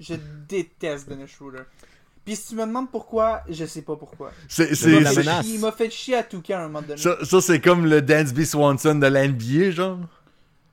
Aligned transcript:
Je 0.00 0.14
déteste 0.48 1.08
Dennis 1.08 1.28
Schroeder. 1.28 1.62
Puis 2.24 2.36
si 2.36 2.48
tu 2.48 2.54
me 2.56 2.66
demandes 2.66 2.90
pourquoi, 2.90 3.42
je 3.48 3.64
sais 3.64 3.82
pas 3.82 3.96
pourquoi. 3.96 4.32
C'est, 4.48 4.70
Il 4.70 4.76
c'est, 4.76 4.88
m'a 4.92 5.00
la 5.00 5.10
fait 5.10 5.16
menace. 5.20 5.46
chier- 5.46 5.54
il 5.54 5.60
m'a 5.60 5.72
fait 5.72 5.90
chier 5.90 6.14
à 6.16 6.22
tout 6.22 6.40
cas 6.42 6.58
à 6.58 6.62
un 6.62 6.66
moment 6.68 6.82
donné. 6.82 7.00
ça, 7.00 7.24
ça, 7.24 7.40
c'est 7.40 7.60
comme 7.60 7.86
le 7.86 8.02
Dansby 8.02 8.44
Swanson 8.46 8.94
de 8.96 9.06
l'NBA, 9.06 9.70
genre? 9.70 9.98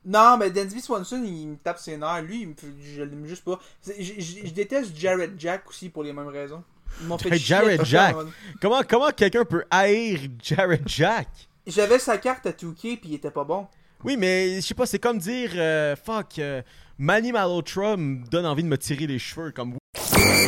Non, 0.05 0.37
mais 0.37 0.49
Dansby 0.49 0.79
Swanson, 0.79 1.21
il 1.25 1.47
me 1.49 1.55
tape 1.57 1.79
ses 1.79 1.97
nerfs. 1.97 2.21
Lui, 2.21 2.41
il 2.41 2.47
me 2.49 2.53
fait- 2.53 2.67
je 2.95 3.01
l'aime 3.03 3.25
juste 3.27 3.43
pas. 3.43 3.59
Je, 3.85 3.91
je- 4.19 4.45
je 4.47 4.51
déteste 4.53 4.95
Jared 4.95 5.33
Jack 5.37 5.67
aussi 5.69 5.89
pour 5.89 6.03
les 6.03 6.13
mêmes 6.13 6.27
raisons. 6.27 6.63
Ils 7.01 7.07
m'ont 7.07 7.17
fait 7.17 7.29
Hey, 7.33 7.39
chier 7.39 7.55
à 7.55 7.59
Jared 7.61 7.85
Jack. 7.85 8.15
Comment, 8.61 8.81
comment 8.87 9.11
quelqu'un 9.11 9.43
peut 9.43 9.65
haïr 9.69 10.19
Jared 10.41 10.83
Jack? 10.87 11.27
J'avais 11.65 11.99
sa 11.99 12.17
carte 12.17 12.45
à 12.45 12.51
2K 12.51 12.97
puis 12.97 13.09
il 13.09 13.13
était 13.15 13.31
pas 13.31 13.43
bon. 13.43 13.67
Oui, 14.03 14.15
mais 14.15 14.55
je 14.57 14.61
sais 14.61 14.73
pas, 14.75 14.85
c'est 14.85 14.99
comme 14.99 15.17
dire 15.17 15.51
euh, 15.55 15.95
fuck, 15.97 16.39
euh, 16.39 16.61
Manny 16.99 17.31
Malhotra 17.31 17.95
me 17.95 18.27
donne 18.29 18.45
envie 18.45 18.63
de 18.63 18.67
me 18.67 18.77
tirer 18.77 19.05
les 19.07 19.19
cheveux 19.19 19.51
comme 19.51 19.75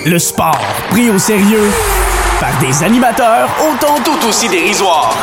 Le 0.05 0.19
sport 0.19 0.59
pris 0.89 1.09
au 1.09 1.19
sérieux 1.19 1.69
par 2.39 2.57
des 2.59 2.83
animateurs 2.83 3.49
autant 3.71 4.01
tout 4.03 4.27
aussi 4.27 4.49
dérisoires. 4.49 5.15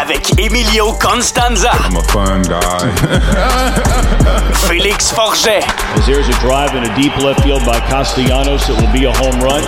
Avec 0.00 0.38
Emilio 0.38 0.92
Constanza, 0.94 1.70
I'm 1.90 1.96
a 1.96 2.02
fun 2.04 2.40
guy. 2.42 2.88
Félix 4.66 5.10
Forget 5.12 5.62
As 5.96 6.06
there's 6.06 6.28
a 6.28 6.40
drive 6.40 6.74
in 6.74 6.84
a 6.90 6.94
deep 6.96 7.14
left 7.18 7.42
field 7.42 7.64
by 7.66 7.78
Castellanos, 7.90 8.68
it 8.68 8.80
will 8.80 8.92
be 8.92 9.04
a 9.06 9.12
home 9.12 9.40
run. 9.42 9.62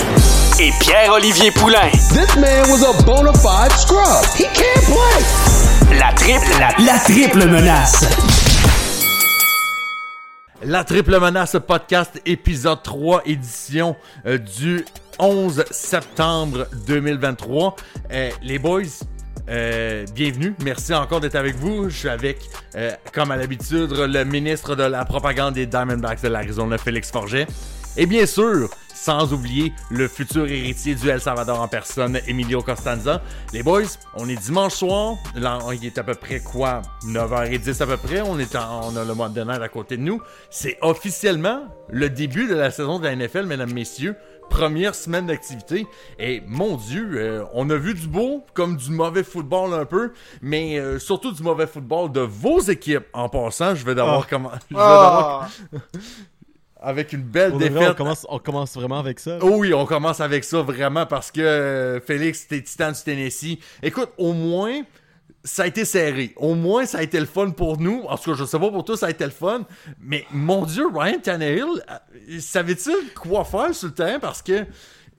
et 0.61 0.73
Pierre-Olivier 0.81 1.51
Poulain. 1.51 1.91
This 2.15 2.35
man 2.37 2.69
was 2.71 2.83
a 2.83 2.93
bona 3.05 3.33
fide 3.35 3.73
scrub. 3.73 4.25
He 4.37 4.45
can't 4.55 4.85
play. 4.87 5.99
La 5.99 6.13
triple, 6.13 6.49
la, 6.61 6.71
la 6.85 6.99
triple 7.01 7.47
menace. 7.47 8.07
La 10.65 10.83
Triple 10.83 11.21
Menace 11.21 11.57
podcast, 11.65 12.21
épisode 12.27 12.83
3, 12.83 13.23
édition 13.27 13.95
euh, 14.27 14.39
du 14.39 14.85
11 15.21 15.65
septembre 15.71 16.67
2023. 16.85 17.77
Euh, 18.11 18.31
les 18.43 18.59
boys, 18.59 18.83
euh, 19.49 20.05
bienvenue. 20.13 20.57
Merci 20.65 20.93
encore 20.95 21.21
d'être 21.21 21.37
avec 21.37 21.55
vous. 21.55 21.89
Je 21.89 21.97
suis 21.97 22.09
avec, 22.09 22.39
comme 23.13 23.31
à 23.31 23.37
l'habitude, 23.37 23.93
le 23.93 24.25
ministre 24.25 24.75
de 24.75 24.83
la 24.83 25.05
propagande 25.05 25.55
des 25.55 25.67
Diamondbacks 25.67 26.23
de 26.23 26.29
l'Arizona, 26.29 26.77
Félix 26.77 27.13
Forget. 27.13 27.47
Et 27.97 28.07
bien 28.07 28.27
sûr, 28.27 28.69
sans 29.01 29.33
oublier 29.33 29.73
le 29.91 30.09
futur 30.09 30.47
héritier 30.47 30.95
du 30.95 31.09
El 31.09 31.21
Salvador 31.21 31.61
en 31.61 31.69
personne, 31.69 32.21
Emilio 32.27 32.63
Costanza. 32.63 33.23
Les 33.53 33.63
boys, 33.63 33.83
on 34.15 34.29
est 34.29 34.37
dimanche 34.37 34.75
soir. 34.75 35.15
Là, 35.35 35.59
il 35.73 35.85
est 35.87 35.97
à 35.99 36.03
peu 36.03 36.15
près 36.15 36.41
quoi? 36.41 36.83
9h10 37.07 37.83
à 37.83 37.87
peu 37.87 37.97
près. 37.97 38.21
On, 38.23 38.39
est 38.39 38.57
en- 38.57 38.89
on 38.93 38.97
a 38.97 39.05
le 39.05 39.15
mois 39.15 39.29
de 39.29 39.41
à 39.49 39.69
côté 39.69 39.97
de 39.97 40.03
nous. 40.03 40.21
C'est 40.51 40.79
officiellement 40.83 41.63
le 41.89 42.11
début 42.11 42.49
de 42.49 42.55
la 42.55 42.71
saison 42.71 42.99
de 42.99 43.05
la 43.05 43.15
NFL, 43.15 43.47
mesdames, 43.47 43.73
messieurs. 43.73 44.17
Première 44.51 44.95
semaine 44.95 45.27
d'activité. 45.27 45.87
Et 46.19 46.43
mon 46.47 46.77
Dieu, 46.77 47.09
euh, 47.15 47.45
on 47.53 47.69
a 47.71 47.77
vu 47.77 47.95
du 47.95 48.09
beau 48.09 48.45
comme 48.55 48.77
du 48.77 48.91
mauvais 48.91 49.23
football 49.23 49.75
un 49.75 49.85
peu, 49.85 50.13
mais 50.43 50.79
euh, 50.79 50.99
surtout 50.99 51.33
du 51.33 51.43
mauvais 51.43 51.67
football 51.67 52.11
de 52.11 52.21
vos 52.21 52.59
équipes. 52.61 53.05
En 53.13 53.29
passant, 53.29 53.75
je 53.75 53.85
vais 53.85 53.95
d'abord 53.95 54.27
comment. 54.27 54.51
je 54.71 54.75
vais 54.75 54.81
d'abord- 54.81 55.45
Ah, 55.75 55.79
avec 56.81 57.13
une 57.13 57.23
belle 57.23 57.53
vrai, 57.53 57.69
défaite. 57.69 57.91
on, 57.91 57.95
commence, 57.95 58.27
on 58.29 58.39
commence 58.39 58.75
vraiment 58.75 58.99
avec 58.99 59.21
ça. 59.21 59.39
Oh 59.43 59.57
oui, 59.57 59.75
on 59.75 59.87
commence 59.87 60.21
avec 60.21 60.45
ça 60.45 60.63
vraiment 60.63 61.07
parce 61.07 61.31
que 61.31 61.41
euh, 61.41 62.01
Félix, 62.01 62.47
t'es 62.47 62.63
Titan 62.63 62.93
du 62.93 63.03
Tennessee. 63.03 63.59
Écoute, 63.83 64.11
au 64.17 64.33
moins, 64.33 64.83
ça 65.45 65.65
a 65.65 65.67
été 65.67 65.85
serré. 65.85 66.33
Au 66.37 66.55
moins, 66.55 66.87
ça 66.87 66.99
a 66.99 67.03
été 67.03 67.19
le 67.19 67.27
fun 67.27 67.51
pour 67.51 67.79
nous. 67.79 68.03
En 68.09 68.17
tout 68.17 68.31
cas, 68.31 68.37
je 68.37 68.45
sais 68.45 68.59
pas 68.59 68.71
pour 68.71 68.85
toi, 68.85 68.97
ça 68.97 69.07
a 69.07 69.11
été 69.11 69.25
le 69.25 69.31
fun. 69.31 69.63
Mais 70.01 70.27
mon 70.31 70.65
Dieu, 70.67 70.87
Ryan 70.93 71.19
Tannehill, 71.23 71.65
euh, 71.91 72.39
savait-il 72.41 73.13
quoi 73.15 73.45
faire 73.45 73.75
sur 73.75 73.89
le 73.89 73.95
terrain? 73.95 74.19
Parce 74.21 74.43
que 74.43 74.53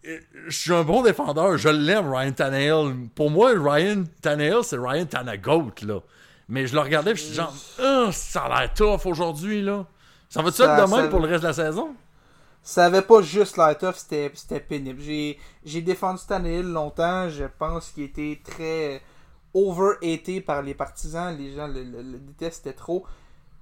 euh, 0.08 0.20
je 0.48 0.58
suis 0.58 0.74
un 0.74 0.84
bon 0.84 1.02
défendeur. 1.04 1.58
Je 1.58 1.70
l'aime, 1.70 2.10
Ryan 2.14 2.32
Tannehill. 2.32 3.10
Pour 3.16 3.32
moi, 3.32 3.52
Ryan 3.56 4.04
Tannehill, 4.22 4.64
c'est 4.64 4.78
Ryan 4.78 5.06
Tannegoat, 5.06 5.74
là. 5.86 6.00
Mais 6.48 6.66
je 6.66 6.74
le 6.74 6.80
regardais 6.80 7.12
et 7.12 7.16
je 7.16 7.22
suis 7.22 7.36
genre, 7.36 7.54
Ah, 7.80 8.10
ça 8.12 8.42
a 8.42 8.62
l'air 8.62 8.74
tough 8.74 9.06
aujourd'hui, 9.06 9.62
là. 9.62 9.86
Ça 10.30 10.42
va-tu 10.42 10.62
être 10.62 10.76
de 10.76 10.86
même 10.86 11.06
ça- 11.06 11.08
pour 11.08 11.20
le 11.20 11.28
reste 11.28 11.44
de 11.44 11.48
la 11.48 11.54
saison? 11.54 11.96
ça 12.62 12.86
avait 12.86 13.02
pas 13.02 13.22
juste 13.22 13.58
l'air 13.58 13.78
tough, 13.78 13.96
c'était 13.96 14.30
pénible. 14.60 15.02
J'ai 15.02 15.82
défendu 15.82 16.22
Tannehill 16.28 16.68
longtemps. 16.72 17.30
Je 17.30 17.46
pense 17.46 17.90
qu'il 17.92 18.04
était 18.04 18.40
très 18.44 19.02
over-haté 19.54 20.42
par 20.42 20.62
les 20.62 20.74
partisans. 20.76 21.36
Les 21.36 21.54
gens 21.54 21.68
le, 21.68 21.84
le- 21.84 22.02
le 22.04 22.20
détestaient 22.20 22.74
trop. 22.74 23.06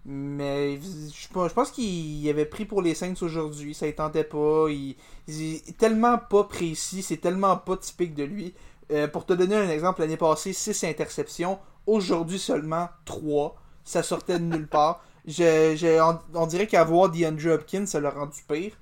Mais 0.05 0.77
je, 0.77 1.27
pense- 1.33 1.49
je 1.49 1.53
pense 1.53 1.71
qu'il 1.71 2.27
avait 2.29 2.45
pris 2.45 2.65
pour 2.65 2.81
les 2.81 2.95
Saints 2.95 3.13
aujourd'hui. 3.21 3.73
Ça 3.73 3.85
ne 3.87 3.91
tentait 3.91 4.23
pas. 4.23 4.67
Il, 4.69 4.95
il 5.27 5.55
est 5.55 5.77
tellement 5.77 6.17
pas 6.17 6.45
précis. 6.45 7.01
C'est 7.01 7.17
tellement 7.17 7.57
pas 7.57 7.77
typique 7.77 8.13
de 8.15 8.23
lui. 8.23 8.53
Euh, 8.91 9.07
pour 9.07 9.25
te 9.25 9.33
donner 9.33 9.55
un 9.55 9.69
exemple, 9.69 10.01
l'année 10.01 10.17
passée, 10.17 10.53
6 10.53 10.83
interceptions. 10.85 11.59
Aujourd'hui 11.85 12.39
seulement 12.39 12.89
3. 13.05 13.55
Ça 13.83 14.03
sortait 14.03 14.39
de 14.39 14.45
nulle 14.45 14.67
part. 14.67 15.03
Je, 15.27 15.75
je- 15.75 16.01
on, 16.01 16.19
on 16.33 16.47
dirait 16.47 16.67
qu'avoir 16.67 17.09
DeAndre 17.09 17.47
Hopkins, 17.53 17.85
ça 17.85 17.99
l'a 17.99 18.09
rendu 18.11 18.39
pire. 18.47 18.73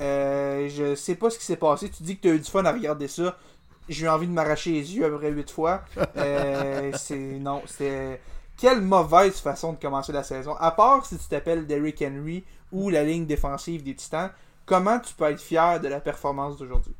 Euh, 0.00 0.68
je 0.68 0.94
sais 0.96 1.14
pas 1.14 1.30
ce 1.30 1.38
qui 1.38 1.44
s'est 1.44 1.56
passé. 1.56 1.90
Tu 1.90 2.02
dis 2.02 2.16
que 2.16 2.22
tu 2.22 2.30
as 2.30 2.34
eu 2.34 2.40
du 2.40 2.50
fun 2.50 2.64
à 2.64 2.72
regarder 2.72 3.08
ça. 3.08 3.36
J'ai 3.88 4.06
eu 4.06 4.08
envie 4.08 4.26
de 4.26 4.32
m'arracher 4.32 4.72
les 4.72 4.96
yeux 4.96 5.04
après 5.06 5.30
8 5.30 5.50
fois. 5.50 5.82
Euh, 6.16 6.92
c'est 6.96 7.16
non, 7.40 7.62
c'est 7.66 8.20
quelle 8.56 8.80
mauvaise 8.80 9.36
façon 9.40 9.74
de 9.74 9.78
commencer 9.78 10.12
la 10.12 10.24
saison. 10.24 10.54
À 10.58 10.72
part 10.72 11.06
si 11.06 11.18
tu 11.18 11.24
t'appelles 11.28 11.66
Derrick 11.66 12.02
Henry 12.02 12.44
ou 12.72 12.90
la 12.90 13.04
ligne 13.04 13.26
défensive 13.26 13.82
des 13.84 13.94
Titans, 13.94 14.30
comment 14.66 14.98
tu 15.00 15.14
peux 15.14 15.24
être 15.30 15.40
fier 15.40 15.80
de 15.80 15.88
la 15.88 16.00
performance 16.00 16.56
d'aujourd'hui? 16.58 16.94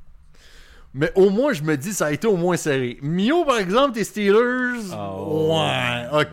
Mais 0.94 1.10
au 1.14 1.30
moins, 1.30 1.52
je 1.54 1.62
me 1.62 1.76
dis, 1.76 1.92
ça 1.94 2.06
a 2.06 2.12
été 2.12 2.26
au 2.26 2.36
moins 2.36 2.56
serré. 2.56 2.98
Mio, 3.00 3.44
par 3.46 3.58
exemple, 3.58 3.92
tes 3.94 4.04
Steelers. 4.04 4.92
Oh. 4.94 5.56
Ouais, 5.58 6.20
ok. 6.20 6.28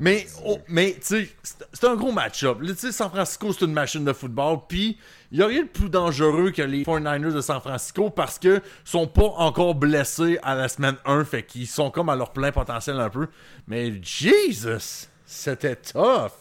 Mais, 0.00 0.26
oh, 0.44 0.58
mais 0.66 0.94
tu 0.94 1.00
sais, 1.02 1.28
c'est- 1.72 1.84
un 1.86 1.94
gros 1.94 2.10
match-up. 2.10 2.58
Tu 2.66 2.74
sais, 2.74 2.90
San 2.90 3.08
Francisco, 3.10 3.52
c'est 3.52 3.64
une 3.64 3.72
machine 3.72 4.04
de 4.04 4.12
football. 4.12 4.58
Puis, 4.68 4.98
il 5.30 5.38
n'y 5.38 5.44
a 5.44 5.46
rien 5.46 5.62
de 5.62 5.68
plus 5.68 5.88
dangereux 5.88 6.50
que 6.50 6.62
les 6.62 6.82
49ers 6.82 7.32
de 7.32 7.40
San 7.40 7.60
Francisco 7.60 8.10
parce 8.10 8.40
que 8.40 8.60
sont 8.84 9.06
pas 9.06 9.28
encore 9.36 9.76
blessés 9.76 10.38
à 10.42 10.56
la 10.56 10.66
semaine 10.68 10.96
1. 11.04 11.24
Fait 11.24 11.44
qu'ils 11.44 11.68
sont 11.68 11.92
comme 11.92 12.08
à 12.08 12.16
leur 12.16 12.32
plein 12.32 12.50
potentiel 12.50 12.98
un 12.98 13.08
peu. 13.10 13.28
Mais, 13.68 13.92
Jesus, 14.02 15.06
c'était 15.24 15.76
tough. 15.76 16.32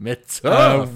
Mais 0.00 0.16
tough. 0.16 0.44
Euh, 0.46 0.86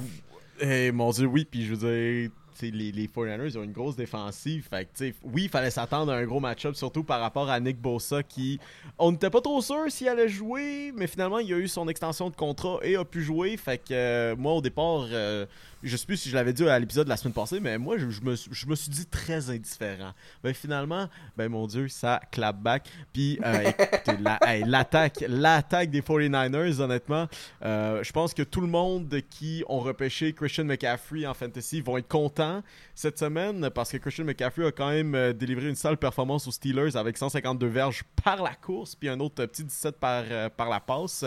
eh, 0.60 0.90
mon 0.90 1.10
dieu, 1.10 1.26
oui, 1.26 1.44
puis 1.48 1.64
je 1.64 1.74
veux 1.74 1.76
dire, 2.20 2.30
les, 2.62 2.92
les 2.92 3.06
49ers 3.06 3.56
ont 3.56 3.62
une 3.62 3.72
grosse 3.72 3.96
défensive. 3.96 4.66
Fait 4.68 4.86
que, 4.86 5.04
oui, 5.24 5.44
il 5.44 5.48
fallait 5.48 5.70
s'attendre 5.70 6.12
à 6.12 6.16
un 6.16 6.24
gros 6.24 6.40
match-up, 6.40 6.74
surtout 6.74 7.04
par 7.04 7.20
rapport 7.20 7.48
à 7.48 7.60
Nick 7.60 7.80
Bosa 7.80 8.22
qui. 8.22 8.58
On 8.98 9.12
n'était 9.12 9.30
pas 9.30 9.40
trop 9.40 9.60
sûr 9.60 9.84
s'il 9.88 10.08
allait 10.08 10.28
jouer, 10.28 10.92
mais 10.96 11.06
finalement, 11.06 11.38
il 11.38 11.52
a 11.52 11.56
eu 11.58 11.68
son 11.68 11.88
extension 11.88 12.30
de 12.30 12.36
contrat 12.36 12.78
et 12.82 12.96
a 12.96 13.04
pu 13.04 13.22
jouer. 13.22 13.56
Fait 13.56 13.78
que, 13.78 13.92
euh, 13.92 14.36
moi, 14.36 14.54
au 14.54 14.60
départ, 14.60 15.06
euh, 15.10 15.46
je 15.82 15.96
sais 15.96 16.06
plus 16.06 16.16
si 16.16 16.28
je 16.28 16.34
l'avais 16.34 16.52
dit 16.52 16.68
à 16.68 16.78
l'épisode 16.78 17.04
de 17.04 17.08
la 17.08 17.16
semaine 17.16 17.34
passée, 17.34 17.60
mais 17.60 17.78
moi, 17.78 17.96
je, 17.98 18.20
me, 18.22 18.34
suis- 18.34 18.90
dit 18.90 19.06
très 19.06 19.50
indifférent. 19.50 20.12
Mais 20.42 20.52
finalement, 20.52 21.08
ben 21.36 21.48
mon 21.48 21.66
Dieu, 21.66 21.88
ça 21.88 22.20
clap 22.32 22.56
back. 22.60 22.88
Puis, 23.12 23.38
euh, 23.44 23.70
l'attaque, 25.28 25.90
des 25.90 26.00
49ers, 26.00 26.80
honnêtement, 26.80 27.28
euh, 27.64 28.02
je 28.02 28.12
pense 28.12 28.34
que 28.34 28.42
tout 28.42 28.60
le 28.60 28.66
monde 28.66 29.14
qui 29.30 29.64
ont 29.68 29.78
repêché 29.78 30.32
Christian 30.32 30.64
McCaffrey 30.64 31.26
en 31.26 31.34
fantasy 31.34 31.80
vont 31.80 31.96
être 31.98 32.08
contents 32.08 32.62
cette 32.94 33.18
semaine 33.18 33.70
parce 33.70 33.92
que 33.92 33.98
Christian 33.98 34.24
McCaffrey 34.24 34.66
a 34.66 34.72
quand 34.72 34.90
même 34.90 35.14
euh, 35.14 35.32
délivré 35.32 35.68
une 35.68 35.76
sale 35.76 35.96
performance 35.96 36.46
aux 36.48 36.52
Steelers 36.52 36.96
avec 36.96 37.16
152 37.16 37.66
verges 37.66 38.02
par 38.24 38.42
la 38.42 38.54
course, 38.54 38.94
puis 38.94 39.08
un 39.08 39.20
autre 39.20 39.44
petit 39.46 39.64
17 39.64 39.96
par, 39.96 40.24
euh, 40.28 40.48
par 40.48 40.68
la 40.68 40.80
passe. 40.80 41.24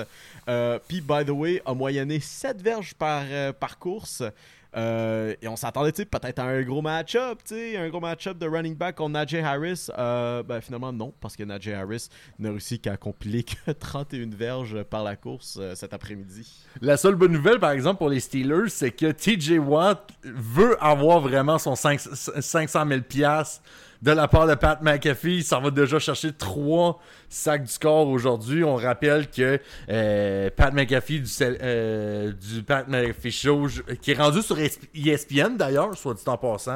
Puis, 0.87 1.01
by 1.01 1.25
the 1.25 1.29
way, 1.29 1.61
a 1.65 1.73
moyenné 1.73 2.19
7 2.19 2.61
verges 2.61 2.93
par 2.93 3.79
course. 3.79 4.23
Euh, 4.75 5.35
et 5.41 5.47
on 5.47 5.55
s'attendait 5.55 5.91
peut-être 5.91 6.39
à 6.39 6.43
un 6.43 6.61
gros 6.61 6.81
match-up, 6.81 7.39
un 7.51 7.89
gros 7.89 7.99
match-up 7.99 8.37
de 8.37 8.47
running 8.47 8.75
back 8.75 8.95
contre 8.95 9.11
Najee 9.11 9.39
Harris. 9.39 9.87
Euh, 9.97 10.43
ben, 10.43 10.61
finalement, 10.61 10.93
non, 10.93 11.13
parce 11.19 11.35
que 11.35 11.43
Najee 11.43 11.73
Harris 11.73 12.07
n'a 12.39 12.51
réussi 12.51 12.79
qu'à 12.79 12.95
compiler 12.95 13.43
que 13.43 13.71
31 13.79 14.29
verges 14.29 14.83
par 14.83 15.03
la 15.03 15.15
course 15.15 15.57
euh, 15.59 15.75
cet 15.75 15.93
après-midi. 15.93 16.65
La 16.81 16.95
seule 16.97 17.15
bonne 17.15 17.33
nouvelle, 17.33 17.59
par 17.59 17.71
exemple, 17.71 17.97
pour 17.97 18.09
les 18.09 18.21
Steelers, 18.21 18.69
c'est 18.69 18.91
que 18.91 19.11
TJ 19.11 19.59
Watt 19.59 20.09
veut 20.23 20.81
avoir 20.81 21.19
vraiment 21.19 21.57
son 21.57 21.75
5 21.75 21.99
500 21.99 22.87
000 22.87 23.01
piastres 23.01 23.61
de 24.01 24.11
la 24.11 24.27
part 24.27 24.47
de 24.47 24.55
Pat 24.55 24.81
McAfee. 24.81 25.43
Ça 25.43 25.59
va 25.59 25.69
déjà 25.69 25.99
chercher 25.99 26.33
trois 26.33 26.99
sacs 27.33 27.63
du 27.63 27.71
score 27.71 28.07
aujourd'hui. 28.09 28.63
On 28.63 28.75
rappelle 28.75 29.29
que 29.29 29.59
euh, 29.89 30.49
Pat 30.55 30.73
McAfee 30.73 31.21
du, 31.21 31.29
euh, 31.41 32.31
du 32.33 32.61
Pat 32.63 32.87
McAfee 32.87 33.31
Show, 33.31 33.67
qui 34.01 34.11
est 34.11 34.15
rendu 34.21 34.41
sur 34.41 34.57
ESPN 34.59 35.55
d'ailleurs, 35.57 35.95
soit 35.97 36.13
dit 36.13 36.23
en 36.27 36.37
passant. 36.37 36.71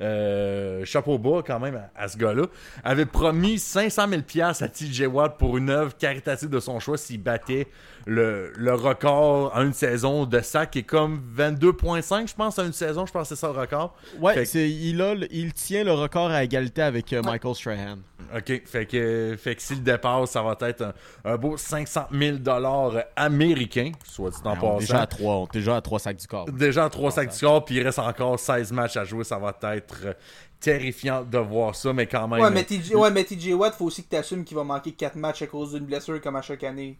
euh, 0.00 0.84
chapeau 0.84 1.18
bas 1.18 1.42
quand 1.46 1.58
même 1.60 1.76
à, 1.76 1.90
à 2.04 2.08
ce 2.08 2.16
gars-là, 2.18 2.44
avait 2.84 3.06
promis 3.06 3.58
500 3.58 4.08
000 4.08 4.22
pièces 4.22 4.62
à 4.62 4.68
TJ 4.68 5.02
Watt 5.06 5.38
pour 5.38 5.56
une 5.56 5.70
œuvre 5.70 5.96
caritative 5.96 6.48
de 6.50 6.60
son 6.60 6.78
choix 6.80 6.96
s'il 6.98 7.22
battait 7.22 7.66
le, 8.06 8.52
le 8.56 8.74
record 8.74 9.52
en 9.54 9.62
une 9.62 9.72
saison 9.72 10.24
de 10.26 10.40
sac 10.40 10.70
qui 10.70 10.78
est 10.80 10.82
comme 10.82 11.20
22.5 11.36 12.28
je 12.28 12.34
pense 12.34 12.58
à 12.58 12.64
une 12.64 12.72
saison, 12.72 13.06
je 13.06 13.12
pense 13.12 13.28
que 13.28 13.34
c'est 13.34 13.40
ça 13.40 13.48
le 13.52 13.58
record. 13.58 13.94
Ouais, 14.20 14.34
que- 14.34 14.58
il, 14.58 15.00
a, 15.02 15.14
il 15.30 15.52
tient 15.52 15.84
le 15.84 15.92
record 15.92 16.30
à 16.30 16.44
égalité 16.44 16.82
avec 16.82 17.12
Michael 17.12 17.54
Strahan. 17.54 17.96
OK, 18.36 18.62
fait 18.66 18.86
que, 18.86 19.36
fait 19.38 19.54
que 19.54 19.62
s'il 19.62 19.82
dépasse, 19.82 20.30
ça 20.32 20.42
va 20.42 20.56
être 20.62 20.82
un, 20.82 20.92
un 21.24 21.36
beau 21.36 21.56
500 21.56 22.06
000 22.12 22.38
dollars 22.38 22.92
américains, 23.16 23.92
soit 24.04 24.30
dit 24.30 24.36
en 24.44 24.56
Ben, 24.56 24.76
est 24.76 24.80
déjà 24.80 25.02
à 25.02 25.06
passant. 25.06 25.18
3, 25.22 25.34
on 25.34 25.44
est 25.46 25.52
déjà 25.52 25.76
à 25.76 25.80
3 25.80 25.98
sacs 26.00 26.16
du 26.16 26.26
corps. 26.26 26.50
Déjà 26.50 26.84
à 26.84 26.90
3 26.90 27.10
sacs 27.12 27.30
du 27.30 27.36
score, 27.36 27.64
puis 27.64 27.76
il 27.76 27.82
reste 27.82 28.00
encore 28.00 28.38
16 28.38 28.72
matchs 28.72 28.96
à 28.96 29.04
jouer, 29.04 29.24
ça 29.24 29.38
va 29.38 29.56
être 29.74 29.96
euh, 30.04 30.12
terrifiant 30.60 31.22
de 31.22 31.38
voir 31.38 31.74
ça, 31.76 31.92
mais 31.92 32.06
quand 32.06 32.26
même. 32.28 32.40
Ouais, 32.40 32.50
mais 32.50 32.64
TJ, 32.64 32.94
ouais, 32.96 33.10
mais 33.10 33.24
TJ 33.24 33.52
Watt, 33.54 33.74
faut 33.74 33.84
aussi 33.86 34.02
que 34.04 34.10
tu 34.10 34.16
assumes 34.16 34.44
qu'il 34.44 34.56
va 34.56 34.64
manquer 34.64 34.92
4 34.92 35.14
matchs 35.16 35.42
à 35.42 35.46
cause 35.46 35.72
d'une 35.72 35.84
blessure 35.86 36.20
comme 36.20 36.36
à 36.36 36.42
chaque 36.42 36.64
année. 36.64 36.98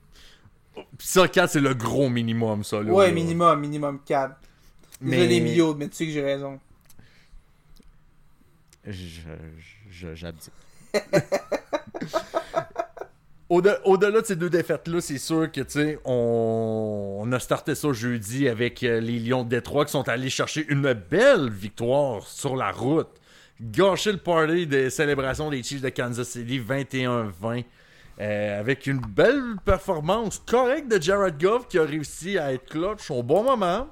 Pis 0.97 1.09
ça, 1.09 1.27
4, 1.27 1.51
c'est 1.51 1.61
le 1.61 1.75
gros 1.75 2.09
minimum, 2.09 2.63
ça. 2.63 2.81
Là, 2.81 2.93
Ouais, 2.93 3.09
là. 3.09 3.13
minimum, 3.13 3.59
minimum 3.61 3.99
4. 4.07 4.37
Mais- 5.01 5.17
Désolé, 5.27 5.41
Mio, 5.41 5.75
mais 5.75 5.89
tu 5.89 5.97
sais 5.97 6.07
que 6.07 6.13
j'ai 6.13 6.23
raison. 6.23 6.61
Je- 8.87 9.21
je- 9.91 10.15
J'abdique. 10.15 10.53
Au-de- 13.49 13.79
Au-delà 13.85 14.21
de 14.21 14.27
ces 14.27 14.37
deux 14.37 14.51
défaites-là, 14.51 15.01
c'est 15.01 15.17
sûr 15.19 15.51
que, 15.51 15.63
tu 15.63 15.71
sais, 15.71 15.99
on... 16.05 17.21
on 17.23 17.33
a 17.33 17.39
starté 17.41 17.75
ça 17.75 17.93
jeudi 17.95 18.47
avec 18.47 18.83
euh, 18.83 19.01
les 19.01 19.19
Lions 19.19 19.43
de 19.43 19.49
Détroit 19.49 19.87
qui 19.87 19.93
sont 19.93 20.07
allés 20.07 20.29
chercher 20.29 20.67
une 20.69 20.93
belle 20.93 21.49
victoire 21.49 22.27
sur 22.27 22.57
la 22.57 22.71
route. 22.71 23.09
Gâcher 23.61 24.13
le 24.13 24.19
party 24.19 24.67
des 24.67 24.91
célébrations 24.91 25.49
des 25.51 25.63
Chiefs 25.63 25.81
de 25.81 25.89
Kansas 25.89 26.29
City 26.29 26.61
21-20. 26.61 27.65
euh, 28.21 28.61
avec 28.61 28.87
une 28.87 29.01
belle 29.01 29.55
performance 29.65 30.43
correcte 30.47 30.89
de 30.93 31.01
Jared 31.01 31.41
Goff 31.41 31.69
qui 31.69 31.79
a 31.79 31.85
réussi 31.85 32.37
à 32.39 32.53
être 32.53 32.67
clutch 32.67 33.11
au 33.11 33.23
bon 33.23 33.45
moment 33.45 33.89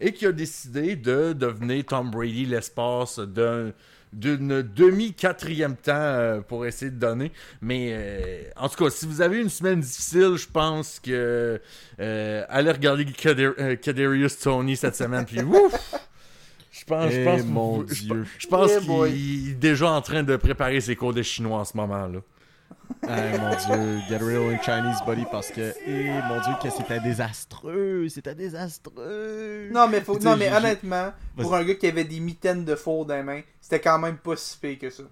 et 0.00 0.12
qui 0.12 0.26
a 0.26 0.32
décidé 0.32 0.96
de 0.96 1.32
devenir 1.32 1.84
Tom 1.86 2.10
Brady 2.10 2.44
l'espace 2.44 3.18
d'un 3.20 3.72
d'une 4.12 4.62
demi-quatrième 4.62 5.76
temps 5.76 5.92
euh, 5.94 6.40
pour 6.40 6.66
essayer 6.66 6.90
de 6.90 6.98
donner. 6.98 7.32
Mais 7.60 7.90
euh, 7.92 8.42
en 8.56 8.68
tout 8.68 8.82
cas, 8.84 8.90
si 8.90 9.06
vous 9.06 9.20
avez 9.20 9.40
une 9.40 9.48
semaine 9.48 9.80
difficile, 9.80 10.36
je 10.36 10.46
pense 10.48 11.00
que 11.00 11.60
euh, 12.00 12.44
allez 12.48 12.70
regarder 12.72 13.04
Kader- 13.04 13.76
Kadarius 13.80 14.38
Tony 14.38 14.76
cette 14.76 14.96
semaine. 14.96 15.24
Puis 15.26 15.40
ouf! 15.42 15.94
Je 16.70 16.84
pense, 16.84 17.10
je 17.12 17.20
Eh, 17.20 17.24
pense, 17.24 17.44
mon 17.44 17.82
Dieu. 17.82 18.24
Je 18.38 18.46
pense 18.46 18.70
Eh, 18.80 18.86
qu'il 18.86 19.50
est 19.50 19.54
déjà 19.54 19.90
en 19.90 20.00
train 20.00 20.22
de 20.22 20.36
préparer 20.36 20.80
ses 20.80 20.94
cours 20.96 21.12
de 21.12 21.22
chinois 21.22 21.58
en 21.58 21.64
ce 21.64 21.76
moment 21.76 22.08
Eh, 23.10 23.38
mon 23.38 23.50
dieu, 23.50 24.00
get 24.08 24.18
real 24.18 24.50
in 24.50 24.58
Chinese, 24.62 24.98
buddy, 25.06 25.24
parce 25.30 25.50
que, 25.50 25.72
eh, 25.86 26.10
mon 26.28 26.40
dieu, 26.40 26.52
que 26.62 26.68
c'était 26.68 27.00
désastreux, 27.00 28.06
c'était 28.08 28.34
désastreux. 28.34 29.68
Non, 29.72 29.88
mais, 29.88 30.00
faut, 30.02 30.18
non, 30.18 30.36
mais 30.36 30.52
honnêtement, 30.54 31.12
pour 31.36 31.54
un 31.54 31.64
gars 31.64 31.74
qui 31.74 31.86
avait 31.86 32.04
des 32.04 32.20
mitaines 32.20 32.64
de 32.64 32.74
four 32.74 33.06
dans 33.06 33.14
les 33.16 33.22
mains, 33.22 33.40
c'était 33.60 33.80
quand 33.80 33.98
même 33.98 34.18
pas 34.18 34.36
si 34.36 34.58
pire 34.58 34.78
que 34.78 34.90
ça. 34.90 35.04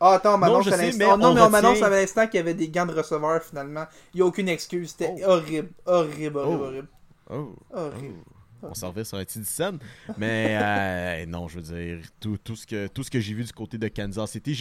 Ah, 0.00 0.14
attends, 0.14 0.34
on 0.34 0.38
m'annonce 0.38 0.66
à 0.72 0.76
l'instant. 0.76 1.12
oh, 1.14 1.16
non, 1.16 1.28
on 1.28 1.34
mais 1.34 1.40
on 1.42 1.48
m'annonce 1.50 1.74
retient- 1.78 1.86
à 1.86 1.90
l'instant 1.90 2.26
qu'il 2.26 2.36
y 2.38 2.40
avait 2.40 2.54
des 2.54 2.68
gants 2.68 2.86
de 2.86 2.92
receveur 2.92 3.42
finalement. 3.42 3.84
Il 4.12 4.16
n'y 4.18 4.22
a 4.22 4.26
aucune 4.26 4.48
excuse. 4.48 4.90
C'était 4.90 5.14
Oh. 5.24 5.30
horrible, 5.30 5.68
horrible, 5.86 6.38
horrible, 6.38 6.58
Oh. 6.60 6.64
horrible. 6.64 6.88
Oh, 7.30 7.54
Horrible. 7.72 8.14
On 8.62 8.74
servait 8.74 9.04
sur 9.04 9.18
un 9.18 9.24
petit 9.24 9.44
scène. 9.44 9.78
Mais 10.18 10.56
euh, 10.60 11.26
non, 11.28 11.48
je 11.48 11.60
veux 11.60 11.62
dire, 11.62 11.98
tout, 12.20 12.56
ce 12.56 12.66
que, 13.10 13.20
j'ai 13.20 13.34
vu 13.34 13.44
du 13.44 13.52
côté 13.52 13.78
de 13.78 13.88
Kansas 13.88 14.30
City, 14.30 14.54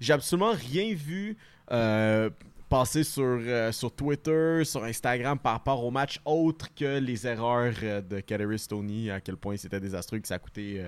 j'ai, 0.00 0.12
absolument 0.12 0.52
rien 0.52 0.94
vu 0.94 1.36
euh, 1.70 2.30
passer 2.68 3.04
sur, 3.04 3.24
euh, 3.24 3.72
sur 3.72 3.94
Twitter, 3.94 4.62
sur 4.64 4.84
Instagram 4.84 5.38
par 5.38 5.54
rapport 5.54 5.84
au 5.84 5.90
match 5.90 6.20
autre 6.24 6.68
que 6.74 6.98
les 6.98 7.26
erreurs 7.26 7.74
de 8.08 8.20
Kadarius 8.20 8.68
Tony, 8.68 9.10
à 9.10 9.20
quel 9.20 9.36
point 9.36 9.56
c'était 9.56 9.80
désastreux 9.80 10.18
que 10.18 10.28
ça 10.28 10.34
a 10.34 10.38
coûté, 10.38 10.82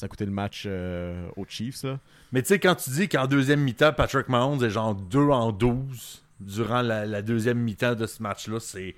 le 0.00 0.26
match 0.26 0.66
aux 1.36 1.44
Chiefs. 1.46 1.84
Mais 2.32 2.42
tu 2.42 2.48
sais, 2.48 2.58
quand 2.58 2.74
tu 2.74 2.90
dis 2.90 3.08
qu'en 3.08 3.26
deuxième 3.26 3.60
mi-temps, 3.60 3.92
Patrick 3.92 4.28
Mahomes 4.28 4.62
est 4.64 4.70
genre 4.70 4.94
2 4.94 5.18
en 5.28 5.52
12 5.52 6.22
durant 6.40 6.82
la 6.82 7.22
deuxième 7.22 7.58
mi-temps 7.58 7.94
de 7.94 8.06
ce 8.06 8.22
match-là, 8.22 8.60
c'est, 8.60 8.94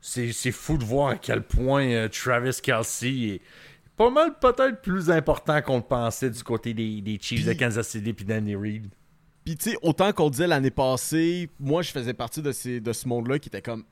c'est, 0.00 0.52
fou 0.52 0.78
de 0.78 0.84
voir 0.84 1.08
à 1.08 1.16
quel 1.16 1.42
point 1.42 1.86
euh, 1.86 2.08
Travis 2.08 2.58
Kelsey 2.62 3.34
est 3.34 3.40
pas 3.96 4.10
mal 4.10 4.38
peut-être 4.40 4.80
plus 4.80 5.10
important 5.10 5.60
qu'on 5.60 5.76
le 5.76 5.82
pensait 5.82 6.30
du 6.30 6.42
côté 6.42 6.72
des, 6.72 7.02
des 7.02 7.18
Chiefs 7.20 7.44
de 7.44 7.52
Kansas 7.52 7.88
City 7.88 8.12
puis 8.12 8.24
Danny 8.24 8.56
Reed. 8.56 8.88
Puis 9.44 9.56
tu 9.56 9.70
sais, 9.70 9.76
autant 9.82 10.12
qu'on 10.12 10.30
disait 10.30 10.46
l'année 10.46 10.70
passée, 10.70 11.50
moi 11.58 11.82
je 11.82 11.90
faisais 11.90 12.14
partie 12.14 12.40
de, 12.40 12.52
ces, 12.52 12.80
de 12.80 12.92
ce 12.92 13.06
monde-là 13.08 13.38
qui 13.38 13.48
était 13.48 13.62
comme 13.62 13.84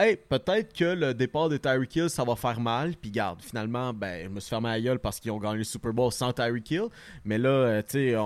Hey, 0.00 0.16
peut-être 0.16 0.72
que 0.72 0.84
le 0.84 1.12
départ 1.12 1.48
de 1.48 1.56
Tyreek 1.56 1.96
Hill, 1.96 2.08
ça 2.08 2.22
va 2.22 2.36
faire 2.36 2.60
mal. 2.60 2.94
Puis 2.94 3.10
garde, 3.10 3.42
finalement, 3.42 3.92
ben, 3.92 4.26
je 4.26 4.28
me 4.28 4.38
suis 4.38 4.50
fermé 4.50 4.68
la 4.68 4.80
gueule 4.80 5.00
parce 5.00 5.18
qu'ils 5.18 5.32
ont 5.32 5.38
gagné 5.38 5.58
le 5.58 5.64
Super 5.64 5.92
Bowl 5.92 6.12
sans 6.12 6.32
Tyreek 6.32 6.70
Hill. 6.70 6.84
Mais 7.24 7.36
là, 7.36 7.48
euh, 7.48 7.82
tu 7.82 8.12
sais, 8.12 8.16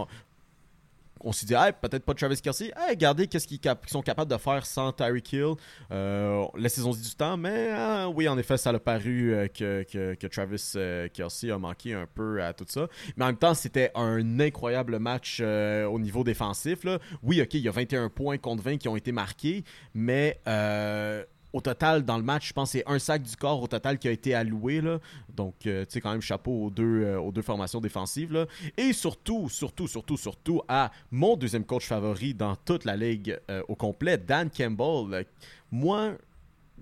on, 1.24 1.32
s'est 1.32 1.46
dit, 1.46 1.54
peut-être 1.80 2.04
pas 2.04 2.14
Travis 2.14 2.40
Kelsey. 2.40 2.72
Regardez 2.88 3.26
qu'est-ce 3.26 3.46
qu'ils 3.46 3.60
sont 3.86 4.02
capables 4.02 4.30
de 4.30 4.36
faire 4.36 4.64
sans 4.66 4.92
Tyreek 4.92 5.32
Hill. 5.32 5.54
Euh, 5.90 6.44
Laissez-nous 6.56 6.96
du 6.96 7.14
temps. 7.14 7.36
Mais 7.36 7.68
euh, 7.70 8.06
oui, 8.06 8.28
en 8.28 8.38
effet, 8.38 8.56
ça 8.56 8.70
a 8.70 8.78
paru 8.78 9.32
euh, 9.32 9.48
que, 9.48 9.84
que, 9.90 10.14
que 10.14 10.26
Travis 10.26 10.72
euh, 10.76 11.08
Kelsey 11.08 11.50
a 11.50 11.58
manqué 11.58 11.94
un 11.94 12.06
peu 12.06 12.42
à 12.42 12.52
tout 12.52 12.64
ça. 12.68 12.88
Mais 13.16 13.24
en 13.24 13.28
même 13.28 13.36
temps, 13.36 13.54
c'était 13.54 13.90
un 13.94 14.40
incroyable 14.40 14.98
match 14.98 15.40
au 15.40 15.98
niveau 15.98 16.24
défensif. 16.24 16.80
Oui, 17.22 17.40
ok, 17.40 17.54
il 17.54 17.60
y 17.60 17.68
a 17.68 17.72
21 17.72 18.08
points 18.08 18.38
contre 18.38 18.62
20 18.62 18.78
qui 18.78 18.88
ont 18.88 18.96
été 18.96 19.12
marqués. 19.12 19.64
Mais. 19.94 20.40
Au 21.52 21.60
total, 21.60 22.04
dans 22.04 22.16
le 22.16 22.22
match, 22.22 22.48
je 22.48 22.52
pense 22.52 22.72
que 22.72 22.78
c'est 22.78 22.84
un 22.86 22.98
sac 22.98 23.22
du 23.22 23.36
corps 23.36 23.62
au 23.62 23.66
total 23.66 23.98
qui 23.98 24.08
a 24.08 24.10
été 24.10 24.34
alloué. 24.34 24.80
Là. 24.80 24.98
Donc, 25.34 25.66
euh, 25.66 25.84
tu 25.84 25.92
sais, 25.92 26.00
quand 26.00 26.12
même, 26.12 26.22
chapeau 26.22 26.66
aux 26.66 26.70
deux, 26.70 27.02
euh, 27.04 27.20
aux 27.20 27.32
deux 27.32 27.42
formations 27.42 27.80
défensives. 27.80 28.32
Là. 28.32 28.46
Et 28.76 28.92
surtout, 28.92 29.48
surtout, 29.48 29.86
surtout, 29.86 30.16
surtout 30.16 30.62
à 30.68 30.90
mon 31.10 31.36
deuxième 31.36 31.64
coach 31.64 31.86
favori 31.86 32.34
dans 32.34 32.56
toute 32.56 32.84
la 32.84 32.96
ligue 32.96 33.38
euh, 33.50 33.62
au 33.68 33.74
complet, 33.74 34.16
Dan 34.16 34.50
Campbell. 34.50 35.26
Moi, 35.70 36.12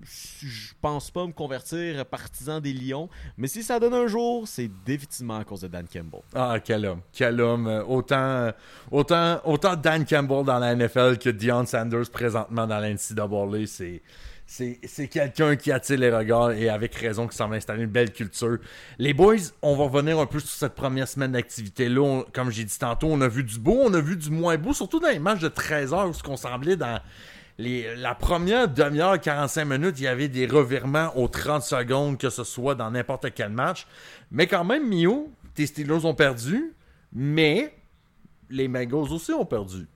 je 0.01 0.73
pense 0.81 1.11
pas 1.11 1.27
me 1.27 1.31
convertir 1.31 2.05
partisan 2.05 2.59
des 2.59 2.73
Lions, 2.73 3.07
mais 3.37 3.47
si 3.47 3.61
ça 3.61 3.79
donne 3.79 3.93
un 3.93 4.07
jour, 4.07 4.47
c'est 4.47 4.69
définitivement 4.85 5.37
à 5.37 5.43
cause 5.43 5.61
de 5.61 5.67
Dan 5.67 5.85
Campbell. 5.91 6.21
Ah, 6.33 6.57
quel 6.63 6.85
homme. 6.85 7.01
Quel 7.11 7.39
homme. 7.39 7.67
Autant, 7.87 8.51
autant, 8.89 9.39
autant 9.45 9.75
Dan 9.75 10.05
Campbell 10.05 10.43
dans 10.43 10.59
la 10.59 10.75
NFL 10.75 11.17
que 11.17 11.29
Deion 11.29 11.65
Sanders 11.65 12.09
présentement 12.09 12.65
dans 12.65 12.79
la 12.79 12.89
NCAA, 12.89 13.67
c'est. 13.67 14.01
C'est, 14.53 15.07
quelqu'un 15.07 15.55
qui 15.55 15.71
attire 15.71 15.97
les 15.97 16.11
regards 16.13 16.51
et 16.51 16.67
avec 16.67 16.93
raison 16.95 17.25
qui 17.25 17.37
semble 17.37 17.55
installer 17.55 17.83
une 17.83 17.89
belle 17.89 18.11
culture. 18.11 18.57
Les 18.99 19.13
boys, 19.13 19.37
on 19.61 19.77
va 19.77 19.85
revenir 19.85 20.19
un 20.19 20.25
peu 20.25 20.41
sur 20.41 20.49
cette 20.49 20.75
première 20.75 21.07
semaine 21.07 21.31
d'activité-là. 21.31 22.23
Comme 22.33 22.51
j'ai 22.51 22.65
dit 22.65 22.77
tantôt, 22.77 23.07
on 23.09 23.21
a 23.21 23.29
vu 23.29 23.45
du 23.45 23.57
beau, 23.59 23.79
on 23.81 23.93
a 23.93 24.01
vu 24.01 24.17
du 24.17 24.29
moins 24.29 24.57
beau, 24.57 24.73
surtout 24.73 24.99
dans 24.99 25.07
les 25.07 25.19
matchs 25.19 25.39
de 25.39 25.47
13 25.47 25.93
heures 25.93 26.09
où 26.09 26.13
ce 26.13 26.21
qu'on 26.21 26.35
semblait 26.35 26.75
dans 26.75 26.99
la 27.57 28.13
première 28.13 28.67
demi-heure, 28.67 29.21
45 29.21 29.63
minutes, 29.63 29.99
il 29.99 30.03
y 30.03 30.07
avait 30.07 30.27
des 30.27 30.47
revirements 30.47 31.17
aux 31.17 31.29
30 31.29 31.63
secondes, 31.63 32.17
que 32.17 32.29
ce 32.29 32.43
soit 32.43 32.75
dans 32.75 32.91
n'importe 32.91 33.33
quel 33.33 33.51
match. 33.51 33.87
Mais 34.31 34.47
quand 34.47 34.65
même, 34.65 34.85
Mio, 34.85 35.31
tes 35.55 35.65
Steelers 35.65 36.03
ont 36.03 36.13
perdu, 36.13 36.73
mais 37.13 37.73
les 38.49 38.67
Bengals 38.67 39.13
aussi 39.13 39.31
ont 39.31 39.45
perdu. 39.45 39.87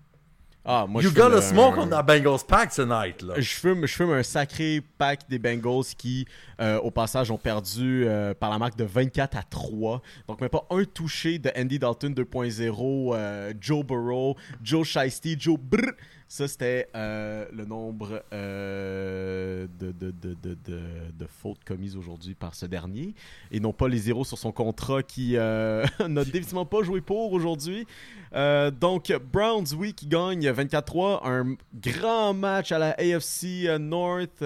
Ah, 0.68 0.86
moi, 0.88 1.04
you 1.04 1.10
je 1.10 1.14
got 1.16 1.30
fume 1.30 1.38
a 1.38 1.42
smoke 1.42 1.78
un- 1.78 1.82
on 1.84 1.88
the 1.88 2.06
Bengals 2.06 2.44
pack 2.48 2.74
tonight, 2.74 3.22
là. 3.22 3.36
Je 3.38 3.50
fume, 3.50 3.86
je 3.86 3.94
fume 3.94 4.10
un 4.12 4.24
sacré 4.24 4.82
pack 4.98 5.30
des 5.30 5.38
Bengals 5.38 5.86
qui, 5.98 6.26
euh, 6.60 6.80
au 6.80 6.90
passage, 6.90 7.30
ont 7.30 7.38
perdu 7.38 8.06
euh, 8.08 8.34
par 8.34 8.50
la 8.50 8.58
marque 8.58 8.76
de 8.76 8.84
24 8.84 9.38
à 9.38 9.44
3. 9.44 10.02
Donc, 10.28 10.42
même 10.42 10.50
pas 10.50 10.66
un 10.72 10.84
touché 10.86 11.38
de 11.38 11.52
Andy 11.56 11.78
Dalton 11.78 12.14
2.0, 12.14 13.14
euh, 13.14 13.54
Joe 13.62 13.86
Burrow, 13.86 14.36
Joe 14.64 14.88
Shiesty, 14.88 15.36
Joe 15.40 15.58
Brr. 15.60 15.92
Ça, 16.28 16.48
c'était 16.48 16.88
euh, 16.96 17.46
le 17.54 17.66
nombre 17.66 18.24
euh, 18.34 19.68
de, 19.80 19.92
de, 19.92 20.12
de, 20.12 20.34
de, 20.34 21.26
fautes 21.28 21.64
commises 21.64 21.96
aujourd'hui 21.96 22.34
par 22.34 22.56
ce 22.56 22.66
dernier. 22.66 23.14
Et 23.52 23.60
non 23.60 23.74
pas 23.74 23.88
les 23.88 24.00
zéros 24.00 24.26
sur 24.26 24.40
son 24.40 24.52
contrat 24.52 25.04
qui 25.04 25.38
euh, 25.38 25.86
n'a 26.08 26.26
définitivement 26.26 26.66
pas 26.66 26.82
joué 26.82 27.02
pour 27.02 27.32
aujourd'hui. 27.32 27.86
Euh, 28.34 28.72
donc, 28.72 29.14
Browns, 29.32 29.68
oui, 29.78 29.94
qui 29.94 30.08
gagne 30.08 30.50
24-3, 30.50 31.20
un 31.24 31.56
grand 31.76 32.34
match 32.34 32.72
à 32.72 32.80
la 32.80 32.96
AFC 33.00 33.80
North, 33.80 34.44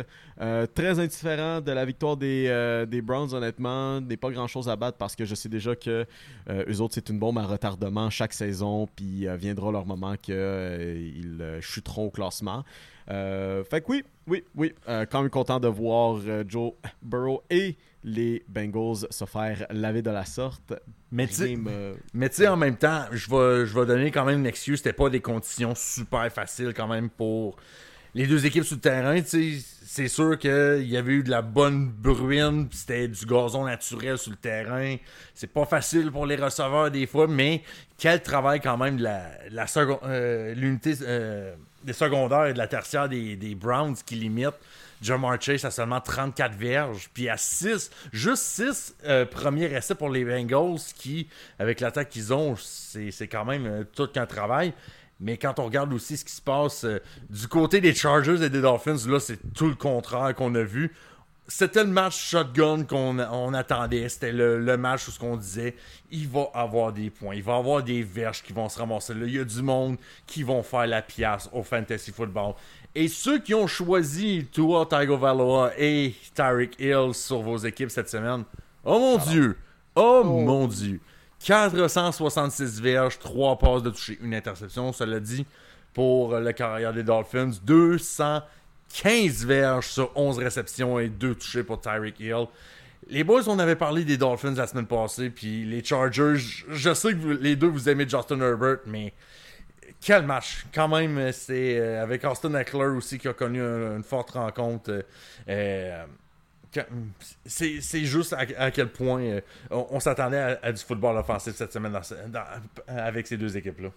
très 0.76 1.00
indifférent 1.00 1.62
de 1.62 1.72
la 1.72 1.86
victoire 1.86 2.18
des, 2.18 2.86
des 2.88 3.02
Browns, 3.02 3.34
honnêtement. 3.34 4.02
N'est 4.02 4.18
pas 4.18 4.32
grand-chose 4.32 4.68
à 4.70 4.76
battre 4.76 4.98
parce 4.98 5.16
que 5.16 5.26
je 5.26 5.34
sais 5.34 5.50
déjà 5.50 5.76
que 5.76 6.06
eux 6.50 6.82
autres, 6.82 6.96
c'est 6.96 7.10
une 7.10 7.20
bombe 7.20 7.38
à 7.38 7.46
retardement 7.46 8.10
chaque 8.10 8.34
saison, 8.34 8.88
puis 8.96 9.26
viendra 9.38 9.72
leur 9.72 9.86
moment 9.86 10.16
qu'ils 10.18 11.60
chuteront 11.70 12.06
au 12.06 12.10
classement. 12.12 12.64
fait 13.08 13.84
que 13.84 13.86
oui, 13.88 14.04
oui, 14.28 14.44
oui, 14.56 14.74
quand 14.86 15.22
même 15.22 15.30
content 15.30 15.60
de 15.60 15.68
voir 15.68 16.20
Joe 16.48 16.74
Burrow 17.02 17.44
et 17.50 17.78
les 18.04 18.44
Bengals 18.48 19.08
se 19.10 19.26
faire 19.26 19.66
laver 19.72 20.02
de 20.02 20.12
la 20.12 20.26
sorte. 20.26 20.74
Mais 21.12 21.28
tu 21.28 21.56
sais, 22.32 22.48
en 22.48 22.58
même 22.58 22.78
temps, 22.78 23.06
je 23.12 23.30
vais, 23.30 23.66
je 23.66 23.78
vais 23.78 23.86
donner 23.86 24.12
quand 24.12 24.26
même 24.26 24.40
une 24.40 24.46
excuse. 24.46 24.78
C'était 24.78 24.94
pas 24.94 25.10
des 25.10 25.22
conditions 25.22 25.74
super 25.76 26.32
faciles 26.32 26.74
quand 26.74 26.88
même 26.88 27.10
pour 27.10 27.58
les 28.14 28.28
deux 28.28 28.46
équipes 28.46 28.64
sur 28.64 28.76
le 28.76 28.82
terrain. 28.82 29.22
C'est 29.92 30.08
sûr 30.08 30.38
qu'il 30.38 30.88
y 30.88 30.98
avait 30.98 31.14
eu 31.14 31.24
de 31.24 31.32
la 31.32 31.42
bonne 31.42 31.88
bruine, 31.90 32.68
c'était 32.72 33.08
du 33.08 33.26
gazon 33.26 33.66
naturel 33.66 34.18
sur 34.18 34.32
le 34.32 34.38
terrain. 34.38 34.96
C'est 35.34 35.52
pas 35.52 35.66
facile 35.66 36.12
pour 36.12 36.26
les 36.26 36.36
receveurs 36.36 36.92
des 36.92 37.08
fois, 37.08 37.28
mais 37.28 37.64
quel 37.98 38.22
travail 38.22 38.62
quand 38.62 38.78
même 38.78 38.98
de 38.98 39.04
la, 39.04 39.32
euh, 40.04 40.54
l'unité 40.54 40.94
euh, 41.02 41.56
des 41.84 41.94
secondaires 41.94 42.48
et 42.48 42.54
de 42.54 42.58
la 42.58 42.68
tertiaire 42.68 43.10
des, 43.10 43.56
Browns 43.56 43.96
qui 44.06 44.16
limite 44.16 44.54
Jamar 45.02 45.42
Chase 45.42 45.64
a 45.64 45.72
seulement 45.72 46.02
34 46.02 46.56
verges, 46.56 47.10
puis 47.14 47.30
à 47.30 47.38
6, 47.38 47.90
juste 48.12 48.44
6 48.44 48.96
euh, 49.06 49.26
premiers 49.26 49.74
essais 49.74 49.96
pour 49.96 50.10
les 50.10 50.26
Bengals 50.26 50.82
qui, 50.96 51.30
avec 51.58 51.80
l'attaque 51.80 52.10
qu'ils 52.10 52.34
ont, 52.34 52.56
c'est 52.58 53.28
quand 53.28 53.46
même 53.46 53.86
tout 53.96 54.08
qu'un 54.08 54.26
travail. 54.26 54.74
Mais 55.20 55.38
quand 55.38 55.60
on 55.60 55.66
regarde 55.66 55.94
aussi 55.94 56.18
ce 56.18 56.24
qui 56.24 56.32
se 56.32 56.42
passe 56.42 56.86
euh, 56.86 57.00
du 57.30 57.48
côté 57.48 57.82
des 57.82 57.94
Chargers 57.94 58.42
et 58.42 58.50
des 58.50 58.62
Dolphins, 58.62 58.96
là, 59.08 59.20
c'est 59.20 59.54
tout 59.54 59.68
le 59.68 59.76
contraire 59.76 60.34
qu'on 60.34 60.56
a 60.56 60.64
vu. 60.64 60.94
C'était 61.52 61.84
le 61.84 61.90
match 61.90 62.16
shotgun 62.16 62.84
qu'on 62.84 63.54
attendait. 63.54 64.08
C'était 64.08 64.32
le, 64.32 64.78
match 64.78 65.08
où 65.08 65.12
ce 65.12 65.20
qu'on 65.20 65.36
disait, 65.36 65.76
il 66.12 66.28
va 66.28 66.48
avoir 66.54 66.94
des 66.94 67.10
points, 67.10 67.34
il 67.34 67.42
va 67.42 67.56
avoir 67.56 67.82
des 67.82 68.04
verges 68.04 68.44
qui 68.44 68.54
vont 68.54 68.70
se 68.70 68.78
ramasser 68.78 69.16
là. 69.16 69.26
Il 69.26 69.34
y 69.34 69.40
a 69.40 69.44
du 69.44 69.64
monde 69.64 69.98
qui 70.28 70.44
vont 70.44 70.62
faire 70.62 70.86
la 70.86 71.02
pièce 71.02 71.50
au 71.52 71.64
fantasy 71.64 72.12
football. 72.12 72.54
Et 72.94 73.08
ceux 73.08 73.40
qui 73.40 73.56
ont 73.56 73.66
choisi 73.66 74.46
Tua 74.52 74.86
Tagovailoa 74.86 75.72
et 75.78 76.14
Tyreek 76.36 76.80
Hill 76.80 77.14
sur 77.14 77.42
vos 77.42 77.58
équipes 77.58 77.90
cette 77.90 78.10
semaine, 78.10 78.44
oh 78.86 79.00
mon 79.00 79.18
Dieu! 79.18 79.58
Oh, 79.96 80.22
oh, 80.24 80.24
mon 80.24 80.68
Dieu! 80.68 81.02
466 81.44 82.82
verges, 82.82 83.20
3 83.20 83.58
passes 83.58 83.84
de 83.84 83.90
toucher, 83.90 84.18
une 84.22 84.34
interception, 84.34 84.92
cela 84.94 85.20
dit, 85.20 85.46
pour 85.94 86.38
le 86.38 86.52
carrière 86.52 86.94
des 86.94 87.04
Dolphins. 87.04 87.52
215 87.64 89.46
verges 89.46 89.88
sur 89.88 90.12
11 90.16 90.38
réceptions 90.40 91.00
et 91.00 91.10
2 91.10 91.36
touchés 91.36 91.64
pour 91.64 91.80
Tyreek 91.80 92.20
Hill. 92.20 92.48
Les 93.08 93.24
boys, 93.24 93.48
on 93.48 93.58
avait 93.58 93.76
parlé 93.76 94.04
des 94.04 94.18
Dolphins 94.18 94.54
la 94.54 94.68
semaine 94.68 94.86
passée, 94.86 95.30
puis 95.30 95.66
les 95.66 95.84
Chargers, 95.84 96.36
je 96.70 96.94
sais 96.94 97.14
que 97.14 97.28
les 97.28 97.56
deux 97.56 97.68
vous 97.68 97.90
aimez 97.90 98.08
Justin 98.08 98.40
Herbert, 98.42 98.80
mais 98.86 99.14
quel 100.02 100.26
match! 100.26 100.66
Quand 100.74 100.88
même, 100.88 101.32
c'est 101.32 101.80
euh, 101.80 102.04
avec 102.04 102.24
Austin 102.24 102.54
Eckler 102.54 102.86
aussi 102.86 103.18
qui 103.18 103.28
a 103.28 103.34
connu 103.34 103.62
une 103.62 104.04
forte 104.04 104.32
rencontre. 104.32 105.04
Euh, 105.48 106.06
c'est 107.46 108.06
juste 108.06 108.34
à, 108.34 108.72
quel 108.72 108.90
point 108.90 109.22
euh, 109.22 109.42
on, 109.72 110.00
s'attendait 110.00 110.58
à, 110.62 110.72
du 110.72 110.82
football 110.82 111.18
offensif 111.18 111.56
cette 111.56 111.74
semaine 111.74 111.98
avec 112.88 113.28
ces 113.28 113.38
deux 113.38 113.58
équipes-là. 113.58 113.90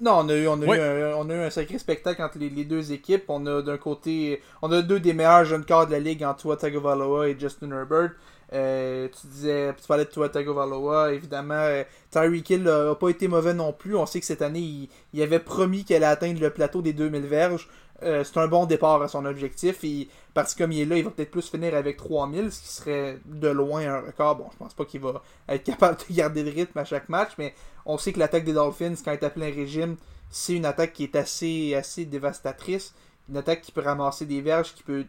Non, 0.00 0.20
on 0.20 0.28
a 0.28 0.34
eu, 0.34 0.46
on 0.46 0.62
a, 0.62 0.76
eu 0.76 0.80
un, 0.80 1.16
on 1.16 1.28
a 1.28 1.34
eu 1.34 1.40
un 1.40 1.50
sacré 1.50 1.76
spectacle 1.76 2.22
entre 2.22 2.38
les, 2.38 2.64
deux 2.64 2.92
équipes. 2.92 3.24
On 3.28 3.44
a 3.46 3.62
d'un 3.62 3.78
côté, 3.78 4.40
on 4.62 4.70
a 4.70 4.80
deux 4.80 5.00
des 5.00 5.12
meilleurs 5.12 5.44
jeunes 5.44 5.64
corps 5.64 5.86
de 5.86 5.92
la 5.92 5.98
ligue 5.98 6.22
entre 6.22 6.54
Tagovailoa 6.54 7.28
et 7.28 7.38
Justin 7.38 7.72
Herbert. 7.72 8.12
Euh, 8.52 9.08
tu 9.08 9.26
disais, 9.26 9.74
tu 9.74 9.86
parlais 9.86 10.04
de 10.04 10.10
Tua 10.10 10.28
Tagovailoa, 10.28 11.12
évidemment. 11.12 11.54
Euh, 11.54 11.82
Tyreek 12.10 12.48
Hill 12.48 12.62
n'a 12.62 12.94
pas 12.94 13.08
été 13.08 13.26
mauvais 13.26 13.54
non 13.54 13.72
plus. 13.72 13.96
On 13.96 14.06
sait 14.06 14.20
que 14.20 14.26
cette 14.26 14.40
année, 14.40 14.88
il, 15.12 15.22
avait 15.22 15.40
promis 15.40 15.84
qu'elle 15.84 16.04
allait 16.04 16.12
atteindre 16.12 16.40
le 16.40 16.50
plateau 16.50 16.80
des 16.80 16.92
2000 16.92 17.26
verges. 17.26 17.68
Euh, 18.02 18.22
c'est 18.22 18.38
un 18.38 18.46
bon 18.46 18.64
départ 18.66 19.02
à 19.02 19.08
son 19.08 19.24
objectif. 19.24 19.82
Et 19.84 20.08
parce 20.34 20.54
que 20.54 20.62
comme 20.62 20.72
il 20.72 20.80
est 20.80 20.84
là, 20.84 20.96
il 20.98 21.04
va 21.04 21.10
peut-être 21.10 21.30
plus 21.30 21.48
finir 21.48 21.74
avec 21.74 21.96
3000, 21.96 22.52
ce 22.52 22.60
qui 22.60 22.68
serait 22.68 23.18
de 23.24 23.48
loin 23.48 23.86
un 23.86 24.00
record. 24.00 24.36
Bon, 24.36 24.46
je 24.52 24.56
pense 24.56 24.74
pas 24.74 24.84
qu'il 24.84 25.00
va 25.00 25.22
être 25.48 25.64
capable 25.64 25.98
de 26.08 26.14
garder 26.14 26.42
le 26.42 26.50
rythme 26.50 26.78
à 26.78 26.84
chaque 26.84 27.08
match, 27.08 27.32
mais 27.38 27.54
on 27.86 27.98
sait 27.98 28.12
que 28.12 28.18
l'attaque 28.18 28.44
des 28.44 28.52
Dolphins, 28.52 28.94
quand 29.04 29.10
elle 29.10 29.18
est 29.18 29.24
à 29.24 29.30
plein 29.30 29.52
régime, 29.52 29.96
c'est 30.30 30.54
une 30.54 30.66
attaque 30.66 30.92
qui 30.92 31.04
est 31.04 31.16
assez, 31.16 31.74
assez 31.74 32.04
dévastatrice. 32.04 32.94
Une 33.28 33.36
attaque 33.36 33.60
qui 33.60 33.72
peut 33.72 33.82
ramasser 33.82 34.24
des 34.24 34.40
verges, 34.40 34.74
qui 34.74 34.82
peut, 34.82 35.04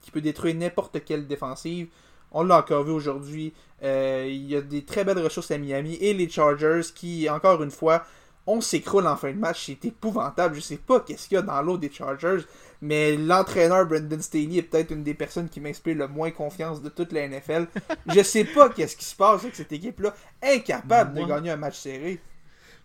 qui 0.00 0.10
peut 0.12 0.20
détruire 0.20 0.54
n'importe 0.54 1.04
quelle 1.04 1.26
défensive. 1.26 1.88
On 2.32 2.44
l'a 2.44 2.58
encore 2.58 2.84
vu 2.84 2.92
aujourd'hui. 2.92 3.52
Euh, 3.82 4.26
il 4.28 4.48
y 4.48 4.54
a 4.54 4.60
des 4.60 4.84
très 4.84 5.04
belles 5.04 5.18
ressources 5.18 5.50
à 5.50 5.58
Miami 5.58 5.94
et 6.00 6.14
les 6.14 6.28
Chargers 6.28 6.82
qui, 6.94 7.28
encore 7.28 7.62
une 7.62 7.72
fois, 7.72 8.04
on 8.46 8.60
s'écroule 8.60 9.06
en 9.06 9.16
fin 9.16 9.32
de 9.32 9.38
match. 9.38 9.66
C'est 9.66 9.84
épouvantable. 9.84 10.54
Je 10.54 10.60
sais 10.60 10.76
pas 10.76 11.00
qu'est-ce 11.00 11.28
qu'il 11.28 11.36
y 11.36 11.38
a 11.38 11.42
dans 11.42 11.60
l'eau 11.62 11.76
des 11.78 11.90
Chargers, 11.90 12.44
mais 12.80 13.16
l'entraîneur 13.16 13.86
Brendan 13.86 14.20
Staley 14.20 14.56
est 14.58 14.62
peut-être 14.62 14.90
une 14.90 15.02
des 15.02 15.14
personnes 15.14 15.48
qui 15.48 15.60
m'inspire 15.60 15.96
le 15.96 16.08
moins 16.08 16.30
confiance 16.30 16.82
de 16.82 16.88
toute 16.88 17.12
la 17.12 17.28
NFL. 17.28 17.66
Je 18.06 18.22
sais 18.22 18.44
pas 18.44 18.68
qu'est-ce 18.76 18.96
qui 18.96 19.04
se 19.04 19.14
passe 19.14 19.42
avec 19.42 19.54
cette 19.54 19.72
équipe-là, 19.72 20.14
incapable 20.42 21.14
de 21.14 21.24
gagner 21.24 21.50
un 21.50 21.56
match 21.56 21.78
serré. 21.78 22.20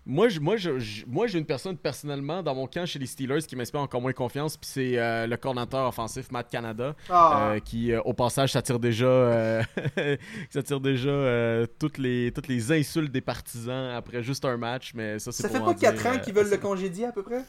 Moi, 0.07 0.29
je, 0.29 0.39
moi, 0.39 0.55
je, 0.55 0.71
moi, 1.07 1.25
j'ai 1.25 1.39
une 1.39 1.45
personne 1.45 1.77
personnellement 1.77 2.43
dans 2.43 2.53
mon 2.53 2.67
camp 2.67 2.85
chez 2.85 2.99
les 2.99 3.07
Steelers 3.07 3.41
qui 3.41 3.55
m'inspire 3.55 3.81
encore 3.81 4.01
moins 4.01 4.13
confiance, 4.13 4.55
puis 4.55 4.69
c'est 4.71 4.99
euh, 4.99 5.25
le 5.25 5.35
coordinateur 5.35 5.87
offensif 5.87 6.31
Matt 6.31 6.47
Canada, 6.47 6.95
ah. 7.09 7.53
euh, 7.53 7.59
qui 7.59 7.91
euh, 7.91 8.01
au 8.01 8.13
passage 8.13 8.51
s'attire 8.51 8.77
déjà, 8.77 9.61
s'attire 10.51 10.79
déjà 10.79 11.65
toutes 11.79 11.97
les 11.97 12.31
toutes 12.31 12.47
les 12.47 12.71
insultes 12.71 13.11
des 13.11 13.21
partisans 13.21 13.95
après 13.95 14.21
juste 14.21 14.45
un 14.45 14.57
match, 14.57 14.93
mais 14.93 15.17
ça 15.17 15.31
c'est. 15.31 15.43
Ça 15.43 15.49
fait 15.49 15.59
pas 15.59 15.73
4 15.73 16.05
ans 16.05 16.19
qu'ils 16.19 16.35
veulent 16.35 16.51
le 16.51 16.57
congédier 16.57 17.05
à 17.05 17.11
peu 17.11 17.23
près? 17.23 17.43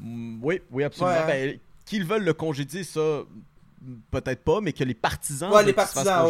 Mm, 0.00 0.40
oui, 0.42 0.60
oui 0.72 0.82
absolument. 0.82 1.26
Ben, 1.26 1.56
qu'ils 1.84 2.04
veulent 2.04 2.24
le 2.24 2.34
congédier, 2.34 2.82
ça, 2.82 3.22
peut-être 4.10 4.44
pas, 4.44 4.60
mais 4.60 4.72
que 4.72 4.84
les 4.84 4.94
partisans, 4.94 5.52
ouais, 5.52 5.64
les 5.64 5.72
partisans 5.72 6.28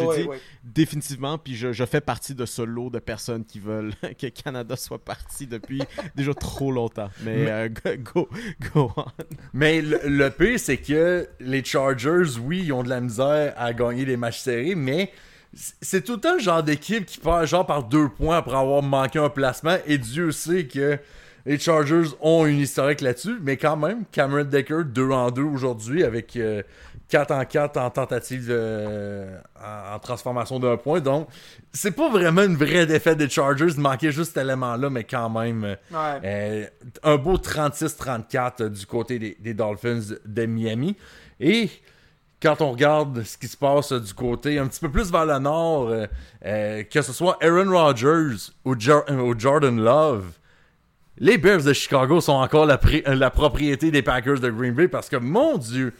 définitivement. 0.62 1.38
Puis 1.38 1.54
je, 1.56 1.84
fais 1.84 2.00
partie 2.00 2.34
de 2.34 2.46
ce 2.46 2.62
lot 2.62 2.90
de 2.90 2.98
personnes 2.98 3.44
qui 3.44 3.60
veulent 3.60 3.94
que 4.20 4.26
Canada 4.28 4.76
soit 4.76 5.04
parti 5.04 5.46
depuis 5.46 5.82
déjà 6.14 6.34
trop 6.34 6.72
longtemps. 6.72 7.10
Mais, 7.22 7.50
euh, 7.50 7.68
go, 7.68 8.28
go, 8.74 8.92
on. 8.96 9.04
Mais 9.52 9.80
le, 9.80 10.00
le 10.04 10.30
pire, 10.30 10.58
c'est 10.58 10.78
que 10.78 11.28
les 11.40 11.64
Chargers, 11.64 12.38
oui, 12.40 12.62
ils 12.64 12.72
ont 12.72 12.82
de 12.82 12.88
la 12.88 13.00
misère 13.00 13.54
à 13.56 13.72
gagner 13.72 14.04
des 14.04 14.16
matchs 14.16 14.40
serrés, 14.40 14.74
mais 14.74 15.12
c'est 15.80 16.04
tout 16.04 16.20
un 16.24 16.38
genre 16.38 16.62
d'équipe 16.62 17.06
qui 17.06 17.18
part 17.18 17.46
genre 17.46 17.66
par 17.66 17.84
deux 17.84 18.08
points 18.08 18.38
après 18.38 18.56
avoir 18.56 18.82
manqué 18.82 19.18
un 19.18 19.30
placement. 19.30 19.76
Et 19.86 19.98
Dieu 19.98 20.32
sait 20.32 20.66
que 20.66 20.98
les 21.46 21.58
Chargers 21.58 22.08
ont 22.20 22.44
une 22.44 22.58
historique 22.58 23.00
là-dessus, 23.00 23.38
mais 23.42 23.56
quand 23.56 23.76
même, 23.76 24.04
Cameron 24.12 24.44
Decker 24.44 24.84
2 24.84 25.10
en 25.10 25.30
2 25.30 25.42
aujourd'hui 25.42 26.04
avec 26.04 26.36
euh, 26.36 26.62
4 27.08 27.30
en 27.30 27.44
4 27.44 27.76
en 27.78 27.88
tentative 27.88 28.52
en, 29.62 29.98
transformation 29.98 30.58
d'un 30.58 30.76
point. 30.76 31.00
Donc, 31.00 31.28
c'est 31.72 31.92
pas 31.92 32.10
vraiment 32.10 32.42
une 32.42 32.56
vraie 32.56 32.86
défaite 32.86 33.18
des 33.18 33.28
Chargers. 33.28 33.68
Il 33.74 33.80
manquait 33.80 34.12
juste 34.12 34.34
cet 34.34 34.44
élément-là, 34.44 34.90
mais 34.90 35.04
quand 35.04 35.30
même, 35.30 35.76
euh, 35.94 36.66
un 37.02 37.16
beau 37.16 37.36
36-34 37.36 38.68
du 38.68 38.86
côté 38.86 39.36
des, 39.38 39.54
Dolphins 39.54 40.16
de 40.24 40.46
Miami. 40.46 40.96
Et 41.38 41.70
quand 42.42 42.60
on 42.60 42.72
regarde 42.72 43.22
ce 43.22 43.38
qui 43.38 43.48
se 43.48 43.56
passe 43.56 43.92
du 43.92 44.14
côté 44.14 44.58
un 44.58 44.66
petit 44.66 44.80
peu 44.80 44.90
plus 44.90 45.10
vers 45.10 45.26
le 45.26 45.38
nord, 45.38 45.88
euh, 45.88 46.06
euh, 46.44 46.82
que 46.82 47.02
ce 47.02 47.12
soit 47.12 47.38
Aaron 47.42 47.70
Rodgers 47.70 48.52
ou, 48.64 48.74
Jordan 48.78 49.80
Love, 49.80 50.32
les 51.18 51.38
Bears 51.38 51.62
de 51.62 51.72
Chicago 51.72 52.20
sont 52.20 52.32
encore 52.32 52.66
la, 52.66 52.78
la 53.06 53.30
propriété 53.30 53.90
des 53.90 54.02
Packers 54.02 54.40
de 54.40 54.50
Green 54.50 54.74
Bay 54.74 54.88
parce 54.88 55.08
que, 55.08 55.16
mon 55.16 55.56
Dieu, 55.56 55.94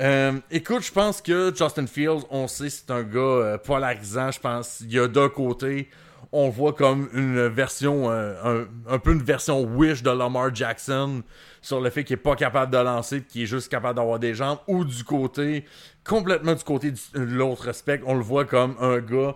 euh, 0.00 0.38
écoute, 0.50 0.82
je 0.82 0.92
pense 0.92 1.20
que 1.20 1.52
Justin 1.56 1.86
Fields, 1.86 2.24
on 2.30 2.46
sait, 2.46 2.70
c'est 2.70 2.90
un 2.90 3.02
gars 3.02 3.18
euh, 3.18 3.58
polarisant. 3.58 4.30
Je 4.30 4.38
pense 4.38 4.80
il 4.80 4.92
y 4.92 4.98
a 4.98 5.08
d'un 5.08 5.28
côté, 5.28 5.88
on 6.30 6.50
voit 6.50 6.72
comme 6.72 7.08
une 7.14 7.48
version, 7.48 8.08
euh, 8.10 8.64
un, 8.88 8.98
peu 8.98 9.12
une 9.12 9.22
version 9.22 9.62
wish 9.62 10.04
de 10.04 10.10
Lamar 10.10 10.54
Jackson 10.54 11.22
sur 11.60 11.80
le 11.80 11.90
fait 11.90 12.04
qu'il 12.04 12.14
est 12.14 12.16
pas 12.18 12.36
capable 12.36 12.72
de 12.72 12.78
lancer, 12.78 13.22
qu'il 13.22 13.42
est 13.42 13.46
juste 13.46 13.68
capable 13.68 13.96
d'avoir 13.96 14.20
des 14.20 14.34
jambes, 14.34 14.58
ou 14.68 14.84
du 14.84 15.02
côté, 15.02 15.64
complètement 16.06 16.54
du 16.54 16.62
côté 16.62 16.92
de 16.92 17.20
l'autre 17.20 17.68
aspect, 17.68 18.00
on 18.06 18.14
le 18.14 18.22
voit 18.22 18.44
comme 18.44 18.76
un 18.80 18.98
gars 18.98 19.34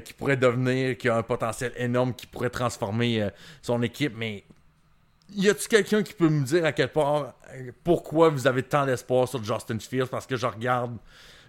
qui 0.00 0.12
pourrait 0.12 0.36
devenir, 0.36 0.98
qui 0.98 1.08
a 1.08 1.16
un 1.16 1.22
potentiel 1.22 1.72
énorme, 1.78 2.12
qui 2.12 2.26
pourrait 2.26 2.50
transformer 2.50 3.28
son 3.62 3.82
équipe, 3.82 4.12
mais 4.14 4.44
y 5.34 5.48
a-tu 5.48 5.68
quelqu'un 5.68 6.02
qui 6.02 6.14
peut 6.14 6.28
me 6.28 6.44
dire 6.44 6.64
à 6.64 6.72
quel 6.72 6.90
point 6.90 7.32
pourquoi 7.84 8.28
vous 8.28 8.46
avez 8.46 8.62
tant 8.62 8.86
d'espoir 8.86 9.28
sur 9.28 9.42
Justin 9.42 9.78
Fields? 9.78 10.08
Parce 10.08 10.26
que 10.26 10.36
je 10.36 10.46
regarde 10.46 10.96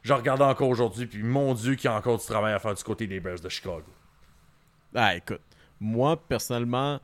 je 0.03 0.13
regarde 0.13 0.41
encore 0.41 0.67
aujourd'hui 0.67 1.05
puis 1.05 1.23
mon 1.23 1.53
dieu 1.53 1.75
qu'il 1.75 1.89
y 1.89 1.93
a 1.93 1.95
encore 1.95 2.17
du 2.17 2.25
travail 2.25 2.53
à 2.53 2.59
faire 2.59 2.73
du 2.73 2.83
côté 2.83 3.07
des 3.07 3.19
Bears 3.19 3.39
de 3.39 3.49
Chicago. 3.49 3.83
Ah 4.93 5.15
écoute, 5.15 5.41
moi 5.79 6.17
personnellement 6.17 6.99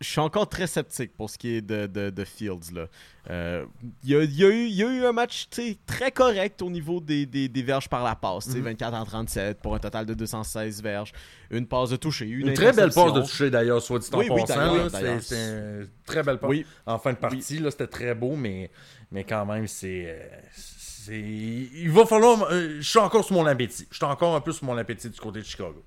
je 0.00 0.08
suis 0.08 0.20
encore 0.20 0.48
très 0.48 0.66
sceptique 0.66 1.16
pour 1.16 1.30
ce 1.30 1.38
qui 1.38 1.54
est 1.56 1.60
de, 1.62 1.86
de, 1.86 2.10
de 2.10 2.24
Fields. 2.24 2.72
Là. 2.74 2.86
Euh, 3.30 3.64
il, 4.02 4.10
y 4.10 4.16
a, 4.16 4.22
y 4.24 4.44
a 4.44 4.48
eu, 4.48 4.64
il 4.66 4.74
y 4.74 4.82
a 4.82 4.86
eu 4.92 5.04
un 5.04 5.12
match 5.12 5.48
très 5.86 6.10
correct 6.10 6.60
au 6.62 6.68
niveau 6.70 7.00
des, 7.00 7.24
des, 7.26 7.48
des 7.48 7.62
verges 7.62 7.88
par 7.88 8.02
la 8.04 8.14
passe. 8.14 8.44
sais, 8.50 8.60
24 8.60 8.92
en 8.94 9.04
37 9.04 9.60
pour 9.60 9.74
un 9.74 9.78
total 9.78 10.04
de 10.06 10.14
216 10.14 10.82
verges. 10.82 11.12
Une 11.50 11.66
passe 11.66 11.90
de 11.90 11.96
toucher. 11.96 12.26
Une, 12.26 12.48
Une 12.48 12.54
très 12.54 12.72
belle 12.72 12.90
passe 12.90 13.12
de 13.12 13.20
toucher 13.22 13.50
d'ailleurs, 13.50 13.80
soit 13.80 13.98
dit 14.00 14.08
en 14.12 14.18
Oui, 14.18 14.26
oui, 14.30 14.40
passant. 14.46 14.88
d'ailleurs. 14.90 15.22
C'est 15.22 15.36
une 15.36 15.88
très 16.04 16.22
belle 16.22 16.38
passe. 16.38 16.50
Oui. 16.50 16.66
En 16.86 16.98
fin 16.98 17.12
de 17.12 17.18
partie, 17.18 17.58
là, 17.58 17.70
c'était 17.70 17.86
très 17.86 18.14
beau, 18.14 18.36
mais, 18.36 18.70
mais 19.10 19.24
quand 19.24 19.46
même, 19.46 19.66
c'est. 19.66 20.04
euh, 20.08 20.28
c'est- 20.52 21.20
Il 21.20 21.90
va 21.90 22.04
falloir. 22.06 22.50
euh, 22.50 22.76
Je 22.80 22.88
suis 22.88 22.98
encore 22.98 23.24
sur 23.24 23.34
mon 23.34 23.46
appétit. 23.46 23.86
Je 23.90 23.96
suis 23.96 24.04
encore 24.06 24.34
un 24.34 24.40
peu 24.40 24.52
sur 24.52 24.64
mon 24.64 24.76
appétit 24.76 25.08
du 25.10 25.20
côté 25.20 25.40
de 25.40 25.44
Chicago. 25.44 25.82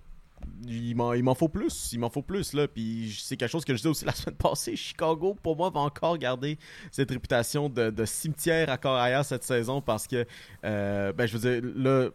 Il 0.68 0.96
m'en, 0.96 1.36
faut 1.36 1.50
plus, 1.50 1.90
il 1.94 2.00
m'en 2.00 2.10
faut 2.10 2.22
plus 2.22 2.54
là. 2.54 2.68
Puis 2.68 3.16
c'est 3.20 3.38
quelque 3.38 3.50
chose 3.50 3.66
que 3.66 3.74
je 3.74 3.78
disais 3.78 3.90
aussi 3.90 4.06
la 4.06 4.14
semaine 4.14 4.36
passée. 4.36 4.76
Chicago, 4.76 5.36
pour 5.42 5.56
moi, 5.56 5.70
va 5.70 5.82
encore 5.82 6.18
garder 6.18 6.58
cette 6.92 7.12
réputation 7.12 7.70
de, 7.70 8.06
cimetière 8.06 8.70
à 8.70 8.78
arrière 8.88 9.26
cette 9.26 9.44
saison 9.44 9.82
parce 9.82 10.08
que, 10.08 10.26
euh, 10.64 11.14
ben, 11.14 11.26
je 11.26 11.38
veux 11.38 11.62
dire, 11.62 11.72
là, 11.76 12.10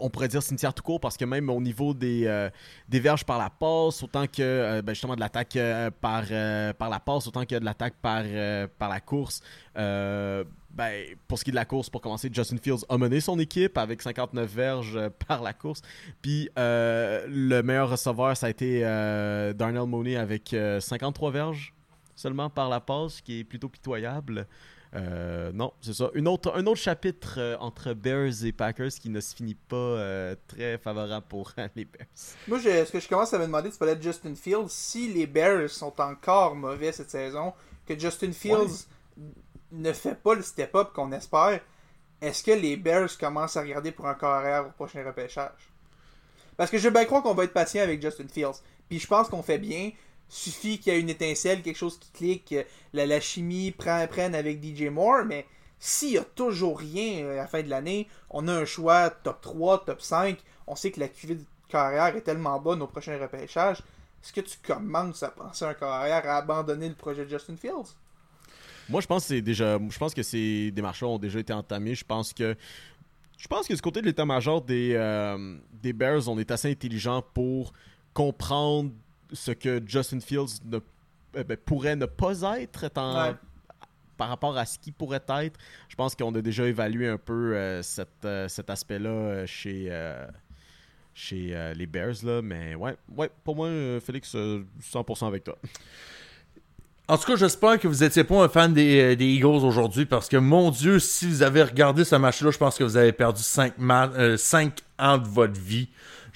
on 0.00 0.10
pourrait 0.10 0.28
dire 0.28 0.42
cimetière 0.42 0.74
tout 0.74 0.82
court 0.82 1.00
parce 1.00 1.16
que 1.16 1.24
même 1.24 1.48
au 1.50 1.60
niveau 1.60 1.94
des, 1.94 2.26
euh, 2.26 2.50
verges 2.88 3.24
par 3.24 3.38
la 3.38 3.50
passe, 3.50 4.02
autant 4.02 4.26
que 4.26 4.42
euh, 4.42 4.82
ben, 4.82 4.92
justement 4.92 5.14
de 5.14 5.20
l'attaque 5.20 5.56
euh, 5.56 5.90
par, 5.90 6.24
la 6.90 7.00
passe, 7.00 7.26
autant 7.26 7.44
que 7.44 7.58
de 7.58 7.64
l'attaque 7.64 7.94
par, 8.02 8.24
par 8.78 8.88
la 8.88 9.00
course. 9.00 9.40
ben, 9.74 10.92
pour 11.26 11.38
ce 11.38 11.44
qui 11.44 11.50
est 11.50 11.52
de 11.52 11.56
la 11.56 11.64
course, 11.64 11.90
pour 11.90 12.00
commencer, 12.00 12.30
Justin 12.32 12.58
Fields 12.58 12.84
a 12.88 12.98
mené 12.98 13.20
son 13.20 13.38
équipe 13.38 13.78
avec 13.78 14.02
59 14.02 14.50
verges 14.50 14.98
par 15.28 15.42
la 15.42 15.52
course. 15.52 15.82
Puis 16.20 16.48
le 16.56 17.60
meilleur 17.62 17.90
receveur, 17.90 18.36
ça 18.36 18.46
a 18.46 18.50
été 18.50 18.82
Darnell 19.54 19.86
Mooney 19.86 20.16
avec 20.16 20.52
euh, 20.54 20.80
53 20.80 21.30
verges 21.30 21.74
seulement 22.14 22.50
par 22.50 22.68
la 22.68 22.80
passe, 22.80 23.14
ce 23.14 23.22
qui 23.22 23.40
est 23.40 23.44
plutôt 23.44 23.68
pitoyable. 23.68 24.46
Euh, 24.94 25.52
non, 25.52 25.72
c'est 25.82 25.92
ça. 25.92 26.10
Une 26.14 26.28
autre, 26.28 26.52
un 26.56 26.66
autre 26.66 26.80
chapitre 26.80 27.34
euh, 27.38 27.56
entre 27.60 27.92
Bears 27.92 28.44
et 28.44 28.52
Packers 28.52 28.90
qui 28.92 29.10
ne 29.10 29.20
se 29.20 29.34
finit 29.34 29.54
pas 29.54 29.76
euh, 29.76 30.34
très 30.46 30.78
favorable 30.78 31.26
pour 31.28 31.52
les 31.76 31.84
Bears. 31.84 32.06
Moi, 32.46 32.58
je- 32.58 32.84
ce 32.86 32.92
que 32.92 33.00
je 33.00 33.08
commence 33.08 33.34
à 33.34 33.38
me 33.38 33.44
demander, 33.44 33.70
c'est 33.70 33.78
peut-être 33.78 34.02
Justin 34.02 34.34
Fields. 34.34 34.68
Si 34.68 35.12
les 35.12 35.26
Bears 35.26 35.68
sont 35.68 36.00
encore 36.00 36.54
mauvais 36.54 36.92
cette 36.92 37.10
saison, 37.10 37.52
que 37.86 37.98
Justin 37.98 38.32
Fields 38.32 38.86
ne 39.72 39.92
fait 39.92 40.14
pas 40.14 40.34
le 40.34 40.42
step-up 40.42 40.92
qu'on 40.94 41.12
espère, 41.12 41.60
est-ce 42.22 42.42
que 42.42 42.52
les 42.52 42.76
Bears 42.76 43.16
commencent 43.18 43.56
à 43.56 43.60
regarder 43.60 43.92
pour 43.92 44.06
un 44.08 44.14
carrière 44.14 44.66
au 44.66 44.70
prochain 44.70 45.04
repêchage? 45.04 45.52
Parce 46.56 46.70
que 46.70 46.78
je 46.78 46.88
bien 46.88 47.04
croire 47.04 47.22
qu'on 47.22 47.34
va 47.34 47.44
être 47.44 47.52
patient 47.52 47.82
avec 47.82 48.00
Justin 48.02 48.26
Fields. 48.32 48.62
Puis 48.88 48.98
je 48.98 49.06
pense 49.06 49.28
qu'on 49.28 49.42
fait 49.42 49.58
bien. 49.58 49.90
Suffit 50.28 50.78
qu'il 50.78 50.92
y 50.92 50.96
ait 50.96 51.00
une 51.00 51.08
étincelle, 51.08 51.62
quelque 51.62 51.76
chose 51.76 51.98
qui 51.98 52.10
clique, 52.10 52.44
que 52.50 52.64
la, 52.92 53.06
la 53.06 53.20
chimie 53.20 53.70
prend, 53.70 54.06
prenne 54.06 54.34
avec 54.34 54.62
DJ 54.62 54.84
Moore, 54.84 55.24
mais 55.24 55.46
s'il 55.78 56.12
y 56.12 56.18
a 56.18 56.24
toujours 56.24 56.78
rien 56.78 57.24
euh, 57.24 57.32
à 57.32 57.36
la 57.36 57.46
fin 57.46 57.62
de 57.62 57.68
l'année, 57.68 58.08
on 58.30 58.48
a 58.48 58.52
un 58.52 58.64
choix 58.64 59.10
top 59.10 59.40
3, 59.40 59.84
top 59.84 60.00
5, 60.00 60.38
on 60.66 60.76
sait 60.76 60.90
que 60.90 61.00
la 61.00 61.08
cuvée 61.08 61.36
de 61.36 61.44
carrière 61.68 62.16
est 62.16 62.22
tellement 62.22 62.58
bonne 62.60 62.82
au 62.82 62.86
prochain 62.86 63.18
repêchage. 63.18 63.78
Est-ce 64.22 64.32
que 64.32 64.40
tu 64.40 64.58
commences 64.58 65.22
à 65.22 65.28
penser 65.28 65.64
à 65.64 65.68
un 65.68 65.74
carrière 65.74 66.28
à 66.28 66.38
abandonner 66.38 66.88
le 66.88 66.94
projet 66.94 67.26
Justin 67.28 67.56
Fields? 67.56 67.94
Moi, 68.88 69.00
je 69.00 69.06
pense 69.06 69.24
que 69.24 69.28
c'est 69.28 69.42
déjà. 69.42 69.78
Je 69.78 69.98
pense 69.98 70.14
que 70.14 70.22
ces 70.22 70.70
démarches 70.70 71.02
ont 71.02 71.18
déjà 71.18 71.38
été 71.38 71.52
entamées. 71.52 71.94
Je 71.94 72.04
pense 72.04 72.32
que. 72.32 72.56
Je 73.36 73.46
pense 73.46 73.68
du 73.68 73.80
côté 73.80 74.00
de 74.00 74.06
l'état-major 74.06 74.62
des, 74.62 74.94
euh, 74.94 75.56
des 75.72 75.92
Bears, 75.92 76.28
on 76.28 76.38
est 76.40 76.50
assez 76.50 76.72
intelligent 76.72 77.22
pour 77.34 77.72
comprendre 78.12 78.90
ce 79.32 79.50
que 79.52 79.82
Justin 79.86 80.20
Fields 80.20 80.60
ne- 80.64 80.78
euh, 81.36 81.44
ben, 81.44 81.56
pourrait 81.56 81.96
ne 81.96 82.06
pas 82.06 82.32
être 82.60 82.84
étant- 82.84 83.28
Ouais. 83.28 83.34
par 84.16 84.28
rapport 84.30 84.56
à 84.58 84.64
ce 84.66 84.78
qu'il 84.78 84.92
pourrait 84.94 85.22
être. 85.28 85.58
Je 85.88 85.94
pense 85.94 86.14
qu'on 86.16 86.34
a 86.34 86.40
déjà 86.42 86.64
évalué 86.66 87.06
un 87.08 87.18
peu 87.18 87.54
euh, 87.56 87.82
cette, 87.82 88.24
euh, 88.24 88.48
cet 88.48 88.68
aspect-là 88.68 89.08
euh, 89.10 89.46
chez, 89.46 89.86
euh, 89.90 90.26
chez 91.14 91.50
euh, 91.54 91.72
les 91.74 91.86
Bears. 91.86 92.14
Là. 92.24 92.42
Mais 92.42 92.74
ouais, 92.74 92.96
ouais, 93.16 93.30
pour 93.44 93.54
moi, 93.54 93.68
euh, 93.68 94.00
Félix, 94.00 94.34
euh, 94.34 94.64
100% 94.82 95.26
avec 95.28 95.44
toi. 95.44 95.56
En 97.10 97.16
tout 97.16 97.24
cas, 97.24 97.36
j'espère 97.36 97.78
que 97.78 97.88
vous 97.88 98.04
n'étiez 98.04 98.22
pas 98.24 98.44
un 98.44 98.48
fan 98.48 98.74
des, 98.74 99.00
euh, 99.00 99.16
des 99.16 99.24
Eagles 99.26 99.46
aujourd'hui 99.64 100.04
parce 100.04 100.28
que, 100.28 100.36
mon 100.36 100.70
Dieu, 100.70 100.98
si 100.98 101.26
vous 101.26 101.42
avez 101.42 101.62
regardé 101.62 102.04
ce 102.04 102.16
match-là, 102.16 102.50
je 102.50 102.58
pense 102.58 102.76
que 102.76 102.84
vous 102.84 102.96
avez 102.98 103.12
perdu 103.12 103.42
5, 103.42 103.72
ans 104.98 105.16
de 105.18 105.26
votre 105.28 105.58
vie. 105.58 105.88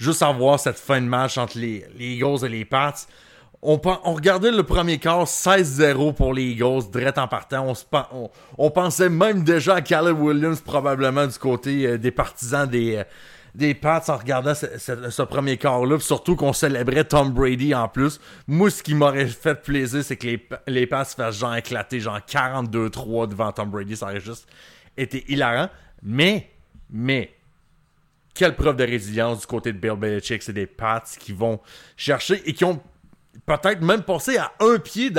Juste 0.03 0.21
à 0.21 0.33
voir 0.33 0.59
cette 0.59 0.77
fin 0.77 0.99
de 0.99 1.07
match 1.07 1.37
entre 1.37 1.57
les, 1.57 1.85
les 1.97 2.15
Eagles 2.15 2.45
et 2.45 2.49
les 2.49 2.65
Pats. 2.65 2.93
On, 3.61 3.77
regardait 3.77 4.51
le 4.51 4.63
premier 4.63 4.97
quart 4.97 5.23
16-0 5.23 6.13
pour 6.13 6.33
les 6.33 6.43
Eagles, 6.43 6.91
direct 6.91 7.17
en 7.17 7.29
partant. 7.29 7.73
On, 8.11 8.29
on, 8.57 8.69
pensait 8.69 9.07
même 9.07 9.45
déjà 9.45 9.75
à 9.75 9.81
Caleb 9.81 10.19
Williams, 10.19 10.59
probablement 10.59 11.25
du 11.25 11.37
côté 11.39 11.87
euh, 11.87 11.97
des 11.97 12.11
partisans 12.11 12.67
des, 12.67 12.97
euh, 12.97 13.03
des 13.55 13.73
Pats 13.73 14.03
en 14.09 14.17
regardant 14.17 14.53
ce, 14.53 15.21
premier 15.21 15.55
quart-là. 15.55 15.97
Surtout 16.01 16.35
qu'on 16.35 16.51
célébrait 16.51 17.05
Tom 17.05 17.31
Brady 17.31 17.73
en 17.73 17.87
plus. 17.87 18.19
Moi, 18.45 18.69
ce 18.69 18.83
qui 18.83 18.95
m'aurait 18.95 19.27
fait 19.27 19.55
plaisir, 19.55 20.03
c'est 20.03 20.17
que 20.17 20.27
les, 20.27 20.47
les 20.67 20.85
Pats 20.85 21.05
se 21.05 21.15
fassent 21.15 21.37
genre 21.37 21.55
éclater, 21.55 22.01
genre 22.01 22.19
42-3 22.19 23.29
devant 23.29 23.53
Tom 23.53 23.69
Brady. 23.69 23.95
Ça 23.95 24.07
aurait 24.07 24.19
juste 24.19 24.45
été 24.97 25.23
hilarant. 25.31 25.69
Mais, 26.01 26.49
mais, 26.89 27.33
quelle 28.33 28.55
preuve 28.55 28.75
de 28.75 28.83
résilience 28.83 29.41
du 29.41 29.47
côté 29.47 29.71
de 29.71 29.77
Bill 29.77 29.95
Belichick. 29.95 30.41
C'est 30.41 30.53
des 30.53 30.65
Pats 30.65 31.03
qui 31.19 31.33
vont 31.33 31.59
chercher 31.95 32.41
et 32.45 32.53
qui 32.53 32.65
ont 32.65 32.81
peut-être 33.45 33.81
même 33.81 34.03
passé 34.03 34.37
à 34.37 34.51
un 34.59 34.77
pied 34.79 35.09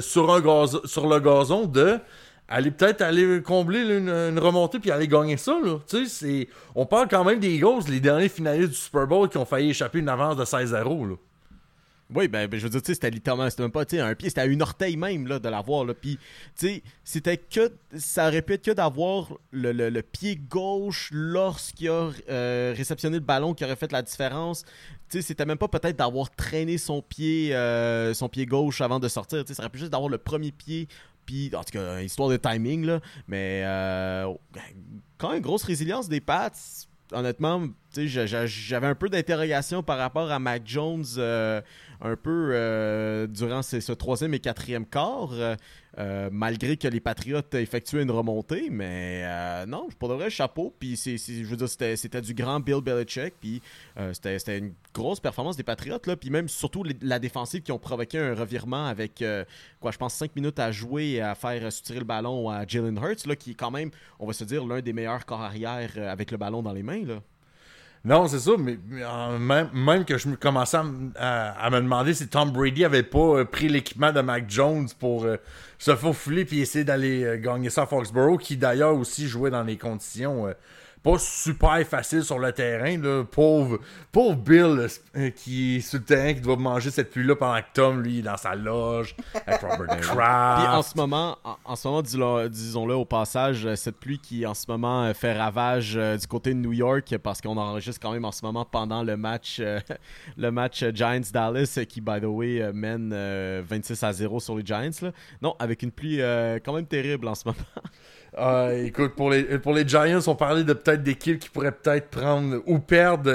sur, 0.00 0.26
le 0.26 1.18
gazon 1.18 1.66
de 1.66 1.98
aller 2.48 2.70
peut-être 2.70 3.00
aller 3.00 3.42
combler 3.42 3.80
une, 3.80 4.38
remontée 4.38 4.78
puis 4.78 4.90
aller 4.90 5.08
gagner 5.08 5.36
ça. 5.36 5.58
Là. 5.62 5.78
On 6.74 6.86
parle 6.86 7.08
quand 7.08 7.24
même 7.24 7.40
des 7.40 7.54
Eagles, 7.54 7.84
les 7.88 8.00
derniers 8.00 8.28
finalistes 8.28 8.70
du 8.70 8.76
Super 8.76 9.06
Bowl 9.06 9.28
qui 9.28 9.38
ont 9.38 9.46
failli 9.46 9.70
échapper 9.70 9.98
une 9.98 10.08
avance 10.08 10.36
de 10.36 10.44
16-0. 10.44 11.16
Oui, 12.14 12.28
ben, 12.28 12.46
ben, 12.46 12.60
je 12.60 12.64
veux 12.66 12.70
dire, 12.70 12.80
c'était 12.84 13.10
littéralement, 13.10 13.48
c'était 13.48 13.62
même 13.62 13.72
pas, 13.72 13.80
un 13.82 14.14
pied, 14.14 14.28
c'était 14.28 14.42
à 14.42 14.46
une 14.46 14.60
orteil 14.60 14.96
même, 14.96 15.26
là, 15.26 15.38
de 15.38 15.48
l'avoir. 15.48 15.86
Puis, 15.94 16.18
tu 16.56 16.66
sais, 16.68 16.82
c'était 17.02 17.38
que, 17.38 17.72
ça 17.96 18.28
aurait 18.28 18.42
pu 18.42 18.52
être 18.52 18.64
que 18.64 18.70
d'avoir 18.72 19.32
le, 19.52 19.72
le- 19.72 19.88
le 19.88 20.02
pied 20.02 20.36
gauche 20.36 21.08
lorsqu'il 21.12 21.88
a 21.88 22.10
euh, 22.28 22.74
réceptionné 22.76 23.16
le 23.16 23.24
ballon 23.24 23.54
qui 23.54 23.64
aurait 23.64 23.74
fait 23.76 23.90
la 23.90 24.02
différence. 24.02 24.64
Tu 25.08 25.18
sais, 25.18 25.22
c'était 25.22 25.46
même 25.46 25.56
pas 25.58 25.68
peut-être 25.68 25.96
d'avoir 25.96 26.30
traîné 26.30 26.76
son 26.76 27.00
pied, 27.00 27.54
euh, 27.54 28.12
son 28.12 28.28
pied 28.28 28.44
gauche 28.44 28.80
avant 28.82 29.00
de 29.00 29.08
sortir. 29.08 29.42
Tu 29.42 29.48
sais, 29.48 29.54
ça 29.54 29.62
aurait 29.62 29.70
pu 29.70 29.78
juste 29.78 29.90
d'avoir 29.90 30.10
le 30.10 30.18
premier 30.18 30.52
pied. 30.52 30.88
Puis, 31.24 31.50
en 31.54 31.64
tout 31.64 31.72
cas, 31.72 32.00
histoire 32.02 32.28
de 32.28 32.36
timing, 32.36 32.84
là. 32.84 33.00
Mais, 33.28 33.62
euh, 33.64 34.30
quand 35.16 35.32
même, 35.32 35.40
grosse 35.40 35.64
résilience 35.64 36.08
des 36.08 36.20
Pats. 36.20 36.50
Honnêtement, 37.12 37.68
j'avais 37.94 38.86
un 38.86 38.94
peu 38.94 39.08
d'interrogation 39.08 39.82
par 39.82 39.98
rapport 39.98 40.30
à 40.32 40.38
Mac 40.38 40.62
Jones 40.64 41.04
euh, 41.18 41.60
un 42.04 42.16
peu 42.16 42.50
euh, 42.52 43.26
durant 43.26 43.62
ce 43.62 43.92
troisième 43.92 44.34
et 44.34 44.38
quatrième 44.38 44.84
quart, 44.84 45.32
euh, 45.32 45.56
euh, 45.96 46.28
malgré 46.30 46.76
que 46.76 46.86
les 46.86 47.00
Patriotes 47.00 47.54
effectuaient 47.54 48.02
une 48.02 48.10
remontée. 48.10 48.68
Mais 48.70 49.24
non, 49.66 49.88
pour 49.98 50.10
de 50.10 50.14
vrai, 50.14 50.28
chapeau. 50.28 50.74
Puis 50.78 50.98
c'est, 50.98 51.16
je 51.16 51.66
c'était, 51.96 52.20
du 52.20 52.34
grand 52.34 52.60
Bill 52.60 52.82
Belichick. 52.82 53.34
C'était, 54.12 54.58
une 54.58 54.74
grosse 54.92 55.18
performance 55.18 55.56
des 55.56 55.62
Patriotes. 55.62 56.06
Là, 56.06 56.16
puis 56.16 56.28
même 56.28 56.48
surtout 56.48 56.84
la 57.00 57.18
défensive 57.18 57.62
qui 57.62 57.72
ont 57.72 57.78
provoqué 57.78 58.18
un 58.18 58.34
revirement 58.34 58.86
avec, 58.86 59.24
quoi, 59.80 59.90
je 59.90 59.98
pense, 59.98 60.14
5 60.14 60.36
minutes 60.36 60.58
à 60.58 60.72
jouer 60.72 61.12
et 61.12 61.20
à 61.22 61.34
faire 61.34 61.72
soutirer 61.72 62.00
le 62.00 62.04
ballon 62.04 62.50
à 62.50 62.66
Jalen 62.66 62.98
Hurts, 62.98 63.26
là, 63.26 63.34
qui 63.34 63.52
est 63.52 63.54
quand 63.54 63.70
même, 63.70 63.90
on 64.18 64.26
va 64.26 64.34
se 64.34 64.44
dire, 64.44 64.66
l'un 64.66 64.82
des 64.82 64.92
meilleurs 64.92 65.24
corps 65.24 65.42
arrière 65.42 65.90
avec 65.96 66.30
le 66.30 66.36
ballon 66.36 66.62
dans 66.62 66.72
les 66.72 66.82
mains. 66.82 67.20
Non, 68.04 68.28
c'est 68.28 68.38
ça, 68.38 68.52
mais, 68.58 68.76
en 69.02 69.38
même, 69.38 69.70
même 69.72 70.04
que 70.04 70.18
je 70.18 70.28
me 70.28 70.36
commençais 70.36 70.76
à, 71.16 71.70
me 71.70 71.80
demander 71.80 72.12
si 72.12 72.28
Tom 72.28 72.50
Brady 72.50 72.84
avait 72.84 73.02
pas 73.02 73.38
euh, 73.38 73.44
pris 73.46 73.68
l'équipement 73.68 74.12
de 74.12 74.20
Mac 74.20 74.44
Jones 74.46 74.88
pour 75.00 75.24
euh, 75.24 75.38
se 75.78 75.96
faufiler 75.96 76.44
puis 76.44 76.60
essayer 76.60 76.84
d'aller 76.84 77.24
euh, 77.24 77.36
gagner 77.38 77.70
ça 77.70 77.82
à 77.82 77.86
Foxborough, 77.86 78.38
qui 78.38 78.56
d'ailleurs 78.56 78.94
aussi 78.94 79.26
jouait 79.26 79.50
dans 79.50 79.64
des 79.64 79.78
conditions 79.78 80.46
euh, 80.48 80.52
pas 81.04 81.18
super 81.18 81.86
faciles 81.86 82.24
sur 82.24 82.38
le 82.38 82.50
terrain. 82.50 82.96
Là. 82.98 83.22
Pauvre, 83.30 83.78
pauvre 84.10 84.36
Bill 84.36 84.88
euh, 85.16 85.30
qui 85.30 85.76
est 85.76 85.80
sur 85.80 85.98
le 85.98 86.04
terrain, 86.04 86.32
qui 86.34 86.40
doit 86.40 86.56
manger 86.56 86.90
cette 86.90 87.10
pluie-là 87.10 87.36
pendant 87.36 87.60
que 87.60 87.66
Tom, 87.74 88.02
lui, 88.02 88.20
est 88.20 88.22
dans 88.22 88.36
sa 88.38 88.54
loge 88.54 89.14
avec 89.46 89.60
Robert 89.60 89.96
Puis 90.00 90.66
en 90.66 90.82
ce 90.82 90.96
moment, 90.96 91.36
en, 91.44 91.56
en 91.64 91.76
ce 91.76 91.86
moment, 91.86 92.02
dis-le- 92.02 92.48
disons-le 92.48 92.94
au 92.94 93.04
passage, 93.04 93.66
euh, 93.66 93.76
cette 93.76 93.96
pluie 93.98 94.18
qui 94.18 94.46
en 94.46 94.54
ce 94.54 94.64
moment 94.66 95.04
euh, 95.04 95.12
fait 95.14 95.38
ravage 95.38 95.92
euh, 95.96 96.16
du 96.16 96.26
côté 96.26 96.54
de 96.54 96.58
New 96.58 96.72
York, 96.72 97.16
parce 97.22 97.40
qu'on 97.42 97.56
enregistre 97.58 98.00
quand 98.00 98.12
même 98.12 98.24
en 98.24 98.32
ce 98.32 98.44
moment 98.44 98.64
pendant 98.64 99.02
le 99.02 99.16
match, 99.18 99.58
euh, 99.60 99.78
le 100.38 100.50
match 100.50 100.82
Giants 100.94 101.20
Dallas, 101.32 101.78
qui 101.88 102.00
by 102.00 102.20
the 102.20 102.24
way 102.24 102.62
euh, 102.62 102.72
mène 102.72 103.10
euh, 103.12 103.62
26 103.68 104.02
à 104.02 104.12
0 104.14 104.40
sur 104.40 104.56
les 104.56 104.64
Giants. 104.64 104.90
là. 105.02 105.12
Non, 105.42 105.54
avec 105.58 105.82
une 105.82 105.90
pluie 105.92 106.22
euh, 106.22 106.58
quand 106.64 106.72
même 106.72 106.86
terrible 106.86 107.28
en 107.28 107.34
ce 107.34 107.42
moment. 107.46 107.58
Ah, 108.36 108.70
pour 109.16 109.30
les, 109.30 109.88
Giants, 109.88 110.20
on 110.26 110.34
parlait 110.34 110.64
de 110.64 110.72
peut-être 110.72 111.02
d'équipes 111.02 111.38
qui 111.38 111.48
pourraient 111.48 111.72
peut-être 111.72 112.08
prendre 112.08 112.62
ou 112.66 112.78
perdre 112.78 113.32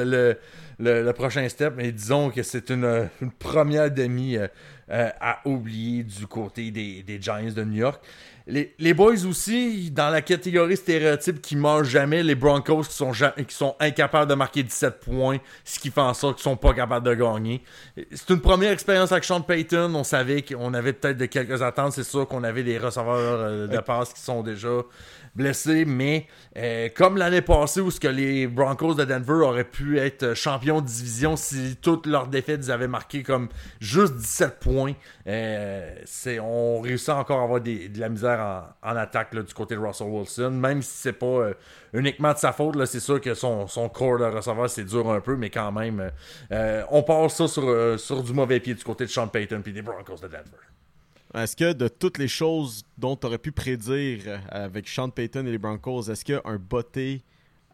le, 0.77 1.11
prochain 1.13 1.47
step, 1.47 1.73
mais 1.77 1.91
disons 1.91 2.29
que 2.29 2.43
c'est 2.43 2.69
une, 2.69 3.09
une 3.21 3.31
première 3.31 3.91
demi 3.91 4.37
euh, 4.37 4.47
euh, 4.89 5.09
à 5.21 5.39
oublier 5.45 6.03
du 6.03 6.27
côté 6.27 6.71
des, 6.71 7.03
des 7.03 7.21
Giants 7.21 7.53
de 7.55 7.63
New 7.63 7.77
York. 7.77 8.01
Les, 8.49 8.73
les 8.79 8.93
boys 8.93 9.25
aussi, 9.27 9.91
dans 9.91 10.09
la 10.09 10.21
catégorie 10.21 10.75
stéréotype 10.75 11.41
qui 11.41 11.55
meurent 11.55 11.83
jamais, 11.83 12.23
les 12.23 12.35
Broncos 12.35 12.83
qui 12.83 12.93
sont, 12.95 13.13
ja- 13.13 13.33
qui 13.47 13.53
sont 13.55 13.75
incapables 13.79 14.29
de 14.29 14.35
marquer 14.35 14.63
17 14.63 14.99
points, 15.01 15.37
ce 15.63 15.79
qui 15.79 15.91
fait 15.91 16.01
en 16.01 16.13
sorte 16.13 16.37
qu'ils 16.37 16.43
sont 16.43 16.57
pas 16.57 16.73
capables 16.73 17.05
de 17.05 17.13
gagner. 17.13 17.61
C'est 18.11 18.29
une 18.31 18.41
première 18.41 18.71
expérience 18.71 19.11
avec 19.11 19.23
Sean 19.23 19.41
Payton. 19.41 19.93
On 19.93 20.03
savait 20.03 20.41
qu'on 20.41 20.73
avait 20.73 20.93
peut-être 20.93 21.17
de 21.17 21.25
quelques 21.27 21.61
attentes. 21.61 21.93
C'est 21.93 22.03
sûr 22.03 22.27
qu'on 22.27 22.43
avait 22.43 22.63
des 22.63 22.77
receveurs 22.77 23.39
euh, 23.39 23.67
de 23.67 23.77
passe 23.79 24.13
qui 24.13 24.21
sont 24.21 24.41
déjà 24.41 24.69
blessés, 25.35 25.85
mais 25.85 26.27
euh, 26.57 26.89
comme 26.95 27.17
l'année 27.17 27.41
passée 27.41 27.81
où 27.81 27.91
ce 27.91 27.99
que 27.99 28.07
les 28.07 28.47
Broncos 28.47 28.95
de 28.95 29.05
Denver 29.05 29.45
auraient 29.45 29.63
pu 29.63 29.99
être 29.99 30.33
champions 30.33 30.81
de 30.81 30.87
division 30.87 31.35
si 31.35 31.77
toutes 31.81 32.05
leurs 32.05 32.27
défaites 32.27 32.69
avaient 32.69 32.87
marqué 32.87 33.23
comme 33.23 33.49
juste 33.79 34.15
17 34.15 34.59
points, 34.59 34.93
euh, 35.27 35.95
c'est 36.05 36.39
on 36.39 36.81
réussit 36.81 37.09
encore 37.09 37.41
à 37.41 37.43
avoir 37.43 37.61
de 37.61 37.99
la 37.99 38.09
misère 38.09 38.73
en, 38.81 38.95
attaque 38.95 39.35
du 39.35 39.53
côté 39.53 39.75
de 39.75 39.79
Russell 39.79 40.07
Wilson, 40.07 40.51
même 40.51 40.81
si 40.81 40.97
c'est 40.97 41.13
pas 41.13 41.25
euh, 41.25 41.53
uniquement 41.93 42.33
de 42.33 42.37
sa 42.37 42.51
faute, 42.51 42.83
c'est 42.85 42.99
sûr 42.99 43.19
que 43.21 43.33
son, 43.33 43.67
corps 43.93 44.19
de 44.19 44.25
receveur 44.25 44.69
c'est 44.69 44.83
dur 44.83 45.09
un 45.09 45.21
peu, 45.21 45.35
mais 45.35 45.49
quand 45.49 45.71
même, 45.71 45.99
euh, 45.99 46.09
euh, 46.51 46.83
on 46.89 47.03
passe 47.03 47.35
ça 47.35 47.47
sur, 47.47 47.63
euh, 47.67 47.97
sur 47.97 48.23
du 48.23 48.33
mauvais 48.33 48.59
pied 48.59 48.73
du 48.73 48.83
côté 48.83 49.05
de 49.05 49.09
Sean 49.09 49.27
Payton 49.27 49.61
puis 49.61 49.73
des 49.73 49.81
Broncos 49.81 50.17
de 50.17 50.27
Denver. 50.27 50.43
Est-ce 51.35 51.55
que 51.55 51.73
de 51.73 51.87
toutes 51.87 52.17
les 52.17 52.27
choses 52.27 52.83
dont 52.97 53.15
tu 53.15 53.27
aurais 53.27 53.37
pu 53.37 53.51
prédire 53.51 54.23
euh, 54.25 54.37
avec 54.49 54.87
Sean 54.87 55.09
Payton 55.09 55.45
et 55.45 55.51
les 55.51 55.57
Broncos, 55.57 56.09
est-ce 56.09 56.25
qu'un 56.25 56.41
botté 56.57 57.21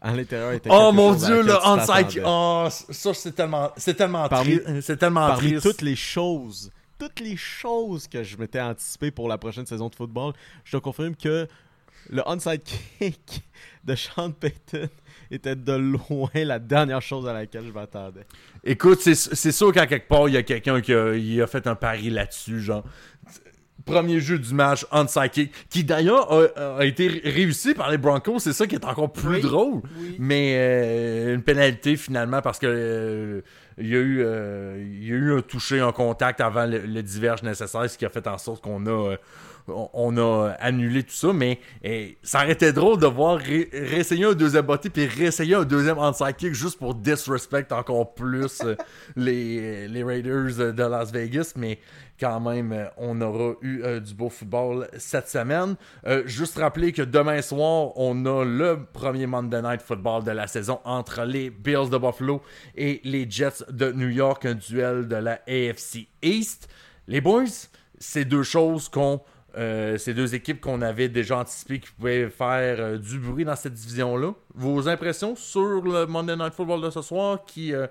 à 0.00 0.14
l'intérieur 0.14 0.52
était 0.52 0.68
Oh 0.70 0.92
mon 0.92 1.14
dieu, 1.14 1.42
le 1.42 1.54
onside. 1.64 2.22
Oh, 2.24 2.68
ça 2.70 3.14
c'est 3.14 3.32
tellement, 3.32 3.70
c'est 3.76 3.94
tellement 3.94 4.28
Parmi-. 4.28 4.60
C'est 4.82 4.98
tellement 4.98 5.28
Parmi 5.28 5.52
triste. 5.52 5.62
toutes 5.62 5.82
les 5.82 5.96
choses, 5.96 6.70
toutes 6.98 7.20
les 7.20 7.36
choses 7.36 8.06
que 8.06 8.22
je 8.22 8.36
m'étais 8.36 8.60
anticipé 8.60 9.10
pour 9.10 9.26
la 9.28 9.38
prochaine 9.38 9.66
saison 9.66 9.88
de 9.88 9.94
football, 9.94 10.34
je 10.64 10.76
te 10.76 10.82
confirme 10.82 11.16
que 11.16 11.48
le 12.10 12.22
onside 12.26 12.62
kick 12.62 13.42
de 13.84 13.94
Sean 13.94 14.32
Payton 14.32 14.88
était 15.30 15.56
de 15.56 15.72
loin 15.72 16.30
la 16.34 16.58
dernière 16.58 17.02
chose 17.02 17.26
à 17.26 17.32
laquelle 17.32 17.66
je 17.66 17.72
m'attendais. 17.72 18.26
Écoute, 18.62 19.00
c'est 19.00 19.14
c'est 19.14 19.52
sûr 19.52 19.72
qu'à 19.72 19.86
quelque 19.86 20.08
part, 20.08 20.28
il 20.28 20.34
y 20.34 20.36
a 20.36 20.42
quelqu'un 20.42 20.80
qui 20.80 20.92
a, 20.92 21.14
il 21.14 21.40
a 21.42 21.46
fait 21.46 21.66
un 21.66 21.74
pari 21.74 22.10
là-dessus, 22.10 22.60
genre. 22.60 22.84
Premier 23.86 24.20
jeu 24.20 24.38
du 24.38 24.52
match, 24.52 24.84
onside 24.92 25.30
kick, 25.30 25.52
qui 25.70 25.84
d'ailleurs 25.84 26.30
a, 26.32 26.78
a 26.80 26.84
été 26.84 27.06
réussi 27.24 27.72
par 27.72 27.90
les 27.90 27.96
Broncos, 27.98 28.40
c'est 28.40 28.52
ça 28.52 28.66
qui 28.66 28.74
est 28.74 28.84
encore 28.84 29.12
plus 29.12 29.36
Oui. 29.36 29.40
drôle. 29.40 29.80
Oui. 29.98 30.16
Mais 30.18 30.54
euh, 30.56 31.34
une 31.36 31.42
pénalité 31.42 31.96
finalement 31.96 32.42
parce 32.42 32.58
que 32.58 32.66
euh, 32.68 33.40
il 33.78 33.86
y 33.88 33.94
a 33.94 33.98
eu 34.00 34.22
euh, 34.24 34.76
il 34.84 35.04
y 35.08 35.12
a 35.12 35.14
eu 35.14 35.32
un 35.38 35.40
toucher, 35.40 35.80
un 35.80 35.92
contact 35.92 36.40
avant 36.40 36.66
le, 36.66 36.78
le 36.80 37.02
diverge 37.02 37.42
nécessaire, 37.44 37.88
ce 37.88 37.96
qui 37.96 38.04
a 38.04 38.10
fait 38.10 38.26
en 38.26 38.38
sorte 38.38 38.60
qu'on 38.62 38.84
a 38.86 39.14
on- 39.68 40.16
a 40.16 40.52
annulé 40.60 41.02
tout 41.02 41.14
ça, 41.14 41.32
mais 41.32 41.58
eh, 41.82 42.16
ça 42.22 42.42
aurait 42.42 42.52
été 42.52 42.72
drôle 42.72 42.98
de 42.98 43.06
voir 43.06 43.38
ré- 43.38 43.68
réessayer 43.72 44.24
un 44.24 44.32
deuxième 44.32 44.64
botté 44.64 44.88
puis 44.88 45.06
réessayer 45.06 45.54
un 45.54 45.64
deuxième 45.64 45.98
onside 45.98 46.36
kick 46.36 46.54
juste 46.54 46.78
pour 46.78 46.94
disrespect 46.94 47.72
encore 47.72 48.14
plus 48.14 48.60
euh, 48.64 48.76
les, 49.16 50.02
Raiders 50.02 50.72
de 50.72 50.82
Las 50.82 51.10
Vegas, 51.12 51.52
mais 51.56 51.78
quand 52.18 52.40
même, 52.40 52.88
on 52.96 53.20
aura 53.20 53.54
eu 53.60 53.82
euh, 53.82 54.00
du 54.00 54.14
beau 54.14 54.30
football 54.30 54.88
cette 54.96 55.28
semaine. 55.28 55.76
Euh, 56.06 56.22
juste 56.26 56.56
rappeler 56.58 56.92
que 56.92 57.02
demain 57.02 57.42
soir, 57.42 57.92
on 57.96 58.24
a 58.24 58.44
le 58.44 58.86
premier 58.92 59.26
Monday 59.26 59.60
Night 59.60 59.82
Football 59.82 60.24
de 60.24 60.30
la 60.30 60.46
saison 60.46 60.80
entre 60.84 61.24
les 61.24 61.50
Bills 61.50 61.90
de 61.90 61.98
Buffalo 61.98 62.40
et 62.74 63.00
les 63.04 63.28
Jets 63.28 63.64
de 63.70 63.92
New 63.92 64.08
York, 64.08 64.46
un 64.46 64.54
duel 64.54 65.08
de 65.08 65.16
la 65.16 65.40
AFC 65.46 66.06
East. 66.22 66.68
Les 67.06 67.20
boys, 67.20 67.44
c'est 67.98 68.24
deux 68.24 68.42
choses 68.42 68.88
qu'on 68.88 69.20
euh, 69.56 69.96
ces 69.96 70.12
deux 70.14 70.34
équipes 70.34 70.60
qu'on 70.60 70.82
avait 70.82 71.08
déjà 71.08 71.38
anticipées 71.38 71.80
qui 71.80 71.90
pouvaient 71.92 72.28
faire 72.28 72.76
euh, 72.78 72.98
du 72.98 73.18
bruit 73.18 73.44
dans 73.44 73.56
cette 73.56 73.72
division-là. 73.72 74.32
Vos 74.54 74.88
impressions 74.88 75.34
sur 75.36 75.80
le 75.82 76.06
Monday 76.06 76.36
Night 76.36 76.52
Football 76.54 76.82
de 76.82 76.90
ce 76.90 77.00
soir 77.02 77.44
qui 77.46 77.72
euh, 77.72 77.86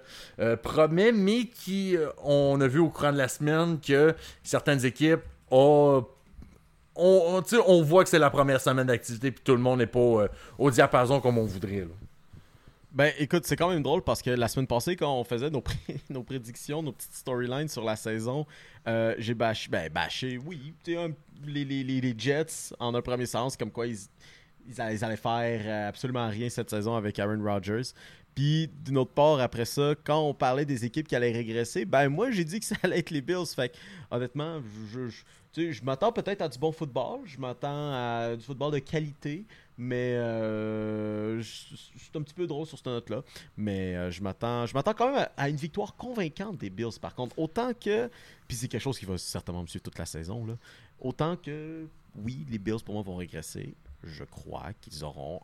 promet, 0.57 1.11
mais 1.11 1.45
qui, 1.47 1.95
on 2.23 2.59
a 2.61 2.67
vu 2.67 2.79
au 2.79 2.89
courant 2.89 3.11
de 3.13 3.17
la 3.17 3.27
semaine 3.27 3.79
que 3.79 4.13
certaines 4.43 4.85
équipes 4.85 5.21
ont. 5.49 6.05
On, 6.97 7.41
on- 7.51 7.59
on 7.67 7.81
voit 7.81 8.03
que 8.05 8.09
c'est 8.09 8.19
la 8.19 8.29
première 8.29 8.61
semaine 8.61 8.87
d'activité 8.87 9.29
puis 9.31 9.41
tout 9.43 9.51
le 9.51 9.57
monde 9.61 9.79
n'est 9.79 9.85
pas 9.87 10.27
au 10.57 10.71
diapason 10.71 11.19
comme 11.19 11.37
on 11.37 11.43
voudrait. 11.43 11.85
Ben 12.93 13.11
écoute, 13.19 13.45
c'est 13.45 13.57
quand 13.57 13.69
même 13.69 13.83
drôle 13.83 14.01
parce 14.01 14.21
que 14.21 14.29
la 14.29 14.47
semaine 14.47 14.67
passée, 14.67 14.95
quand 14.95 15.13
on 15.13 15.25
faisait 15.25 15.49
nos, 15.49 15.59
pré- 15.59 15.75
nos 16.09 16.23
prédictions, 16.23 16.81
nos 16.81 16.93
petites 16.93 17.13
storylines 17.15 17.67
sur 17.67 17.83
la 17.83 17.97
saison, 17.97 18.45
j'ai 19.17 19.33
bâché, 19.33 19.67
ben 19.69 19.91
bâché, 19.91 20.39
oui, 20.45 20.73
un- 20.89 21.09
les, 21.45 21.65
les, 21.65 22.15
Jets 22.17 22.73
en 22.79 22.93
un 22.95 23.01
premier 23.01 23.25
sens, 23.25 23.57
comme 23.57 23.71
quoi 23.71 23.87
ils, 23.87 23.97
ils, 24.67 24.81
allaient, 24.81 25.17
faire 25.17 25.61
euh, 25.65 25.89
absolument 25.89 26.27
rien 26.27 26.49
cette 26.49 26.69
saison 26.69 26.95
avec 26.95 27.19
Aaron 27.19 27.43
Rodgers. 27.43 27.93
Puis 28.33 28.69
d'une 28.83 28.97
autre 28.97 29.13
part, 29.13 29.39
après 29.39 29.65
ça, 29.65 29.95
quand 30.03 30.19
on 30.19 30.33
parlait 30.33 30.65
des 30.65 30.83
équipes 30.83 31.07
qui 31.07 31.15
allaient 31.15 31.31
régresser, 31.31 31.85
ben 31.85 32.09
moi 32.09 32.31
j'ai 32.31 32.43
dit 32.43 32.59
que 32.59 32.65
ça 32.65 32.75
allait 32.83 32.99
être 32.99 33.11
les 33.11 33.21
Bills. 33.21 33.47
Fait 33.55 33.69
que, 33.69 33.77
honnêtement, 34.11 34.61
je, 34.91 35.71
je 35.71 35.83
m'attends 35.83 36.11
peut-être 36.11 36.41
à 36.41 36.49
du 36.49 36.59
bon 36.59 36.71
football, 36.71 37.21
je 37.25 37.39
m'attends 37.39 37.93
à 37.93 38.35
du 38.35 38.43
football 38.43 38.73
de 38.73 38.79
qualité, 38.79 39.45
mais 39.77 40.15
euh, 40.15 41.41
je, 41.41 41.75
suis 41.75 42.11
un 42.15 42.21
petit 42.21 42.33
peu 42.33 42.47
drôle 42.47 42.65
sur 42.65 42.77
cette 42.77 42.87
note-là. 42.87 43.23
Mais 43.57 43.95
euh, 43.95 44.11
je 44.11 44.21
m'attends 44.21 44.65
je 44.65 44.73
m'attends 44.73 44.93
quand 44.93 45.11
même 45.11 45.27
à, 45.35 45.49
une 45.49 45.55
victoire 45.55 45.95
convaincante 45.95 46.57
des 46.57 46.69
Bills, 46.69 46.99
par 47.01 47.15
contre. 47.15 47.37
Autant 47.37 47.73
que, 47.73 48.09
puis 48.47 48.57
c'est 48.57 48.67
quelque 48.67 48.81
chose 48.81 48.97
qui 48.97 49.05
va 49.05 49.17
certainement 49.17 49.61
me 49.61 49.67
suivre 49.67 49.83
toute 49.83 49.97
la 49.97 50.05
saison, 50.05 50.45
là. 50.45 50.53
autant 51.01 51.35
que, 51.35 51.87
oui, 52.15 52.45
les 52.49 52.57
Bills 52.57 52.83
pour 52.83 52.93
moi 52.93 53.03
vont 53.03 53.17
régresser, 53.17 53.75
je 54.03 54.23
crois 54.23 54.71
qu'ils 54.81 55.03
auront 55.03 55.41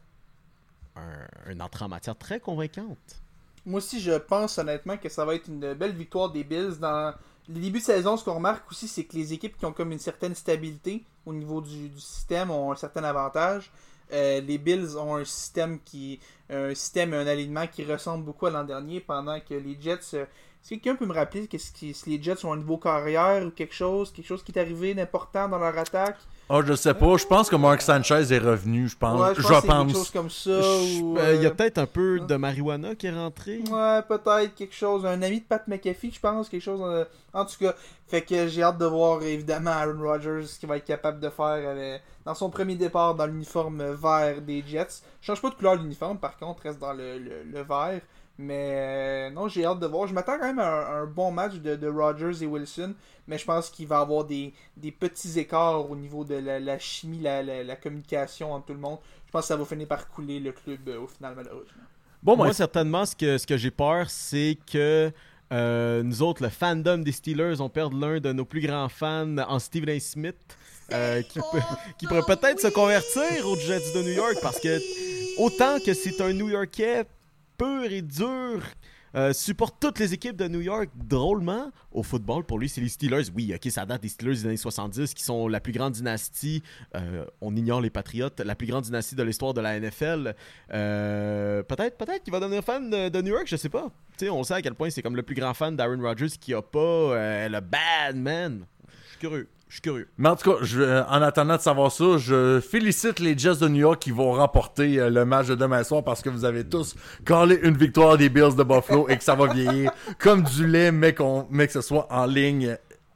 un, 0.95 1.27
un 1.47 1.59
entrée 1.59 1.85
en 1.85 1.89
matière 1.89 2.17
très 2.17 2.39
convaincante. 2.39 3.21
Moi 3.65 3.77
aussi, 3.77 3.99
je 3.99 4.13
pense 4.13 4.57
honnêtement 4.57 4.97
que 4.97 5.09
ça 5.09 5.23
va 5.25 5.35
être 5.35 5.47
une 5.47 5.73
belle 5.73 5.93
victoire 5.93 6.31
des 6.31 6.43
Bills. 6.43 6.79
Dans 6.79 7.13
les 7.47 7.59
débuts 7.59 7.79
de 7.79 7.83
saison, 7.83 8.17
ce 8.17 8.23
qu'on 8.23 8.35
remarque 8.35 8.69
aussi, 8.71 8.87
c'est 8.87 9.03
que 9.03 9.15
les 9.15 9.33
équipes 9.33 9.57
qui 9.57 9.65
ont 9.65 9.73
comme 9.73 9.91
une 9.91 9.99
certaine 9.99 10.33
stabilité 10.33 11.03
au 11.25 11.33
niveau 11.33 11.61
du, 11.61 11.89
du 11.89 11.99
système 11.99 12.49
ont 12.49 12.71
un 12.71 12.75
certain 12.75 13.03
avantage. 13.03 13.71
Euh, 14.11 14.41
les 14.41 14.57
Bills 14.57 14.97
ont 14.97 15.15
un 15.15 15.25
système 15.25 15.79
qui 15.83 16.19
un 16.49 16.75
système 16.75 17.13
et 17.13 17.17
un 17.17 17.27
alignement 17.27 17.65
qui 17.67 17.85
ressemble 17.85 18.25
beaucoup 18.25 18.45
à 18.45 18.51
l'an 18.51 18.63
dernier, 18.63 18.99
pendant 18.99 19.39
que 19.39 19.53
les 19.53 19.77
Jets. 19.79 20.27
Euh, 20.61 20.63
Est-ce 20.63 20.69
que 20.69 20.75
quelqu'un 20.75 20.95
peut 20.95 21.05
me 21.05 21.13
rappeler 21.13 21.47
qu'est-ce 21.47 21.71
qui, 21.71 21.93
si 21.93 22.09
les 22.09 22.21
Jets 22.21 22.45
ont 22.45 22.53
un 22.53 22.57
niveau 22.57 22.77
carrière 22.77 23.45
ou 23.45 23.49
quelque 23.49 23.73
chose, 23.73 24.11
quelque 24.11 24.27
chose 24.27 24.43
qui 24.43 24.51
est 24.51 24.59
arrivé 24.59 24.93
d'important 24.93 25.47
dans 25.49 25.57
leur 25.59 25.77
attaque? 25.77 26.17
Ah, 26.53 26.59
je 26.65 26.73
sais 26.73 26.93
pas. 26.93 27.15
Je 27.15 27.25
pense 27.25 27.49
que 27.49 27.55
Mark 27.55 27.81
Sanchez 27.81 28.33
est 28.33 28.37
revenu, 28.39 28.89
je 28.89 28.97
pense. 28.97 29.21
Ouais, 29.21 29.33
je 29.35 29.41
je 29.41 29.47
pense 29.47 29.61
que 29.61 29.67
quelque 29.67 29.91
chose 29.93 30.11
comme 30.11 30.29
ça. 30.29 30.61
Je- 30.61 31.01
ou, 31.01 31.17
euh, 31.17 31.35
Il 31.35 31.43
y 31.43 31.45
a 31.45 31.49
euh, 31.49 31.53
peut-être 31.53 31.77
un 31.77 31.85
peu 31.85 32.19
de 32.19 32.35
marijuana 32.35 32.93
qui 32.95 33.07
est 33.07 33.11
rentré. 33.15 33.59
Ouais, 33.71 34.01
peut-être 34.01 34.53
quelque 34.55 34.75
chose. 34.75 35.05
Un 35.05 35.21
ami 35.21 35.39
de 35.39 35.45
Pat 35.45 35.65
McAfee, 35.67 36.11
je 36.11 36.19
pense, 36.19 36.49
quelque 36.49 36.61
chose. 36.61 36.81
euh, 36.83 37.05
En 37.33 37.45
tout 37.45 37.55
cas, 37.57 37.73
fait 38.07 38.21
que 38.23 38.49
j'ai 38.49 38.61
hâte 38.63 38.77
de 38.77 38.85
voir 38.85 39.23
évidemment 39.23 39.71
Aaron 39.71 40.01
Rodgers 40.01 40.45
ce 40.45 40.59
qu'il 40.59 40.67
va 40.67 40.75
être 40.75 40.83
capable 40.85 41.21
de 41.21 41.29
faire 41.29 41.55
euh, 41.63 41.97
dans 42.25 42.35
son 42.35 42.49
premier 42.49 42.75
départ 42.75 43.15
dans 43.15 43.25
l'uniforme 43.27 43.81
vert 43.93 44.41
des 44.41 44.61
Jets. 44.67 45.01
Change 45.21 45.41
pas 45.41 45.49
de 45.51 45.55
couleur 45.55 45.75
l'uniforme, 45.75 46.17
par 46.17 46.35
contre, 46.37 46.63
reste 46.63 46.79
dans 46.79 46.91
le, 46.91 47.17
le- 47.17 47.43
le 47.49 47.61
vert. 47.63 48.01
Mais 48.37 48.73
euh, 48.75 49.29
non, 49.29 49.47
j'ai 49.47 49.65
hâte 49.65 49.79
de 49.79 49.85
voir. 49.87 50.07
Je 50.07 50.13
m'attends 50.13 50.37
quand 50.39 50.47
même 50.47 50.59
à 50.59 50.67
un, 50.97 51.03
un 51.03 51.05
bon 51.05 51.31
match 51.31 51.53
de, 51.55 51.75
de 51.75 51.87
Rodgers 51.87 52.43
et 52.43 52.47
Wilson, 52.47 52.93
mais 53.27 53.37
je 53.37 53.45
pense 53.45 53.69
qu'il 53.69 53.87
va 53.87 53.99
y 53.99 54.01
avoir 54.01 54.23
des, 54.25 54.53
des 54.77 54.91
petits 54.91 55.37
écarts 55.37 55.89
au 55.89 55.95
niveau 55.95 56.23
de 56.23 56.35
la, 56.35 56.59
la 56.59 56.79
chimie, 56.79 57.19
la, 57.19 57.43
la- 57.43 57.63
la 57.63 57.75
communication 57.75 58.51
entre 58.53 58.67
tout 58.67 58.73
le 58.73 58.79
monde. 58.79 58.97
Je 59.27 59.31
pense 59.31 59.41
que 59.43 59.47
ça 59.47 59.57
va 59.57 59.65
finir 59.65 59.87
par 59.87 60.09
couler 60.09 60.39
le 60.39 60.51
club 60.53 60.79
euh, 60.87 61.01
au 61.01 61.07
final, 61.07 61.33
malheureusement. 61.35 61.83
Bon, 62.23 62.35
Moi, 62.35 62.51
certainement, 62.53 63.05
ce 63.05 63.15
que, 63.15 63.37
ce 63.37 63.45
que 63.47 63.57
j'ai 63.57 63.71
peur, 63.71 64.09
c'est 64.09 64.57
que 64.71 65.11
euh, 65.51 66.03
nous 66.03 66.21
autres, 66.21 66.41
le 66.43 66.49
fandom 66.49 66.99
des 66.99 67.11
Steelers, 67.11 67.59
on 67.61 67.69
perd 67.69 67.93
l'un 67.93 68.19
de 68.19 68.31
nos 68.31 68.45
plus 68.45 68.61
grands 68.61 68.89
fans 68.89 69.37
en 69.37 69.59
Stephen 69.59 69.89
A. 69.89 69.99
Smith, 69.99 70.35
euh, 70.93 71.21
qui, 71.23 71.39
peut- 71.39 71.59
qui 71.97 72.07
pourrait 72.07 72.21
peut-être 72.27 72.59
se 72.59 72.67
convertir 72.67 73.45
aux 73.47 73.55
Jets 73.55 73.93
de 73.95 74.01
New 74.03 74.13
York, 74.13 74.35
parce 74.41 74.59
que 74.59 74.79
autant 75.37 75.77
que 75.85 75.93
c'est 75.93 76.19
un 76.21 76.33
New 76.33 76.49
Yorkais 76.49 77.05
pur 77.61 77.91
et 77.91 78.01
dur, 78.01 78.63
euh, 79.13 79.33
supporte 79.33 79.75
toutes 79.79 79.99
les 79.99 80.15
équipes 80.15 80.35
de 80.35 80.47
New 80.47 80.61
York 80.61 80.89
drôlement. 80.95 81.71
Au 81.91 82.01
football, 82.01 82.43
pour 82.43 82.57
lui, 82.57 82.67
c'est 82.67 82.81
les 82.81 82.89
Steelers. 82.89 83.29
Oui, 83.35 83.53
ok, 83.53 83.71
ça 83.71 83.85
date 83.85 84.01
des 84.01 84.07
Steelers 84.07 84.33
des 84.33 84.45
années 84.47 84.57
70, 84.57 85.13
qui 85.13 85.23
sont 85.23 85.47
la 85.47 85.59
plus 85.59 85.71
grande 85.71 85.93
dynastie. 85.93 86.63
euh, 86.95 87.23
on 87.39 87.55
ignore 87.55 87.79
les 87.79 87.91
Patriotes, 87.91 88.39
la 88.39 88.55
plus 88.55 88.65
grande 88.65 88.85
dynastie 88.85 89.13
de 89.13 89.21
l'histoire 89.21 89.53
de 89.53 89.61
la 89.61 89.79
NFL. 89.79 90.33
Euh, 90.73 91.61
peut-être, 91.61 91.99
peut-être 91.99 92.23
qu'il 92.23 92.33
va 92.33 92.39
devenir 92.39 92.63
fan 92.63 92.89
de, 92.89 93.21
New 93.21 93.33
York, 93.33 93.45
je 93.45 93.57
sais 93.57 93.69
pas. 93.69 93.91
Tu 94.17 94.25
sais, 94.25 94.29
on 94.31 94.43
sait 94.43 94.55
à 94.55 94.61
quel 94.63 94.73
point 94.73 94.89
c'est 94.89 95.03
comme 95.03 95.15
le 95.15 95.23
plus 95.23 95.35
grand 95.35 95.53
fan 95.53 95.75
d'Aaron 95.75 96.01
Rodgers 96.01 96.35
qui 96.39 96.55
a 96.55 96.63
pas 96.63 97.47
le 97.47 97.59
bad 97.59 98.15
man. 98.15 98.65
curieux. 99.19 99.47
Je 99.71 99.75
suis 99.77 99.81
curieux. 99.83 100.09
Mais 100.17 100.27
en 100.27 100.35
tout 100.35 100.51
cas, 100.51 100.57
je- 100.63 100.81
euh, 100.81 101.01
en 101.05 101.21
attendant 101.21 101.55
de 101.55 101.61
savoir 101.61 101.93
ça, 101.93 102.17
je 102.17 102.59
félicite 102.59 103.19
les 103.19 103.37
Jets 103.37 103.55
de 103.61 103.69
New 103.69 103.79
York 103.79 103.99
qui 104.01 104.11
vont 104.11 104.33
remporter 104.33 104.99
euh, 104.99 105.09
le 105.09 105.23
match 105.23 105.47
de 105.47 105.55
demain 105.55 105.81
soir 105.85 106.03
parce 106.03 106.21
que 106.21 106.27
vous 106.29 106.43
avez 106.43 106.65
tous 106.67 106.93
collé 107.25 107.57
une 107.63 107.77
victoire 107.77 108.17
des 108.17 108.27
Bills 108.27 108.53
de 108.57 108.63
Buffalo 108.63 109.07
et 109.07 109.15
que 109.15 109.23
ça 109.23 109.33
va 109.33 109.47
vieillir 109.53 109.93
comme 110.19 110.43
du 110.43 110.67
lait, 110.67 110.91
mais, 110.91 111.15
qu'on, 111.15 111.47
mais 111.49 111.67
que 111.67 111.71
ce 111.73 111.79
soit 111.79 112.05
en 112.11 112.25
ligne 112.25 112.75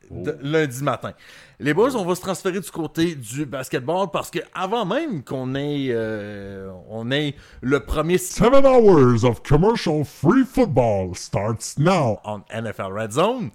de- 0.09 0.37
lundi 0.41 0.81
matin. 0.81 1.11
Les 1.59 1.73
boys, 1.73 1.93
on 1.97 2.05
va 2.05 2.15
se 2.15 2.21
transférer 2.21 2.61
du 2.61 2.71
côté 2.71 3.15
du 3.15 3.45
basketball 3.45 4.07
parce 4.13 4.31
que 4.31 4.39
avant 4.53 4.85
même 4.85 5.25
qu'on 5.25 5.55
ait, 5.55 5.87
euh, 5.89 6.71
on 6.89 7.11
ait 7.11 7.35
le 7.63 7.81
premier 7.81 8.17
Seven 8.17 8.65
hours 8.65 9.25
of 9.25 9.43
commercial 9.43 10.05
free 10.05 10.45
football 10.45 11.15
starts 11.15 11.77
now. 11.77 12.17
en 12.23 12.39
NFL 12.49 12.93
Red 12.93 13.11
Zone, 13.11 13.49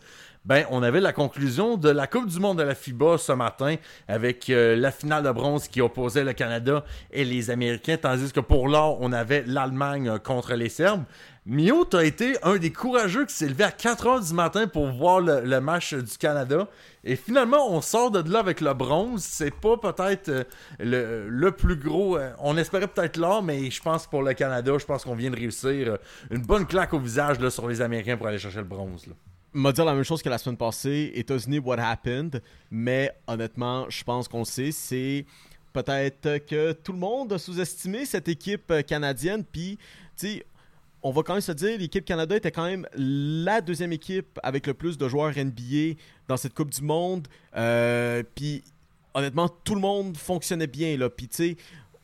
ben, 0.46 0.64
on 0.70 0.82
avait 0.82 1.00
la 1.00 1.12
conclusion 1.12 1.76
de 1.76 1.90
la 1.90 2.06
Coupe 2.06 2.26
du 2.26 2.40
Monde 2.40 2.58
de 2.58 2.62
la 2.62 2.74
FIBA 2.74 3.18
ce 3.18 3.32
matin 3.32 3.76
avec 4.08 4.48
euh, 4.48 4.74
la 4.74 4.90
finale 4.90 5.22
de 5.22 5.30
bronze 5.30 5.68
qui 5.68 5.82
opposait 5.82 6.24
le 6.24 6.32
Canada 6.32 6.82
et 7.12 7.26
les 7.26 7.50
Américains, 7.50 7.98
tandis 7.98 8.32
que 8.32 8.40
pour 8.40 8.66
l'or, 8.66 8.96
on 9.02 9.12
avait 9.12 9.44
l'Allemagne 9.46 10.08
euh, 10.08 10.18
contre 10.18 10.54
les 10.54 10.70
Serbes. 10.70 11.04
Mio, 11.44 11.84
t'as 11.84 12.04
été 12.04 12.36
un 12.42 12.56
des 12.56 12.72
courageux 12.72 13.26
qui 13.26 13.34
s'est 13.34 13.48
levé 13.48 13.64
à 13.64 13.70
4 13.70 14.06
heures 14.06 14.20
du 14.20 14.32
matin 14.32 14.66
pour 14.66 14.86
voir 14.90 15.20
le, 15.20 15.60
match 15.60 15.92
du 15.92 16.16
Canada. 16.16 16.68
Et 17.04 17.16
finalement, 17.16 17.70
on 17.70 17.82
sort 17.82 18.10
de 18.10 18.30
là 18.30 18.38
avec 18.38 18.62
le 18.62 18.72
bronze. 18.72 19.22
C'est 19.22 19.54
pas 19.54 19.76
peut-être 19.76 20.30
euh, 20.30 21.26
le, 21.28 21.50
plus 21.50 21.76
gros. 21.76 22.18
on 22.38 22.56
espérait 22.56 22.88
peut-être 22.88 23.18
l'or, 23.18 23.42
mais 23.42 23.70
je 23.70 23.82
pense 23.82 24.06
pour 24.06 24.22
le 24.22 24.32
Canada, 24.32 24.72
je 24.78 24.86
pense 24.86 25.04
qu'on 25.04 25.14
vient 25.14 25.30
de 25.30 25.36
réussir 25.36 25.98
une 26.30 26.42
bonne 26.42 26.66
claque 26.66 26.94
au 26.94 26.98
visage 26.98 27.40
là, 27.40 27.50
sur 27.50 27.68
les 27.68 27.82
Américains 27.82 28.16
pour 28.16 28.26
aller 28.26 28.38
chercher 28.38 28.58
le 28.58 28.64
bronze. 28.64 29.06
M'a 29.52 29.72
dire 29.72 29.84
la 29.84 29.94
même 29.94 30.04
chose 30.04 30.22
que 30.22 30.28
la 30.28 30.38
semaine 30.38 30.56
passée. 30.56 31.12
États-Unis, 31.14 31.58
what 31.58 31.78
happened? 31.78 32.42
Mais 32.70 33.12
honnêtement, 33.26 33.88
je 33.88 34.02
pense 34.04 34.28
qu'on 34.28 34.44
sait. 34.44 34.72
C'est 34.72 35.24
peut-être 35.72 36.38
que 36.46 36.72
tout 36.72 36.92
le 36.92 36.98
monde 36.98 37.32
a 37.32 37.38
sous-estimé 37.38 38.04
cette 38.04 38.28
équipe 38.28 38.70
euh, 38.70 38.82
canadienne. 38.82 39.44
Puis, 39.44 39.78
tu 40.16 40.28
sais, 40.28 40.46
on 41.02 41.10
va 41.10 41.22
quand 41.22 41.32
même 41.32 41.40
se 41.40 41.52
dire, 41.52 41.78
l'équipe 41.78 42.04
Canada 42.04 42.36
était 42.36 42.50
quand 42.50 42.66
même 42.66 42.86
la 42.94 43.60
deuxième 43.60 43.92
équipe 43.92 44.38
avec 44.42 44.66
le 44.66 44.74
plus 44.74 44.98
de 44.98 45.08
joueurs 45.08 45.32
NBA 45.36 45.98
dans 46.28 46.36
cette 46.36 46.54
Coupe 46.54 46.70
du 46.70 46.82
Monde. 46.82 47.26
Euh, 47.56 48.22
puis, 48.34 48.62
honnêtement, 49.14 49.48
tout 49.48 49.74
le 49.74 49.80
monde 49.80 50.16
fonctionnait 50.16 50.66
bien. 50.66 50.96
Là. 50.96 51.08
Puis, 51.08 51.28
tu 51.28 51.36
sais, 51.36 51.56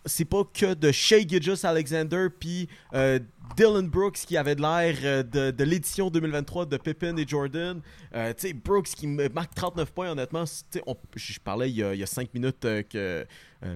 c'est 0.06 0.24
pas 0.24 0.42
que 0.44 0.74
de 0.74 0.90
Shea 0.92 1.26
Gilgeous 1.26 1.64
Alexander 1.66 2.28
puis 2.38 2.68
euh, 2.94 3.18
Dylan 3.56 3.88
Brooks 3.88 4.18
qui 4.26 4.36
avait 4.36 4.54
l'air 4.54 4.96
euh, 5.04 5.22
de, 5.22 5.50
de 5.50 5.64
l'édition 5.64 6.10
2023 6.10 6.66
de 6.66 6.76
Pippen 6.76 7.16
et 7.16 7.26
Jordan. 7.26 7.80
Euh, 8.14 8.32
tu 8.34 8.48
sais, 8.48 8.52
Brooks 8.52 8.88
qui 8.88 9.06
marque 9.06 9.54
39 9.54 9.92
points, 9.92 10.10
honnêtement. 10.10 10.46
c'est- 10.46 10.64
tu 10.70 10.78
sais, 10.78 10.84
on- 10.86 10.96
Je 11.14 11.38
parlais 11.40 11.70
il 11.70 11.76
y 11.76 11.82
a 12.02 12.06
5 12.06 12.32
minutes 12.34 12.60
que 12.88 13.26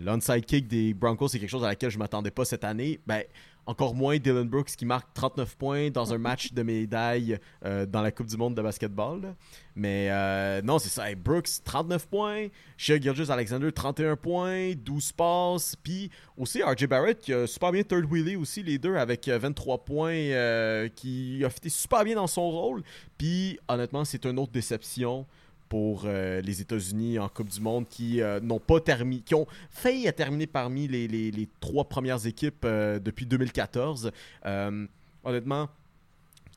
l'onside 0.04 0.44
kick 0.44 0.66
des 0.68 0.94
Broncos, 0.94 1.28
c'est 1.28 1.38
quelque 1.38 1.48
chose 1.50 1.64
à 1.64 1.68
laquelle 1.68 1.90
je 1.90 1.98
m'attendais 1.98 2.30
pas 2.30 2.44
cette 2.44 2.64
année. 2.64 3.00
Ben, 3.06 3.22
encore 3.66 3.94
moins 3.94 4.18
Dylan 4.18 4.48
Brooks 4.48 4.70
qui 4.76 4.84
marque 4.84 5.12
39 5.14 5.56
points 5.56 5.90
dans 5.90 6.12
un 6.12 6.18
match 6.18 6.52
de 6.52 6.62
médaille 6.62 7.38
euh, 7.64 7.86
dans 7.86 8.02
la 8.02 8.10
Coupe 8.10 8.26
du 8.26 8.36
Monde 8.36 8.54
de 8.54 8.62
basketball. 8.62 9.34
Mais 9.76 10.08
euh, 10.10 10.60
non, 10.62 10.78
c'est 10.78 10.88
ça. 10.88 11.04
Brooks, 11.14 11.48
39 11.64 12.06
points. 12.08 12.46
Shea 12.76 13.00
Gilgeous 13.00 13.30
Alexander, 13.30 13.72
31 13.72 14.16
points. 14.16 14.72
12 14.74 15.12
passes. 15.12 15.76
Puis 15.76 16.10
aussi 16.36 16.62
RJ 16.62 16.86
Barrett 16.86 17.18
qui 17.18 17.32
a 17.32 17.46
super 17.46 17.72
bien 17.72 17.82
third 17.82 18.04
wheelé 18.10 18.36
aussi 18.36 18.62
les 18.62 18.78
deux 18.78 18.96
avec 18.96 19.28
euh, 19.28 19.38
23 19.38 19.84
points 19.84 20.12
euh, 20.12 20.88
qui 20.88 21.42
a 21.44 21.50
fait 21.50 21.68
super 21.68 22.04
bien 22.04 22.16
dans 22.16 22.26
son 22.26 22.50
rôle. 22.50 22.82
Puis 23.16 23.58
honnêtement, 23.68 24.04
c'est 24.04 24.26
une 24.26 24.38
autre 24.38 24.52
déception 24.52 25.26
pour 25.70 26.02
euh, 26.04 26.40
les 26.42 26.60
États-Unis 26.60 27.18
en 27.20 27.28
Coupe 27.28 27.48
du 27.48 27.60
Monde 27.60 27.88
qui 27.88 28.20
euh, 28.20 28.40
n'ont 28.40 28.58
pas 28.58 28.80
terminé, 28.80 29.22
qui 29.22 29.36
ont 29.36 29.46
failli 29.70 30.08
à 30.08 30.12
terminer 30.12 30.48
parmi 30.48 30.88
les, 30.88 31.48
trois 31.60 31.88
premières 31.88 32.26
équipes 32.26 32.64
euh, 32.64 32.98
depuis 32.98 33.24
2014. 33.24 34.10
Euh, 34.46 34.86
honnêtement, 35.22 35.70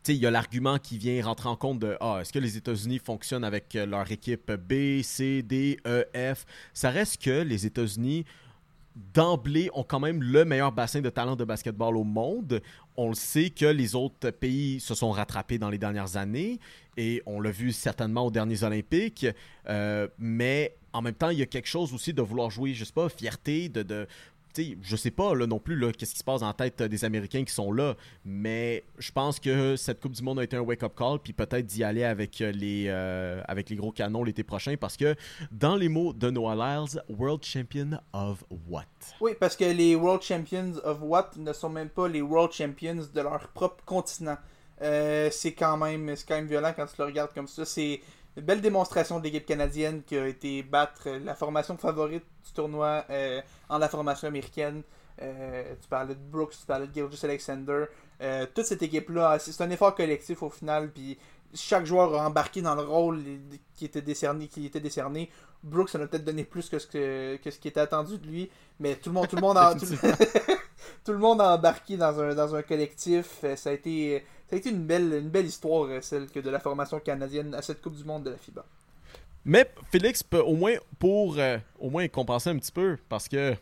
il 0.08 0.16
y 0.16 0.26
a 0.26 0.32
l'argument 0.32 0.80
qui 0.80 0.98
vient 0.98 1.24
rentrer 1.24 1.48
en 1.48 1.56
compte 1.56 1.78
de 1.80 1.96
ah, 2.02 2.18
est-ce 2.22 2.34
que 2.34 2.40
les 2.40 2.58
États-Unis 2.58 3.00
fonctionnent 3.00 3.44
avec 3.44 3.76
leur 3.76 4.12
équipe 4.12 4.52
B, 4.52 5.04
C, 5.04 5.44
D, 5.44 5.78
E, 5.86 6.06
F? 6.16 6.46
Ça 6.74 6.90
reste 6.90 7.22
que 7.22 7.44
les 7.44 7.68
États-Unis 7.68 8.26
d'emblée 8.96 9.70
ont 9.74 9.84
quand 9.84 10.00
même 10.00 10.22
le 10.22 10.46
meilleur 10.46 10.72
bassin 10.72 11.02
de 11.02 11.10
talent 11.10 11.36
de 11.36 11.44
basketball 11.44 11.98
au 11.98 12.04
monde. 12.04 12.62
On 12.96 13.10
le 13.10 13.16
sait 13.16 13.50
que 13.50 13.66
les 13.66 13.96
autres 13.96 14.30
pays 14.30 14.80
se 14.80 14.94
sont 14.94 15.12
rattrapés 15.12 15.58
dans 15.58 15.70
les 15.70 15.78
dernières 15.78 16.18
années 16.18 16.60
et 16.98 17.24
on 17.26 17.42
l'a 17.42 17.52
vu 17.52 17.72
certainement 17.72 18.26
aux 18.26 18.32
derniers 18.32 18.64
Olympiques. 18.64 19.26
Euh, 19.68 20.08
mais 20.20 20.76
en 20.94 21.02
même 21.02 21.16
temps, 21.16 21.30
il 21.30 21.40
y 21.40 21.42
a 21.42 21.48
quelque 21.48 21.68
chose 21.68 21.94
aussi 21.94 22.14
de 22.14 22.22
vouloir 22.22 22.52
jouer, 22.52 22.74
je 22.74 22.86
sais 22.86 22.94
pas, 22.94 23.10
fierté, 23.10 23.68
de. 23.68 24.08
Je 24.82 24.96
sais 24.96 25.12
pas 25.12 25.36
là, 25.36 25.48
non 25.48 25.60
plus 25.60 25.80
qu'est-ce 25.94 26.14
qui 26.14 26.20
se 26.20 26.24
passe 26.24 26.42
la 26.42 26.54
tête 26.54 26.82
des 26.82 27.06
Américains 27.06 27.44
qui 27.44 27.54
sont 27.54 27.72
là, 27.72 27.96
mais 28.26 28.84
je 28.98 29.12
pense 29.12 29.40
que 29.40 29.76
cette 29.76 30.00
Coupe 30.00 30.14
du 30.14 30.24
Monde 30.24 30.40
a 30.40 30.44
été 30.44 30.56
un 30.56 30.62
wake-up 30.62 30.94
call, 30.98 31.20
puis 31.20 31.34
peut-être 31.34 31.66
d'y 31.66 31.84
aller 31.84 32.04
avec 32.04 32.40
les, 32.40 32.86
euh, 32.88 33.42
avec 33.48 33.70
les 33.70 33.76
gros 33.76 33.92
canons 33.92 34.24
l'été 34.24 34.44
prochain, 34.44 34.76
parce 34.80 34.98
que 34.98 35.16
dans 35.52 35.76
les 35.76 35.90
mots 35.90 36.14
de 36.14 36.30
Noah 36.30 36.56
Lyles, 36.56 37.02
World 37.10 37.44
Champion 37.44 38.00
of 38.14 38.44
what? 38.68 38.86
Oui, 39.22 39.32
parce 39.40 39.56
que 39.56 39.66
les 39.66 39.96
World 39.96 40.22
Champions 40.22 40.74
of 40.84 41.00
What 41.02 41.32
ne 41.38 41.54
sont 41.54 41.70
même 41.70 41.90
pas 41.90 42.08
les 42.08 42.22
World 42.22 42.52
Champions 42.52 43.08
de 43.14 43.22
leur 43.22 43.48
propre 43.50 43.84
continent. 43.86 44.38
Euh, 44.82 45.30
c'est 45.32 45.54
quand 45.54 45.78
même 45.78 46.16
c'est 46.16 46.28
quand 46.28 46.36
même 46.36 46.48
violent 46.48 46.74
quand 46.76 46.86
tu 46.86 46.96
le 46.98 47.06
regardes 47.06 47.34
comme 47.34 47.48
ça. 47.48 47.64
C'est 47.66 48.02
une 48.36 48.44
belle 48.44 48.62
démonstration 48.62 49.20
de 49.20 49.24
l'équipe 49.26 49.46
canadienne 49.46 50.04
qui 50.04 50.18
a 50.18 50.28
été 50.28 50.64
battre 50.64 51.10
la 51.10 51.36
formation 51.36 51.78
favorite 51.78 52.26
du 52.46 52.52
tournoi 52.52 53.06
euh, 53.10 53.42
en 53.70 53.78
la 53.78 53.90
formation 53.90 54.28
américaine. 54.28 54.82
Euh, 55.22 55.76
tu 55.80 55.88
parlais 55.88 56.16
de 56.16 56.20
Brooks, 56.20 56.54
tu 56.60 56.66
parlais 56.66 56.88
de 56.88 56.94
Gilgis 56.94 57.24
Alexander. 57.24 57.86
Euh, 58.22 58.48
toute 58.54 58.66
cette 58.66 58.82
équipe-là, 58.82 59.38
c'est 59.40 59.52
c'est 59.52 59.64
un 59.64 59.70
effort 59.70 59.94
collectif 59.94 60.42
au 60.42 60.50
final. 60.50 60.92
Puis 60.92 61.18
chaque 61.54 61.86
joueur 61.86 62.20
a 62.20 62.26
embarqué 62.26 62.62
dans 62.64 62.74
le 62.74 62.82
rôle 62.82 63.24
qui 63.76 63.86
était 63.86 64.02
décerné. 64.02 64.48
Qui 64.48 64.66
était 64.66 64.80
décerné. 64.80 65.30
Brooks 65.62 65.94
en 65.96 66.02
a 66.02 66.08
peut-être 66.08 66.26
donné 66.26 66.44
plus 66.44 66.70
que 66.70 66.80
ce, 66.80 66.88
que, 66.88 67.38
que 67.38 67.52
ce 67.52 67.60
qui 67.60 67.68
était 67.68 67.80
attendu 67.80 68.18
de 68.18 68.28
lui. 68.28 68.50
Mais 68.80 68.96
tout 68.96 69.10
le 69.10 69.14
monde, 69.14 69.28
tout 69.28 69.36
le 69.36 69.42
monde, 69.42 69.58
a, 69.58 69.76
tout, 69.76 69.86
tout 71.04 71.12
le 71.12 71.18
monde 71.20 71.42
a 71.42 71.56
embarqué 71.56 71.98
dans 71.98 72.20
un, 72.20 72.34
dans 72.36 72.56
un 72.56 72.62
collectif. 72.62 73.40
Euh, 73.44 73.56
Ça 73.56 73.70
a 73.70 73.74
été, 73.74 74.24
ça 74.50 74.56
a 74.56 74.60
été 74.60 74.70
une, 74.70 74.86
belle, 74.86 75.14
une 75.22 75.30
belle 75.30 75.46
histoire, 75.46 75.86
euh, 75.90 76.00
celle 76.02 76.28
que 76.30 76.40
de 76.40 76.50
la 76.50 76.60
formation 76.60 77.00
canadienne 77.00 77.54
à 77.56 77.62
cette 77.62 77.82
Coupe 77.82 77.96
du 77.96 78.04
Monde 78.04 78.24
de 78.24 78.32
la 78.32 78.38
FIBA. 78.38 78.64
Mais 79.46 79.70
Félix 79.92 80.24
peut 80.24 80.40
au 80.40 80.56
moins 80.56 80.76
pour 81.00 81.36
euh, 81.38 81.58
au 81.80 81.90
moins 81.90 82.08
compenser 82.08 82.50
un 82.50 82.58
petit 82.58 82.72
peu 82.72 82.98
parce 83.10 83.28
que 83.28 83.54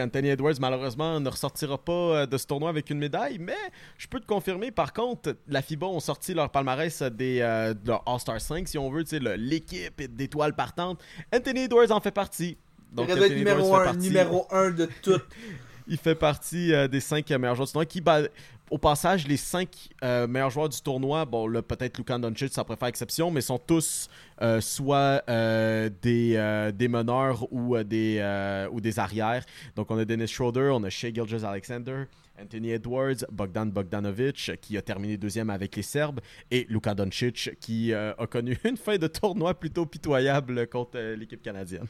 Anthony 0.00 0.30
Edwards 0.30 0.54
malheureusement 0.58 1.20
ne 1.20 1.28
ressortira 1.28 1.78
pas 1.78 2.26
de 2.26 2.36
ce 2.36 2.44
tournoi 2.48 2.68
avec 2.68 2.90
une 2.90 2.98
médaille, 2.98 3.38
mais 3.38 3.54
je 3.96 4.08
peux 4.08 4.18
te 4.18 4.26
confirmer 4.26 4.72
par 4.72 4.92
contre, 4.92 5.36
la 5.46 5.62
FIBA 5.62 5.86
ont 5.86 6.00
sorti 6.00 6.34
leur 6.34 6.50
palmarès 6.50 7.00
des 7.02 7.38
euh, 7.42 7.74
de 7.74 7.86
leur 7.86 8.02
All-Star 8.04 8.40
5 8.40 8.66
si 8.66 8.76
on 8.76 8.90
veut, 8.90 9.04
l'équipe 9.36 10.02
d'étoiles 10.16 10.56
partantes. 10.56 11.00
Anthony 11.32 11.60
Edwards 11.60 11.92
en 11.92 12.00
fait 12.00 12.10
partie. 12.10 12.56
Donc, 12.90 13.06
il 13.08 13.12
Anthony 13.14 13.36
numéro 13.36 13.58
Edwards 13.60 13.82
fait 13.84 13.88
1 13.90 13.92
partie- 13.92 14.08
numéro 14.08 14.46
un 14.50 14.70
de 14.72 14.88
toutes. 15.00 15.26
il 15.88 15.96
fait 15.98 16.14
partie 16.14 16.72
euh, 16.72 16.88
des 16.88 17.00
cinq 17.00 17.30
meilleurs 17.30 17.54
joueurs 17.54 17.66
du 17.66 17.72
tournoi. 17.72 18.02
Bah, 18.02 18.28
au 18.70 18.78
passage, 18.78 19.26
les 19.26 19.36
cinq 19.36 19.68
euh, 20.04 20.26
meilleurs 20.26 20.50
joueurs 20.50 20.68
du 20.68 20.80
tournoi, 20.80 21.24
bon, 21.24 21.50
peut-être 21.62 21.96
Luka 21.98 22.18
Doncic, 22.18 22.52
ça 22.52 22.64
pourrait 22.64 22.76
faire 22.78 22.88
exception, 22.88 23.30
mais 23.30 23.40
sont 23.40 23.58
tous 23.58 24.08
euh, 24.42 24.60
soit 24.60 25.22
euh, 25.28 25.88
des, 26.02 26.34
euh, 26.36 26.70
des 26.70 26.88
meneurs 26.88 27.50
ou, 27.50 27.76
euh, 27.76 27.84
des, 27.84 28.18
euh, 28.20 28.68
ou 28.70 28.80
des 28.80 28.98
arrières. 28.98 29.44
Donc, 29.74 29.90
on 29.90 29.98
a 29.98 30.04
Dennis 30.04 30.28
Schroeder, 30.28 30.70
on 30.74 30.82
a 30.84 30.90
Shea 30.90 31.12
Gilgis 31.12 31.44
Alexander, 31.44 32.04
Anthony 32.40 32.70
Edwards, 32.70 33.24
Bogdan 33.32 33.66
Bogdanovic, 33.66 34.52
qui 34.60 34.76
a 34.76 34.82
terminé 34.82 35.16
deuxième 35.16 35.50
avec 35.50 35.74
les 35.76 35.82
Serbes, 35.82 36.20
et 36.50 36.66
Luka 36.68 36.94
Doncic, 36.94 37.50
qui 37.60 37.92
euh, 37.92 38.12
a 38.18 38.26
connu 38.26 38.58
une 38.64 38.76
fin 38.76 38.96
de 38.96 39.06
tournoi 39.06 39.54
plutôt 39.54 39.86
pitoyable 39.86 40.66
contre 40.68 40.92
euh, 40.96 41.16
l'équipe 41.16 41.42
canadienne. 41.42 41.86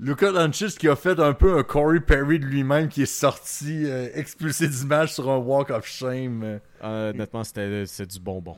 Luka 0.00 0.32
Doncic 0.32 0.78
qui 0.78 0.88
a 0.88 0.96
fait 0.96 1.18
un 1.20 1.34
peu 1.34 1.58
un 1.58 1.62
Corey 1.62 2.00
Perry 2.00 2.38
de 2.38 2.46
lui-même 2.46 2.88
qui 2.88 3.02
est 3.02 3.06
sorti 3.06 3.84
euh, 3.84 4.08
expulsé 4.14 4.66
du 4.66 4.86
match 4.86 5.12
sur 5.12 5.30
un 5.30 5.36
walk 5.36 5.68
of 5.70 5.86
shame. 5.86 6.42
euh. 6.42 6.58
Euh, 6.82 7.10
honnêtement, 7.10 7.44
c'était 7.44 7.84
c'est 7.84 8.06
du 8.06 8.18
bonbon. 8.18 8.56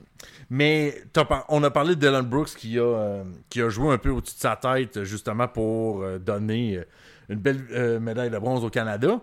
Mais 0.50 1.02
on 1.48 1.64
a 1.64 1.70
parlé 1.70 1.96
de 1.96 2.00
Dylan 2.00 2.24
Brooks 2.24 2.54
qui 2.56 2.78
a, 2.78 2.82
euh, 2.82 3.24
qui 3.50 3.60
a 3.60 3.68
joué 3.68 3.92
un 3.92 3.98
peu 3.98 4.10
au-dessus 4.10 4.36
de 4.36 4.40
sa 4.40 4.54
tête 4.54 5.02
justement 5.02 5.48
pour 5.48 6.02
euh, 6.02 6.18
donner 6.20 6.80
une 7.28 7.40
belle 7.40 7.98
médaille 8.00 8.30
de 8.30 8.38
bronze 8.38 8.64
au 8.64 8.70
Canada. 8.70 9.20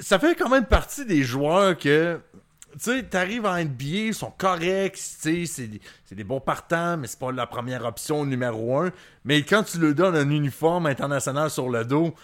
Ça 0.00 0.18
fait 0.18 0.34
quand 0.34 0.48
même 0.48 0.66
partie 0.66 1.04
des 1.04 1.22
joueurs 1.22 1.76
que 1.76 2.18
tu 2.72 2.78
sais, 2.78 3.02
t'arrives 3.04 3.46
en 3.46 3.56
NBA, 3.56 3.84
ils 3.84 4.14
sont 4.14 4.32
corrects, 4.36 4.94
tu 4.94 5.46
sais, 5.46 5.80
c'est 6.04 6.14
des- 6.14 6.24
bons 6.24 6.40
partants, 6.40 6.96
mais 6.96 7.06
c'est 7.06 7.18
pas 7.18 7.32
la 7.32 7.46
première 7.46 7.84
option 7.84 8.24
numéro 8.24 8.78
un. 8.78 8.90
Mais 9.24 9.42
quand 9.42 9.62
tu 9.62 9.78
lui 9.78 9.94
donnes 9.94 10.16
un 10.16 10.30
uniforme 10.30 10.86
international 10.86 11.50
sur 11.50 11.68
le 11.68 11.84
dos, 11.84 12.14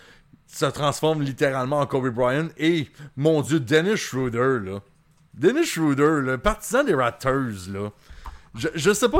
ça 0.47 0.71
se 0.71 0.75
transforme 0.75 1.23
littéralement 1.23 1.81
en 1.81 1.87
Kobe 1.87 2.09
Bryant. 2.09 2.49
Et, 2.57 2.89
mon 3.17 3.43
Dieu, 3.43 3.61
Dennis 3.61 3.97
Schroeder, 3.99 4.59
là. 4.65 4.81
Dennis 5.35 5.67
Schroeder, 5.67 6.21
le 6.23 6.39
partisan 6.39 6.85
des 6.85 6.95
Raptors, 6.95 7.69
là. 7.71 7.91
Je, 8.55 8.69
je 8.75 8.93
sais 8.93 9.09
pas 9.09 9.19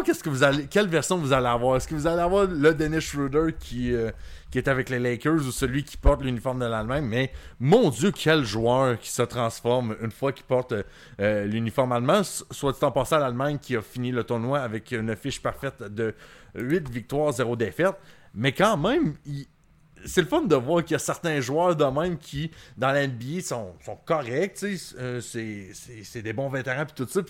quelle 0.71 0.89
version 0.89 1.19
vous 1.19 1.33
allez 1.33 1.47
avoir. 1.47 1.77
Est-ce 1.77 1.89
que 1.89 1.95
vous 1.95 2.07
allez 2.07 2.23
avoir 2.23 2.47
le 2.47 2.75
Dennis 2.75 3.01
Schroeder 3.01 3.55
qui, 3.59 3.95
euh, 3.95 4.11
qui 4.51 4.59
est 4.59 4.69
avec 4.69 4.89
les 4.89 4.99
Lakers 4.99 5.47
ou 5.47 5.51
celui 5.51 5.85
qui 5.85 5.97
porte 5.97 6.23
l'uniforme 6.23 6.61
de 6.61 6.67
l'Allemagne? 6.67 7.05
Mais 7.05 7.33
mon 7.61 7.91
Dieu, 7.91 8.11
quel 8.11 8.45
joueur 8.45 8.99
qui 8.99 9.11
se 9.11 9.23
transforme 9.23 9.97
une 10.03 10.11
fois 10.11 10.33
qu'il 10.33 10.45
porte 10.45 10.75
euh, 11.21 11.45
l'uniforme 11.45 11.93
allemand. 11.93 12.23
Soit 12.23 12.73
dit 12.73 12.85
en 12.85 12.91
passant 12.91 13.19
l'Allemagne 13.19 13.59
qui 13.61 13.77
a 13.77 13.83
fini 13.83 14.13
le 14.13 14.25
tournoi 14.25 14.61
avec 14.61 14.93
une 14.93 15.15
fiche 15.17 15.43
parfaite 15.43 15.83
de 15.83 16.15
8 16.55 16.89
victoires, 16.91 17.33
0 17.33 17.57
défaites. 17.57 17.97
Mais 18.35 18.53
quand 18.53 18.77
même, 18.77 19.15
c'est 20.05 20.21
le 20.21 20.27
fun 20.27 20.43
de 20.43 20.55
voir 20.55 20.83
qu'il 20.85 20.93
y 20.93 20.97
a 20.97 21.01
certains 21.01 21.41
joueurs 21.41 21.77
de 21.77 21.85
même 21.85 22.19
qui, 22.19 22.51
dans 22.77 22.93
la 22.93 23.07
NBA, 23.07 23.41
sont, 23.43 23.75
sont 23.85 23.99
corrects. 24.05 24.65
euh, 24.99 25.21
c'est, 25.21 26.23
des 26.23 26.33
bons 26.33 26.49
vétérans 26.49 26.85
puis 26.85 26.95
tout 26.95 27.09
ça. 27.11 27.21
Euh, 27.21 27.25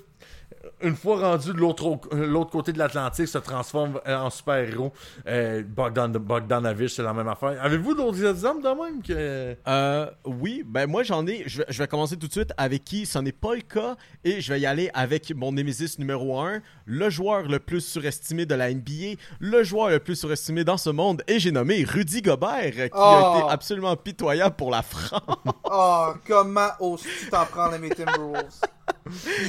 une 0.83 0.97
fois 0.97 1.19
rendu 1.21 1.53
de 1.53 1.59
l'autre, 1.59 1.99
euh, 2.13 2.27
l'autre 2.27 2.51
côté 2.51 2.73
de 2.73 2.79
l'Atlantique, 2.79 3.29
se 3.29 3.39
transforme 3.39 4.01
euh, 4.07 4.17
en 4.17 4.31
super-héros. 4.31 4.93
Euh, 5.27 5.63
Bogdan, 5.67 6.09
Bogdanovic, 6.13 6.91
c'est 6.91 7.03
la 7.03 7.13
même 7.13 7.29
affaire. 7.29 7.57
Avez-vous 7.63 7.95
d'autres 7.95 8.25
exemples 8.25 8.63
de 8.63 8.69
même 8.69 9.03
que... 9.03 9.57
Euh, 9.69 10.11
oui, 10.25 10.63
ben 10.67 10.87
moi 10.89 11.03
j'en 11.03 11.27
ai. 11.27 11.45
Je, 11.47 11.59
vais- 11.59 11.67
je 11.69 11.79
vais 11.79 11.87
commencer 11.89 12.17
tout 12.17 12.27
de 12.27 12.33
suite 12.33 12.53
avec 12.57 12.85
qui? 12.85 13.07
Ce 13.07 13.19
n'est 13.19 13.33
pas 13.33 13.55
le 13.55 13.61
cas 13.63 13.97
et 14.25 14.41
je 14.41 14.53
vais 14.53 14.61
y 14.61 14.67
aller 14.67 14.91
avec 14.95 15.35
mon 15.35 15.53
Némésis 15.53 15.99
numéro 15.99 16.39
1, 16.41 16.61
le 16.87 17.11
joueur 17.11 17.43
le 17.43 17.59
plus 17.61 17.81
surestimé 17.81 18.45
de 18.47 18.55
la 18.55 18.73
NBA, 18.73 19.17
le 19.41 19.63
joueur 19.63 19.91
le 19.91 19.99
plus 20.01 20.17
surestimé 20.17 20.65
dans 20.65 20.77
ce 20.77 20.91
monde 20.91 21.23
et 21.29 21.39
j'ai 21.39 21.53
nommé 21.53 21.85
Rudy 21.85 22.23
Gobert 22.23 22.73
qui 22.73 22.81
a 22.83 22.89
Oh. 22.95 23.39
été 23.39 23.51
absolument 23.53 23.97
pitoyable 23.97 24.57
pour 24.57 24.71
la 24.71 24.83
France. 24.83 25.23
Oh, 25.65 26.09
comment 26.27 26.69
oses-tu 26.81 27.29
t'en 27.31 27.47
prendre 27.47 27.75
à 27.75 27.79
mes 27.79 27.91
Timberwolves? 27.91 28.61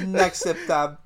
Inacceptable. 0.04 0.98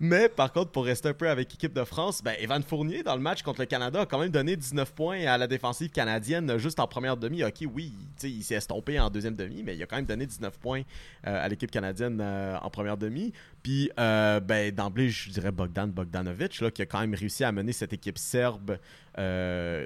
Mais 0.00 0.28
par 0.28 0.52
contre, 0.52 0.70
pour 0.70 0.84
rester 0.84 1.08
un 1.08 1.14
peu 1.14 1.28
avec 1.28 1.50
l'équipe 1.50 1.72
de 1.72 1.84
France, 1.84 2.22
ben, 2.22 2.34
Evan 2.38 2.62
Fournier, 2.62 3.02
dans 3.02 3.14
le 3.14 3.22
match 3.22 3.42
contre 3.42 3.60
le 3.60 3.66
Canada, 3.66 4.02
a 4.02 4.06
quand 4.06 4.18
même 4.18 4.30
donné 4.30 4.56
19 4.56 4.92
points 4.92 5.26
à 5.26 5.38
la 5.38 5.46
défensive 5.46 5.90
canadienne 5.90 6.58
juste 6.58 6.80
en 6.80 6.86
première 6.86 7.16
demi. 7.16 7.44
Ok, 7.44 7.64
oui, 7.72 7.92
il 8.22 8.42
s'est 8.42 8.54
estompé 8.54 8.98
en 8.98 9.10
deuxième 9.10 9.36
demi, 9.36 9.62
mais 9.62 9.76
il 9.76 9.82
a 9.82 9.86
quand 9.86 9.96
même 9.96 10.06
donné 10.06 10.26
19 10.26 10.58
points 10.58 10.82
euh, 11.26 11.44
à 11.44 11.48
l'équipe 11.48 11.70
canadienne 11.70 12.18
euh, 12.20 12.56
en 12.60 12.70
première 12.70 12.96
demi. 12.96 13.32
Puis, 13.62 13.90
euh, 13.98 14.40
ben, 14.40 14.74
d'emblée, 14.74 15.10
je 15.10 15.30
dirais 15.30 15.52
Bogdan 15.52 15.88
Bogdanovic, 15.88 16.60
là, 16.60 16.70
qui 16.70 16.82
a 16.82 16.86
quand 16.86 17.00
même 17.00 17.14
réussi 17.14 17.44
à 17.44 17.52
mener 17.52 17.72
cette 17.72 17.92
équipe 17.92 18.18
serbe 18.18 18.78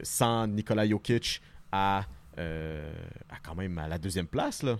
sans 0.02 0.46
Nikola 0.46 0.87
Jokic 0.87 1.40
à, 1.70 2.05
à 2.37 3.37
quand 3.42 3.55
même 3.55 3.78
à 3.78 3.88
la 3.88 3.96
deuxième 3.96 4.26
place. 4.26 4.62
Là. 4.62 4.76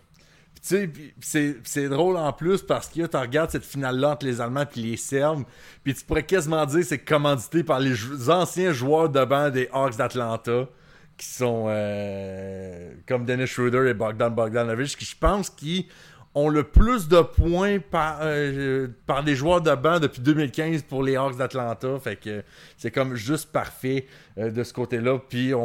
Tu 0.67 0.93
sais, 1.21 1.57
c'est 1.65 1.89
drôle 1.89 2.17
en 2.17 2.33
plus 2.33 2.63
parce 2.63 2.89
que 2.89 3.05
tu 3.05 3.17
regardes 3.17 3.51
cette 3.51 3.65
finale-là 3.65 4.11
entre 4.11 4.27
les 4.27 4.41
Allemands 4.41 4.65
et 4.77 4.81
les 4.81 4.97
Serbes, 4.97 5.43
puis 5.83 5.93
tu 5.93 6.05
pourrais 6.05 6.23
quasiment 6.23 6.65
dire 6.67 6.81
que 6.81 6.87
c'est 6.87 6.99
commandité 6.99 7.65
par 7.65 7.81
les 7.81 7.97
anciens 8.31 8.73
joueurs 8.73 9.09
de 9.09 9.25
banc 9.25 9.51
des 9.51 9.69
Hawks 9.73 9.97
d'Atlanta, 9.97 10.69
qui 11.17 11.27
sont 11.27 11.67
euh, 11.69 12.93
comme 13.09 13.25
Dennis 13.25 13.49
Schroeder 13.49 13.91
et 13.91 13.95
Bogdan 13.95 14.31
Bogdanovic, 14.31 14.97
qui 14.97 15.05
je 15.05 15.17
pense 15.19 15.51
qui 15.51 15.89
ont 16.35 16.49
le 16.49 16.63
plus 16.63 17.09
de 17.09 17.21
points 17.21 17.79
par, 17.79 18.21
euh, 18.23 18.89
par 19.07 19.23
des 19.23 19.35
joueurs 19.35 19.61
de 19.61 19.75
banc 19.75 20.01
depuis 20.01 20.23
2015 20.23 20.83
pour 20.83 21.03
les 21.03 21.17
Hawks 21.17 21.37
d'Atlanta. 21.37 21.99
Fait 21.99 22.17
que 22.17 22.43
c'est 22.79 22.91
comme 22.91 23.15
juste 23.17 23.53
parfait 23.53 24.07
euh, 24.39 24.51
de 24.51 24.63
ce 24.63 24.73
côté-là. 24.73 25.19
Puis 25.29 25.55
on, 25.55 25.61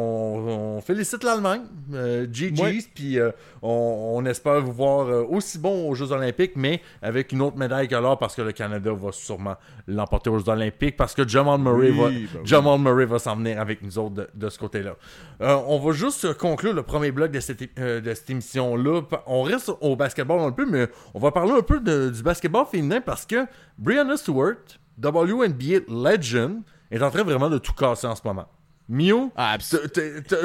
on 0.76 0.80
félicite 0.80 1.24
l'Allemagne, 1.24 1.62
euh, 1.94 2.26
GG's, 2.30 2.60
Ouais. 2.60 2.78
puis 2.94 3.18
euh, 3.18 3.30
on, 3.62 4.12
on 4.16 4.24
espère 4.26 4.60
vous 4.60 4.72
voir 4.72 5.06
euh, 5.08 5.24
aussi 5.28 5.58
bon 5.58 5.88
aux 5.88 5.94
Jeux 5.94 6.12
Olympiques, 6.12 6.52
mais 6.56 6.80
avec 7.02 7.32
une 7.32 7.40
autre 7.42 7.56
médaille 7.56 7.88
que 7.88 7.94
l'or 7.94 8.18
parce 8.18 8.34
que 8.34 8.42
le 8.42 8.52
Canada 8.52 8.92
va 8.92 9.12
sûrement 9.12 9.56
l'emporter 9.86 10.30
aux 10.30 10.38
Jeux 10.38 10.48
Olympiques 10.50 10.96
parce 10.96 11.14
que 11.14 11.26
Jamal 11.26 11.60
Murray 11.60 11.90
Oui, 11.90 11.98
va, 11.98 12.08
ben 12.08 12.14
oui. 12.16 12.28
Jamal 12.44 12.78
Murray 12.78 13.06
va 13.06 13.18
s'en 13.18 13.36
venir 13.36 13.60
avec 13.60 13.82
nous 13.82 13.98
autres 13.98 14.14
de, 14.14 14.28
de 14.34 14.48
ce 14.48 14.58
côté-là. 14.58 14.96
On 15.40 15.78
va 15.78 15.92
juste 15.92 16.34
conclure 16.36 16.74
le 16.74 16.82
premier 16.82 17.10
bloc 17.12 17.30
de 17.30 17.40
cette, 17.40 17.78
de 17.78 18.14
cette 18.14 18.30
émission-là. 18.30 19.02
On 19.26 19.42
reste 19.42 19.70
au 19.80 19.96
basketball 19.96 20.40
un 20.40 20.52
peu, 20.52 20.66
mais 20.66 20.88
on 21.14 21.18
va 21.18 21.30
parler 21.30 21.52
un 21.52 21.62
peu 21.62 21.80
de- 21.80 22.10
du 22.10 22.22
basketball 22.22 22.66
féminin 22.66 23.00
parce 23.00 23.24
que 23.26 23.46
Brianna 23.78 24.16
Stewart, 24.16 24.56
WNBA 25.02 25.80
Legend, 25.88 26.62
est 26.90 27.02
en 27.02 27.10
train 27.10 27.22
vraiment 27.22 27.50
de 27.50 27.58
tout 27.58 27.72
casser 27.72 28.06
en 28.06 28.14
ce 28.14 28.22
moment. 28.24 28.46
Mio, 28.88 29.30
Ah, 29.36 29.58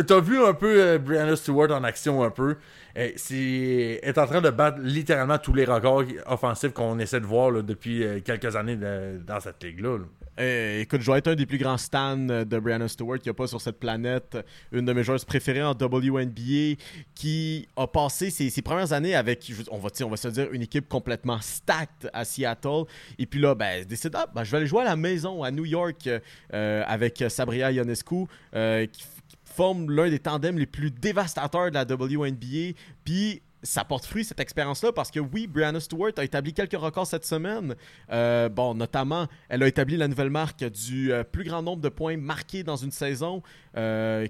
t'as- 0.06 0.20
vu 0.20 0.44
un 0.44 0.54
peu 0.54 0.82
euh, 0.82 0.98
Brianna 0.98 1.36
Stewart 1.36 1.72
en 1.72 1.84
action 1.84 2.24
un 2.24 2.30
peu? 2.30 2.58
Euh, 2.98 3.10
c'est 3.16 4.00
est 4.04 4.18
en 4.18 4.28
train 4.28 4.42
de 4.42 4.50
battre 4.50 4.80
littéralement 4.82 5.38
tous 5.38 5.54
les 5.54 5.66
records 5.66 6.04
offensifs 6.28 6.74
qu'on 6.74 7.00
essaie 7.00 7.20
de 7.22 7.26
voir 7.26 7.52
là, 7.52 7.62
depuis 7.62 8.04
euh, 8.04 8.20
quelques 8.20 8.56
années 8.56 8.76
de- 8.76 9.20
dans 9.26 9.40
cette 9.40 9.64
ligue-là. 9.64 9.98
là. 10.00 10.04
Euh, 10.40 10.82
écoute, 10.82 11.02
je 11.02 11.06
dois 11.06 11.20
être 11.20 11.28
un 11.28 11.36
des 11.36 11.46
plus 11.46 11.60
grands 11.60 11.78
stans 11.78 12.18
de 12.18 12.60
Brianna 12.60 12.88
Stewart 12.88 13.20
qu'il 13.20 13.30
n'y 13.30 13.36
a 13.36 13.38
pas 13.38 13.46
sur 13.46 13.62
cette 13.62 13.80
planète. 13.80 14.36
Une 14.72 14.84
de 14.84 14.92
mes 14.92 15.04
joueuses 15.04 15.26
préférées 15.26 15.62
en 15.62 15.74
WNBA 15.76 16.76
qui 17.14 17.68
a 17.78 17.86
passé 17.86 18.32
ses, 18.32 18.50
ses 18.50 18.64
premières 18.64 18.94
années 18.94 19.14
avec, 19.14 19.52
on 19.70 19.78
va, 19.78 19.90
on 20.04 20.10
va 20.10 20.18
se 20.18 20.28
dire, 20.30 20.48
une 20.52 20.64
équipe 20.64 20.90
complètement 20.90 21.38
stacked 21.40 22.10
à 22.14 22.26
Seattle. 22.26 22.86
Et 23.20 23.28
puis 23.28 23.40
là, 23.40 23.54
ben, 23.54 23.68
elle 23.82 23.86
décide, 23.86 24.14
ah, 24.16 24.26
ben, 24.34 24.44
je 24.44 24.50
vais 24.50 24.58
aller 24.58 24.66
jouer 24.66 24.82
à 24.82 24.86
la 24.86 24.96
maison 24.96 25.44
à 25.44 25.52
New 25.52 25.66
York 25.66 26.10
euh, 26.54 26.84
avec 26.88 27.24
Sabria 27.30 27.72
Ionescu 27.72 28.26
euh, 28.56 28.86
qui, 28.86 29.04
qui 29.28 29.38
forme 29.46 29.92
l'un 29.92 30.10
des 30.10 30.20
tandems 30.20 30.58
les 30.58 30.66
plus 30.66 30.92
dévastateurs 30.92 31.70
de 31.70 31.76
la 31.76 31.84
WNBA. 31.84 32.78
Puis 33.04 33.42
ça 33.64 33.86
porte 33.86 34.06
fruit 34.06 34.26
cette 34.26 34.42
expérience-là 34.42 34.92
parce 34.92 35.10
que 35.10 35.20
oui, 35.20 35.48
Brianna 35.48 35.80
Stewart 35.80 36.12
a 36.18 36.24
établi 36.24 36.54
quelques 36.54 36.78
records 36.78 37.08
cette 37.08 37.26
semaine. 37.26 37.76
Euh, 38.12 38.50
bon, 38.50 38.76
notamment, 38.76 39.28
elle 39.48 39.64
a 39.64 39.68
établi 39.68 39.96
la 39.96 40.10
nouvelle 40.10 40.30
marque 40.30 40.66
du 40.66 41.14
euh, 41.14 41.24
plus 41.24 41.46
grand 41.46 41.62
nombre 41.62 41.82
de 41.82 41.90
points 41.90 42.18
marqués 42.18 42.64
dans 42.64 42.76
une 42.76 42.92
saison, 42.92 43.42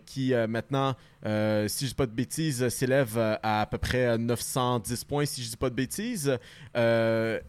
qui 0.05 0.33
maintenant, 0.47 0.95
si 1.23 1.85
je 1.85 1.87
dis 1.87 1.95
pas 1.95 2.05
de 2.05 2.11
bêtises, 2.11 2.67
s'élève 2.69 3.17
à 3.17 3.61
à 3.61 3.65
peu 3.65 3.77
près 3.77 4.17
910 4.17 5.03
points, 5.03 5.25
si 5.25 5.43
je 5.43 5.49
dis 5.49 5.57
pas 5.57 5.69
de 5.69 5.75
bêtises. 5.75 6.37
Elle 6.73 7.41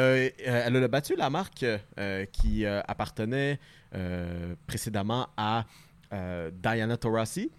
a, 0.00 0.16
elle 0.44 0.76
a 0.76 0.88
battu 0.88 1.14
la 1.16 1.30
marque 1.30 1.64
qui 2.32 2.66
appartenait 2.66 3.60
précédemment 4.66 5.28
à 5.36 5.66
euh, 6.12 6.50
Diana 6.52 6.96
Taurasi 6.96 7.50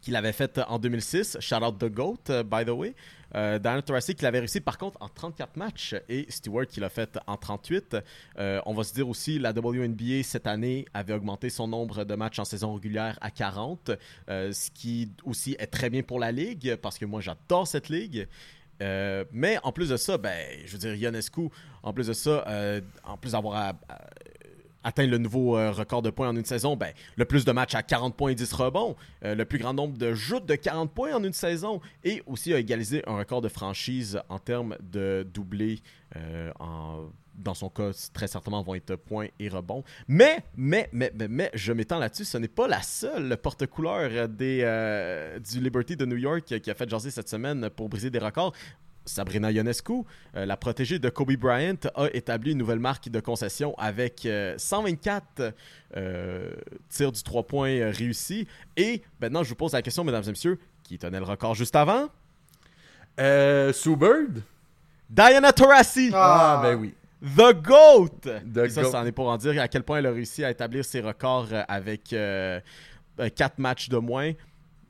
qui 0.00 0.10
l'avait 0.10 0.32
faite 0.32 0.60
en 0.68 0.78
2006. 0.78 1.38
Shout 1.40 1.56
out 1.56 1.78
the 1.78 1.90
GOAT, 1.90 2.30
euh, 2.30 2.42
by 2.42 2.64
the 2.64 2.70
way. 2.70 2.94
Euh, 3.34 3.58
Diana 3.58 3.82
Taurasi 3.82 4.14
qui 4.14 4.22
l'avait 4.22 4.38
réussi 4.38 4.60
par 4.60 4.78
contre 4.78 4.96
en 5.00 5.08
34 5.08 5.56
matchs 5.56 5.96
et 6.08 6.26
Stewart 6.28 6.66
qui 6.66 6.80
l'a 6.80 6.88
fait 6.88 7.18
en 7.26 7.36
38. 7.36 7.96
Euh, 8.38 8.60
on 8.66 8.74
va 8.74 8.84
se 8.84 8.94
dire 8.94 9.08
aussi, 9.08 9.38
la 9.38 9.50
WNBA 9.50 10.22
cette 10.22 10.46
année 10.46 10.84
avait 10.94 11.14
augmenté 11.14 11.50
son 11.50 11.66
nombre 11.66 12.04
de 12.04 12.14
matchs 12.14 12.38
en 12.38 12.44
saison 12.44 12.74
régulière 12.74 13.18
à 13.20 13.30
40, 13.30 13.90
euh, 14.28 14.52
ce 14.52 14.70
qui 14.70 15.10
aussi 15.24 15.56
est 15.58 15.66
très 15.66 15.90
bien 15.90 16.02
pour 16.02 16.20
la 16.20 16.30
ligue 16.30 16.76
parce 16.76 16.98
que 16.98 17.06
moi 17.06 17.20
j'adore 17.20 17.66
cette 17.66 17.88
ligue. 17.88 18.28
Mais 19.32 19.58
en 19.62 19.72
plus 19.72 19.88
de 19.88 19.96
ça, 19.96 20.18
ben, 20.18 20.46
je 20.66 20.72
veux 20.72 20.78
dire, 20.78 20.94
Ionescu, 20.94 21.48
en 21.82 21.94
plus 21.94 22.08
de 22.08 22.12
ça, 22.12 22.44
en 23.04 23.16
plus 23.16 23.32
d'avoir 23.32 23.74
atteint 24.84 25.06
le 25.06 25.18
nouveau 25.18 25.56
euh, 25.56 25.72
record 25.72 26.02
de 26.02 26.10
points 26.10 26.28
en 26.28 26.36
une 26.36 26.44
saison, 26.44 26.76
ben, 26.76 26.92
le 27.16 27.24
plus 27.24 27.44
de 27.44 27.52
matchs 27.52 27.74
à 27.74 27.82
40 27.82 28.16
points 28.16 28.30
et 28.30 28.34
10 28.34 28.52
rebonds, 28.52 28.94
euh, 29.24 29.34
le 29.34 29.44
plus 29.44 29.58
grand 29.58 29.74
nombre 29.74 29.98
de 29.98 30.14
joutes 30.14 30.46
de 30.46 30.54
40 30.54 30.92
points 30.92 31.14
en 31.14 31.24
une 31.24 31.32
saison, 31.32 31.80
et 32.04 32.22
aussi 32.26 32.52
a 32.54 32.58
égalisé 32.58 33.02
un 33.06 33.16
record 33.16 33.40
de 33.40 33.48
franchise 33.48 34.20
en 34.28 34.38
termes 34.38 34.76
de 34.80 35.26
doublés. 35.34 35.80
euh, 36.16 36.52
en- 36.60 37.08
dans 37.36 37.54
son 37.54 37.68
cas, 37.68 37.90
très 38.12 38.28
certainement 38.28 38.62
vont 38.62 38.76
être 38.76 38.94
points 38.94 39.26
et 39.40 39.48
rebonds. 39.48 39.82
Mais, 40.06 40.44
mais, 40.56 40.88
mais, 40.92 41.10
mais, 41.12 41.26
mais, 41.26 41.50
je 41.54 41.72
m'étends 41.72 41.98
là-dessus, 41.98 42.24
ce 42.24 42.38
n'est 42.38 42.46
pas 42.46 42.68
la 42.68 42.80
seule 42.82 43.36
porte-couleur 43.36 44.28
des, 44.28 44.60
du 45.44 45.58
Liberty 45.60 45.96
de 45.96 46.04
New 46.06 46.16
York 46.16 46.44
qui 46.60 46.70
a 46.70 46.74
fait 46.74 46.88
jaser 46.88 47.10
cette 47.10 47.28
semaine 47.28 47.68
pour 47.70 47.88
briser 47.88 48.08
des 48.10 48.20
records. 48.20 48.52
Sabrina 49.06 49.50
Ionescu, 49.52 50.02
euh, 50.36 50.46
la 50.46 50.56
protégée 50.56 50.98
de 50.98 51.08
Kobe 51.10 51.32
Bryant, 51.36 51.76
a 51.94 52.06
établi 52.14 52.52
une 52.52 52.58
nouvelle 52.58 52.78
marque 52.78 53.08
de 53.08 53.20
concession 53.20 53.74
avec 53.76 54.24
euh, 54.26 54.54
124 54.56 55.52
euh, 55.96 56.50
tirs 56.88 57.12
du 57.12 57.22
3 57.22 57.42
points 57.46 57.68
euh, 57.70 57.92
réussis. 57.94 58.46
Et 58.76 59.02
maintenant, 59.20 59.42
je 59.42 59.50
vous 59.50 59.54
pose 59.56 59.72
la 59.72 59.82
question, 59.82 60.04
mesdames 60.04 60.24
et 60.26 60.30
messieurs, 60.30 60.58
qui 60.82 60.98
tenait 60.98 61.18
le 61.18 61.24
record 61.24 61.54
juste 61.54 61.76
avant? 61.76 62.08
Euh, 63.20 63.72
Sue 63.72 63.96
Bird? 63.96 64.42
Diana 65.10 65.52
Taurasi, 65.52 66.10
Ah, 66.12 66.58
Ah. 66.58 66.62
ben 66.62 66.74
oui. 66.80 66.94
the 67.22 67.54
GOAT! 67.62 68.08
The 68.52 68.68
ça, 68.68 68.84
c'en 68.84 69.04
est 69.06 69.12
pour 69.12 69.28
en 69.28 69.36
dire 69.36 69.60
à 69.60 69.68
quel 69.68 69.82
point 69.82 69.98
elle 69.98 70.06
a 70.06 70.10
réussi 70.12 70.44
à 70.44 70.50
établir 70.50 70.84
ses 70.84 71.00
records 71.00 71.48
euh, 71.52 71.62
avec 71.68 72.14
4 73.36 73.58
matchs 73.58 73.88
de 73.88 73.98
moins. 73.98 74.32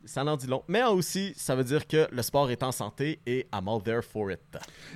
Ça 0.06 0.24
en 0.24 0.36
dit 0.36 0.46
long. 0.46 0.62
Mais 0.68 0.82
aussi, 0.84 1.32
ça 1.36 1.54
veut 1.54 1.64
dire 1.64 1.86
que 1.86 2.06
le 2.10 2.22
sport 2.22 2.50
est 2.50 2.62
en 2.62 2.72
santé 2.72 3.20
et 3.26 3.46
I'm 3.52 3.68
all 3.68 3.82
there 3.82 4.02
for 4.02 4.30
it. 4.30 4.40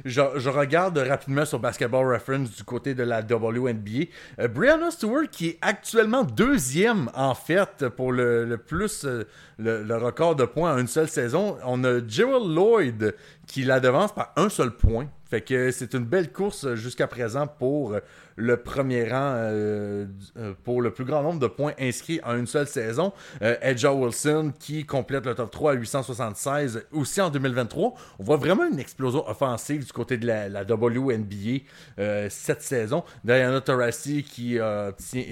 Je, 0.05 0.49
regarde 0.49 0.99
rapidement 0.99 1.45
sur 1.45 1.59
Basketball 1.59 2.13
Reference 2.13 2.51
du 2.55 2.65
côté 2.65 2.95
de 2.95 3.03
la 3.03 3.21
WNBA. 3.21 4.07
Euh, 4.39 4.49
Brianna 4.49 4.91
Stewart 4.91 5.29
qui 5.31 5.49
est 5.49 5.59
actuellement 5.63 6.25
deuxième 6.25 7.11
en 7.15 7.35
fait 7.35 7.89
pour 7.89 8.13
le, 8.13 8.57
plus 8.59 9.05
euh, 9.05 9.25
le, 9.59 9.83
le 9.83 9.97
record 9.97 10.37
de 10.37 10.45
points 10.45 10.75
en 10.75 10.79
une 10.79 10.87
seule 10.87 11.09
saison. 11.09 11.57
On 11.65 11.83
a 11.85 12.01
Jewel 12.07 12.55
Lloyd 12.55 13.15
qui 13.47 13.65
la 13.65 13.81
devance 13.81 14.15
par 14.15 14.33
un 14.37 14.49
seul 14.49 14.71
point. 14.71 15.09
Fait 15.25 15.43
que 15.43 15.71
c'est 15.71 15.95
une 15.95 16.05
belle 16.05 16.33
course 16.33 16.75
jusqu'à 16.75 17.07
présent 17.07 17.47
pour 17.47 17.95
le 18.39 18.57
premier 18.57 19.11
rang, 19.11 19.33
euh, 19.35 20.07
euh, 20.37 20.55
pour 20.63 20.81
le 20.81 20.93
plus 20.93 21.05
grand 21.05 21.23
nombre 21.23 21.41
de 21.41 21.49
points 21.49 21.75
inscrits 21.79 22.21
en 22.25 22.37
une 22.37 22.47
seule 22.47 22.69
saison. 22.69 23.13
Euh, 23.43 23.57
Edja 23.61 23.93
Wilson 23.93 24.53
qui 24.59 24.87
complète 24.87 25.27
le 25.27 25.35
top 25.35 25.51
3 25.51 25.73
à 25.73 25.75
876 25.75 26.87
aussi 26.93 27.21
en 27.21 27.31
2023. 27.31 27.95
On 28.21 28.23
voit 28.23 28.37
vraiment 28.37 28.65
une 28.65 28.79
explosion 28.79 29.29
offensive 29.29 29.85
du 29.85 29.93
côté 29.93 30.17
de 30.17 30.27
la, 30.27 30.63
WNBA 30.63 31.65
euh, 31.99 32.29
cette 32.31 32.63
saison. 32.63 33.03
Diana 33.25 33.61
Taurasi 33.61 34.23
qui, 34.23 34.59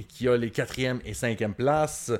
qui 0.09 0.29
a 0.29 0.37
les 0.37 0.51
4e 0.51 0.99
et 1.05 1.13
5e 1.13 1.55
places. 1.55 2.13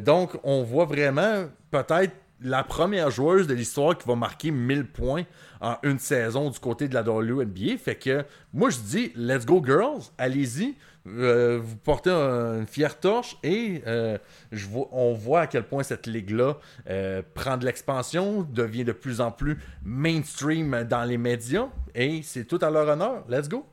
Donc 0.00 0.38
on 0.44 0.62
voit 0.62 0.86
vraiment 0.86 1.44
peut-être 1.70 2.12
la 2.44 2.64
première 2.64 3.10
joueuse 3.10 3.46
de 3.46 3.54
l'histoire 3.54 3.96
qui 3.96 4.06
va 4.08 4.14
marquer 4.16 4.50
1000 4.50 4.86
points 4.86 5.24
en 5.60 5.76
une 5.82 5.98
saison 5.98 6.50
du 6.50 6.58
côté 6.58 6.88
de 6.88 6.94
la 6.94 7.02
WNBA. 7.02 7.76
Fait 7.78 7.94
que 7.96 8.24
moi 8.52 8.70
je 8.70 8.78
dis, 8.78 9.12
let's 9.16 9.46
go 9.46 9.62
girls, 9.64 10.02
allez-y. 10.18 10.74
Euh, 11.08 11.58
vous 11.60 11.76
portez 11.76 12.10
un- 12.10 12.60
une 12.60 12.66
fière 12.66 13.00
torche 13.00 13.36
et 13.42 13.82
euh, 13.88 14.18
je 14.52 14.66
vois, 14.68 14.86
on 14.92 15.12
voit 15.14 15.40
à 15.40 15.46
quel 15.48 15.64
point 15.64 15.82
cette 15.82 16.06
ligue-là 16.06 16.58
euh, 16.88 17.22
prend 17.34 17.56
de 17.56 17.64
l'expansion, 17.64 18.42
devient 18.42 18.84
de 18.84 18.92
plus 18.92 19.20
en 19.20 19.32
plus 19.32 19.58
mainstream 19.84 20.84
dans 20.88 21.02
les 21.04 21.18
médias 21.18 21.68
et 21.94 22.22
c'est 22.22 22.44
tout 22.44 22.58
à 22.62 22.70
leur 22.70 22.88
honneur. 22.88 23.24
Let's 23.28 23.48
go! 23.48 23.66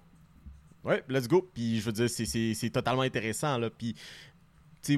Ouais, 0.84 1.04
let's 1.10 1.28
go. 1.28 1.48
Puis 1.54 1.80
je 1.82 1.86
veux 1.86 1.92
dire, 1.92 2.10
c'est- 2.10 2.70
totalement 2.74 3.02
intéressant. 3.02 3.58
Là. 3.58 3.70
Puis, 3.70 3.96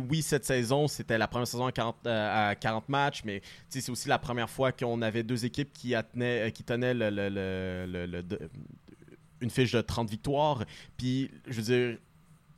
oui, 0.10 0.22
cette 0.22 0.46
saison, 0.46 0.88
c'était 0.88 1.18
la 1.18 1.28
première 1.28 1.48
saison 1.48 1.66
à 1.66 1.72
40, 1.72 1.96
euh, 2.06 2.52
à 2.52 2.56
40 2.56 2.90
matchs, 2.90 3.22
mais 3.26 3.42
c'est 3.70 3.90
aussi 3.90 4.08
la 4.08 4.20
première 4.20 4.50
fois 4.50 4.72
qu'on 4.72 5.02
avait 5.02 5.24
deux 5.24 5.46
équipes 5.46 5.72
qui, 5.74 5.96
euh, 5.96 6.02
tenaient 6.12 6.52
une 9.42 9.50
fiche 9.50 9.72
de 9.72 9.82
30 9.82 10.10
victoires. 10.10 10.64
Puis, 10.98 11.32
je 11.48 11.62
veux 11.62 11.64
dire, 11.64 11.98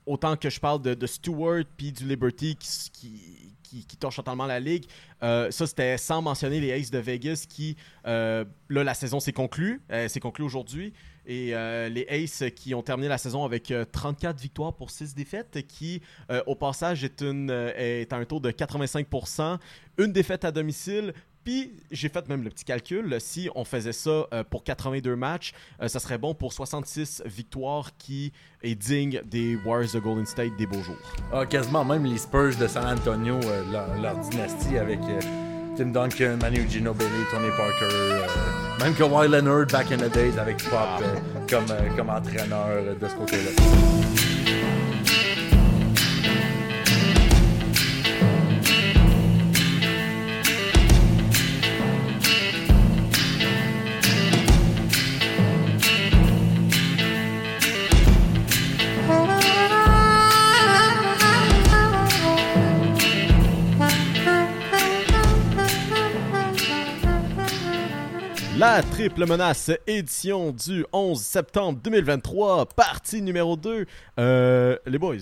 autant 0.06 0.36
que 0.36 0.50
je 0.50 0.60
parle 0.60 0.82
de, 0.82 1.08
Stewart 1.08 1.64
puis 1.78 1.92
du 1.92 2.06
Liberty 2.06 2.58
qui, 2.58 2.92
qui, 3.64 3.98
totalement 3.98 4.46
la 4.46 4.60
ligue, 4.60 4.86
euh, 5.24 5.50
ça 5.50 5.66
c'était 5.66 5.98
sans 5.98 6.22
mentionner 6.22 6.60
les 6.60 6.72
Aces 6.74 6.92
de 6.92 7.00
Vegas 7.00 7.46
qui, 7.50 7.76
là, 8.04 8.46
la 8.70 8.94
saison 8.94 9.20
s'est 9.20 9.34
conclue, 9.34 9.82
euh, 9.92 10.08
c'est 10.08 10.20
conclu 10.20 10.44
aujourd'hui. 10.44 10.94
Et 11.26 11.56
euh, 11.56 11.90
les 11.90 12.06
Aces 12.10 12.44
qui 12.56 12.74
ont 12.76 12.84
terminé 12.84 13.08
la 13.08 13.18
saison 13.18 13.46
avec 13.46 13.72
euh, 13.72 13.86
34 13.90 14.40
victoires 14.40 14.74
pour 14.74 14.92
6 14.92 15.16
défaites, 15.16 15.66
qui 15.68 16.02
euh, 16.30 16.42
au 16.48 16.56
passage 16.56 17.04
est, 17.04 17.22
euh, 17.22 18.06
à 18.10 18.16
un 18.16 18.26
taux 18.26 18.40
de 18.40 18.52
85%, 18.52 19.58
une 19.98 20.12
défaite 20.12 20.46
à 20.46 20.52
domicile. 20.52 21.14
Puis 21.44 21.74
j'ai 21.92 22.10
fait 22.10 22.28
même 22.30 22.44
le 22.44 22.50
petit 22.50 22.64
calcul, 22.64 23.16
si 23.20 23.50
on 23.56 23.66
faisait 23.66 23.92
ça 23.94 24.28
euh, 24.34 24.44
pour 24.44 24.64
82 24.64 25.16
matchs, 25.16 25.54
euh, 25.82 25.88
ça 25.88 26.00
serait 26.00 26.18
bon 26.18 26.34
pour 26.34 26.54
66 26.54 27.24
victoires 27.26 27.96
qui 27.98 28.32
est 28.62 28.76
digne 28.76 29.22
des 29.26 29.58
Warriors 29.66 29.94
de 29.94 30.00
Golden 30.00 30.26
State 30.26 30.56
des 30.58 30.66
beaux 30.66 30.82
jours. 30.82 30.96
Ah, 31.32 31.46
quasiment 31.46 31.84
même 31.84 32.06
les 32.06 32.18
Spurs 32.18 32.56
de 32.58 32.68
San 32.68 32.86
Antonio, 32.86 33.40
euh, 33.44 34.02
leur, 34.02 34.18
dynastie 34.20 34.78
avec 34.78 35.00
euh, 35.02 35.20
Tim 35.76 35.92
Duncan, 35.92 36.38
Manu 36.40 36.68
Ginobili, 36.68 37.26
Tony 37.32 37.50
Parker, 37.58 37.90
euh, 37.92 38.28
même 38.80 38.94
Kawhi 38.94 39.28
Leonard 39.28 39.72
back 39.72 39.92
in 39.92 39.98
the 39.98 40.10
days 40.10 40.38
avec 40.38 40.58
Pop 40.70 41.02
euh, 41.02 41.16
comme, 41.50 41.66
euh, 41.72 41.96
comme 41.98 42.10
entraîneur 42.10 42.96
de 43.00 43.08
ce 43.08 43.16
côté-là. 43.16 44.83
La 68.74 68.82
triple 68.82 69.28
menace 69.28 69.70
édition 69.86 70.52
du 70.52 70.84
11 70.92 71.22
septembre 71.22 71.80
2023, 71.84 72.66
partie 72.66 73.22
numéro 73.22 73.56
2. 73.56 73.86
Euh, 74.20 74.78
les 74.88 74.98
boys, 74.98 75.18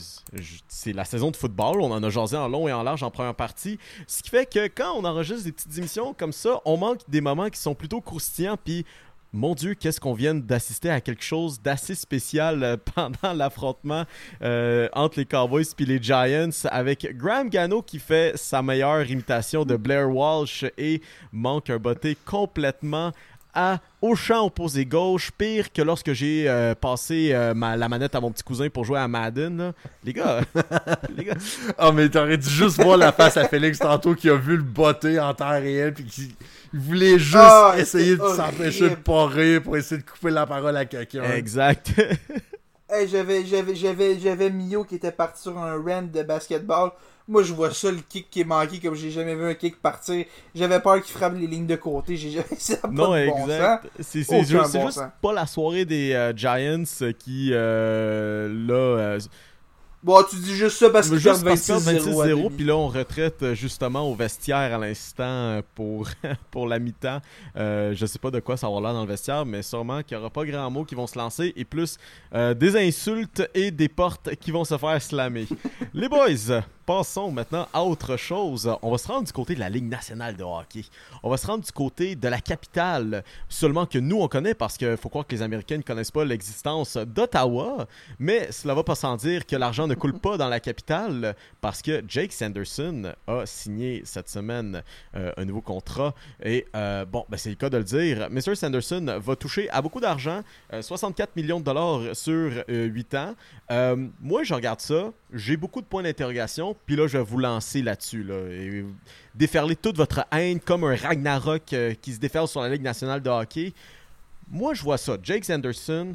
c'est 0.70 0.94
la 0.94 1.04
saison 1.04 1.32
de 1.32 1.36
football, 1.36 1.82
on 1.82 1.92
en 1.92 2.02
a 2.02 2.10
jasé 2.10 2.38
en 2.38 2.48
long 2.48 2.70
et 2.70 2.72
en 2.72 2.82
large 2.82 3.04
en 3.04 3.12
première 3.12 3.36
partie, 3.36 3.78
ce 4.08 4.24
qui 4.24 4.30
fait 4.30 4.46
que 4.46 4.68
quand 4.68 4.94
on 4.96 5.04
enregistre 5.04 5.44
des 5.44 5.52
petites 5.52 5.78
émissions 5.78 6.14
comme 6.14 6.32
ça, 6.32 6.62
on 6.64 6.78
manque 6.78 7.02
des 7.10 7.20
moments 7.20 7.50
qui 7.50 7.60
sont 7.60 7.76
plutôt 7.76 8.00
croustillants, 8.00 8.56
puis 8.56 8.86
mon 9.34 9.56
Dieu, 9.56 9.76
qu'est-ce 9.76 10.02
qu'on 10.02 10.14
vient 10.14 10.36
d'assister 10.36 10.90
à 10.90 11.00
quelque 11.00 11.24
chose 11.24 11.62
d'assez 11.62 11.96
spécial 11.96 12.64
euh, 12.64 12.76
pendant 12.96 13.34
l'affrontement 13.34 14.04
euh, 14.42 14.90
entre 14.92 15.20
les 15.20 15.26
Cowboys 15.26 15.64
et 15.80 15.86
les 15.86 16.04
Giants 16.04 16.50
avec 16.66 17.16
Graham 17.16 17.50
Gano 17.50 17.82
qui 17.82 18.00
fait 18.00 18.38
sa 18.38 18.62
meilleure 18.62 19.10
imitation 19.10 19.64
de 19.64 19.78
Blair 19.78 20.14
Walsh 20.14 20.66
et 20.78 21.02
manque 21.32 21.70
un 21.70 21.78
botté 21.78 22.18
complètement 22.26 23.14
à, 23.54 23.80
au 24.02 24.16
champ 24.16 24.46
opposé 24.46 24.86
gauche, 24.86 25.32
pire 25.38 25.72
que 25.72 25.82
lorsque 25.82 26.14
j'ai 26.14 26.46
euh, 26.50 26.74
passé 26.76 27.32
euh, 27.34 27.54
ma- 27.54 27.76
la 27.76 27.90
manette 27.90 28.16
à 28.16 28.22
mon 28.22 28.32
petit 28.32 28.44
cousin 28.44 28.70
pour 28.70 28.86
jouer 28.86 29.00
à 29.00 29.08
Madden. 29.08 29.58
là. 29.58 29.74
Les 30.04 30.14
gars, 30.14 30.42
les 31.18 31.26
gars, 31.26 31.36
Ah, 31.78 31.92
mais 31.92 32.08
t'aurais 32.10 32.38
dû 32.38 32.50
juste 32.50 32.82
voir 32.82 32.98
la 32.98 33.12
face 33.12 33.38
à 33.38 33.48
Félix 33.48 33.80
tantôt 33.80 34.16
qui 34.16 34.30
a 34.30 34.36
vu 34.36 34.58
le 34.58 34.64
botter 34.64 35.20
en 35.20 35.34
temps 35.34 35.50
réel 35.50 35.94
puis 35.94 36.06
qui 36.06 36.36
voulait 36.74 37.20
juste 37.20 37.36
Ah, 37.38 37.74
essayer 37.78 38.16
de 38.16 38.22
s'empêcher 38.36 38.90
de 38.92 38.96
pas 38.96 39.28
rire 39.28 39.62
pour 39.62 39.76
essayer 39.78 40.02
de 40.02 40.06
couper 40.10 40.32
la 40.32 40.46
parole 40.46 40.78
à 40.78 40.86
quelqu'un. 40.86 41.24
exact. 41.36 41.92
Hey, 42.94 43.08
j'avais, 43.08 43.46
j'avais, 43.46 43.74
j'avais, 43.74 44.20
j'avais 44.20 44.50
Mio 44.50 44.84
qui 44.84 44.96
était 44.96 45.14
parti 45.14 45.44
sur 45.44 45.58
un 45.58 45.82
rant 45.82 46.02
de 46.02 46.24
basketball. 46.24 46.92
Moi, 47.26 47.42
je 47.42 47.54
vois 47.54 47.72
ça, 47.72 47.90
le 47.90 48.00
kick 48.00 48.30
qui 48.30 48.42
est 48.42 48.44
manqué, 48.44 48.80
comme 48.80 48.96
j'ai 48.96 49.12
jamais 49.12 49.34
vu 49.34 49.46
un 49.46 49.54
kick 49.54 49.82
partir. 49.82 50.26
J'avais 50.54 50.82
peur 50.82 51.02
qu'il 51.02 51.14
frappe 51.14 51.36
les 51.38 51.48
lignes 51.48 51.68
de 51.68 51.78
côté. 51.78 52.18
J'ai 52.18 52.32
jamais... 52.32 52.48
Ça 52.58 52.76
pas 52.76 52.90
Non, 52.90 53.14
de 53.14 53.20
exact. 53.20 53.88
C'est 54.02 54.24
c'est 54.24 54.44
juste, 54.44 54.66
c'est 54.66 54.80
bon 54.80 54.88
juste 54.88 55.02
pas 55.22 55.32
la 55.32 55.46
soirée 55.46 55.86
des 55.86 56.12
euh, 56.12 56.36
Giants 56.36 56.84
qui, 57.18 57.52
euh, 57.54 58.50
là, 58.68 58.74
euh, 58.74 59.20
Bon, 60.04 60.24
tu 60.28 60.36
dis 60.38 60.56
juste 60.56 60.78
ça 60.78 60.90
parce 60.90 61.12
juste 61.12 61.24
perdent 61.24 61.44
parce 61.44 61.62
qu'ils 61.62 61.76
26-0 61.76 62.22
à 62.22 62.28
26-0, 62.28 62.30
demi. 62.30 62.50
puis 62.50 62.66
là, 62.66 62.76
on 62.76 62.88
retraite 62.88 63.44
euh, 63.44 63.54
justement 63.54 64.10
au 64.10 64.16
vestiaire 64.16 64.74
à 64.74 64.78
l'instant 64.80 65.24
euh, 65.26 65.62
pour, 65.76 66.08
pour 66.52 66.68
la 66.68 66.80
mi-temps. 66.80 67.22
Euh, 67.56 67.94
je 67.94 68.06
sais 68.08 68.18
pas 68.18 68.32
de 68.32 68.40
quoi 68.40 68.58
ça 68.58 68.68
va 68.68 68.82
l'air 68.82 68.94
dans 68.94 69.04
le 69.04 69.08
vestiaire, 69.08 69.46
mais 69.46 69.62
sûrement 69.62 70.02
qu'il 70.02 70.18
n'y 70.18 70.22
aura 70.22 70.32
pas 70.32 70.44
grand 70.46 70.72
mot 70.72 70.86
qui 70.86 70.96
vont 70.96 71.06
se 71.06 71.20
lancer 71.20 71.54
et 71.56 71.66
plus 71.66 71.98
euh, 72.34 72.56
des 72.56 72.76
insultes 72.78 73.48
et 73.54 73.70
des 73.70 73.90
portes 73.90 74.36
qui 74.38 74.50
vont 74.50 74.64
se 74.66 74.76
faire 74.76 75.00
slammer. 75.00 75.46
Les 75.94 76.10
boys, 76.10 76.62
passons 76.86 77.32
maintenant 77.32 77.68
à 77.74 77.84
autre 77.84 78.18
chose. 78.18 78.72
On 78.82 78.92
va 78.92 78.98
se 78.98 79.08
rendre 79.08 79.26
du 79.26 79.32
côté 79.32 79.56
de 79.56 79.60
la 79.60 79.70
Ligue 79.70 79.88
nationale 79.90 80.36
de 80.36 80.44
hockey. 80.44 80.84
On 81.24 81.30
va 81.30 81.38
se 81.38 81.48
rendre 81.48 81.64
du 81.64 81.72
côté 81.72 82.16
de 82.16 82.28
la 82.28 82.40
capitale, 82.40 83.24
seulement 83.50 83.86
que 83.86 84.00
nous 84.00 84.20
on 84.20 84.28
connaît 84.28 84.54
parce 84.54 84.78
qu'il 84.78 84.98
faut 84.98 85.10
croire 85.10 85.26
que 85.26 85.36
les 85.36 85.42
Américains 85.42 85.78
ne 85.78 85.84
connaissent 85.84 86.12
pas 86.12 86.26
l'existence 86.26 86.98
d'Ottawa, 86.98 87.88
mais 88.20 88.52
cela 88.52 88.74
va 88.74 88.84
pas 88.84 88.96
sans 88.96 89.16
dire 89.18 89.46
que 89.46 89.56
l'argent 89.56 89.88
ne 89.88 89.96
coule 89.96 90.18
pas 90.20 90.38
dans 90.38 90.50
la 90.50 90.60
capitale 90.60 91.36
parce 91.62 91.82
que 91.82 92.04
Jake 92.08 92.34
Sanderson 92.34 93.14
a 93.28 93.46
signé 93.46 94.02
cette 94.06 94.30
semaine 94.30 94.84
euh, 95.16 95.32
un 95.38 95.46
nouveau 95.46 95.62
contrat 95.62 96.14
et 96.44 96.66
euh, 96.76 97.06
bon, 97.06 97.26
ben, 97.30 97.38
c'est 97.38 97.50
le 97.50 97.56
cas 97.56 97.70
de 97.70 97.78
le 97.78 97.84
dire. 97.84 98.30
Mr. 98.30 98.56
Sanderson 98.56 99.20
va 99.20 99.36
toucher 99.36 99.70
à 99.70 99.82
beaucoup 99.82 100.00
d'argent, 100.00 100.42
euh, 100.74 100.82
64 100.82 101.36
millions 101.36 101.60
de 101.60 101.66
dollars 101.66 102.02
sur 102.14 102.52
8 102.68 103.16
ans. 103.16 103.36
Euh, 103.72 104.08
moi, 104.20 104.44
je 104.44 104.54
regarde 104.54 104.82
ça, 104.82 105.12
j'ai 105.34 105.58
beaucoup 105.58 105.82
de 105.82 105.86
points 105.86 106.04
d'interrogation, 106.04 106.71
puis 106.86 106.96
là, 106.96 107.08
je 107.08 107.18
vais 107.18 107.24
vous 107.24 107.38
lancer 107.38 107.82
là-dessus. 107.82 108.24
Là, 108.24 108.36
et 108.50 108.86
déferler 109.36 109.76
toute 109.76 109.98
votre 109.98 110.26
haine 110.32 110.60
comme 110.60 110.84
un 110.84 110.96
Ragnarok 110.96 111.74
euh, 111.74 111.94
qui 112.02 112.14
se 112.14 112.20
déferle 112.20 112.48
sur 112.48 112.62
la 112.62 112.70
Ligue 112.70 112.82
nationale 112.82 113.22
de 113.22 113.30
hockey. 113.30 113.74
Moi, 114.50 114.74
je 114.74 114.84
vois 114.84 114.98
ça. 114.98 115.18
Jake 115.22 115.46
Sanderson, 115.46 116.14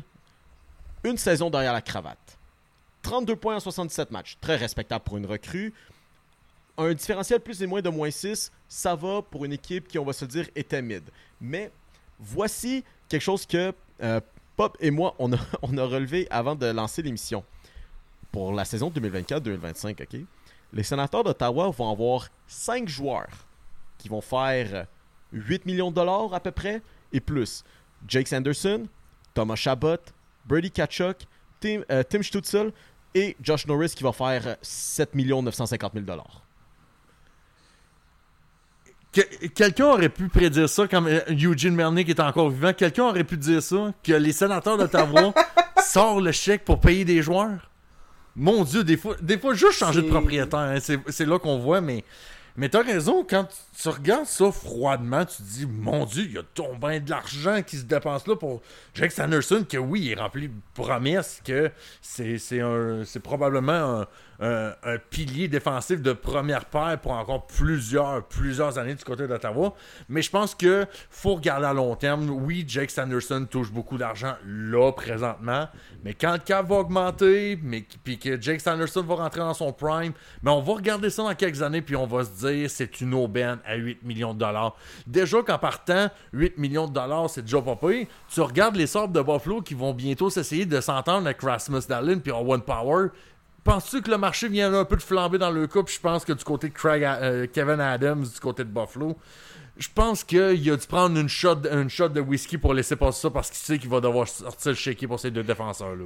une 1.04 1.16
saison 1.16 1.50
derrière 1.50 1.72
la 1.72 1.82
cravate. 1.82 2.38
32 3.02 3.36
points 3.36 3.56
en 3.56 3.60
77 3.60 4.10
matchs. 4.10 4.36
Très 4.40 4.56
respectable 4.56 5.04
pour 5.04 5.16
une 5.16 5.26
recrue. 5.26 5.72
Un 6.76 6.92
différentiel 6.92 7.40
plus 7.40 7.62
et 7.62 7.66
moins 7.66 7.80
de 7.80 7.88
moins 7.88 8.10
6, 8.10 8.52
ça 8.68 8.94
va 8.94 9.22
pour 9.22 9.44
une 9.44 9.52
équipe 9.52 9.88
qui, 9.88 9.98
on 9.98 10.04
va 10.04 10.12
se 10.12 10.26
dire, 10.26 10.46
était 10.54 10.82
mid. 10.82 11.02
Mais 11.40 11.70
voici 12.18 12.84
quelque 13.08 13.22
chose 13.22 13.46
que 13.46 13.72
euh, 14.02 14.20
Pop 14.56 14.76
et 14.80 14.90
moi, 14.90 15.14
on 15.18 15.32
a 15.32 15.36
relevé 15.62 16.26
avant 16.30 16.54
de 16.54 16.66
lancer 16.66 17.02
l'émission. 17.02 17.44
Pour 18.32 18.52
la 18.52 18.64
saison 18.64 18.90
2024-2025, 18.90 20.02
OK? 20.02 20.26
Les 20.72 20.82
sénateurs 20.82 21.24
d'Ottawa 21.24 21.70
vont 21.70 21.90
avoir 21.90 22.28
5 22.46 22.88
joueurs 22.88 23.28
qui 23.98 24.08
vont 24.08 24.20
faire 24.20 24.86
8 25.32 25.64
millions 25.66 25.90
de 25.90 25.96
dollars 25.96 26.32
à 26.34 26.40
peu 26.40 26.50
près 26.50 26.82
et 27.12 27.20
plus. 27.20 27.64
Jake 28.06 28.28
Sanderson, 28.28 28.86
Thomas 29.34 29.56
Chabot, 29.56 29.96
Brady 30.44 30.70
Kachuk, 30.70 31.18
Tim, 31.60 31.80
euh, 31.90 32.02
Tim 32.08 32.22
Stutzel 32.22 32.72
et 33.14 33.36
Josh 33.40 33.66
Norris 33.66 33.92
qui 33.96 34.02
va 34.04 34.12
faire 34.12 34.56
7 34.60 35.14
950 35.14 35.92
000 35.94 36.04
dollars. 36.04 36.42
Que- 39.12 39.46
Quelqu'un 39.48 39.86
aurait 39.86 40.08
pu 40.10 40.28
prédire 40.28 40.68
ça, 40.68 40.86
comme 40.86 41.06
euh, 41.06 41.20
Eugene 41.30 41.74
Mernick 41.74 42.08
est 42.10 42.20
encore 42.20 42.50
vivant. 42.50 42.72
Quelqu'un 42.74 43.04
aurait 43.04 43.24
pu 43.24 43.36
dire 43.38 43.62
ça, 43.62 43.92
que 44.02 44.12
les 44.12 44.32
sénateurs 44.32 44.76
d'Ottawa 44.76 45.32
sortent 45.82 46.22
le 46.22 46.32
chèque 46.32 46.64
pour 46.64 46.80
payer 46.80 47.04
des 47.04 47.22
joueurs? 47.22 47.70
Mon 48.36 48.64
Dieu, 48.64 48.84
des 48.84 48.96
fois, 48.98 49.16
des 49.20 49.38
fois 49.38 49.54
juste 49.54 49.78
changer 49.78 50.02
de 50.02 50.08
propriétaire, 50.08 50.58
hein, 50.60 50.78
c'est 50.80 51.24
là 51.26 51.38
qu'on 51.38 51.58
voit, 51.58 51.80
mais, 51.80 52.04
mais 52.56 52.68
t'as 52.68 52.82
raison, 52.82 53.24
quand 53.28 53.44
tu, 53.44 53.82
tu 53.82 53.88
regardes 53.88 54.26
ça 54.26 54.52
froidement, 54.52 55.24
tu 55.24 55.38
te 55.38 55.42
dis, 55.42 55.66
mon 55.66 56.04
Dieu, 56.04 56.24
il 56.24 56.32
y 56.32 56.38
a 56.38 56.42
tombé 56.54 57.00
de 57.00 57.08
l'argent 57.10 57.62
qui 57.62 57.76
se 57.78 57.84
dépense 57.84 58.26
là 58.26 58.36
pour 58.36 58.60
Jake 58.94 59.12
Sanderson, 59.12 59.64
que 59.68 59.78
oui, 59.78 60.02
il 60.04 60.12
est 60.12 60.14
rempli 60.20 60.48
de 60.48 60.54
promesses, 60.74 61.40
que 61.44 61.70
c'est 62.02 62.36
c'est 62.38 62.60
un- 62.60 63.04
c'est 63.06 63.20
probablement 63.20 64.00
un, 64.02 64.06
un- 64.40 64.72
pilier 65.10 65.48
défensif 65.48 66.02
de 66.02 66.12
première 66.12 66.64
paire 66.66 66.98
pour 67.00 67.12
encore 67.12 67.46
plusieurs, 67.46 68.24
plusieurs 68.26 68.78
années 68.78 68.94
du 68.94 69.04
côté 69.04 69.26
d'Ottawa. 69.26 69.74
Mais 70.08 70.22
je 70.22 70.30
pense 70.30 70.54
que 70.54 70.86
faut 71.10 71.34
regarder 71.36 71.66
à 71.66 71.72
long 71.72 71.94
terme. 71.96 72.28
Oui, 72.30 72.64
Jake 72.66 72.90
Sanderson 72.90 73.46
touche 73.50 73.70
beaucoup 73.72 73.96
d'argent 73.98 74.34
là, 74.46 74.92
présentement. 74.92 75.68
Mais 76.04 76.14
quand 76.14 76.32
le 76.32 76.38
cap 76.38 76.66
va 76.68 76.76
augmenter, 76.76 77.58
mais 77.62 77.84
puis 78.04 78.18
que 78.18 78.40
Jake 78.40 78.60
Sanderson 78.60 79.02
va 79.02 79.14
rentrer 79.16 79.40
dans 79.40 79.54
son 79.54 79.72
prime, 79.72 80.12
mais 80.42 80.50
on 80.50 80.60
va 80.60 80.74
regarder 80.74 81.10
ça 81.10 81.22
dans 81.22 81.34
quelques 81.34 81.62
années, 81.62 81.82
puis 81.82 81.96
on 81.96 82.06
va 82.06 82.24
se 82.24 82.30
dire 82.46 82.70
c'est 82.70 83.00
une 83.00 83.14
aubaine 83.14 83.58
à 83.66 83.74
8 83.76 84.02
millions 84.04 84.34
de 84.34 84.38
dollars. 84.38 84.76
Déjà 85.06 85.42
qu'en 85.42 85.58
partant, 85.58 86.08
8 86.32 86.58
millions 86.58 86.86
de 86.86 86.92
dollars, 86.92 87.30
c'est 87.30 87.42
déjà 87.42 87.60
pas 87.62 87.76
pire. 87.76 88.06
Tu 88.28 88.40
regardes 88.40 88.76
les 88.76 88.86
sortes 88.86 89.12
de 89.12 89.20
Buffalo 89.22 89.62
qui 89.62 89.74
vont 89.74 89.92
bientôt 89.94 90.30
s'essayer 90.30 90.66
de 90.66 90.80
s'entendre 90.80 91.26
avec 91.26 91.40
Rasmus 91.40 91.80
Dallin 91.88 92.18
puis 92.18 92.32
Owen 92.32 92.60
Power. 92.60 93.08
Penses-tu 93.66 94.00
que 94.00 94.12
le 94.12 94.16
marché 94.16 94.48
vient 94.48 94.72
un 94.72 94.84
peu 94.84 94.94
de 94.94 95.02
flamber 95.02 95.38
dans 95.38 95.50
le 95.50 95.66
coup? 95.66 95.82
Puis 95.82 95.96
je 95.96 96.00
pense 96.00 96.24
que 96.24 96.32
du 96.32 96.44
côté 96.44 96.68
de 96.68 96.72
Craig, 96.72 97.02
euh, 97.02 97.48
Kevin 97.52 97.80
Adams, 97.80 98.22
du 98.22 98.38
côté 98.38 98.62
de 98.62 98.68
Buffalo, 98.68 99.16
je 99.76 99.88
pense 99.92 100.22
qu'il 100.22 100.40
a 100.40 100.54
dû 100.54 100.86
prendre 100.86 101.18
une 101.18 101.28
shot, 101.28 101.66
une 101.72 101.90
shot 101.90 102.10
de 102.10 102.20
whisky 102.20 102.58
pour 102.58 102.74
laisser 102.74 102.94
passer 102.94 103.22
ça 103.22 103.30
parce 103.30 103.50
qu'il 103.50 103.58
sait 103.58 103.78
qu'il 103.80 103.90
va 103.90 104.00
devoir 104.00 104.28
sortir 104.28 104.70
le 104.70 104.76
shaky 104.76 105.08
pour 105.08 105.18
ces 105.18 105.32
deux 105.32 105.42
défenseurs-là. 105.42 106.04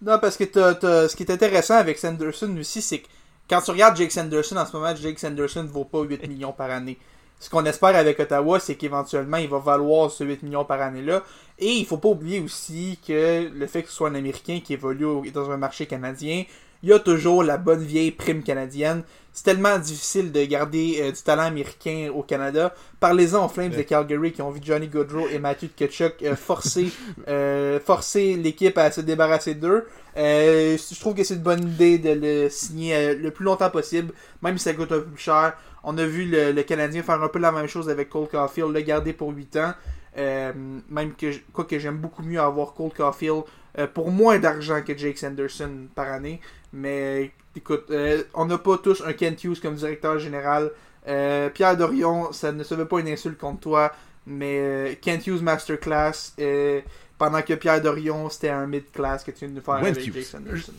Non, 0.00 0.18
parce 0.18 0.38
que 0.38 0.44
ce 0.44 1.14
qui 1.14 1.24
est 1.24 1.30
intéressant 1.30 1.76
avec 1.76 1.98
Sanderson 1.98 2.56
aussi, 2.58 2.80
c'est 2.80 3.00
que 3.00 3.08
quand 3.48 3.60
tu 3.60 3.70
regardes 3.70 3.98
Jake 3.98 4.12
Sanderson 4.12 4.56
en 4.56 4.64
ce 4.64 4.74
moment, 4.74 4.96
Jake 4.96 5.18
Sanderson 5.18 5.62
ne 5.62 5.68
vaut 5.68 5.84
pas 5.84 6.00
8 6.00 6.26
millions 6.26 6.52
par 6.52 6.70
année. 6.70 6.98
Ce 7.38 7.50
qu'on 7.50 7.64
espère 7.66 7.94
avec 7.94 8.18
Ottawa, 8.18 8.58
c'est 8.58 8.76
qu'éventuellement, 8.76 9.36
il 9.36 9.48
va 9.48 9.58
valoir 9.58 10.10
ce 10.10 10.24
8 10.24 10.42
millions 10.42 10.64
par 10.64 10.80
année-là. 10.80 11.22
Et 11.58 11.72
il 11.72 11.86
faut 11.86 11.98
pas 11.98 12.08
oublier 12.08 12.40
aussi 12.40 12.98
que 13.06 13.50
le 13.52 13.66
fait 13.66 13.82
que 13.82 13.88
ce 13.90 13.94
soit 13.94 14.08
un 14.08 14.14
Américain 14.14 14.60
qui 14.64 14.72
évolue 14.72 15.30
dans 15.30 15.50
un 15.50 15.56
marché 15.56 15.86
canadien, 15.86 16.44
il 16.82 16.90
y 16.90 16.92
a 16.92 16.98
toujours 16.98 17.42
la 17.42 17.56
bonne 17.56 17.82
vieille 17.82 18.10
prime 18.10 18.42
canadienne. 18.42 19.02
C'est 19.32 19.44
tellement 19.44 19.78
difficile 19.78 20.32
de 20.32 20.44
garder 20.44 20.98
euh, 21.00 21.12
du 21.12 21.22
talent 21.22 21.42
américain 21.42 22.10
au 22.14 22.22
Canada. 22.22 22.74
Parlez-en 23.00 23.44
aux 23.44 23.48
Flames 23.48 23.70
de 23.70 23.82
Calgary 23.82 24.32
qui 24.32 24.40
ont 24.40 24.50
vu 24.50 24.60
Johnny 24.62 24.88
Gaudreau 24.88 25.28
et 25.28 25.38
Matthew 25.38 25.68
Tkachuk 25.76 26.22
euh, 26.22 26.36
forcer, 26.36 26.90
euh, 27.28 27.78
forcer 27.78 28.36
l'équipe 28.36 28.78
à 28.78 28.90
se 28.90 29.02
débarrasser 29.02 29.54
d'eux. 29.54 29.86
Je 30.16 30.98
trouve 30.98 31.14
que 31.14 31.22
c'est 31.22 31.34
une 31.34 31.42
bonne 31.42 31.68
idée 31.68 31.98
de 31.98 32.10
le 32.10 32.48
signer 32.48 33.14
le 33.14 33.30
plus 33.30 33.44
longtemps 33.44 33.68
possible, 33.68 34.14
même 34.40 34.56
si 34.56 34.64
ça 34.64 34.72
coûte 34.72 34.90
un 34.92 35.00
peu 35.00 35.04
plus 35.04 35.22
cher. 35.22 35.54
On 35.84 35.98
a 35.98 36.06
vu 36.06 36.24
le, 36.24 36.52
le 36.52 36.62
Canadien 36.62 37.02
faire 37.02 37.22
un 37.22 37.28
peu 37.28 37.38
la 37.38 37.52
même 37.52 37.68
chose 37.68 37.90
avec 37.90 38.08
Cole 38.08 38.28
Caulfield, 38.28 38.72
le 38.72 38.80
garder 38.80 39.12
pour 39.12 39.30
8 39.30 39.56
ans. 39.56 39.74
Euh, 40.18 40.52
même 40.88 41.14
que, 41.14 41.26
quoi 41.52 41.64
que 41.64 41.78
j'aime 41.78 41.98
beaucoup 41.98 42.22
mieux 42.22 42.40
avoir 42.40 42.72
Cole 42.72 42.92
Caulfield 42.96 43.42
euh, 43.78 43.86
pour 43.86 44.10
moins 44.10 44.38
d'argent 44.38 44.80
que 44.82 44.96
Jake 44.96 45.18
Sanderson 45.18 45.88
par 45.94 46.10
année. 46.10 46.40
Mais 46.78 47.30
écoute, 47.56 47.86
euh, 47.90 48.22
on 48.34 48.44
n'a 48.44 48.58
pas 48.58 48.76
tous 48.78 49.02
un 49.06 49.12
Kent 49.14 49.42
Hughes 49.44 49.60
comme 49.60 49.74
directeur 49.76 50.18
général. 50.18 50.70
Euh, 51.08 51.48
Pierre 51.48 51.76
Dorion, 51.76 52.32
ça 52.32 52.52
ne 52.52 52.62
se 52.62 52.74
veut 52.74 52.84
pas 52.86 53.00
une 53.00 53.08
insulte 53.08 53.38
contre 53.38 53.60
toi, 53.60 53.92
mais 54.26 54.58
euh, 54.58 54.94
Kent 55.00 55.26
Hughes 55.26 55.42
Masterclass, 55.42 56.34
euh, 56.40 56.80
pendant 57.16 57.40
que 57.40 57.54
Pierre 57.54 57.80
Dorion, 57.80 58.28
c'était 58.28 58.50
un 58.50 58.66
mid-class 58.66 59.24
que 59.24 59.30
tu 59.30 59.38
viens 59.40 59.48
de 59.48 59.54
nous 59.54 59.60
faire 59.62 59.74
avec 59.74 60.06
Hughes. 60.06 60.14
Jake 60.14 60.24
Sanderson. 60.24 60.72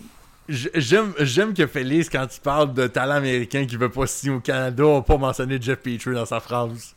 J- 0.49 0.69
J'aime, 0.75 1.13
j'aime 1.19 1.53
que 1.53 1.65
Félix, 1.65 2.09
quand 2.09 2.27
il 2.33 2.41
parle 2.41 2.73
de 2.73 2.87
talent 2.87 3.15
américain 3.15 3.65
qui 3.65 3.75
veut 3.75 3.89
pas 3.89 4.05
signer 4.05 4.35
au 4.35 4.39
Canada, 4.39 4.83
n'a 4.83 5.01
pas 5.01 5.17
mentionné 5.17 5.57
Jeff 5.59 5.79
Petrie 5.79 6.13
dans 6.13 6.25
sa 6.25 6.39
phrase. 6.39 6.93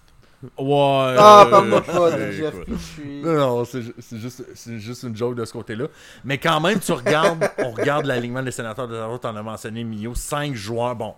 Ouais. 0.58 1.14
Ah, 1.18 1.46
parle-moi 1.50 1.82
pas 1.82 2.10
de 2.12 2.30
Jeff. 2.30 2.54
Petrie. 2.60 3.20
Non, 3.22 3.34
non, 3.36 3.64
c'est 3.64 3.82
ju- 3.82 3.94
c'est 3.98 4.18
juste, 4.18 4.44
juste 4.78 5.02
une 5.02 5.14
joke 5.16 5.34
de 5.34 5.44
ce 5.44 5.52
côté-là. 5.52 5.86
Mais 6.24 6.38
quand 6.38 6.60
même, 6.60 6.80
tu 6.80 6.92
regardes, 6.92 7.50
on 7.58 7.72
regarde 7.72 8.06
l'alignement 8.06 8.42
des 8.42 8.50
sénateurs 8.50 8.88
de 8.88 8.94
l'Ottawa, 8.94 9.18
t'en 9.18 9.36
as 9.36 9.42
mentionné, 9.42 9.84
Mio, 9.84 10.14
5 10.14 10.54
joueurs, 10.54 10.96
bon, 10.96 11.14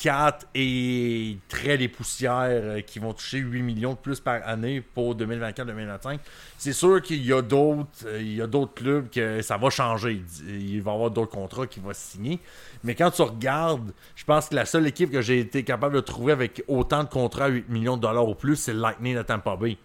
4 0.00 0.46
et 0.54 1.38
très 1.48 1.76
des 1.78 1.88
poussières 1.88 2.48
euh, 2.48 2.80
qui 2.80 2.98
vont 2.98 3.12
toucher 3.12 3.38
8 3.38 3.62
millions 3.62 3.92
de 3.92 3.98
plus 3.98 4.20
par 4.20 4.46
année 4.46 4.80
pour 4.80 5.14
2024-2025. 5.16 6.18
C'est 6.58 6.72
sûr 6.72 7.00
qu'il 7.02 7.24
y 7.24 7.32
a 7.32 7.42
d'autres 7.42 7.88
euh, 8.06 8.20
il 8.20 8.36
y 8.36 8.42
a 8.42 8.46
d'autres 8.46 8.74
clubs 8.74 9.10
que 9.10 9.42
ça 9.42 9.56
va 9.56 9.70
changer. 9.70 10.22
Il 10.46 10.82
va 10.82 10.92
y 10.92 10.94
avoir 10.94 11.10
d'autres 11.10 11.30
contrats 11.30 11.66
qui 11.66 11.80
vont 11.80 11.92
signer. 11.92 12.40
Mais 12.84 12.94
quand 12.94 13.10
tu 13.10 13.22
regardes, 13.22 13.92
je 14.16 14.24
pense 14.24 14.48
que 14.48 14.54
la 14.54 14.64
seule 14.64 14.86
équipe 14.86 15.10
que 15.10 15.22
j'ai 15.22 15.40
été 15.40 15.62
capable 15.64 15.94
de 15.94 16.00
trouver 16.00 16.32
avec 16.32 16.62
autant 16.68 17.04
de 17.04 17.08
contrats 17.08 17.44
à 17.44 17.48
8 17.48 17.68
millions 17.68 17.96
de 17.96 18.02
dollars 18.02 18.28
ou 18.28 18.34
plus, 18.34 18.56
c'est 18.56 18.74
Lightning 18.74 19.16
de 19.16 19.22
Tampa 19.22 19.56
Bay 19.56 19.76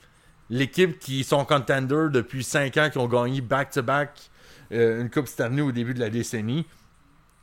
l'équipe 0.49 0.99
qui 0.99 1.23
sont 1.23 1.45
contenders 1.45 2.09
depuis 2.09 2.43
5 2.43 2.77
ans, 2.77 2.89
qui 2.89 2.97
ont 2.97 3.07
gagné 3.07 3.41
back-to-back 3.41 4.29
euh, 4.71 5.01
une 5.01 5.09
Coupe 5.09 5.27
Stanley 5.27 5.61
au 5.61 5.71
début 5.71 5.93
de 5.93 5.99
la 5.99 6.09
décennie. 6.09 6.65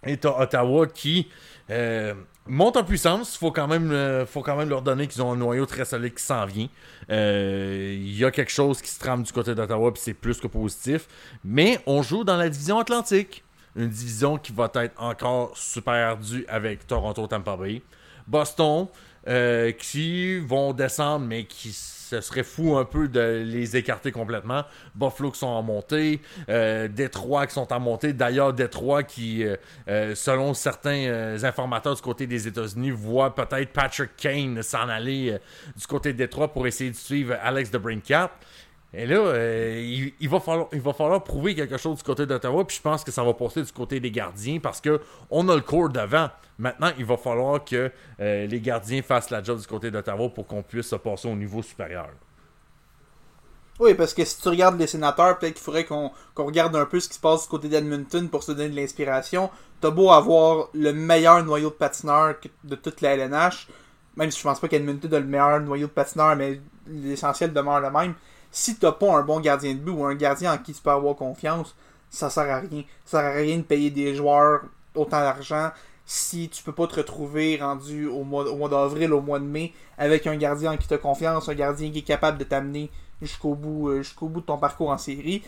Et 0.07 0.17
t'as 0.17 0.41
Ottawa 0.41 0.87
qui 0.87 1.29
monte 2.47 2.77
en 2.77 2.85
puissance. 2.85 3.37
Faut, 3.37 3.51
quand 3.51 3.67
même, 3.67 3.91
euh, 3.93 4.27
faut 4.27 4.43
quand 4.43 4.57
même 4.57 4.69
leur 4.69 4.83
donner 4.83 5.07
qu'ils 5.07 5.23
ont 5.23 5.33
un 5.33 5.37
noyau 5.37 5.67
très 5.67 5.85
solide 5.85 6.15
qui 6.15 6.23
s'en 6.23 6.47
vient. 6.47 6.69
Euh, 7.11 7.95
Il 7.97 8.17
y 8.17 8.25
a 8.25 8.31
quelque 8.31 8.53
chose 8.53 8.81
qui 8.81 8.91
se 8.91 8.99
trame 8.99 9.23
du 9.23 9.33
côté 9.33 9.55
d'Ottawa, 9.55 9.93
puis 9.93 10.03
c'est 10.05 10.15
plus 10.15 10.41
que 10.41 10.47
positif. 10.47 11.07
Mais 11.45 11.81
on 11.87 12.03
joue 12.03 12.25
dans 12.25 12.37
la 12.37 12.49
division 12.49 12.79
Atlantique. 12.79 13.45
Une 13.77 13.89
division 13.89 14.39
qui 14.39 14.53
va 14.53 14.71
être 14.75 15.01
encore 15.03 15.57
super 15.57 15.95
ardue 15.95 16.45
avec 16.49 16.87
Toronto 16.87 17.27
Tampa 17.27 17.57
Bay. 17.57 17.83
Boston, 18.27 18.87
euh, 19.27 19.73
qui 19.73 20.39
vont 20.39 20.73
descendre, 20.73 21.27
mais 21.27 21.45
qui 21.45 21.73
ce 22.09 22.21
serait 22.21 22.43
fou 22.43 22.77
un 22.77 22.85
peu 22.85 23.09
de 23.09 23.43
les 23.45 23.77
écarter 23.77 24.13
complètement. 24.13 24.65
Buffalo 24.95 25.31
qui 25.31 25.39
sont 25.39 25.47
en 25.47 25.63
montée, 25.63 26.21
euh, 26.49 26.89
Détroit 26.89 27.47
qui 27.47 27.55
sont 27.55 27.73
en 27.73 27.81
montée. 27.81 28.13
D'ailleurs, 28.13 28.53
Détroit 28.53 29.03
qui, 29.03 29.45
euh, 29.45 29.57
euh, 29.89 30.15
selon 30.15 30.55
certains 30.55 31.07
euh, 31.07 31.39
informateurs 31.43 31.95
du 31.95 32.03
côté 32.03 32.27
des 32.27 32.47
États-Unis, 32.47 32.91
voit 32.91 33.35
peut-être 33.35 33.73
Patrick 33.73 34.11
Kane 34.17 34.63
s'en 34.63 34.89
aller 34.89 35.39
du 35.77 35.87
côté 35.87 36.13
de 36.13 36.19
Détroit 36.19 36.53
pour 36.53 36.67
essayer 36.67 36.91
de 36.91 36.97
suivre 36.97 37.37
Alex 37.43 37.71
de 37.71 37.79
Brincat. 37.79 38.31
Et 38.97 39.07
là, 39.07 39.17
euh, 39.17 40.11
il, 40.21 40.29
va 40.29 40.41
falloir, 40.41 40.69
il 40.73 40.81
va 40.81 40.93
falloir 40.93 41.23
prouver 41.25 41.55
quelque 41.55 41.77
chose 41.77 41.99
du 41.99 42.03
côté 42.05 42.27
d'Ottawa. 42.27 42.65
Puis 42.65 42.77
je 42.77 42.83
pense 42.83 43.03
que 43.03 43.11
ça 43.11 43.25
va 43.25 43.35
passer 43.35 43.63
du 43.63 43.73
côté 43.73 43.99
des 43.99 44.11
gardiens 44.11 44.61
parce 44.61 44.81
que 44.81 45.01
on 45.31 45.49
a 45.49 45.55
le 45.55 45.63
cours 45.63 45.89
devant. 45.89 46.31
Maintenant, 46.59 46.91
il 46.97 47.05
va 47.05 47.17
falloir 47.17 47.65
que 47.65 47.91
euh, 48.21 48.47
les 48.47 48.61
gardiens 48.61 49.03
fassent 49.03 49.31
la 49.31 49.43
job 49.43 49.59
du 49.59 49.67
côté 49.67 49.91
d'Ottawa 49.91 50.29
pour 50.29 50.47
qu'on 50.47 50.63
puisse 50.63 50.87
se 50.87 50.97
passer 50.97 51.27
au 51.27 51.35
niveau 51.35 51.63
supérieur. 51.63 52.11
Oui, 53.81 53.95
parce 53.95 54.15
que 54.15 54.25
si 54.25 54.41
tu 54.41 54.49
regardes 54.49 54.79
les 54.79 54.87
sénateurs, 54.87 55.37
peut-être 55.39 55.55
qu'il 55.55 55.63
faudrait 55.65 55.85
qu'on 55.85 56.13
regarde 56.37 56.77
un 56.77 56.87
peu 56.87 57.01
ce 57.01 57.09
qui 57.09 57.17
se 57.17 57.21
passe 57.21 57.43
du 57.43 57.49
côté 57.49 57.69
d'Edmonton 57.69 58.29
pour 58.29 58.45
se 58.45 58.53
donner 58.53 58.69
de 58.69 58.77
l'inspiration. 58.77 59.51
T'as 59.81 59.91
beau 59.91 60.13
avoir 60.13 60.69
le 60.75 60.93
meilleur 60.93 61.43
noyau 61.43 61.71
de 61.71 61.75
patineurs 61.75 62.37
de 62.63 62.77
toute 62.77 63.01
la 63.01 63.17
LNH, 63.17 63.67
même 64.17 64.31
si 64.31 64.39
je 64.39 64.45
pense 64.45 64.61
pas 64.61 64.69
qu'Edmonton 64.69 65.13
a 65.13 65.19
le 65.19 65.27
meilleur 65.27 65.61
noyau 65.61 65.89
de 65.89 65.93
patineurs, 65.93 66.37
mais 66.37 66.61
l'essentiel 66.87 67.53
demeure 67.53 67.81
le 67.81 67.91
même. 67.91 68.15
Si 68.57 68.77
t'as 68.77 68.93
pas 68.93 69.13
un 69.13 69.23
bon 69.23 69.41
gardien 69.41 69.75
de 69.75 69.81
but 69.81 69.91
ou 69.91 70.05
un 70.05 70.15
gardien 70.15 70.55
en 70.55 70.59
qui 70.59 70.73
tu 70.73 70.81
peux 70.81 70.91
avoir 70.91 71.17
confiance, 71.17 71.75
ça 72.09 72.31
sert 72.31 72.49
à 72.49 72.61
rien. 72.61 72.85
Ça 73.05 73.19
sert 73.19 73.31
à 73.31 73.33
rien 73.33 73.57
de 73.57 73.63
payer 73.63 73.91
des 73.91 74.15
joueurs 74.15 74.61
autant 74.95 75.19
d'argent 75.19 75.71
si 76.07 76.49
tu 76.49 76.63
peux 76.63 76.71
pas 76.71 76.87
te 76.87 76.95
retrouver 76.95 77.59
rendu 77.61 78.07
au 78.07 78.23
mois, 78.23 78.69
d'avril, 78.69 79.13
au 79.13 79.21
mois 79.21 79.41
de 79.41 79.45
mai, 79.45 79.73
avec 79.99 80.29
un 80.29 80.37
gardien 80.37 80.73
en 80.73 80.77
qui 80.77 80.87
tu 80.87 80.95
as 80.95 80.99
confiance, 80.99 81.49
un 81.49 81.55
gardien 81.55 81.91
qui 81.91 81.99
est 81.99 82.03
capable 82.03 82.39
de 82.39 82.45
t'amener 82.45 82.91
jusqu'au 83.21 83.57
bout, 83.57 83.89
euh, 83.89 84.03
jusqu'au 84.03 84.29
bout 84.29 84.41
de 84.41 84.47
ton 84.47 84.59
parcours 84.59 84.91
en 84.91 84.99
série. 84.99 85.43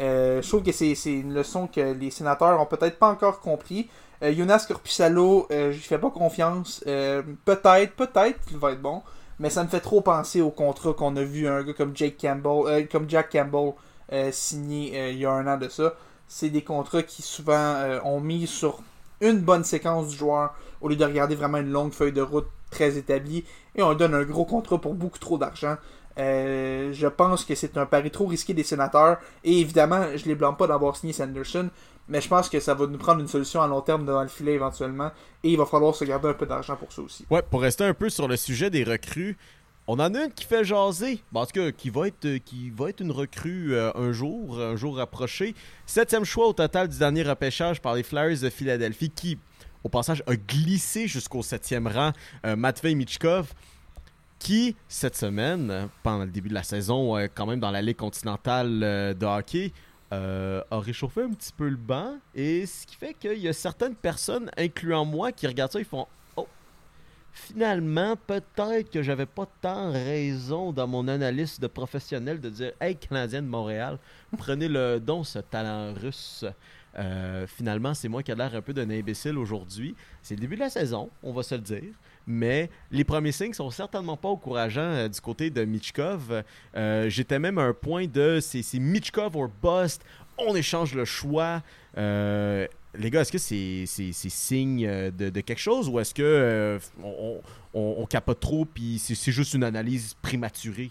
Euh, 0.00 0.42
je 0.42 0.48
trouve 0.48 0.64
que 0.64 0.72
c'est 0.72 0.94
une 1.06 1.34
leçon 1.34 1.68
que 1.68 1.92
les 1.92 2.10
sénateurs 2.10 2.60
ont 2.60 2.66
peut-être 2.66 2.98
pas 2.98 3.08
encore 3.08 3.38
compris. 3.38 3.88
Euh, 4.24 4.34
Jonas 4.34 4.64
Corpissalo, 4.66 5.46
euh, 5.52 5.70
je 5.70 5.76
lui 5.76 5.84
fais 5.84 5.98
pas 5.98 6.10
confiance. 6.10 6.80
Peut-être, 6.84 7.94
peut-être 7.94 8.40
qu'il 8.46 8.58
va 8.58 8.72
être 8.72 8.82
bon, 8.82 9.02
mais 9.38 9.50
ça 9.50 9.62
me 9.64 9.68
fait 9.68 9.80
trop 9.80 10.00
penser 10.00 10.40
au 10.40 10.50
contrat 10.50 10.92
qu'on 10.92 11.16
a 11.16 11.22
vu 11.22 11.46
un 11.46 11.62
gars 11.62 11.72
comme 11.72 11.96
Jake 11.96 12.16
Campbell, 12.20 12.66
euh, 12.66 12.84
comme 12.90 13.08
Jack 13.08 13.30
Campbell 13.30 13.72
euh, 14.12 14.30
signé 14.32 14.98
euh, 14.98 15.10
il 15.10 15.18
y 15.18 15.26
a 15.26 15.30
un 15.32 15.46
an 15.46 15.58
de 15.58 15.68
ça. 15.68 15.94
C'est 16.28 16.50
des 16.50 16.62
contrats 16.62 17.02
qui 17.02 17.22
souvent 17.22 17.52
euh, 17.54 18.00
ont 18.04 18.20
mis 18.20 18.46
sur 18.46 18.80
une 19.20 19.40
bonne 19.40 19.64
séquence 19.64 20.08
du 20.08 20.16
joueur 20.16 20.54
au 20.80 20.88
lieu 20.88 20.96
de 20.96 21.04
regarder 21.04 21.34
vraiment 21.34 21.58
une 21.58 21.70
longue 21.70 21.92
feuille 21.92 22.12
de 22.12 22.22
route 22.22 22.46
très 22.70 22.96
établie 22.96 23.44
et 23.74 23.82
on 23.82 23.94
donne 23.94 24.14
un 24.14 24.22
gros 24.22 24.44
contrat 24.44 24.80
pour 24.80 24.94
beaucoup 24.94 25.18
trop 25.18 25.38
d'argent. 25.38 25.76
Je 26.16 27.06
pense 27.06 27.44
que 27.44 27.54
c'est 27.54 27.76
un 27.76 27.86
pari 27.86 28.10
trop 28.10 28.26
risqué 28.26 28.52
des 28.54 28.64
sénateurs 28.64 29.18
et 29.44 29.60
évidemment 29.60 30.04
je 30.16 30.24
les 30.26 30.34
blâme 30.34 30.56
pas 30.56 30.66
d'avoir 30.66 30.96
signé 30.96 31.12
Sanderson 31.12 31.70
Mais 32.08 32.20
je 32.20 32.28
pense 32.28 32.48
que 32.48 32.58
ça 32.58 32.74
va 32.74 32.86
nous 32.86 32.98
prendre 32.98 33.20
une 33.20 33.28
solution 33.28 33.60
à 33.60 33.66
long 33.66 33.82
terme 33.82 34.04
dans 34.04 34.22
le 34.22 34.28
filet 34.28 34.54
éventuellement. 34.54 35.10
Et 35.42 35.50
il 35.50 35.58
va 35.58 35.66
falloir 35.66 35.94
se 35.94 36.04
garder 36.04 36.28
un 36.28 36.34
peu 36.34 36.46
d'argent 36.46 36.76
pour 36.76 36.92
ça 36.92 37.02
aussi. 37.02 37.26
Ouais, 37.30 37.42
pour 37.42 37.60
rester 37.60 37.84
un 37.84 37.94
peu 37.94 38.08
sur 38.08 38.26
le 38.26 38.36
sujet 38.36 38.70
des 38.70 38.82
recrues, 38.82 39.36
on 39.90 39.94
en 40.00 40.14
a 40.14 40.24
une 40.24 40.32
qui 40.32 40.44
fait 40.44 40.64
jaser. 40.64 41.22
Bon, 41.32 41.40
en 41.40 41.46
tout 41.46 41.52
cas, 41.52 41.70
qui 41.72 41.88
va 41.88 42.08
être, 42.08 42.26
euh, 42.26 42.92
une 43.00 43.10
recrue 43.10 43.74
euh, 43.74 43.90
un 43.94 44.12
jour, 44.12 44.60
un 44.60 44.76
jour 44.76 45.00
approché. 45.00 45.54
Septième 45.86 46.24
choix 46.24 46.46
au 46.46 46.52
total 46.52 46.88
du 46.88 46.98
dernier 46.98 47.22
repêchage 47.22 47.80
par 47.80 47.94
les 47.94 48.02
Flyers 48.02 48.38
de 48.38 48.50
Philadelphie, 48.50 49.10
qui, 49.10 49.38
au 49.82 49.88
passage, 49.88 50.22
a 50.26 50.36
glissé 50.36 51.08
jusqu'au 51.08 51.42
septième 51.42 51.86
rang, 51.86 52.12
euh, 52.44 52.54
Matvei 52.54 52.94
Michkov 52.94 53.52
qui, 54.38 54.76
cette 54.86 55.16
semaine, 55.16 55.88
pendant 56.04 56.24
le 56.24 56.30
début 56.30 56.48
de 56.48 56.54
la 56.54 56.62
saison, 56.62 57.16
quand 57.34 57.44
même 57.44 57.58
dans 57.58 57.72
la 57.72 57.82
Ligue 57.82 57.96
continentale 57.96 58.78
de 59.18 59.26
hockey, 59.26 59.72
euh, 60.12 60.62
a 60.70 60.80
réchauffé 60.80 61.22
un 61.22 61.30
petit 61.30 61.52
peu 61.52 61.68
le 61.68 61.76
banc. 61.76 62.18
Et 62.34 62.66
ce 62.66 62.86
qui 62.86 62.96
fait 62.96 63.14
qu'il 63.14 63.38
y 63.38 63.48
a 63.48 63.52
certaines 63.52 63.94
personnes, 63.94 64.50
incluant 64.56 65.04
moi, 65.04 65.32
qui 65.32 65.46
regardent 65.46 65.72
ça, 65.72 65.78
ils 65.78 65.84
font 65.84 66.06
Oh, 66.36 66.46
finalement, 67.32 68.16
peut-être 68.16 68.90
que 68.90 69.02
j'avais 69.02 69.26
pas 69.26 69.46
tant 69.60 69.92
raison 69.92 70.72
dans 70.72 70.86
mon 70.86 71.08
analyse 71.08 71.60
de 71.60 71.66
professionnel 71.66 72.40
de 72.40 72.48
dire 72.48 72.72
Hey, 72.80 72.96
Canadien 72.96 73.42
de 73.42 73.48
Montréal, 73.48 73.98
prenez 74.36 74.68
le 74.68 74.98
don, 74.98 75.24
ce 75.24 75.40
talent 75.40 75.92
russe. 75.94 76.44
Euh, 76.96 77.46
finalement, 77.46 77.94
c'est 77.94 78.08
moi 78.08 78.22
qui 78.22 78.30
ai 78.30 78.34
l'air 78.34 78.54
un 78.54 78.62
peu 78.62 78.72
d'un 78.72 78.88
imbécile 78.90 79.38
aujourd'hui. 79.38 79.94
C'est 80.22 80.34
le 80.34 80.40
début 80.40 80.56
de 80.56 80.60
la 80.60 80.70
saison, 80.70 81.10
on 81.22 81.32
va 81.32 81.42
se 81.42 81.54
le 81.54 81.60
dire. 81.60 81.92
Mais 82.26 82.70
les 82.90 83.04
premiers 83.04 83.32
signes 83.32 83.52
sont 83.52 83.70
certainement 83.70 84.16
pas 84.16 84.28
encourageants 84.28 84.80
euh, 84.80 85.08
du 85.08 85.20
côté 85.20 85.50
de 85.50 85.64
Michkov. 85.64 86.42
Euh, 86.76 87.08
J'étais 87.08 87.38
même 87.38 87.58
à 87.58 87.62
un 87.62 87.72
point 87.74 88.06
de 88.06 88.40
c'est 88.40 88.78
Michkov 88.78 89.36
or 89.36 89.50
bust. 89.62 90.02
On 90.38 90.54
échange 90.54 90.94
le 90.94 91.04
choix. 91.04 91.62
Les 91.96 93.10
gars, 93.10 93.20
est-ce 93.20 93.32
que 93.32 93.38
c'est 93.38 94.12
signe 94.12 94.86
de, 94.86 95.40
quelque 95.40 95.58
chose 95.58 95.88
ou 95.88 95.98
est-ce 96.00 96.14
que 96.14 96.78
on, 97.74 98.06
capote 98.06 98.40
trop 98.40 98.64
puis 98.64 98.98
c'est 98.98 99.32
juste 99.32 99.54
une 99.54 99.64
analyse 99.64 100.14
prématurée? 100.22 100.90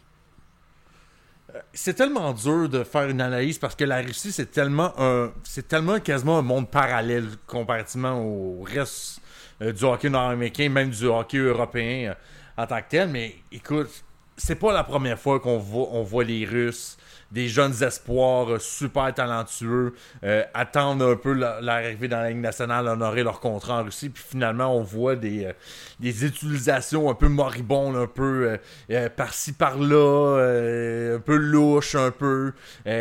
C'est 1.73 1.93
tellement 1.93 2.33
dur 2.33 2.67
de 2.67 2.83
faire 2.83 3.09
une 3.09 3.21
analyse 3.21 3.57
parce 3.57 3.75
que 3.75 3.85
la 3.85 4.01
Russie, 4.01 4.31
c'est 4.31 4.51
tellement 4.51 4.93
un. 4.97 5.31
C'est 5.43 5.67
tellement 5.67 5.99
quasiment 5.99 6.39
un 6.39 6.41
monde 6.41 6.69
parallèle 6.69 7.29
comparativement 7.45 8.21
au 8.21 8.63
reste 8.63 9.21
euh, 9.61 9.71
du 9.71 9.83
hockey 9.83 10.09
nord-américain, 10.09 10.69
même 10.69 10.89
du 10.89 11.05
hockey 11.05 11.37
européen 11.37 12.11
euh, 12.11 12.61
en 12.61 12.67
tant 12.67 12.81
que 12.81 12.89
tel. 12.89 13.09
Mais 13.09 13.35
écoute, 13.51 13.89
c'est 14.35 14.55
pas 14.55 14.73
la 14.73 14.83
première 14.83 15.17
fois 15.17 15.39
qu'on 15.39 15.57
voit, 15.57 15.87
on 15.91 16.03
voit 16.03 16.23
les 16.23 16.45
Russes, 16.45 16.97
des 17.31 17.47
jeunes 17.47 17.83
espoirs 17.83 18.53
euh, 18.53 18.59
super 18.59 19.13
talentueux, 19.13 19.93
euh, 20.23 20.43
attendre 20.53 21.05
un 21.11 21.15
peu 21.15 21.33
la- 21.33 21.59
l'arrivée 21.61 22.07
dans 22.07 22.21
la 22.21 22.29
Ligue 22.29 22.39
nationale, 22.39 22.87
honorer 22.87 23.23
leur 23.23 23.39
contrat 23.39 23.81
en 23.81 23.83
Russie, 23.83 24.09
puis 24.09 24.23
finalement 24.27 24.75
on 24.75 24.83
voit 24.83 25.15
des, 25.15 25.45
euh, 25.45 25.53
des 25.99 26.25
utilisations 26.25 27.09
un 27.09 27.13
peu 27.15 27.27
moribondes, 27.27 27.95
un 27.95 28.07
peu 28.07 28.57
euh, 28.91 29.09
par-ci 29.09 29.53
par-là, 29.53 31.15
un 31.15 31.19
peu 31.19 31.35
louches, 31.35 31.95
un 31.95 32.11
peu. 32.11 32.53
tu 32.85 32.91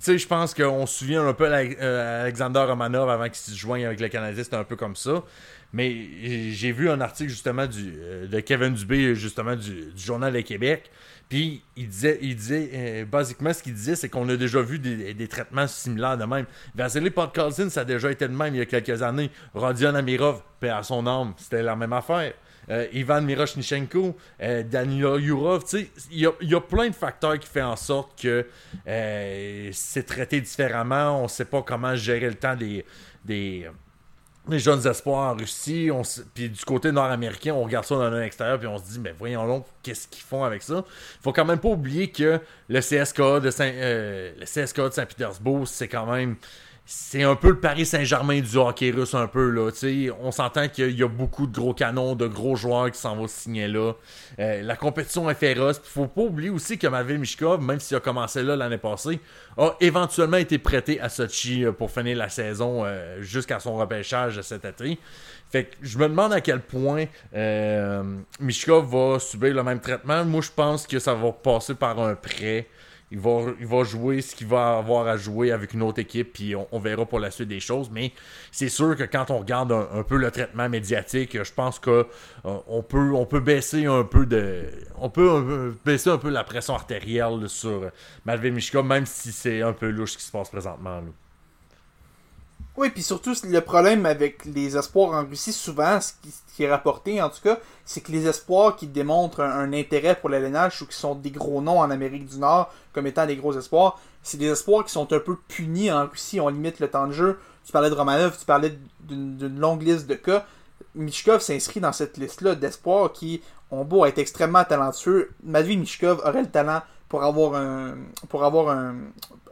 sais, 0.00 0.18
je 0.18 0.26
pense 0.26 0.52
qu'on 0.52 0.86
se 0.86 0.98
souvient 0.98 1.26
un 1.26 1.32
peu 1.32 1.48
d'Alexander 1.48 2.60
Romanov 2.60 3.08
avant 3.08 3.24
qu'il 3.24 3.36
se 3.36 3.54
joigne 3.54 3.86
avec 3.86 4.00
le 4.00 4.08
Canadien, 4.08 4.44
c'était 4.44 4.56
un 4.56 4.64
peu 4.64 4.76
comme 4.76 4.96
ça. 4.96 5.22
Mais 5.74 6.52
j'ai 6.52 6.70
vu 6.70 6.88
un 6.88 7.00
article 7.00 7.30
justement 7.30 7.66
du, 7.66 7.94
euh, 7.96 8.28
de 8.28 8.38
Kevin 8.38 8.74
Dubé, 8.74 9.16
justement 9.16 9.56
du, 9.56 9.92
du 9.92 10.02
Journal 10.02 10.32
de 10.32 10.40
Québec. 10.40 10.88
Puis 11.28 11.64
il 11.76 11.88
disait, 11.88 12.18
il 12.22 12.36
disait 12.36 12.70
euh, 12.72 13.04
basiquement 13.04 13.52
ce 13.52 13.60
qu'il 13.60 13.74
disait, 13.74 13.96
c'est 13.96 14.08
qu'on 14.08 14.28
a 14.28 14.36
déjà 14.36 14.62
vu 14.62 14.78
des, 14.78 15.14
des 15.14 15.26
traitements 15.26 15.66
similaires 15.66 16.16
de 16.16 16.26
même. 16.26 16.46
Vasily 16.76 17.10
Podkolzin, 17.10 17.70
ça 17.70 17.80
a 17.80 17.84
déjà 17.84 18.12
été 18.12 18.28
de 18.28 18.32
même 18.32 18.54
il 18.54 18.58
y 18.58 18.60
a 18.60 18.66
quelques 18.66 19.02
années. 19.02 19.32
Rodion 19.52 19.96
Amirov, 19.96 20.42
paix 20.60 20.68
à 20.68 20.84
son 20.84 21.08
âme, 21.08 21.34
c'était 21.38 21.64
la 21.64 21.74
même 21.74 21.92
affaire. 21.92 22.34
Euh, 22.70 22.86
Ivan 22.92 23.22
Miroshnichenko, 23.22 24.16
euh, 24.42 25.18
Yurov, 25.18 25.64
tu 25.64 25.80
sais, 25.80 25.90
il 26.12 26.20
y 26.20 26.46
y 26.46 26.54
a 26.54 26.60
plein 26.60 26.88
de 26.88 26.94
facteurs 26.94 27.38
qui 27.40 27.48
font 27.48 27.64
en 27.64 27.76
sorte 27.76 28.22
que 28.22 28.46
c'est 29.72 30.06
traité 30.06 30.40
différemment. 30.40 31.20
On 31.20 31.26
sait 31.26 31.44
pas 31.46 31.62
comment 31.62 31.96
gérer 31.96 32.28
le 32.28 32.36
temps 32.36 32.54
des, 32.54 32.84
des, 33.24 33.68
des 34.48 34.58
jeunes 34.58 34.86
espoirs 34.86 35.32
en 35.32 35.36
Russie. 35.36 35.90
On 35.92 36.02
Puis 36.34 36.48
du 36.48 36.64
côté 36.64 36.92
nord-américain, 36.92 37.54
on 37.54 37.64
regarde 37.64 37.84
ça 37.84 37.96
dans 37.96 38.10
l'extérieur 38.10 38.58
puis 38.58 38.68
on 38.68 38.78
se 38.78 38.84
dit, 38.84 38.98
mais 38.98 39.14
voyons 39.16 39.46
donc, 39.46 39.66
qu'est-ce 39.82 40.08
qu'ils 40.08 40.22
font 40.22 40.44
avec 40.44 40.62
ça? 40.62 40.84
Faut 41.22 41.32
quand 41.32 41.44
même 41.44 41.58
pas 41.58 41.68
oublier 41.68 42.10
que 42.10 42.40
le 42.68 42.80
CSKA 42.80 43.40
de 43.40 43.50
euh, 43.60 44.32
le 44.38 44.44
CSKA 44.44 44.88
de 44.88 44.94
Saint-Pétersbourg, 44.94 45.66
c'est 45.66 45.88
quand 45.88 46.06
même 46.06 46.36
c'est 46.86 47.22
un 47.22 47.34
peu 47.34 47.48
le 47.48 47.60
Paris 47.60 47.86
Saint-Germain 47.86 48.40
du 48.40 48.56
hockey 48.56 48.90
russe 48.90 49.14
un 49.14 49.26
peu 49.26 49.48
là, 49.48 49.70
on 50.20 50.30
s'entend 50.30 50.68
qu'il 50.68 50.98
y 50.98 51.02
a 51.02 51.08
beaucoup 51.08 51.46
de 51.46 51.54
gros 51.54 51.72
canons, 51.72 52.14
de 52.14 52.26
gros 52.26 52.56
joueurs 52.56 52.90
qui 52.90 52.98
s'en 52.98 53.16
vont 53.16 53.26
signer 53.26 53.68
là. 53.68 53.94
Euh, 54.38 54.62
la 54.62 54.76
compétition 54.76 55.30
est 55.30 55.34
féroce, 55.34 55.78
Puis 55.78 55.90
faut 55.90 56.06
pas 56.06 56.20
oublier 56.20 56.50
aussi 56.50 56.76
que 56.76 56.86
Matvei 56.86 57.16
Mishkov, 57.16 57.62
même 57.62 57.80
s'il 57.80 57.96
a 57.96 58.00
commencé 58.00 58.42
là 58.42 58.54
l'année 58.54 58.76
passée, 58.76 59.20
a 59.56 59.70
éventuellement 59.80 60.36
été 60.36 60.58
prêté 60.58 61.00
à 61.00 61.08
Sochi 61.08 61.64
euh, 61.64 61.72
pour 61.72 61.90
finir 61.90 62.18
la 62.18 62.28
saison 62.28 62.84
euh, 62.84 63.22
jusqu'à 63.22 63.60
son 63.60 63.76
repêchage 63.76 64.40
cet 64.42 64.66
été. 64.66 64.98
Fait 65.50 65.64
que 65.66 65.76
je 65.82 65.98
me 65.98 66.08
demande 66.08 66.32
à 66.32 66.40
quel 66.40 66.60
point 66.60 67.04
euh, 67.34 68.02
Mishkov 68.40 68.90
va 68.90 69.20
subir 69.20 69.54
le 69.54 69.62
même 69.62 69.80
traitement. 69.80 70.24
Moi, 70.24 70.40
je 70.40 70.50
pense 70.50 70.86
que 70.86 70.98
ça 70.98 71.14
va 71.14 71.30
passer 71.30 71.74
par 71.74 71.98
un 72.00 72.14
prêt. 72.14 72.66
Il 73.10 73.20
va, 73.20 73.84
jouer 73.84 74.20
ce 74.22 74.34
qu'il 74.34 74.46
va 74.46 74.78
avoir 74.78 75.06
à 75.06 75.16
jouer 75.16 75.52
avec 75.52 75.72
une 75.72 75.82
autre 75.82 76.00
équipe, 76.00 76.32
puis 76.32 76.54
on, 76.56 76.78
verra 76.78 77.06
pour 77.06 77.20
la 77.20 77.30
suite 77.30 77.48
des 77.48 77.60
choses. 77.60 77.88
Mais 77.90 78.12
c'est 78.50 78.68
sûr 78.68 78.96
que 78.96 79.04
quand 79.04 79.30
on 79.30 79.38
regarde 79.38 79.72
un, 79.72 80.02
peu 80.02 80.16
le 80.16 80.30
traitement 80.30 80.68
médiatique, 80.68 81.42
je 81.42 81.52
pense 81.52 81.78
que 81.78 82.06
euh, 82.44 82.58
on, 82.66 82.82
peut, 82.82 83.40
baisser 83.40 83.86
un 83.86 84.04
peu 84.04 84.26
de. 84.26 84.64
On 84.96 85.10
peut 85.10 85.74
baisser 85.84 86.10
un 86.10 86.18
peu 86.18 86.30
la 86.30 86.44
pression 86.44 86.74
artérielle 86.74 87.48
sur 87.48 87.90
Malvin 88.24 88.50
Mishkov, 88.50 88.84
même 88.84 89.06
si 89.06 89.30
c'est 89.32 89.62
un 89.62 89.72
peu 89.72 89.90
louche 89.90 90.12
ce 90.12 90.18
qui 90.18 90.24
se 90.24 90.32
passe 90.32 90.50
présentement. 90.50 91.02
Oui, 92.76 92.90
puis 92.90 93.04
surtout, 93.04 93.34
le 93.44 93.60
problème 93.60 94.04
avec 94.04 94.44
les 94.44 94.76
espoirs 94.76 95.12
en 95.12 95.24
Russie, 95.24 95.52
souvent, 95.52 96.00
ce 96.00 96.12
qui, 96.56 96.64
est 96.64 96.70
rapporté, 96.70 97.22
en 97.22 97.30
tout 97.30 97.40
cas, 97.40 97.58
c'est 97.84 98.00
que 98.00 98.10
les 98.10 98.26
espoirs 98.26 98.74
qui 98.74 98.88
démontrent 98.88 99.42
un, 99.42 99.72
intérêt 99.72 100.16
pour 100.16 100.28
l'alénage 100.28 100.82
ou 100.82 100.86
qui 100.86 100.96
sont 100.96 101.14
des 101.14 101.30
gros 101.30 101.62
noms 101.62 101.78
en 101.78 101.90
Amérique 101.90 102.26
du 102.26 102.38
Nord 102.38 102.72
comme 102.92 103.06
étant 103.06 103.26
des 103.26 103.36
gros 103.36 103.56
espoirs, 103.56 104.00
c'est 104.24 104.38
des 104.38 104.48
espoirs 104.48 104.84
qui 104.84 104.90
sont 104.90 105.12
un 105.12 105.20
peu 105.20 105.36
punis 105.46 105.92
en 105.92 106.06
Russie. 106.06 106.40
On 106.40 106.48
limite 106.48 106.80
le 106.80 106.88
temps 106.88 107.06
de 107.06 107.12
jeu. 107.12 107.38
Tu 107.64 107.70
parlais 107.70 107.90
de 107.90 107.94
Romanov, 107.94 108.36
tu 108.38 108.44
parlais 108.44 108.76
d'une 109.00 109.58
longue 109.58 109.82
liste 109.82 110.06
de 110.08 110.14
cas. 110.14 110.44
Michkov 110.96 111.40
s'inscrit 111.40 111.80
dans 111.80 111.92
cette 111.92 112.16
liste-là 112.16 112.56
d'espoirs 112.56 113.12
qui 113.12 113.40
ont 113.70 113.84
beau 113.84 114.04
être 114.04 114.18
extrêmement 114.18 114.64
talentueux. 114.64 115.30
Matvei 115.44 115.76
Michkov 115.76 116.20
aurait 116.24 116.42
le 116.42 116.50
talent 116.50 116.82
pour 117.08 117.24
avoir 117.24 117.54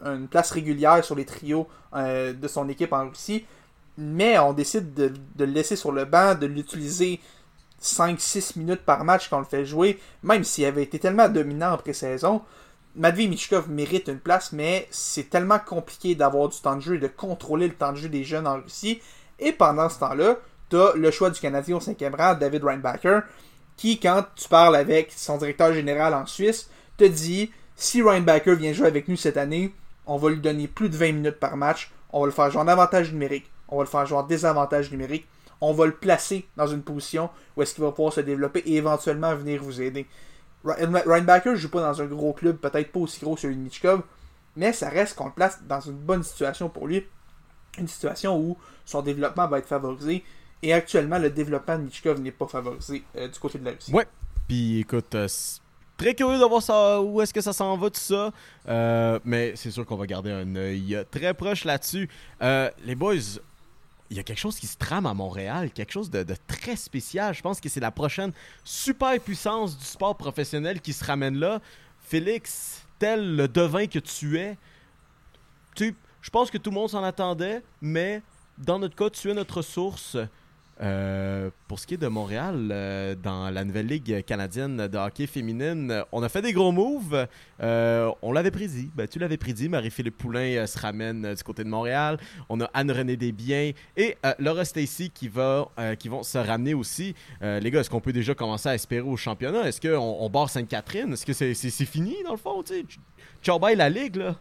une 0.05 0.29
place 0.29 0.51
régulière 0.51 1.05
sur 1.05 1.15
les 1.15 1.25
trios 1.25 1.69
euh, 1.95 2.33
de 2.33 2.49
son 2.49 2.69
équipe 2.69 2.93
en 2.93 3.09
Russie. 3.09 3.45
Mais 3.99 4.39
on 4.39 4.53
décide 4.53 4.95
de, 4.95 5.13
le 5.39 5.45
laisser 5.45 5.77
sur 5.77 5.93
le 5.93 6.05
banc, 6.05 6.35
de 6.35 6.47
l'utiliser 6.47 7.21
5-6 7.83 8.59
minutes 8.59 8.83
par 8.83 9.05
match 9.05 9.29
quand 9.29 9.37
on 9.37 9.41
le 9.41 9.47
fait 9.47 9.67
jouer, 9.67 10.01
même 10.23 10.45
s'il 10.45 10.65
avait 10.65 10.83
été 10.83 10.99
tellement 10.99 11.29
dominant 11.29 11.73
en 11.73 11.77
pré-saison. 11.77 12.43
Matvei 12.95 13.27
Michkov 13.27 13.71
mérite 13.71 14.09
une 14.09 14.19
place, 14.19 14.53
mais 14.53 14.87
c'est 14.91 15.31
tellement 15.31 15.59
compliqué 15.59 16.15
d'avoir 16.15 16.49
du 16.49 16.59
temps 16.59 16.77
de 16.77 16.81
jeu 16.81 16.95
et 16.97 16.99
de 16.99 17.09
contrôler 17.09 17.69
le 17.69 17.75
temps 17.75 17.93
de 17.93 17.97
jeu 17.99 18.09
des 18.09 18.25
jeunes 18.25 18.47
en 18.47 18.61
Russie. 18.61 19.01
Et 19.39 19.53
pendant 19.53 19.89
ce 19.89 19.99
temps-là, 20.01 20.37
tu 20.71 20.77
as 20.77 20.93
le 20.95 21.11
choix 21.11 21.31
du 21.31 21.41
Canadien 21.41 21.77
au 21.77 21.81
cinquième 21.81 22.15
rang, 22.15 22.35
David 22.35 22.65
Reinbacher, 22.65 23.21
qui, 23.77 23.99
quand 23.99 24.25
tu 24.37 24.49
parles 24.49 24.77
avec 24.77 25.13
son 25.15 25.39
directeur 25.39 25.73
général 25.73 26.15
en 26.15 26.27
Suisse, 26.27 26.71
te 26.97 27.05
dit 27.05 27.51
si 27.77 28.03
Reinbacher 28.03 28.55
vient 28.57 28.73
jouer 28.73 28.87
avec 28.87 29.09
nous 29.09 29.17
cette 29.17 29.37
année, 29.37 29.75
on 30.07 30.17
va 30.17 30.31
lui 30.31 30.41
donner 30.41 30.69
plus 30.69 30.89
de 30.89 30.97
20 30.97 31.13
minutes 31.13 31.39
par 31.41 31.57
match, 31.57 31.91
on 32.13 32.21
va 32.21 32.27
le 32.27 32.33
faire 32.33 32.51
jouer 32.51 32.61
en 32.63 32.69
avantage 32.69 33.13
numérique, 33.13 33.51
on 33.69 33.77
va 33.79 33.83
le 33.85 33.89
faire 33.89 34.07
jouer 34.07 34.19
en 34.19 34.23
désavantage 34.23 34.91
numérique, 34.91 35.27
on 35.61 35.73
va 35.73 35.87
le 35.87 35.93
placer 35.93 36.47
dans 36.57 36.67
une 36.67 36.83
position 36.83 37.31
où 37.57 37.63
est-ce 37.63 37.75
qu'il 37.75 37.85
va 37.85 37.93
pouvoir 37.93 38.13
se 38.13 38.21
développer 38.21 38.61
et 38.67 38.77
éventuellement 38.77 39.35
venir 39.35 39.63
vous 39.63 39.81
aider. 39.81 40.07
Ryan- 40.65 41.03
Reinbacher 41.07 41.57
joue 41.57 41.71
pas 41.71 41.81
dans 41.81 42.03
un 42.03 42.07
gros 42.07 42.33
club, 42.33 42.57
peut-être 42.57 42.93
pas 42.93 43.01
aussi 43.01 43.21
gros 43.21 43.35
que 43.37 43.41
celui 43.41 43.57
de 43.57 43.61
Michkov, 43.63 44.03
mais 44.57 44.73
ça 44.73 44.89
reste 44.89 45.17
qu'on 45.17 45.27
le 45.27 45.33
place 45.33 45.61
dans 45.67 45.81
une 45.81 45.97
bonne 45.97 46.23
situation 46.23 46.69
pour 46.69 46.87
lui. 46.87 47.05
Une 47.79 47.89
situation 47.89 48.39
où 48.39 48.59
son 48.85 49.01
développement 49.01 49.49
va 49.49 49.59
être 49.59 49.67
favorisé. 49.67 50.23
Et 50.63 50.73
actuellement, 50.75 51.19
le 51.19 51.31
développement 51.31 51.79
de 51.79 51.85
Michkov 51.85 52.21
n'est 52.21 52.31
pas 52.33 52.47
favorisé 52.47 53.03
euh, 53.17 53.29
du 53.29 53.39
côté 53.41 53.59
de 53.59 53.65
la 53.65 53.71
Russie. 53.71 53.93
Ouais. 53.93 54.07
Puis 54.47 54.81
écoute, 54.81 55.15
euh, 55.15 55.27
très 55.97 56.15
curieux 56.15 56.39
de 56.39 56.45
voir 56.45 56.63
ça, 56.63 57.01
où 57.01 57.21
est-ce 57.21 57.33
que 57.33 57.41
ça 57.41 57.53
s'en 57.53 57.77
va 57.77 57.91
tout 57.91 58.01
ça. 58.01 58.33
Euh, 58.69 59.19
mais 59.25 59.55
c'est 59.57 59.71
sûr 59.71 59.87
qu'on 59.87 59.97
va 59.97 60.07
garder 60.07 60.31
un 60.31 60.57
œil 60.57 61.05
très 61.11 61.35
proche 61.35 61.65
là-dessus. 61.65 62.09
Euh, 62.43 62.71
les 62.85 62.95
boys, 62.95 63.15
il 64.11 64.17
y 64.17 64.21
a 64.21 64.23
quelque 64.23 64.39
chose 64.39 64.59
qui 64.59 64.67
se 64.67 64.77
trame 64.77 65.07
à 65.07 65.15
Montréal, 65.15 65.71
quelque 65.71 65.93
chose 65.93 66.11
de, 66.11 66.23
de 66.23 66.35
très 66.47 66.77
spécial. 66.77 67.35
Je 67.35 67.43
pense 67.43 67.61
que 67.61 67.69
c'est 67.69 67.81
la 67.81 67.91
prochaine 67.91 68.33
super 68.65 69.19
puissance 69.21 69.79
du 69.79 69.85
sport 69.85 70.17
professionnel 70.17 70.81
qui 70.81 70.93
se 70.93 71.05
ramène 71.05 71.37
là. 71.37 71.61
Félix, 72.01 72.85
tel 72.99 73.37
le 73.37 73.49
devin 73.49 73.87
que 73.87 73.99
tu 73.99 74.39
es, 74.39 74.59
tu 75.75 75.95
Je 76.21 76.31
pense 76.31 76.51
que 76.51 76.59
tout 76.59 76.71
le 76.71 76.75
monde 76.75 76.91
s'en 76.91 77.03
attendait, 77.03 77.63
mais 77.81 78.23
dans 78.59 78.79
notre 78.79 78.95
cas, 78.95 79.11
tu 79.11 79.31
es 79.31 79.35
notre 79.35 79.63
source. 79.63 80.17
Euh, 80.81 81.51
pour 81.69 81.79
ce 81.79 81.87
qui 81.87 81.95
est 81.95 81.99
de 81.99 82.09
Montréal, 82.09 82.69
euh, 82.73 83.15
dans 83.15 83.51
la 83.51 83.65
nouvelle 83.65 83.87
ligue 83.87 84.25
canadienne 84.25 84.89
de 84.89 84.99
hockey 84.99 85.27
féminine, 85.27 86.03
on 86.13 86.23
a 86.23 86.29
fait 86.29 86.43
des 86.43 86.53
gros 86.53 86.73
moves. 86.73 87.27
Euh, 87.63 88.11
on 88.23 88.33
l'avait 88.33 88.51
prédit. 88.51 88.91
Ben, 88.95 89.07
tu 89.07 89.19
l'avais 89.19 89.37
prédit. 89.37 89.69
Marie-Philippe 89.69 90.19
Poulain 90.19 90.67
se 90.67 90.79
ramène 90.79 91.35
du 91.35 91.43
côté 91.43 91.63
de 91.63 91.69
Montréal. 91.69 92.19
On 92.49 92.61
a 92.61 92.71
Anne-Renée 92.75 93.17
Desbiens 93.17 93.73
et 93.97 94.17
Laura 94.39 94.65
Stacy 94.65 95.11
qui, 95.11 95.29
vont 95.29 95.69
se 96.23 96.39
ramener 96.39 96.75
aussi. 96.75 97.15
Les 97.41 97.71
gars, 97.71 97.81
est-ce 97.81 97.91
qu'on 97.91 98.01
peut 98.01 98.13
déjà 98.13 98.35
commencer 98.35 98.69
à 98.69 98.75
espérer 98.75 99.07
au 99.07 99.17
championnat? 99.17 99.69
Est-ce 99.69 99.81
qu'on 99.81 100.17
on 100.21 100.31
barre 100.31 100.51
Sainte-Catherine? 100.51 101.13
Est-ce 101.13 101.27
que 101.27 101.33
c'est 101.33 101.85
fini 101.85 102.17
dans 102.25 102.33
le 102.33 102.39
fond? 102.39 102.63
Ciao 103.43 103.59
bye 103.59 103.77
la 103.77 103.89
ligue 103.89 104.17
là. 104.17 104.37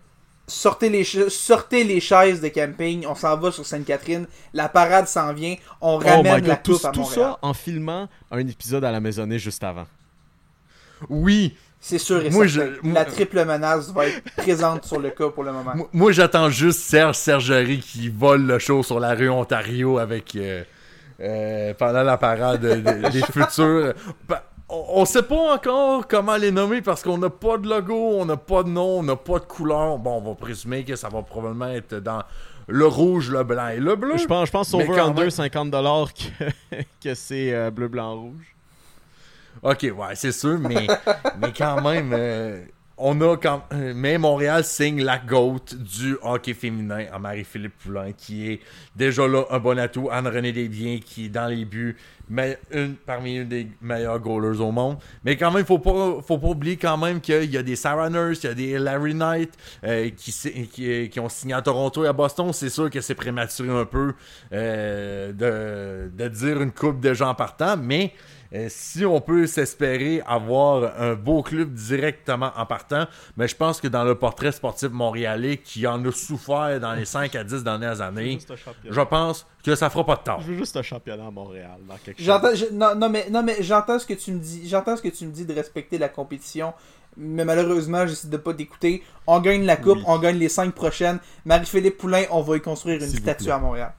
Sortez 0.52 0.90
les, 0.90 1.04
ch- 1.04 1.30
sortez 1.30 1.84
les 1.84 2.00
chaises 2.00 2.42
de 2.42 2.50
camping, 2.50 3.06
on 3.08 3.16
s'en 3.16 3.38
va 3.38 3.52
sur 3.52 3.66
Sainte-Catherine, 3.66 4.28
la 4.54 4.70
parade 4.70 5.08
s'en 5.08 5.34
vient, 5.34 5.56
on 5.82 5.96
Oh 5.96 5.98
ramène 6.08 6.46
la 6.46 6.58
tout, 6.58 6.74
coupe 6.74 6.86
à 6.86 6.90
tout 6.92 7.00
Montréal. 7.02 7.20
ça 7.32 7.40
en 7.42 7.54
filmant 7.54 8.10
un 8.32 8.40
épisode 8.48 8.84
à 8.84 8.92
la 8.92 9.00
maisonnée 9.00 9.40
juste 9.40 9.64
avant. 9.64 9.86
Oui, 11.10 11.56
C'est 11.84 11.98
sûr 11.98 12.24
et 12.24 12.30
Moi, 12.30 12.46
je- 12.46 12.62
moi- 12.84 12.94
La 12.94 13.06
triple 13.06 13.44
menace 13.44 13.90
va 13.92 14.06
être 14.06 14.22
présente 14.38 14.86
sur 14.86 15.00
le 15.00 15.10
cas 15.10 15.30
pour 15.30 15.44
le 15.44 15.52
moment. 15.52 15.72
Moi- 15.76 15.90
Moi, 15.94 16.12
j'attends 16.12 16.50
juste 16.52 16.82
Serge 16.82 17.16
Sergerie 17.16 17.80
qui 17.80 18.08
vole 18.08 18.46
le 18.46 18.60
show 18.60 18.84
sur 18.84 19.00
la 19.00 19.16
rue 19.16 19.30
Ontario 19.30 19.98
avec 19.98 20.36
euh, 20.36 20.64
euh, 21.20 21.74
pendant 21.74 22.04
la 22.04 22.18
parade 22.18 22.62
de- 22.62 22.76
de- 22.76 23.10
des 23.10 23.22
futurs. 23.34 23.94
On, 24.74 25.04
sait 25.04 25.24
pas 25.24 25.56
encore 25.56 26.08
comment 26.08 26.38
les 26.38 26.50
nommer 26.50 26.82
parce 26.82 27.04
qu'on 27.04 27.18
n'a 27.18 27.30
pas 27.30 27.58
de 27.58 27.68
logo, 27.68 27.94
on 27.94 28.26
n'a 28.26 28.38
pas 28.38 28.64
de 28.64 28.70
nom, 28.70 29.00
on 29.00 29.04
n'a 29.04 29.18
pas 29.18 29.40
de 29.40 29.44
couleur. 29.44 29.98
Bon, 29.98 30.22
on 30.24 30.30
va 30.30 30.36
présumer 30.36 30.86
que 30.86 30.96
ça 30.96 31.10
va 31.10 31.22
probablement 31.24 31.68
être 31.68 31.96
dans 31.96 32.24
le 32.68 32.88
rouge, 32.88 33.30
le 33.30 33.44
blanc 33.44 33.68
et 33.68 33.82
le 33.82 33.98
bleu. 33.98 34.18
Je 34.18 34.26
pense, 34.26 34.48
je 34.48 34.52
pense 34.52 34.74
over 34.74 34.88
quand 34.88 35.10
under 35.10 35.24
même. 35.24 35.30
50 35.30 35.72
dollars 35.72 36.14
que, 36.14 36.78
que 37.04 37.14
c'est 37.14 37.54
euh, 37.54 37.70
bleu 37.70 37.90
blanc 37.90 38.16
rouge. 38.16 38.56
Ok, 39.62 39.82
ouais, 39.84 40.16
c'est 40.16 40.32
sûr, 40.32 40.58
mais, 40.58 40.88
mais 41.40 41.52
quand 41.52 41.82
même, 41.82 42.14
euh, 42.14 42.64
on 43.02 43.20
a 43.22 43.36
quand 43.38 43.64
mais 43.72 44.18
Montréal 44.18 44.64
signe 44.64 45.04
la 45.04 45.18
GOAT 45.18 45.76
du 45.76 46.18
hockey 46.22 46.54
féminin 46.54 47.06
à 47.12 47.20
Marie-Philippe 47.20 47.78
Poulain, 47.84 48.12
qui 48.12 48.52
est 48.52 48.60
déjà 48.96 49.28
là 49.28 49.44
un 49.50 49.60
bon 49.60 49.78
atout. 49.80 50.10
Anne-Renée 50.12 50.52
Desbiens, 50.52 51.00
qui 51.04 51.26
est 51.26 51.30
dans 51.30 51.48
les 51.48 51.66
buts, 51.66 51.98
mais 52.30 52.60
une 52.72 52.96
parmi 52.96 53.38
une 53.38 53.48
des 53.48 53.68
meilleures 53.82 54.20
goalers 54.20 54.62
au 54.62 54.72
monde. 54.72 54.98
Mais 55.26 55.36
quand 55.36 55.52
même, 55.52 55.66
faut 55.66 55.80
pas, 55.80 56.22
faut 56.26 56.38
pas 56.38 56.48
oublier 56.48 56.78
quand 56.78 56.98
même 56.98 57.20
qu'il 57.20 57.52
y 57.52 57.58
a 57.58 57.64
des 57.64 57.76
Sarah 57.76 58.10
Nurse, 58.10 58.44
il 58.44 58.48
y 58.48 58.50
a 58.50 58.54
des 58.54 58.80
Larry 58.80 59.14
Knight 59.14 59.52
euh, 59.84 60.10
qui, 60.16 61.20
ont 61.20 61.30
signé 61.30 61.54
à 61.54 61.62
Toronto 61.62 62.06
et 62.06 62.08
à 62.08 62.14
Boston. 62.14 62.54
C'est 62.54 62.70
sûr 62.70 62.90
que 62.90 63.02
c'est 63.02 63.16
prématuré 63.16 63.70
un 63.70 63.86
peu 63.86 64.14
euh, 64.54 65.34
de, 65.34 66.12
de 66.16 66.30
dire 66.30 66.62
une 66.62 66.72
coupe 66.72 67.00
de 67.00 67.14
gens 67.14 67.34
partant, 67.34 67.78
mais 67.78 68.14
si 68.70 69.06
on 69.06 69.22
peut 69.22 69.48
s'espérer 69.48 70.22
avoir 70.28 70.94
un 71.00 71.14
beau 71.14 71.42
club 71.42 71.74
directement 71.74 72.52
en 72.58 72.66
partant, 72.66 73.06
mais 73.38 73.48
je 73.48 73.56
pense 73.56 73.80
que 73.80 73.88
dans 73.88 74.04
le 74.04 74.16
portrait 74.16 74.52
sportif 74.52 74.90
montréalais 74.90 75.58
qui 75.58 75.88
en 75.88 76.04
a 76.06 76.12
souffert 76.12 76.80
dans 76.80 76.94
les 76.94 77.06
5 77.06 77.34
à 77.36 77.44
10 77.44 77.64
dernières 77.64 78.02
années, 78.02 78.40
je 78.90 79.02
pense 79.02 79.48
que 79.64 79.76
ça 79.76 79.90
fera 79.90 80.06
pas 80.06 80.16
de 80.18 80.22
tort. 80.24 80.42
Je 80.42 80.52
veux 80.52 80.58
juste 80.58 80.76
un 80.76 80.82
championnat 80.82 81.28
à 81.28 81.32
Montréal 81.32 81.78
dans 81.88 81.96
quelque 81.98 82.22
chose. 82.22 82.42
Je- 82.56 82.74
non, 82.76 82.94
non, 82.96 83.10
mais, 83.10 83.30
non, 83.30 83.42
mais 83.44 83.58
j'entends 83.62 84.00
ce 84.00 84.06
que 84.06 84.14
tu 84.16 84.32
me 84.34 84.40
dis. 84.40 84.68
J'entends 84.68 84.98
ce 84.98 85.02
que 85.02 85.10
tu 85.10 85.26
me 85.26 85.32
dis 85.32 85.46
de 85.46 85.54
respecter 85.54 85.98
la 85.98 86.10
compétition. 86.10 86.74
Mais 87.18 87.44
malheureusement, 87.46 88.08
j'essaie 88.08 88.28
de 88.30 88.38
pas 88.38 88.54
t'écouter. 88.54 89.04
On 89.28 89.40
gagne 89.42 89.66
la 89.66 89.76
coupe, 89.76 89.98
Oui. 89.98 90.04
on 90.08 90.18
gagne 90.18 90.38
les 90.38 90.48
cinq 90.50 90.74
prochaines. 90.74 91.20
Marie-Philippe 91.46 91.98
Poulain, 91.98 92.24
on 92.32 92.42
va 92.42 92.56
y 92.58 92.62
construire 92.62 93.02
une 93.02 93.10
statue 93.10 93.50
à 93.52 93.58
Montréal. 93.60 93.94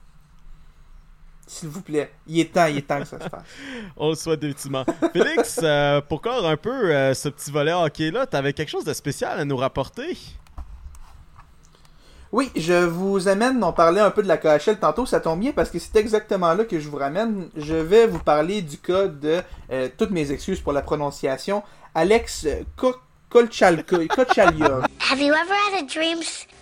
S'il 1.47 1.68
vous 1.68 1.82
plaît. 1.82 2.12
Il 2.26 2.38
est 2.40 2.53
temps, 2.53 2.66
il 2.66 2.78
est 2.78 2.86
temps 2.86 3.01
que 3.01 3.05
ça 3.07 3.18
se 3.18 3.28
fasse. 3.28 3.43
On 3.97 4.11
le 4.11 4.14
souhaite 4.14 4.40
définitivement. 4.40 4.84
Félix, 5.12 5.61
euh, 5.62 6.01
pour 6.01 6.22
clore 6.22 6.47
un 6.47 6.57
peu 6.57 6.70
euh, 6.95 7.12
ce 7.14 7.28
petit 7.28 7.51
volet 7.51 7.72
hockey-là, 7.72 8.26
t'avais 8.26 8.53
quelque 8.53 8.70
chose 8.70 8.84
de 8.84 8.93
spécial 8.95 9.38
à 9.38 9.45
nous 9.45 9.57
rapporter? 9.57 10.16
Oui, 12.30 12.51
je 12.57 12.84
vous 12.86 13.28
amène, 13.28 13.62
on 13.62 13.72
parlait 13.74 14.01
un 14.01 14.11
peu 14.11 14.22
de 14.22 14.28
la 14.28 14.38
KHL 14.38 14.78
tantôt, 14.80 15.05
ça 15.05 15.20
tombe 15.20 15.40
bien 15.40 15.53
parce 15.53 15.68
que 15.68 15.78
c'est 15.78 15.97
exactement 15.97 16.55
là 16.55 16.64
que 16.64 16.80
je 16.80 16.88
vous 16.88 16.97
ramène. 16.97 17.51
Je 17.57 17.74
vais 17.74 18.07
vous 18.07 18.20
parler 18.20 18.62
du 18.62 18.78
cas 18.78 19.07
de, 19.07 19.43
euh, 19.70 19.88
toutes 19.99 20.11
mes 20.12 20.30
excuses 20.32 20.61
pour 20.61 20.72
la 20.72 20.80
prononciation, 20.80 21.62
Alex 21.95 22.47
Ko- 22.74 22.97
Kolchalko- 23.30 24.07
Kochalia. 24.09 24.80
Have 25.11 25.20
you 25.20 25.34
ever 25.34 25.55
had 25.55 25.84
a 25.84 25.86
dream 25.86 26.20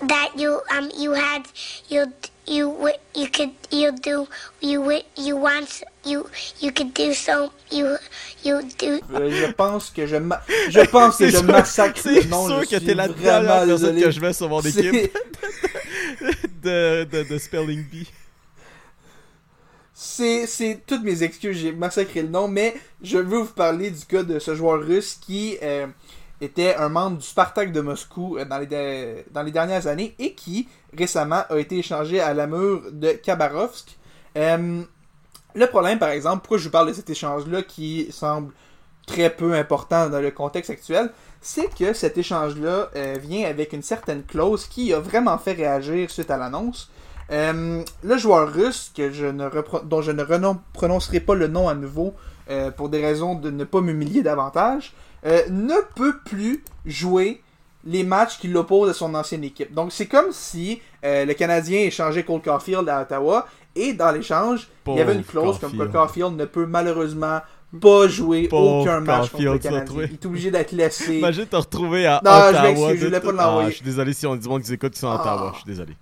that 0.09 0.31
you 0.37 0.55
um 0.77 0.89
you 0.99 1.13
had 1.13 1.43
you 1.89 2.03
you 2.51 2.75
you 3.15 3.27
could 3.33 3.51
you 3.71 3.93
do 4.03 4.27
you 4.61 4.83
you 5.17 5.37
want 5.37 5.85
you 6.05 6.27
you 6.61 6.73
could 6.73 6.93
do 6.93 7.15
so 7.15 7.51
you 7.71 7.87
you 8.45 8.61
do 8.79 8.99
Euh, 9.15 9.31
je 9.31 9.53
pense 9.53 9.91
que 9.91 10.07
je, 10.07 10.17
ma- 10.17 10.43
je 10.69 10.81
pense 10.91 11.17
que 11.19 11.27
je 11.31 11.37
sûr- 11.37 11.45
massacre 11.45 12.01
C'est 12.03 12.23
le 12.23 12.29
nom. 12.29 12.47
sûr 12.49 12.61
je 12.65 12.69
que 12.71 12.77
suis 12.79 12.87
t'es 12.87 12.95
la 12.95 13.07
vraiment 13.09 13.23
dernière 13.23 13.67
personne 13.67 13.95
désolé. 13.95 14.03
que 14.03 14.11
je 14.11 14.21
mets 14.21 14.33
sur 14.33 14.49
mon 14.49 14.61
équipe 14.63 14.93
de, 16.63 17.05
de, 17.05 17.23
de 17.23 17.39
Spelling 17.39 17.85
Bee. 17.89 18.09
C'est, 20.03 20.47
c'est 20.47 20.81
toutes 20.87 21.03
mes 21.03 21.23
excuses, 21.23 21.59
j'ai 21.59 21.73
massacré 21.73 22.23
le 22.23 22.29
nom, 22.29 22.49
mais 22.49 22.75
je 23.03 23.19
veux 23.19 23.41
vous 23.41 23.53
parler 23.53 23.91
du 23.91 24.05
cas 24.07 24.23
de 24.23 24.39
ce 24.39 24.55
joueur 24.55 24.81
russe 24.81 25.19
qui 25.21 25.59
euh, 25.63 25.87
était 26.41 26.75
un 26.77 26.89
membre 26.89 27.19
du 27.19 27.27
Spartak 27.27 27.73
de 27.73 27.81
Moscou 27.81 28.39
euh, 28.39 28.45
dans, 28.45 28.59
les 28.59 29.25
dans 29.31 29.43
les 29.43 29.51
dernières 29.51 29.87
années 29.87 30.15
et 30.19 30.33
qui 30.35 30.69
récemment 30.97 31.43
a 31.49 31.57
été 31.59 31.79
échangé 31.79 32.21
à 32.21 32.35
l'amour 32.35 32.81
de 32.91 33.13
Khabarovsk. 33.13 33.97
Euh, 34.37 34.83
le 35.55 35.67
problème, 35.67 35.99
par 35.99 36.11
exemple, 36.11 36.39
pourquoi 36.39 36.59
je 36.59 36.65
vous 36.65 36.71
parle 36.71 36.89
de 36.89 36.93
cet 36.93 37.11
échange-là 37.11 37.63
qui 37.63 38.11
semble 38.13 38.53
très 39.07 39.31
peu 39.31 39.55
important 39.55 40.09
dans 40.09 40.21
le 40.21 40.31
contexte 40.31 40.71
actuel, 40.71 41.11
c'est 41.41 41.75
que 41.75 41.93
cet 41.93 42.17
échange-là 42.17 42.91
euh, 42.95 43.17
vient 43.21 43.49
avec 43.49 43.73
une 43.73 43.83
certaine 43.83 44.23
clause 44.23 44.67
qui 44.67 44.93
a 44.93 45.01
vraiment 45.01 45.37
fait 45.39 45.53
réagir 45.53 46.11
suite 46.11 46.31
à 46.31 46.37
l'annonce. 46.37 46.91
Le 47.33 48.17
joueur 48.19 48.53
russe, 48.53 48.91
que 48.97 49.13
je 49.13 49.27
ne 49.27 49.49
dont 49.85 50.03
je 50.03 50.11
ne 50.11 50.25
prononcerai 50.73 51.21
pas 51.21 51.37
le 51.37 51.47
nom 51.47 51.69
à 51.69 51.75
nouveau 51.75 52.13
pour 52.77 52.89
des 52.89 53.01
raisons 53.01 53.37
de 53.37 53.51
ne 53.51 53.63
pas 53.63 53.81
m'humilier 53.81 54.23
davantage, 54.23 54.93
euh, 55.27 55.43
ne 55.51 55.75
peut 55.95 56.17
plus 56.25 56.63
jouer 56.87 57.43
les 57.85 58.05
matchs 58.05 58.39
qui 58.39 58.49
l'opposent 58.49 58.91
à 58.91 58.95
son 58.95 59.15
ancienne 59.15 59.45
équipe. 59.45 59.73
Donc 59.73 59.93
c'est 59.93 60.07
comme 60.07 60.33
si 60.33 60.81
euh, 61.05 61.25
le 61.25 61.35
Canadien 61.35 61.81
échangeait 61.81 62.25
Cole 62.25 62.43
Caulfield 62.43 62.89
à 62.89 63.03
Ottawa 63.03 63.47
et 63.75 63.93
dans 63.95 64.11
l'échange, 64.13 64.69
il 64.87 64.97
y 64.97 65.01
avait 65.01 65.15
une 65.15 65.25
clause 65.25 65.59
comme 65.59 65.77
Cole 65.77 65.91
Caulfield. 65.91 66.37
Ne 66.37 66.45
peut 66.45 66.67
malheureusement 66.67 67.41
pas 67.81 68.09
jouer 68.09 68.49
Pauvre 68.49 68.83
aucun 68.83 69.01
match 69.01 69.31
contre 69.31 69.45
le 69.45 69.59
Canadien. 69.59 70.03
Il 70.09 70.15
est 70.15 70.27
obligé 70.27 70.51
d'être 70.51 70.73
laissé. 70.73 71.19
Imagine 71.19 71.47
te 71.47 71.57
retrouver 71.57 72.05
à 72.07 72.21
Non, 72.25 72.31
je 72.31 72.49
Ottawa. 72.51 72.63
m'excuse, 72.63 73.01
je 73.01 73.07
voulais 73.07 73.21
pas 73.21 73.33
l'envoyer. 73.33 73.67
Ah, 73.67 73.71
je 73.71 73.75
suis 73.77 73.85
désolé 73.85 74.13
si 74.13 74.27
on 74.27 74.35
dit 74.37 74.49
monde 74.49 74.63
qui 74.63 74.73
écoute 74.75 74.93
qui 74.93 74.99
sont 74.99 75.09
à 75.09 75.15
Ah. 75.15 75.21
Ottawa. 75.35 75.51
Je 75.55 75.57
suis 75.61 75.67
désolé. 75.71 75.93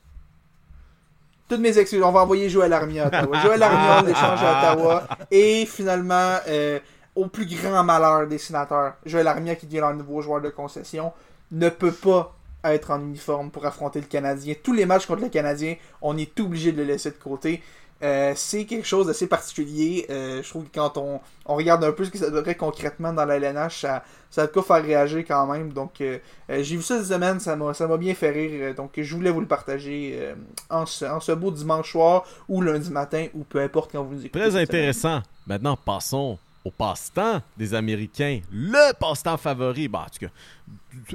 Toutes 1.48 1.60
mes 1.60 1.78
excuses, 1.78 2.02
on 2.02 2.10
va 2.12 2.20
envoyer 2.20 2.48
Joël 2.50 2.72
Armia 2.72 3.04
à 3.04 3.08
Ottawa. 3.08 3.40
Joël 3.42 3.62
Armia, 3.62 4.02
on 4.02 4.06
l'échange 4.06 4.40
à 4.42 4.72
Ottawa. 4.74 5.08
Et 5.30 5.64
finalement, 5.66 6.36
euh, 6.48 6.78
au 7.18 7.26
plus 7.26 7.46
grand 7.46 7.82
malheur 7.82 8.28
des 8.28 8.38
sénateurs, 8.38 8.94
Joël 9.04 9.26
Armia, 9.26 9.56
qui 9.56 9.66
devient 9.66 9.78
leur 9.80 9.92
nouveau 9.94 10.22
joueur 10.22 10.40
de 10.40 10.50
concession, 10.50 11.12
ne 11.50 11.68
peut 11.68 11.92
pas 11.92 12.32
être 12.62 12.92
en 12.92 13.00
uniforme 13.00 13.50
pour 13.50 13.66
affronter 13.66 14.00
le 14.00 14.06
Canadien. 14.06 14.54
Tous 14.62 14.72
les 14.72 14.86
matchs 14.86 15.06
contre 15.06 15.22
le 15.22 15.28
Canadien, 15.28 15.74
on 16.00 16.16
est 16.16 16.38
obligé 16.38 16.70
de 16.70 16.78
le 16.78 16.84
laisser 16.84 17.10
de 17.10 17.16
côté. 17.16 17.60
Euh, 18.04 18.32
c'est 18.36 18.66
quelque 18.66 18.86
chose 18.86 19.08
d'assez 19.08 19.26
particulier. 19.26 20.06
Euh, 20.10 20.40
je 20.44 20.48
trouve 20.48 20.66
que 20.66 20.74
quand 20.78 20.96
on, 20.96 21.20
on 21.46 21.56
regarde 21.56 21.82
un 21.82 21.90
peu 21.90 22.04
ce 22.04 22.10
que 22.10 22.18
ça 22.18 22.30
donnerait 22.30 22.54
concrètement 22.54 23.12
dans 23.12 23.24
la 23.24 23.34
LNH, 23.36 23.80
ça, 23.80 24.04
ça 24.30 24.42
a 24.42 24.46
de 24.46 24.52
quoi 24.52 24.62
faire 24.62 24.84
réagir 24.84 25.24
quand 25.26 25.46
même. 25.48 25.72
Donc, 25.72 26.00
euh, 26.00 26.18
j'ai 26.48 26.76
vu 26.76 26.82
ça 26.82 26.98
cette 26.98 27.12
semaine, 27.12 27.40
ça 27.40 27.56
m'a, 27.56 27.74
ça 27.74 27.88
m'a 27.88 27.96
bien 27.96 28.14
fait 28.14 28.30
rire. 28.30 28.76
donc, 28.76 28.92
je 28.96 29.16
voulais 29.16 29.32
vous 29.32 29.40
le 29.40 29.48
partager 29.48 30.34
en, 30.70 30.86
ce, 30.86 31.04
en 31.04 31.18
ce 31.18 31.32
beau 31.32 31.50
dimanche 31.50 31.90
soir 31.90 32.24
ou 32.48 32.62
lundi 32.62 32.90
matin 32.90 33.26
ou 33.34 33.42
peu 33.42 33.58
importe 33.60 33.90
quand 33.90 34.04
vous 34.04 34.14
nous 34.14 34.24
écoutez. 34.24 34.38
Très 34.38 34.50
semaine. 34.50 34.62
intéressant. 34.62 35.22
Maintenant, 35.48 35.76
passons 35.76 36.38
au 36.68 36.70
passe-temps 36.70 37.40
des 37.56 37.74
Américains. 37.74 38.40
Le 38.52 38.92
passe-temps 38.94 39.36
favori. 39.36 39.88
Bah, 39.88 40.06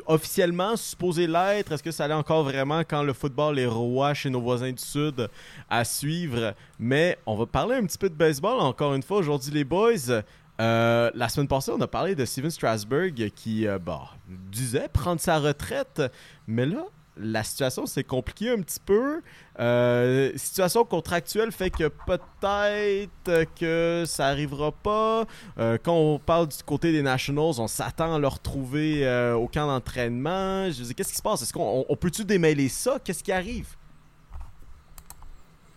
officiellement, 0.07 0.75
supposé 0.75 1.27
l'être. 1.27 1.71
Est-ce 1.71 1.83
que 1.83 1.91
ça 1.91 2.05
allait 2.05 2.13
encore 2.13 2.43
vraiment 2.43 2.79
quand 2.79 3.03
le 3.03 3.13
football 3.13 3.59
est 3.59 3.67
roi 3.67 4.13
chez 4.13 4.29
nos 4.29 4.41
voisins 4.41 4.71
du 4.71 4.81
Sud 4.81 5.29
à 5.69 5.83
suivre? 5.83 6.53
Mais 6.79 7.17
on 7.25 7.35
va 7.35 7.45
parler 7.45 7.75
un 7.75 7.85
petit 7.85 7.97
peu 7.97 8.09
de 8.09 8.15
baseball 8.15 8.59
encore 8.59 8.93
une 8.93 9.03
fois 9.03 9.17
aujourd'hui, 9.17 9.51
les 9.51 9.63
boys. 9.63 10.23
Euh, 10.61 11.11
la 11.13 11.29
semaine 11.29 11.47
passée, 11.47 11.71
on 11.71 11.81
a 11.81 11.87
parlé 11.87 12.15
de 12.15 12.25
Steven 12.25 12.51
Strasberg 12.51 13.31
qui 13.35 13.67
euh, 13.67 13.79
bah, 13.79 14.09
disait 14.51 14.87
prendre 14.91 15.19
sa 15.19 15.39
retraite. 15.39 16.01
Mais 16.47 16.65
là, 16.65 16.85
la 17.17 17.43
situation 17.43 17.85
s'est 17.85 18.03
compliquée 18.03 18.49
un 18.49 18.61
petit 18.61 18.79
peu. 18.79 19.21
Euh, 19.59 20.31
situation 20.35 20.83
contractuelle 20.83 21.51
fait 21.51 21.69
que 21.69 21.87
peut-être 21.87 23.45
que 23.55 24.03
ça 24.07 24.27
arrivera 24.27 24.71
pas. 24.71 25.25
Euh, 25.59 25.77
quand 25.83 25.93
on 25.95 26.17
parle 26.19 26.47
du 26.47 26.57
côté 26.65 26.91
des 26.91 27.03
Nationals, 27.03 27.59
on 27.59 27.67
s'attend 27.67 28.15
à 28.15 28.19
le 28.19 28.27
retrouver 28.27 29.05
euh, 29.05 29.35
au 29.35 29.47
camp 29.47 29.67
d'entraînement. 29.67 30.71
Je 30.71 30.91
qu'est-ce 30.93 31.09
qui 31.11 31.17
se 31.17 31.21
passe? 31.21 31.41
Est-ce 31.43 31.53
qu'on 31.53 31.81
on- 31.81 31.85
on 31.87 31.95
peut-tu 31.95 32.25
démêler 32.25 32.69
ça? 32.69 32.97
Qu'est-ce 33.03 33.23
qui 33.23 33.31
arrive? 33.31 33.67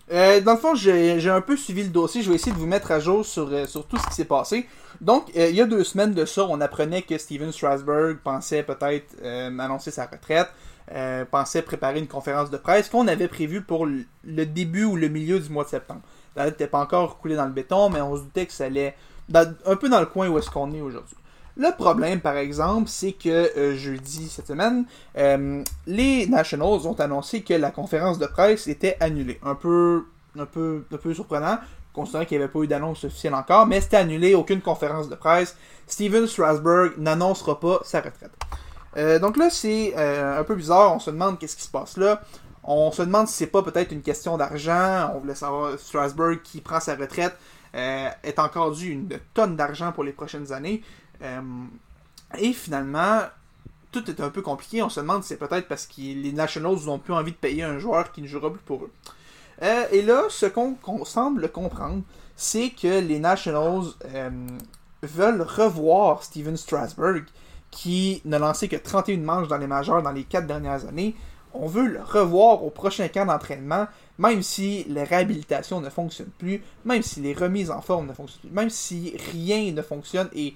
Dans 0.08 0.52
le 0.52 0.58
fond, 0.58 0.74
j'ai 0.76 1.28
un 1.30 1.40
peu 1.40 1.56
suivi 1.56 1.82
le 1.82 1.88
dossier. 1.90 2.22
Je 2.22 2.28
vais 2.30 2.36
essayer 2.36 2.52
de 2.52 2.58
vous 2.58 2.66
mettre 2.66 2.92
à 2.92 3.00
jour 3.00 3.26
sur, 3.26 3.68
sur 3.68 3.86
tout 3.86 3.98
ce 3.98 4.06
qui 4.06 4.14
s'est 4.14 4.24
passé. 4.24 4.66
Donc, 5.00 5.30
il 5.34 5.54
y 5.54 5.60
a 5.60 5.66
deux 5.66 5.82
semaines 5.84 6.14
de 6.14 6.24
ça, 6.24 6.44
on 6.48 6.60
apprenait 6.60 7.02
que 7.02 7.18
Steven 7.18 7.50
Strasberg 7.52 8.18
pensait 8.22 8.62
peut-être 8.62 9.14
annoncer 9.24 9.90
sa 9.90 10.06
retraite, 10.06 10.48
euh, 10.92 11.24
pensait 11.24 11.62
préparer 11.62 11.98
une 11.98 12.06
conférence 12.06 12.50
de 12.50 12.56
presse 12.56 12.88
qu'on 12.88 13.08
avait 13.08 13.28
prévue 13.28 13.62
pour 13.62 13.86
le 13.86 14.46
début 14.46 14.84
ou 14.84 14.96
le 14.96 15.08
milieu 15.08 15.40
du 15.40 15.50
mois 15.50 15.64
de 15.64 15.68
septembre. 15.68 16.02
Date 16.36 16.46
n'était 16.46 16.66
pas 16.66 16.78
encore 16.78 17.18
coulée 17.18 17.36
dans 17.36 17.46
le 17.46 17.52
béton, 17.52 17.90
mais 17.90 18.00
on 18.00 18.16
se 18.16 18.22
doutait 18.22 18.46
que 18.46 18.52
ça 18.52 18.66
allait 18.66 18.94
un 19.34 19.76
peu 19.76 19.88
dans 19.88 20.00
le 20.00 20.06
coin 20.06 20.28
où 20.28 20.38
est-ce 20.38 20.50
qu'on 20.50 20.72
est 20.72 20.80
aujourd'hui. 20.80 21.16
Le 21.58 21.74
problème, 21.74 22.20
par 22.20 22.36
exemple, 22.36 22.88
c'est 22.88 23.12
que 23.12 23.28
euh, 23.56 23.74
jeudi 23.76 24.28
cette 24.28 24.46
semaine, 24.46 24.84
euh, 25.16 25.64
les 25.86 26.26
Nationals 26.26 26.86
ont 26.86 27.00
annoncé 27.00 27.42
que 27.42 27.54
la 27.54 27.70
conférence 27.70 28.18
de 28.18 28.26
presse 28.26 28.68
était 28.68 28.98
annulée. 29.00 29.40
Un 29.42 29.54
peu, 29.54 30.04
un 30.38 30.44
peu, 30.44 30.84
un 30.92 30.96
peu 30.98 31.14
surprenant, 31.14 31.56
considérant 31.94 32.26
qu'il 32.26 32.36
n'y 32.36 32.44
avait 32.44 32.52
pas 32.52 32.60
eu 32.60 32.66
d'annonce 32.66 33.04
officielle 33.04 33.34
encore, 33.34 33.66
mais 33.66 33.80
c'était 33.80 33.96
annulé, 33.96 34.34
aucune 34.34 34.60
conférence 34.60 35.08
de 35.08 35.14
presse. 35.14 35.56
Steven 35.86 36.26
Strasberg 36.26 36.92
n'annoncera 36.98 37.58
pas 37.58 37.80
sa 37.84 38.02
retraite. 38.02 38.32
Euh, 38.96 39.18
donc 39.18 39.36
là, 39.36 39.50
c'est 39.50 39.94
euh, 39.96 40.40
un 40.40 40.44
peu 40.44 40.54
bizarre, 40.54 40.94
on 40.94 40.98
se 40.98 41.10
demande 41.10 41.38
qu'est-ce 41.38 41.56
qui 41.56 41.64
se 41.64 41.70
passe 41.70 41.96
là. 41.96 42.22
On 42.64 42.90
se 42.90 43.02
demande 43.02 43.28
si 43.28 43.34
c'est 43.34 43.46
pas 43.46 43.62
peut-être 43.62 43.92
une 43.92 44.02
question 44.02 44.36
d'argent. 44.36 45.12
On 45.14 45.20
voulait 45.20 45.34
savoir 45.34 45.78
Strasberg 45.78 46.42
qui 46.42 46.60
prend 46.60 46.80
sa 46.80 46.96
retraite 46.96 47.36
euh, 47.74 48.08
est 48.24 48.38
encore 48.38 48.72
dû 48.72 48.90
une 48.90 49.08
tonne 49.34 49.54
d'argent 49.54 49.92
pour 49.92 50.02
les 50.02 50.12
prochaines 50.12 50.52
années. 50.52 50.82
Et 52.38 52.52
finalement, 52.52 53.20
tout 53.92 54.10
est 54.10 54.20
un 54.20 54.30
peu 54.30 54.42
compliqué. 54.42 54.82
On 54.82 54.88
se 54.88 54.98
demande 54.98 55.22
si 55.22 55.28
c'est 55.28 55.36
peut-être 55.36 55.68
parce 55.68 55.86
que 55.86 56.00
les 56.00 56.32
Nationals 56.32 56.84
n'ont 56.86 56.98
plus 56.98 57.14
envie 57.14 57.30
de 57.30 57.36
payer 57.36 57.62
un 57.62 57.78
joueur 57.78 58.10
qui 58.10 58.20
ne 58.20 58.26
jouera 58.26 58.50
plus 58.50 58.62
pour 58.64 58.82
eux. 58.82 58.92
Et 59.92 60.02
là, 60.02 60.24
ce 60.28 60.46
qu'on 60.46 60.76
semble 61.04 61.48
comprendre, 61.50 62.02
c'est 62.34 62.70
que 62.70 63.00
les 63.00 63.20
Nationals 63.20 63.84
veulent 65.02 65.42
revoir 65.42 66.24
Steven 66.24 66.56
Strasberg, 66.56 67.26
qui 67.70 68.22
n'a 68.24 68.38
lancé 68.38 68.68
que 68.68 68.76
31 68.76 69.18
manches 69.18 69.48
dans 69.48 69.58
les 69.58 69.66
majeurs 69.66 70.02
dans 70.02 70.12
les 70.12 70.24
4 70.24 70.46
dernières 70.46 70.86
années. 70.86 71.14
On 71.52 71.66
veut 71.66 71.86
le 71.86 72.02
revoir 72.02 72.64
au 72.64 72.70
prochain 72.70 73.08
camp 73.08 73.26
d'entraînement, 73.26 73.86
même 74.18 74.42
si 74.42 74.84
les 74.88 75.04
réhabilitations 75.04 75.80
ne 75.80 75.88
fonctionnent 75.88 76.30
plus, 76.38 76.62
même 76.84 77.02
si 77.02 77.20
les 77.20 77.32
remises 77.32 77.70
en 77.70 77.80
forme 77.80 78.06
ne 78.06 78.12
fonctionnent 78.12 78.40
plus, 78.40 78.50
même 78.50 78.70
si 78.70 79.16
rien 79.32 79.72
ne 79.72 79.82
fonctionne 79.82 80.28
et 80.34 80.54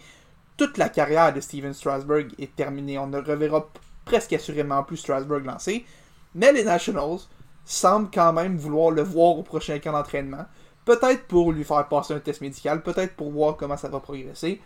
toute 0.60 0.76
la 0.76 0.90
carrière 0.90 1.32
de 1.32 1.40
Steven 1.40 1.72
Strasberg 1.72 2.32
est 2.38 2.54
terminée. 2.54 2.98
On 2.98 3.06
ne 3.06 3.18
reverra 3.18 3.66
presque 4.04 4.34
assurément 4.34 4.82
plus 4.82 4.98
Strasberg 4.98 5.46
lancé. 5.46 5.86
Mais 6.34 6.52
les 6.52 6.64
Nationals 6.64 7.20
semblent 7.64 8.10
quand 8.12 8.34
même 8.34 8.58
vouloir 8.58 8.90
le 8.90 9.02
voir 9.02 9.38
au 9.38 9.42
prochain 9.42 9.78
camp 9.78 9.92
d'entraînement. 9.92 10.44
Peut-être 10.84 11.26
pour 11.28 11.52
lui 11.52 11.64
faire 11.64 11.88
passer 11.88 12.12
un 12.12 12.18
test 12.18 12.42
médical, 12.42 12.82
peut-être 12.82 13.14
pour 13.16 13.30
voir 13.30 13.56
comment 13.56 13.78
ça 13.78 13.88
va 13.88 14.00
progresser. 14.00 14.60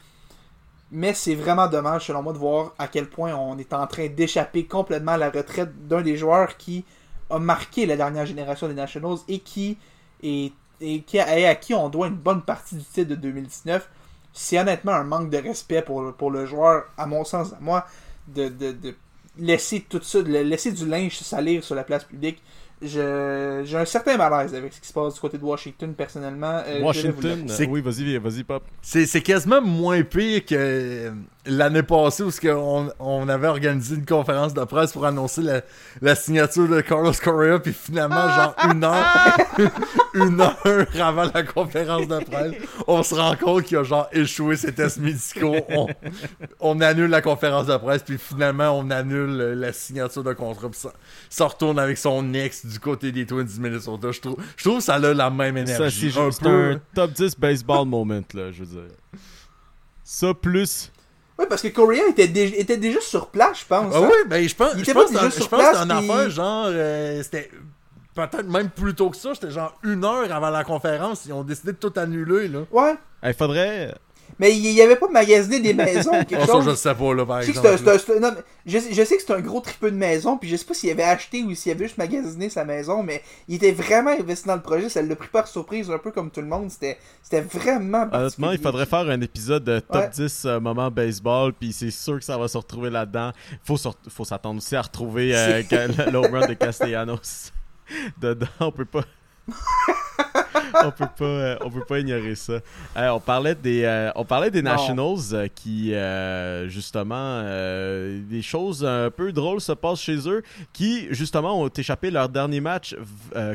Mais 0.96 1.12
c'est 1.12 1.34
vraiment 1.34 1.66
dommage, 1.66 2.06
selon 2.06 2.22
moi, 2.22 2.32
de 2.32 2.38
voir 2.38 2.72
à 2.78 2.86
quel 2.86 3.10
point 3.10 3.34
on 3.34 3.58
est 3.58 3.72
en 3.72 3.84
train 3.88 4.06
d'échapper 4.06 4.64
complètement 4.64 5.12
à 5.12 5.16
la 5.16 5.28
retraite 5.28 5.88
d'un 5.88 6.02
des 6.02 6.16
joueurs 6.16 6.56
qui 6.56 6.84
a 7.30 7.40
marqué 7.40 7.84
la 7.84 7.96
dernière 7.96 8.26
génération 8.26 8.68
des 8.68 8.74
Nationals 8.74 9.18
et 9.26 9.40
qui 9.40 9.76
est 10.22 10.52
et 10.80 11.02
qui 11.02 11.18
à 11.18 11.54
qui 11.56 11.74
on 11.74 11.88
doit 11.88 12.06
une 12.06 12.14
bonne 12.14 12.42
partie 12.42 12.76
du 12.76 12.84
titre 12.84 13.10
de 13.10 13.16
2019. 13.16 13.88
C'est 14.32 14.56
honnêtement 14.56 14.92
un 14.92 15.02
manque 15.02 15.30
de 15.30 15.38
respect 15.38 15.82
pour, 15.82 16.12
pour 16.14 16.30
le 16.30 16.46
joueur, 16.46 16.84
à 16.96 17.06
mon 17.06 17.24
sens, 17.24 17.52
à 17.52 17.58
moi, 17.60 17.86
de, 18.28 18.48
de, 18.48 18.70
de 18.70 18.94
laisser 19.36 19.80
tout 19.80 20.00
ça, 20.00 20.22
de 20.22 20.30
laisser 20.30 20.70
du 20.70 20.86
linge 20.86 21.18
salir 21.18 21.64
sur 21.64 21.74
la 21.74 21.82
place 21.82 22.04
publique. 22.04 22.40
J'ai 22.82 23.76
un 23.76 23.84
certain 23.84 24.16
malaise 24.16 24.54
avec 24.54 24.72
ce 24.72 24.80
qui 24.80 24.88
se 24.88 24.92
passe 24.92 25.14
du 25.14 25.20
côté 25.20 25.38
de 25.38 25.44
Washington, 25.44 25.94
personnellement. 25.94 26.62
Euh, 26.66 26.82
Washington, 26.82 27.46
oui, 27.68 27.80
vas-y, 27.80 28.16
vas-y, 28.18 28.44
Pop. 28.44 28.62
C'est 28.82 29.06
c'est 29.06 29.22
quasiment 29.22 29.62
moins 29.62 30.02
pire 30.02 30.44
que 30.44 31.12
l'année 31.46 31.82
passée 31.82 32.22
où 32.22 32.30
on, 32.48 32.90
on 32.98 33.28
avait 33.28 33.48
organisé 33.48 33.96
une 33.96 34.06
conférence 34.06 34.54
de 34.54 34.64
presse 34.64 34.92
pour 34.92 35.04
annoncer 35.04 35.42
la, 35.42 35.60
la 36.00 36.14
signature 36.14 36.68
de 36.68 36.80
Carlos 36.80 37.12
Correa, 37.22 37.58
puis 37.58 37.72
finalement, 37.72 38.28
genre 38.30 38.54
une 38.70 38.84
heure, 38.84 39.36
une 40.14 40.40
heure 40.40 40.86
avant 41.00 41.30
la 41.34 41.42
conférence 41.42 42.08
de 42.08 42.18
presse, 42.24 42.54
on 42.86 43.02
se 43.02 43.14
rend 43.14 43.36
compte 43.36 43.64
qu'il 43.64 43.76
a 43.78 43.82
genre 43.82 44.08
échoué 44.12 44.56
ses 44.56 44.72
tests 44.72 44.98
médicaux. 44.98 45.56
On, 45.68 45.86
on 46.60 46.80
annule 46.80 47.10
la 47.10 47.22
conférence 47.22 47.66
de 47.66 47.76
presse, 47.76 48.02
puis 48.02 48.18
finalement, 48.18 48.70
on 48.78 48.90
annule 48.90 49.36
la 49.36 49.72
signature 49.72 50.24
de 50.24 50.32
contrat, 50.32 50.68
puis 50.70 50.80
ça, 50.80 50.92
ça 51.28 51.46
retourne 51.46 51.78
avec 51.78 51.98
son 51.98 52.32
ex 52.34 52.63
du 52.64 52.78
côté 52.80 53.12
des 53.12 53.26
Twins 53.26 53.44
du 53.44 53.60
Minnesota. 53.60 54.10
Je 54.12 54.20
trouve, 54.20 54.36
je 54.56 54.64
trouve 54.64 54.78
que 54.78 54.84
ça 54.84 54.94
a 54.94 54.98
la 54.98 55.30
même 55.30 55.56
Ça, 55.66 55.74
énergie. 55.74 56.10
c'est 56.12 56.18
un 56.20 56.26
juste 56.26 56.42
peu. 56.42 56.72
un 56.72 56.80
top 56.94 57.12
10 57.12 57.38
baseball 57.38 57.86
moment, 57.86 58.20
là, 58.34 58.50
je 58.52 58.64
veux 58.64 58.80
dire. 58.80 58.94
Ça, 60.02 60.34
plus. 60.34 60.90
Oui, 61.38 61.46
parce 61.48 61.62
que 61.62 61.68
Correa 61.68 62.08
était, 62.10 62.28
dé- 62.28 62.54
était 62.58 62.76
déjà 62.76 63.00
sur 63.00 63.28
place, 63.28 63.60
je 63.60 63.64
pense. 63.66 63.92
Ah 63.94 63.98
hein. 63.98 64.08
oui, 64.08 64.28
ben 64.28 64.46
je 64.48 64.54
pense, 64.54 64.72
Il 64.74 64.78
je 64.78 64.82
était 64.84 64.94
pense 64.94 65.04
pas 65.04 65.08
que 65.08 65.14
c'est 65.14 65.14
déjà 65.14 65.26
un- 65.26 65.30
sur 65.30 65.44
je 65.44 65.48
pense 65.48 65.84
puis- 65.98 66.10
affaire 66.10 66.30
genre 66.30 66.66
euh, 66.68 67.22
c'était 67.24 67.50
peut-être 68.14 68.44
même 68.48 68.70
plus 68.70 68.94
tôt 68.94 69.10
que 69.10 69.16
ça, 69.16 69.34
c'était 69.34 69.50
genre 69.50 69.76
une 69.82 70.04
heure 70.04 70.30
avant 70.32 70.50
la 70.50 70.62
conférence, 70.62 71.24
ils 71.26 71.32
ont 71.32 71.42
décidé 71.42 71.72
de 71.72 71.76
tout 71.78 71.92
annuler 71.96 72.46
là. 72.48 72.60
Ouais. 72.70 72.94
Il 73.24 73.34
faudrait. 73.34 73.94
Mais 74.38 74.56
il 74.56 74.62
n'y 74.62 74.80
avait 74.80 74.96
pas 74.96 75.08
magasiné 75.08 75.60
des 75.60 75.74
maisons 75.74 76.10
ou 76.20 76.24
quelque 76.24 76.42
Oh, 76.42 76.46
ça 76.46 76.52
chose. 76.52 76.64
je 76.64 76.70
le 76.70 76.76
sais 76.76 76.94
pas 76.94 77.14
là 77.14 77.24
par 77.26 77.42
Je 77.42 77.46
sais, 77.46 77.52
que 77.52 77.58
c'est 77.60 77.68
un- 77.72 77.76
c'est 77.76 77.88
un- 77.88 77.98
c'est 77.98 78.16
un- 78.16 78.20
non, 78.20 78.32
mais 78.34 78.42
je, 78.66 78.78
sais- 78.78 78.92
je 78.92 79.04
sais 79.04 79.16
que 79.16 79.22
c'est 79.26 79.32
un 79.32 79.40
gros 79.40 79.60
tripeux 79.60 79.90
de 79.90 79.96
maison, 79.96 80.36
puis 80.36 80.48
je 80.48 80.56
sais 80.56 80.64
pas 80.64 80.74
s'il 80.74 80.90
avait 80.90 81.02
acheté 81.04 81.42
ou 81.42 81.54
s'il 81.54 81.72
avait 81.72 81.84
juste 81.84 81.98
magasiné 81.98 82.48
sa 82.48 82.64
maison, 82.64 83.02
mais 83.02 83.22
il 83.48 83.56
était 83.56 83.72
vraiment 83.72 84.10
investi 84.10 84.46
dans 84.48 84.56
le 84.56 84.62
projet, 84.62 84.88
ça 84.88 85.02
l'a 85.02 85.14
pris 85.16 85.28
par 85.28 85.46
surprise, 85.46 85.90
un 85.90 85.98
peu 85.98 86.10
comme 86.10 86.30
tout 86.30 86.40
le 86.40 86.46
monde, 86.48 86.70
c'était 86.70 86.98
c'était 87.22 87.40
vraiment 87.42 88.08
Honnêtement, 88.12 88.50
il 88.52 88.58
faudrait 88.58 88.86
faire 88.86 89.08
un 89.08 89.20
épisode 89.20 89.64
de 89.64 89.78
top 89.80 89.94
Ouais. 90.02 90.10
10 90.12 90.44
euh, 90.46 90.60
moments 90.60 90.90
baseball, 90.90 91.52
puis 91.52 91.72
c'est 91.72 91.90
sûr 91.90 92.18
que 92.18 92.24
ça 92.24 92.36
va 92.38 92.48
se 92.48 92.56
retrouver 92.58 92.90
là-dedans. 92.90 93.30
Faut, 93.64 93.76
faut 94.08 94.24
s'attendre 94.24 94.58
aussi 94.58 94.74
à 94.76 94.82
retrouver 94.82 95.34
euh, 95.36 95.62
C'est- 95.62 95.68
que- 95.68 96.02
le 96.06 96.10
le 96.10 96.18
home 96.18 96.34
run 96.34 96.46
de 96.48 96.54
Castellanos 96.54 97.52
dedans. 98.20 98.46
On 98.60 98.72
peut 98.72 98.84
pas. 98.84 99.04
On 100.82 100.90
peut 100.90 101.06
pas, 101.16 101.24
euh, 101.24 101.56
on 101.62 101.70
peut 101.70 101.84
pas 101.84 102.00
ignorer 102.00 102.34
ça. 102.34 102.54
Euh, 102.96 103.08
on 103.10 103.20
parlait 103.20 103.54
des, 103.54 103.84
euh, 103.84 104.10
on 104.16 104.24
parlait 104.24 104.50
des. 104.50 104.64
Nationals 104.64 105.50
qui, 105.54 105.92
justement, 106.68 107.42
des 107.42 108.42
choses 108.42 108.84
un 108.84 109.10
peu 109.10 109.30
drôles 109.30 109.60
se 109.60 109.72
passent 109.72 110.00
chez 110.00 110.26
eux, 110.26 110.42
qui 110.72 111.06
justement 111.10 111.60
ont 111.60 111.68
échappé 111.68 112.10
leur 112.10 112.30
dernier 112.30 112.60
match 112.60 112.96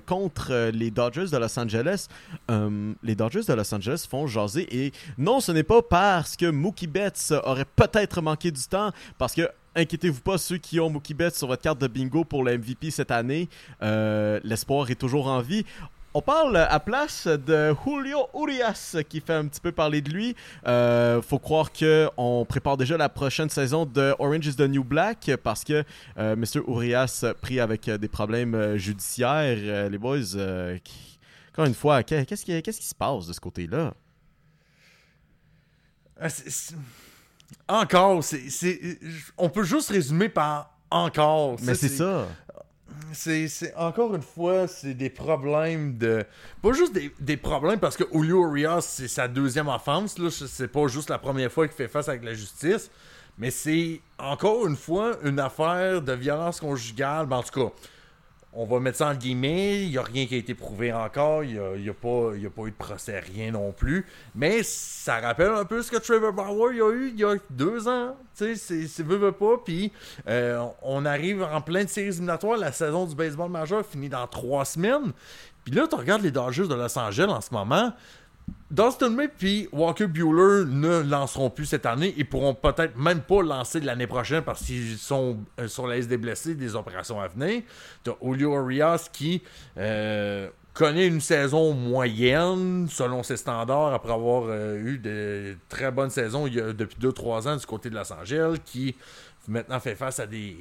contre 0.06 0.70
les 0.72 0.92
Dodgers 0.92 1.26
de 1.32 1.38
Los 1.38 1.60
Angeles. 1.60 2.08
Les 3.02 3.16
Dodgers 3.16 3.42
de 3.48 3.54
Los 3.54 3.74
Angeles 3.74 4.06
font 4.10 4.28
jaser 4.28 4.68
et 4.72 4.92
non, 5.18 5.40
ce 5.40 5.52
n'est 5.52 5.64
pas 5.64 5.82
parce 5.82 6.36
que 6.36 6.46
Mookie 6.46 6.88
Betts 6.88 7.34
aurait 7.44 7.66
peut-être 7.66 8.22
manqué 8.22 8.52
du 8.52 8.64
temps, 8.64 8.92
parce 9.18 9.34
que 9.34 9.50
Inquiétez-vous 9.76 10.22
pas, 10.22 10.38
ceux 10.38 10.58
qui 10.58 10.80
ont 10.80 10.90
Mookie 10.90 11.14
Betts 11.14 11.36
sur 11.36 11.48
votre 11.48 11.62
carte 11.62 11.80
de 11.80 11.88
bingo 11.88 12.24
pour 12.24 12.44
le 12.44 12.58
MVP 12.58 12.90
cette 12.92 13.12
année, 13.12 13.48
euh, 13.84 14.40
l'espoir 14.44 14.90
est 14.90 14.96
toujours 14.96 15.28
en 15.28 15.42
vie. 15.42 15.64
On 16.20 16.22
parle 16.22 16.58
à 16.58 16.82
place 16.82 17.28
de 17.28 17.74
Julio 17.86 18.28
Urias 18.36 18.98
qui 19.08 19.22
fait 19.22 19.36
un 19.36 19.48
petit 19.48 19.62
peu 19.62 19.72
parler 19.72 20.02
de 20.02 20.10
lui. 20.10 20.36
Euh, 20.68 21.22
faut 21.22 21.40
croire 21.40 21.72
que 21.72 22.10
on 22.18 22.44
prépare 22.44 22.76
déjà 22.76 22.98
la 22.98 23.08
prochaine 23.08 23.48
saison 23.50 23.86
de 23.86 24.14
Orange 24.20 24.46
is 24.48 24.56
the 24.58 24.68
New 24.68 24.84
Black 24.84 25.32
parce 25.46 25.64
que 25.64 25.86
euh, 26.18 26.36
Mr. 26.36 26.60
Urias 26.68 27.24
pris 27.42 27.62
avec 27.62 27.88
euh, 27.88 27.98
des 27.98 28.10
problèmes 28.10 28.54
euh, 28.54 28.78
judiciaires. 28.78 29.56
Euh, 29.62 29.88
les 29.88 29.98
boys, 29.98 30.36
euh, 30.36 30.78
qui- 30.84 31.20
encore 31.54 31.64
une 31.68 31.74
fois, 31.74 32.04
qu'est- 32.04 32.26
qu'est-ce 32.26 32.44
qui, 32.44 32.62
qu'est-ce 32.64 32.82
qui 32.82 32.88
se 32.88 32.96
passe 32.96 33.26
de 33.26 33.32
ce 33.32 33.40
côté-là? 33.40 33.94
Encore, 37.70 38.26
c'est 38.26 39.00
on 39.38 39.48
peut 39.50 39.64
juste 39.64 39.90
résumer 39.92 40.28
par 40.28 40.76
encore. 40.92 41.56
Mais 41.64 41.76
c'est 41.76 41.88
ça. 41.88 42.28
C'est, 43.14 43.74
encore 43.76 44.16
une 44.16 44.22
fois, 44.22 44.68
c'est 44.68 44.94
des 44.94 45.10
problèmes 45.10 45.98
de. 45.98 46.24
Pas 46.62 46.74
juste 46.74 46.98
des, 47.20 47.38
problèmes 47.38 47.80
parce 47.80 47.98
que 47.98 48.04
Julio 48.14 48.48
Urias, 48.48 48.82
c'est 48.82 49.08
sa 49.08 49.28
deuxième 49.28 49.68
offense. 49.68 50.16
C'est 50.30 50.68
pas 50.68 50.88
juste 50.88 51.10
la 51.10 51.18
première 51.18 51.52
fois 51.52 51.68
qu'il 51.68 51.76
fait 51.76 51.88
face 51.88 52.10
avec 52.10 52.24
la 52.24 52.34
justice. 52.34 52.90
Mais 53.38 53.52
c'est 53.52 54.02
encore 54.18 54.68
une 54.68 54.76
fois 54.76 55.18
une 55.24 55.40
affaire 55.40 56.02
de 56.02 56.14
violence 56.14 56.60
conjugale. 56.60 57.26
Ben, 57.26 57.38
en 57.38 57.44
tout 57.44 57.68
cas, 57.68 57.74
on 58.62 58.66
va 58.66 58.80
mettre 58.82 58.98
ça 58.98 59.08
en 59.08 59.16
guillemets. 59.16 59.84
Il 59.84 59.90
n'y 59.90 59.98
a 59.98 60.02
rien 60.04 60.26
qui 60.26 60.36
a 60.36 60.38
été 60.38 60.54
prouvé 60.54 60.92
encore. 60.92 61.44
Il 61.46 61.54
n'y 61.54 61.88
a, 61.90 61.92
a 61.92 61.94
pas 61.94 62.34
eu 62.36 62.72
de 62.72 62.76
procès, 62.78 63.20
rien 63.20 63.52
non 63.52 63.72
plus. 63.72 64.06
Mais 64.36 64.64
ça 64.64 65.20
rappelle 65.20 65.52
un 65.52 65.64
peu 65.64 65.82
ce 65.82 65.90
que 65.90 65.98
Trevor 65.98 66.34
Bauer 66.34 66.82
a 66.82 66.92
eu 66.92 67.10
il 67.14 67.20
y 67.20 67.24
a 67.24 67.36
deux 67.50 67.88
ans. 67.88 68.18
Tu 68.38 68.44
sais, 68.44 68.56
c'est- 68.56 68.88
c'est 68.88 69.04
veut, 69.04 69.16
veut 69.18 69.32
pas. 69.32 69.58
Puis 69.64 69.92
euh, 70.28 70.62
on 70.82 71.06
arrive 71.06 71.42
en 71.44 71.62
pleine 71.62 71.88
série 71.88 72.08
éliminatoire. 72.08 72.58
La 72.58 72.72
saison 72.74 73.06
du 73.06 73.16
baseball 73.16 73.50
majeur 73.50 73.86
finit 73.86 74.10
dans 74.10 74.28
trois 74.28 74.66
semaines. 74.66 75.14
Puis 75.64 75.74
là, 75.74 75.88
tu 75.88 75.96
regardes 75.96 76.22
les 76.24 76.32
Dodgers 76.32 76.68
de 76.68 76.74
Los 76.76 76.98
Angeles 76.98 77.28
en 77.30 77.42
ce 77.42 77.54
moment. 77.54 77.94
Dustin 78.72 79.10
May 79.10 79.28
puis 79.28 79.68
Walker 79.72 80.08
Bueller 80.08 80.66
ne 80.68 81.02
lanceront 81.02 81.50
plus 81.50 81.66
cette 81.66 81.86
année. 81.86 82.14
Ils 82.18 82.28
pourront 82.28 82.54
peut-être 82.54 82.98
même 82.98 83.22
pas 83.22 83.42
lancer 83.42 83.80
l'année 83.80 84.08
prochaine 84.08 84.44
parce 84.44 84.64
qu'ils 84.64 84.98
sont 84.98 85.38
euh, 85.60 85.68
sur 85.68 85.88
la 85.88 85.98
liste 85.98 86.10
des 86.10 86.18
blessés 86.18 86.56
des 86.56 86.76
opérations 86.76 87.20
à 87.20 87.28
venir. 87.28 87.64
T'as 88.04 88.14
Julio 88.22 88.54
Urias 88.54 89.10
qui, 89.12 89.42
euh, 89.78 90.50
connaît 90.74 91.08
une 91.08 91.20
saison 91.20 91.74
moyenne 91.74 92.88
selon 92.90 93.22
ses 93.22 93.36
standards 93.36 93.94
après 93.94 94.14
avoir 94.14 94.44
euh, 94.48 94.78
eu 94.78 94.98
de 94.98 95.58
très 95.68 95.92
bonnes 95.92 96.10
saisons 96.10 96.48
depuis 96.48 96.98
2-3 97.02 97.50
ans 97.50 97.56
du 97.58 97.66
côté 97.66 97.90
de 97.90 97.96
Los 97.96 98.14
Angeles 98.14 98.60
qui 98.64 98.96
maintenant 99.48 99.80
fait 99.80 99.96
face 99.96 100.20
à 100.22 100.28
des, 100.28 100.56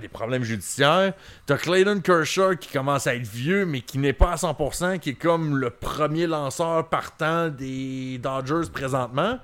des 0.00 0.08
problèmes 0.08 0.42
judiciaires. 0.44 1.14
T'as 1.46 1.56
Clayton 1.56 2.00
Kershaw 2.00 2.56
qui 2.56 2.70
commence 2.70 3.06
à 3.06 3.14
être 3.14 3.26
vieux 3.26 3.64
mais 3.64 3.80
qui 3.80 3.98
n'est 3.98 4.12
pas 4.12 4.32
à 4.32 4.36
100%, 4.36 4.98
qui 4.98 5.10
est 5.10 5.14
comme 5.14 5.56
le 5.56 5.70
premier 5.70 6.26
lanceur 6.26 6.88
partant 6.88 7.48
des 7.48 8.18
Dodgers 8.18 8.70
présentement. 8.72 9.38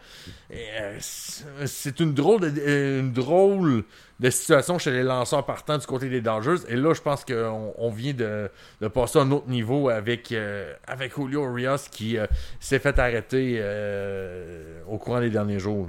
Euh, 0.53 0.99
c'est 1.01 2.01
une 2.01 2.13
drôle 2.13 2.53
de, 2.53 2.99
une 3.01 3.13
drôle 3.13 3.85
de 4.23 4.31
situation 4.31 4.79
chez 4.79 4.93
les 4.93 5.03
lanceurs 5.03 5.45
partants 5.45 5.79
du 5.79 5.87
côté 5.87 6.09
des 6.09 6.21
Dodgers. 6.21 6.65
Et 6.69 6.77
là, 6.77 6.95
je 6.95 7.01
pense 7.01 7.25
qu'on 7.25 7.75
on 7.77 7.91
vient 7.91 8.15
de, 8.15 8.51
passer 8.89 9.19
à 9.19 9.23
un 9.23 9.31
autre 9.33 9.49
niveau 9.49 9.89
avec, 9.89 10.31
euh, 10.33 10.75
Julio 11.17 11.45
Urias 11.45 11.89
qui 11.91 12.17
euh, 12.17 12.27
s'est 12.61 12.79
fait 12.79 12.99
arrêter 12.99 13.57
euh, 13.59 14.81
au 14.87 14.99
courant 14.99 15.21
des 15.21 15.31
derniers 15.31 15.59
jours. 15.59 15.89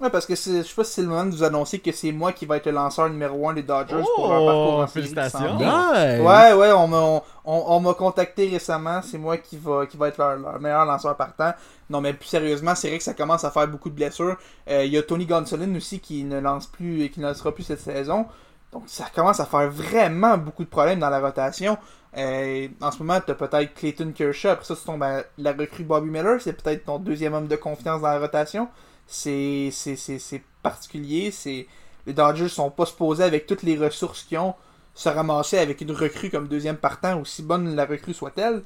Ouais, 0.00 0.08
parce 0.08 0.24
que 0.24 0.34
c'est- 0.34 0.62
je 0.62 0.68
sais 0.68 0.74
pas 0.74 0.82
si 0.84 0.92
c'est 0.94 1.02
le 1.02 1.08
moment 1.08 1.24
de 1.26 1.30
vous 1.30 1.42
annoncer 1.44 1.78
que 1.78 1.92
c'est 1.92 2.10
moi 2.12 2.32
qui 2.32 2.46
va 2.46 2.56
être 2.56 2.64
le 2.66 2.72
lanceur 2.72 3.10
numéro 3.10 3.48
1 3.48 3.52
des 3.52 3.62
Dodgers 3.62 3.96
pour 4.16 4.28
leur 4.28 4.46
parcours 4.46 4.78
en 4.80 4.86
félicitations. 4.86 5.58
Ouais. 6.20 6.54
Ouais, 6.54 6.72
on 6.72 6.88
m'a 6.88 6.96
on, 7.00 7.22
on- 7.44 7.64
on 7.66 7.80
m'a 7.80 7.92
contacté 7.94 8.48
récemment, 8.48 9.02
c'est 9.02 9.18
moi 9.18 9.36
qui 9.36 9.58
va, 9.58 9.84
qui 9.86 9.98
va 9.98 10.08
être 10.08 10.16
leur, 10.16 10.36
leur 10.38 10.58
meilleur 10.60 10.86
lanceur 10.86 11.16
partant. 11.16 11.52
Non, 11.90 12.00
mais 12.00 12.14
plus 12.14 12.28
sérieusement, 12.28 12.74
c'est 12.74 12.88
vrai 12.88 12.98
que 12.98 13.04
ça 13.04 13.12
commence 13.14 13.44
à 13.44 13.50
faire 13.50 13.68
beaucoup 13.68 13.90
de 13.90 13.94
blessures. 13.94 14.36
Euh, 14.70 14.84
Il 14.86 14.92
y 14.92 14.96
a 14.96 15.02
Tony 15.02 15.26
Gonsolin 15.26 15.74
aussi 15.76 16.00
qui 16.00 16.24
ne 16.24 16.40
lance 16.40 16.66
plus 16.66 17.02
et 17.02 17.10
qui 17.10 17.20
ne 17.20 17.26
lancera 17.26 17.52
plus 17.52 17.64
cette 17.64 17.80
saison. 17.80 18.26
Donc 18.72 18.84
ça 18.86 19.04
commence 19.14 19.40
à 19.40 19.44
faire 19.46 19.68
vraiment 19.68 20.38
beaucoup 20.38 20.64
de 20.64 20.68
problèmes 20.70 21.00
dans 21.00 21.10
la 21.10 21.20
rotation. 21.20 21.76
Euh, 22.16 22.68
en 22.80 22.90
ce 22.90 22.98
moment, 23.00 23.20
tu 23.24 23.30
as 23.32 23.34
peut-être 23.34 23.74
Clayton 23.74 24.12
Kershaw, 24.14 24.48
après 24.50 24.64
ça, 24.64 24.74
tu 24.76 24.82
tombes 24.84 25.02
à 25.02 25.22
la 25.38 25.52
recrue 25.52 25.84
Bobby 25.84 26.08
Miller, 26.08 26.40
c'est 26.40 26.52
peut-être 26.54 26.84
ton 26.84 26.98
deuxième 26.98 27.34
homme 27.34 27.46
de 27.48 27.56
confiance 27.56 28.00
dans 28.00 28.08
la 28.08 28.18
rotation. 28.18 28.68
C'est 29.10 29.70
c'est- 29.72 30.42
particulier, 30.62 31.32
les 32.06 32.12
Dodgers 32.12 32.48
sont 32.48 32.70
pas 32.70 32.86
supposés 32.86 33.24
avec 33.24 33.46
toutes 33.46 33.62
les 33.62 33.76
ressources 33.78 34.24
qu'ils 34.24 34.38
ont 34.38 34.54
se 34.94 35.08
ramasser 35.08 35.58
avec 35.58 35.80
une 35.80 35.92
recrue 35.92 36.30
comme 36.30 36.48
deuxième 36.48 36.76
partant, 36.76 37.20
aussi 37.20 37.42
bonne 37.42 37.74
la 37.74 37.86
recrue 37.86 38.12
soit-elle. 38.14 38.62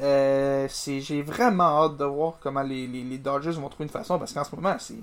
Euh, 0.00 0.68
J'ai 0.86 1.22
vraiment 1.22 1.64
hâte 1.84 1.96
de 1.98 2.04
voir 2.04 2.34
comment 2.42 2.62
les, 2.62 2.86
les, 2.86 3.02
les 3.04 3.18
Dodgers 3.18 3.50
vont 3.52 3.68
trouver 3.68 3.84
une 3.84 3.90
façon 3.90 4.18
parce 4.18 4.32
qu'en 4.32 4.44
ce 4.44 4.54
moment, 4.56 4.76
il 4.90 5.02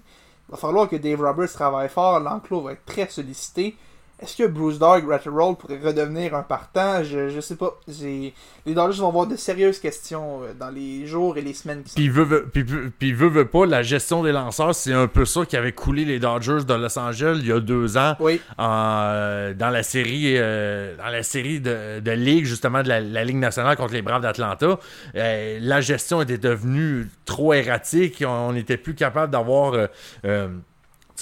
va 0.49 0.57
falloir 0.57 0.89
que 0.89 0.95
Dave 0.97 1.21
Roberts 1.21 1.51
travaille 1.53 1.89
fort, 1.89 2.19
l'enclos 2.19 2.61
va 2.61 2.73
être 2.73 2.85
très 2.85 3.07
sollicité. 3.09 3.75
Est-ce 4.21 4.37
que 4.37 4.47
Bruce 4.47 4.77
Dog, 4.77 5.09
Ratterall 5.09 5.55
pourrait 5.57 5.79
redevenir 5.83 6.35
un 6.35 6.43
partant? 6.43 7.03
Je, 7.03 7.29
je 7.29 7.39
sais 7.41 7.55
pas. 7.55 7.71
J'ai- 7.87 8.33
Les 8.65 8.73
Dodgers 8.75 8.99
vont 9.01 9.07
avoir 9.07 9.25
de 9.25 9.35
sérieuses 9.35 9.79
questions 9.79 10.43
euh, 10.43 10.53
dans 10.53 10.69
les 10.69 11.07
jours 11.07 11.37
et 11.37 11.41
les 11.41 11.53
semaines 11.53 11.81
qui 11.81 11.89
sont. 11.89 11.95
Puis 11.95 12.09
veut, 12.09 12.23
veut, 12.23 12.45
puis, 12.53 12.63
puis- 12.63 12.89
puis 12.97 13.13
veut, 13.13 13.29
veut 13.29 13.47
pas, 13.47 13.65
la 13.65 13.81
gestion 13.81 14.21
des 14.21 14.31
lanceurs, 14.31 14.75
c'est 14.75 14.93
un 14.93 15.07
peu 15.07 15.25
ça 15.25 15.45
qui 15.45 15.57
avait 15.57 15.71
coulé 15.71 16.05
les 16.05 16.19
Dodgers 16.19 16.63
de 16.67 16.73
Los 16.75 16.99
Angeles 16.99 17.39
il 17.41 17.47
y 17.47 17.51
a 17.51 17.59
deux 17.59 17.97
ans 17.97 18.15
Oui, 18.19 18.39
en- 18.59 19.53
dans 19.57 19.69
la 19.71 19.83
série 19.83 20.33
euh, 20.37 20.95
dans 20.97 21.07
la 21.09 21.23
série 21.23 21.59
de, 21.59 21.99
de 21.99 22.11
ligue 22.11 22.45
justement 22.45 22.83
de 22.83 22.89
la, 22.89 23.01
la 23.01 23.23
Ligue 23.23 23.37
nationale 23.37 23.75
contre 23.75 23.93
les 23.93 24.01
Braves 24.01 24.21
d'Atlanta. 24.21 24.77
Euh, 25.15 25.57
la 25.61 25.81
gestion 25.81 26.21
était 26.21 26.37
devenue 26.37 27.09
trop 27.25 27.53
erratique. 27.53 28.23
On 28.27 28.53
n'était 28.53 28.77
plus 28.77 28.93
capable 28.95 29.31
d'avoir 29.31 29.73
euh, 29.73 29.87
euh, 30.25 30.47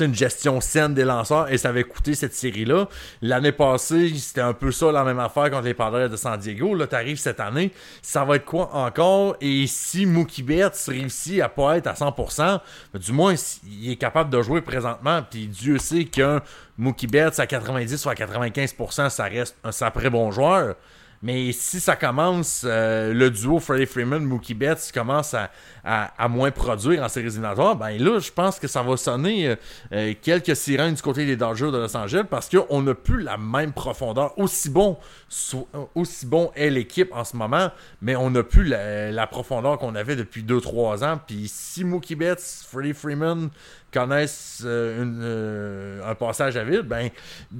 une 0.05 0.15
gestion 0.15 0.61
saine 0.61 0.93
des 0.93 1.03
lanceurs 1.03 1.51
et 1.51 1.57
ça 1.57 1.69
avait 1.69 1.83
coûté 1.83 2.13
cette 2.13 2.33
série-là. 2.33 2.87
L'année 3.21 3.51
passée, 3.51 4.13
c'était 4.15 4.41
un 4.41 4.53
peu 4.53 4.71
ça 4.71 4.91
la 4.91 5.03
même 5.03 5.19
affaire 5.19 5.49
contre 5.49 5.65
les 5.65 5.73
Padres 5.73 6.07
de 6.07 6.15
San 6.15 6.39
Diego. 6.39 6.75
Là, 6.75 6.87
t'arrives 6.87 7.19
cette 7.19 7.39
année, 7.39 7.71
ça 8.01 8.23
va 8.23 8.35
être 8.35 8.45
quoi 8.45 8.73
encore? 8.75 9.35
Et 9.41 9.65
si 9.67 10.05
Mookie 10.05 10.43
Betts 10.43 10.85
réussit 10.87 11.41
à 11.41 11.49
pas 11.49 11.77
être 11.77 11.87
à 11.87 11.93
100%, 11.93 12.59
ben, 12.93 12.99
du 12.99 13.11
moins, 13.11 13.35
il 13.65 13.91
est 13.91 13.95
capable 13.95 14.29
de 14.29 14.41
jouer 14.41 14.61
présentement. 14.61 15.21
Puis 15.29 15.47
Dieu 15.47 15.77
sait 15.77 16.05
qu'un 16.05 16.41
Mookie 16.77 17.07
Betts 17.07 17.39
à 17.39 17.47
90 17.47 18.05
ou 18.05 18.09
à 18.09 18.13
95%, 18.13 19.09
ça 19.09 19.23
reste 19.25 19.57
un 19.63 19.71
sacré 19.71 20.09
bon 20.09 20.31
joueur. 20.31 20.75
Mais 21.21 21.51
si 21.51 21.81
ça 21.81 21.97
commence, 21.97 22.63
euh, 22.65 23.13
le 23.13 23.29
duo 23.29 23.59
Freddie 23.59 23.85
Freeman, 23.85 24.23
Mookie 24.23 24.53
Betts 24.53 24.89
commence 24.93 25.35
à, 25.83 26.27
moins 26.29 26.51
produire 26.51 27.03
en 27.03 27.09
séries 27.09 27.27
éliminatoires, 27.27 27.75
ben 27.75 27.97
là, 27.97 28.19
je 28.19 28.31
pense 28.31 28.57
que 28.57 28.67
ça 28.67 28.83
va 28.83 28.95
sonner 28.95 29.49
euh, 29.49 29.55
euh, 29.91 30.13
quelques 30.21 30.55
sirènes 30.55 30.93
du 30.93 31.01
côté 31.01 31.25
des 31.25 31.35
Dodgers 31.35 31.71
de 31.71 31.77
Los 31.77 31.97
Angeles 31.97 32.23
parce 32.29 32.49
qu'on 32.49 32.81
n'a 32.81 32.93
plus 32.93 33.21
la 33.21 33.37
même 33.37 33.73
profondeur. 33.73 34.37
Aussi 34.39 34.69
bon, 34.69 34.97
so- 35.29 35.67
aussi 35.95 36.25
bon 36.25 36.51
est 36.55 36.69
l'équipe 36.69 37.11
en 37.13 37.23
ce 37.23 37.37
moment, 37.37 37.71
mais 38.01 38.15
on 38.15 38.31
n'a 38.31 38.43
plus 38.43 38.63
la, 38.63 39.11
la 39.11 39.27
profondeur 39.27 39.77
qu'on 39.77 39.95
avait 39.95 40.15
depuis 40.15 40.43
2-3 40.43 41.03
ans. 41.05 41.19
Puis 41.25 41.47
si 41.47 41.83
Mookie 41.83 42.15
Betts, 42.15 42.41
Freddie 42.67 42.93
Freeman 42.93 43.49
connaissent 43.93 44.61
euh, 44.65 45.03
une, 45.03 45.19
euh, 45.23 46.09
un 46.11 46.15
passage 46.15 46.57
à 46.57 46.63
vide, 46.63 46.83
ben, 46.83 47.09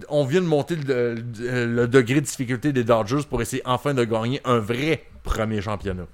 on 0.10 0.26
vient 0.26 0.42
de 0.42 0.46
monter 0.48 0.76
le, 0.76 1.16
le- 1.16 1.66
le 1.66 1.88
degré 1.88 2.16
de 2.16 2.26
difficulté 2.26 2.74
des 2.74 2.84
Dodgers 2.84 3.24
pour 3.30 3.42
essayer 3.42 3.62
enfin 3.66 3.94
de 3.94 4.04
gagner 4.04 4.42
un 4.46 4.60
vrai 4.60 5.04
premier 5.24 5.62
championnat. 5.62 6.08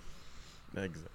Exact. 0.78 1.12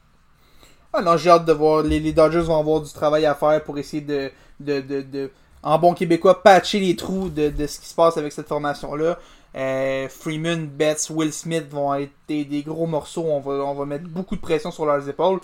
Ah 0.92 1.02
non, 1.02 1.16
j'ai 1.16 1.30
hâte 1.30 1.44
de 1.44 1.52
voir. 1.52 1.82
Les, 1.82 2.00
les 2.00 2.12
Dodgers 2.12 2.40
vont 2.40 2.58
avoir 2.58 2.80
du 2.80 2.92
travail 2.92 3.26
à 3.26 3.34
faire 3.34 3.62
pour 3.62 3.78
essayer 3.78 4.02
de, 4.02 4.30
de, 4.58 4.80
de, 4.80 5.02
de- 5.02 5.30
en 5.62 5.78
bon 5.78 5.94
québécois, 5.94 6.42
patcher 6.42 6.80
les 6.80 6.96
trous 6.96 7.28
de, 7.28 7.50
de 7.50 7.66
ce 7.66 7.78
qui 7.80 7.86
se 7.88 7.94
passe 7.94 8.16
avec 8.16 8.32
cette 8.32 8.48
formation-là. 8.48 9.18
Euh, 9.56 10.08
Freeman, 10.08 10.66
Betts, 10.66 11.10
Will 11.10 11.32
Smith 11.32 11.66
vont 11.70 11.94
être 11.94 12.12
des, 12.28 12.44
des 12.44 12.62
gros 12.62 12.86
morceaux. 12.86 13.24
On 13.26 13.40
va, 13.40 13.52
on 13.64 13.74
va 13.74 13.84
mettre 13.86 14.08
beaucoup 14.08 14.36
de 14.36 14.40
pression 14.40 14.70
sur 14.70 14.86
leurs 14.86 15.08
épaules. 15.08 15.40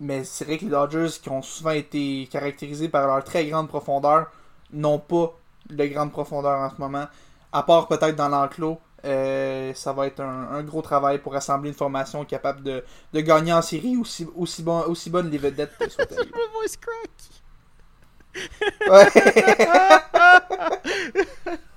Mais 0.00 0.24
c'est 0.24 0.44
vrai 0.44 0.58
que 0.58 0.64
les 0.64 0.70
Dodgers, 0.70 1.08
qui 1.22 1.28
ont 1.30 1.42
souvent 1.42 1.70
été 1.72 2.28
caractérisés 2.30 2.88
par 2.88 3.06
leur 3.06 3.22
très 3.24 3.46
grande 3.46 3.68
profondeur, 3.68 4.26
n'ont 4.72 4.98
pas 4.98 5.32
de 5.70 5.84
grande 5.86 6.12
profondeur 6.12 6.58
en 6.58 6.70
ce 6.70 6.76
moment. 6.78 7.06
À 7.52 7.62
part 7.62 7.88
peut-être 7.88 8.16
dans 8.16 8.28
l'enclos. 8.28 8.78
Euh, 9.04 9.72
ça 9.74 9.92
va 9.92 10.08
être 10.08 10.18
un, 10.20 10.48
un 10.52 10.62
gros 10.64 10.82
travail 10.82 11.18
pour 11.18 11.34
assembler 11.36 11.68
une 11.70 11.76
formation 11.76 12.24
capable 12.24 12.64
de, 12.64 12.82
de 13.12 13.20
gagner 13.20 13.52
en 13.52 13.62
série 13.62 13.96
aussi, 13.96 14.26
aussi, 14.34 14.64
bon, 14.64 14.80
aussi 14.88 15.08
bonne 15.08 15.30
les 15.30 15.38
vedettes 15.38 15.70
soient-elles. 15.88 16.18
voice 16.52 16.76
crack. 16.80 17.10
Ouais. 18.88 19.08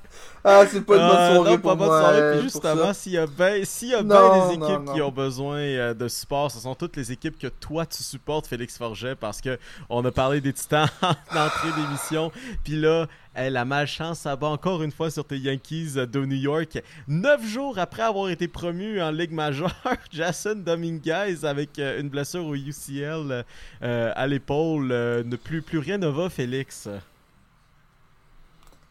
ah, 0.43 0.65
c'est 0.67 0.81
pas 0.81 0.97
une 0.97 1.05
bonne 1.07 1.21
Euh, 1.21 1.35
soirée 1.35 1.51
non, 1.51 1.59
pour 1.59 1.71
pas 1.71 1.75
bonne 1.75 1.93
soirée. 1.95 2.21
euh, 2.21 2.39
Puis 2.39 2.49
pour 2.49 2.63
justement, 2.63 2.75
ça. 2.77 2.93
s'il 2.93 3.11
y 3.13 3.17
a 3.17 3.27
bien 3.27 3.63
s'il 3.63 3.89
y 3.89 3.93
a 3.95 4.03
Non, 4.03 4.29
ben 4.29 4.31
des 4.31 4.39
non, 4.39 4.51
équipes 4.51 4.81
non. 4.85 4.93
qui 4.93 5.01
ont 5.01 5.11
besoin 5.11 5.57
euh, 5.59 5.93
de 5.93 6.07
support, 6.07 6.51
ce 6.51 6.59
sont 6.59 6.75
toutes 6.75 6.95
les 6.97 7.11
équipes 7.11 7.37
que 7.39 7.47
toi 7.47 7.85
tu 7.85 8.03
supportes, 8.03 8.47
Félix 8.47 8.77
Forget, 8.77 9.15
parce 9.15 9.41
que 9.41 9.59
on 9.89 10.03
a 10.05 10.11
parlé 10.11 10.41
des 10.41 10.53
Titans 10.53 10.87
en 11.01 11.09
entrée 11.37 11.71
d'émission. 11.75 12.31
Puis 12.63 12.75
là, 12.75 13.07
eh, 13.37 13.49
la 13.49 13.65
malchance 13.65 14.19
s'abat 14.19 14.47
encore 14.47 14.83
une 14.83 14.91
fois 14.91 15.09
sur 15.11 15.25
tes 15.25 15.37
Yankees 15.37 15.93
de 15.95 16.25
New 16.25 16.35
York. 16.37 16.81
Neuf 17.07 17.45
jours 17.47 17.77
après 17.79 18.01
avoir 18.03 18.29
été 18.29 18.47
promu 18.47 19.01
en 19.01 19.11
Ligue 19.11 19.31
majeure, 19.31 19.73
Jason 20.11 20.55
Dominguez, 20.55 21.45
avec 21.45 21.79
euh, 21.79 21.99
une 22.01 22.09
blessure 22.09 22.45
au 22.45 22.55
UCL 22.55 23.45
euh, 23.83 24.11
à 24.15 24.27
l'épaule, 24.27 24.91
euh, 24.91 25.23
ne 25.23 25.35
plus, 25.35 25.61
plus 25.61 25.77
rien 25.79 25.97
ne 25.97 26.07
va, 26.07 26.29
Félix. 26.29 26.89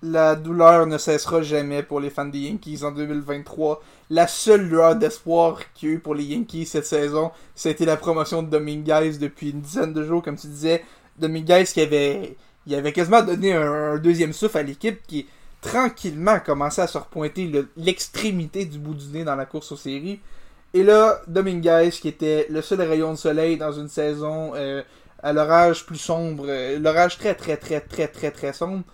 La 0.03 0.35
douleur 0.35 0.87
ne 0.87 0.97
cessera 0.97 1.43
jamais 1.43 1.83
pour 1.83 2.01
les 2.01 2.09
fans 2.09 2.25
des 2.25 2.39
Yankees 2.39 2.85
en 2.85 2.91
2023. 2.91 3.83
La 4.09 4.27
seule 4.27 4.63
lueur 4.67 4.97
d'espoir 4.97 5.61
qu'il 5.75 5.89
y 5.89 5.93
a 5.93 5.95
eu 5.97 5.99
pour 5.99 6.15
les 6.15 6.25
Yankees 6.25 6.65
cette 6.67 6.87
saison, 6.87 7.33
c'était 7.55 7.85
la 7.85 7.99
promotion 7.99 8.43
de 8.43 8.49
Dominguez 8.49 9.19
depuis 9.21 9.51
une 9.51 9.61
dizaine 9.61 9.93
de 9.93 10.03
jours, 10.05 10.23
comme 10.23 10.37
tu 10.39 10.47
disais. 10.47 10.83
Dominguez 11.19 11.65
qui 11.65 11.83
avait, 11.83 12.37
il 12.67 12.75
avait 12.75 12.93
quasiment 12.95 13.21
donné 13.23 13.53
un, 13.53 13.99
deuxième 13.99 14.33
souffle 14.33 14.57
à 14.59 14.63
l'équipe 14.63 15.01
qui 15.07 15.27
tranquillement 15.61 16.41
commençait 16.41 16.81
à 16.83 16.87
se 16.87 16.97
repointer 16.97 17.47
le- 17.47 17.69
l'extrémité 17.77 18.65
du 18.65 18.79
bout 18.79 18.95
du 18.95 19.07
nez 19.09 19.25
dans 19.25 19.37
la 19.37 19.45
course 19.45 19.71
aux 19.73 19.77
séries. 19.77 20.21
Et 20.73 20.83
là, 20.83 21.21
Dominguez, 21.27 21.91
qui 22.01 22.09
était 22.09 22.47
le 22.49 22.63
seul 22.63 22.81
rayon 22.81 23.11
de 23.13 23.19
soleil 23.19 23.59
dans 23.59 23.73
une 23.73 23.89
saison 23.89 24.53
euh, 24.55 24.83
à 25.23 25.35
l'orage 25.35 25.85
plus 25.85 25.99
sombre, 25.99 26.47
euh, 26.49 26.79
l'orage 26.79 27.19
très 27.19 27.35
très 27.35 27.59
très 27.59 27.81
très 27.81 28.09
très 28.09 28.31
très 28.31 28.53
sombre, 28.55 28.85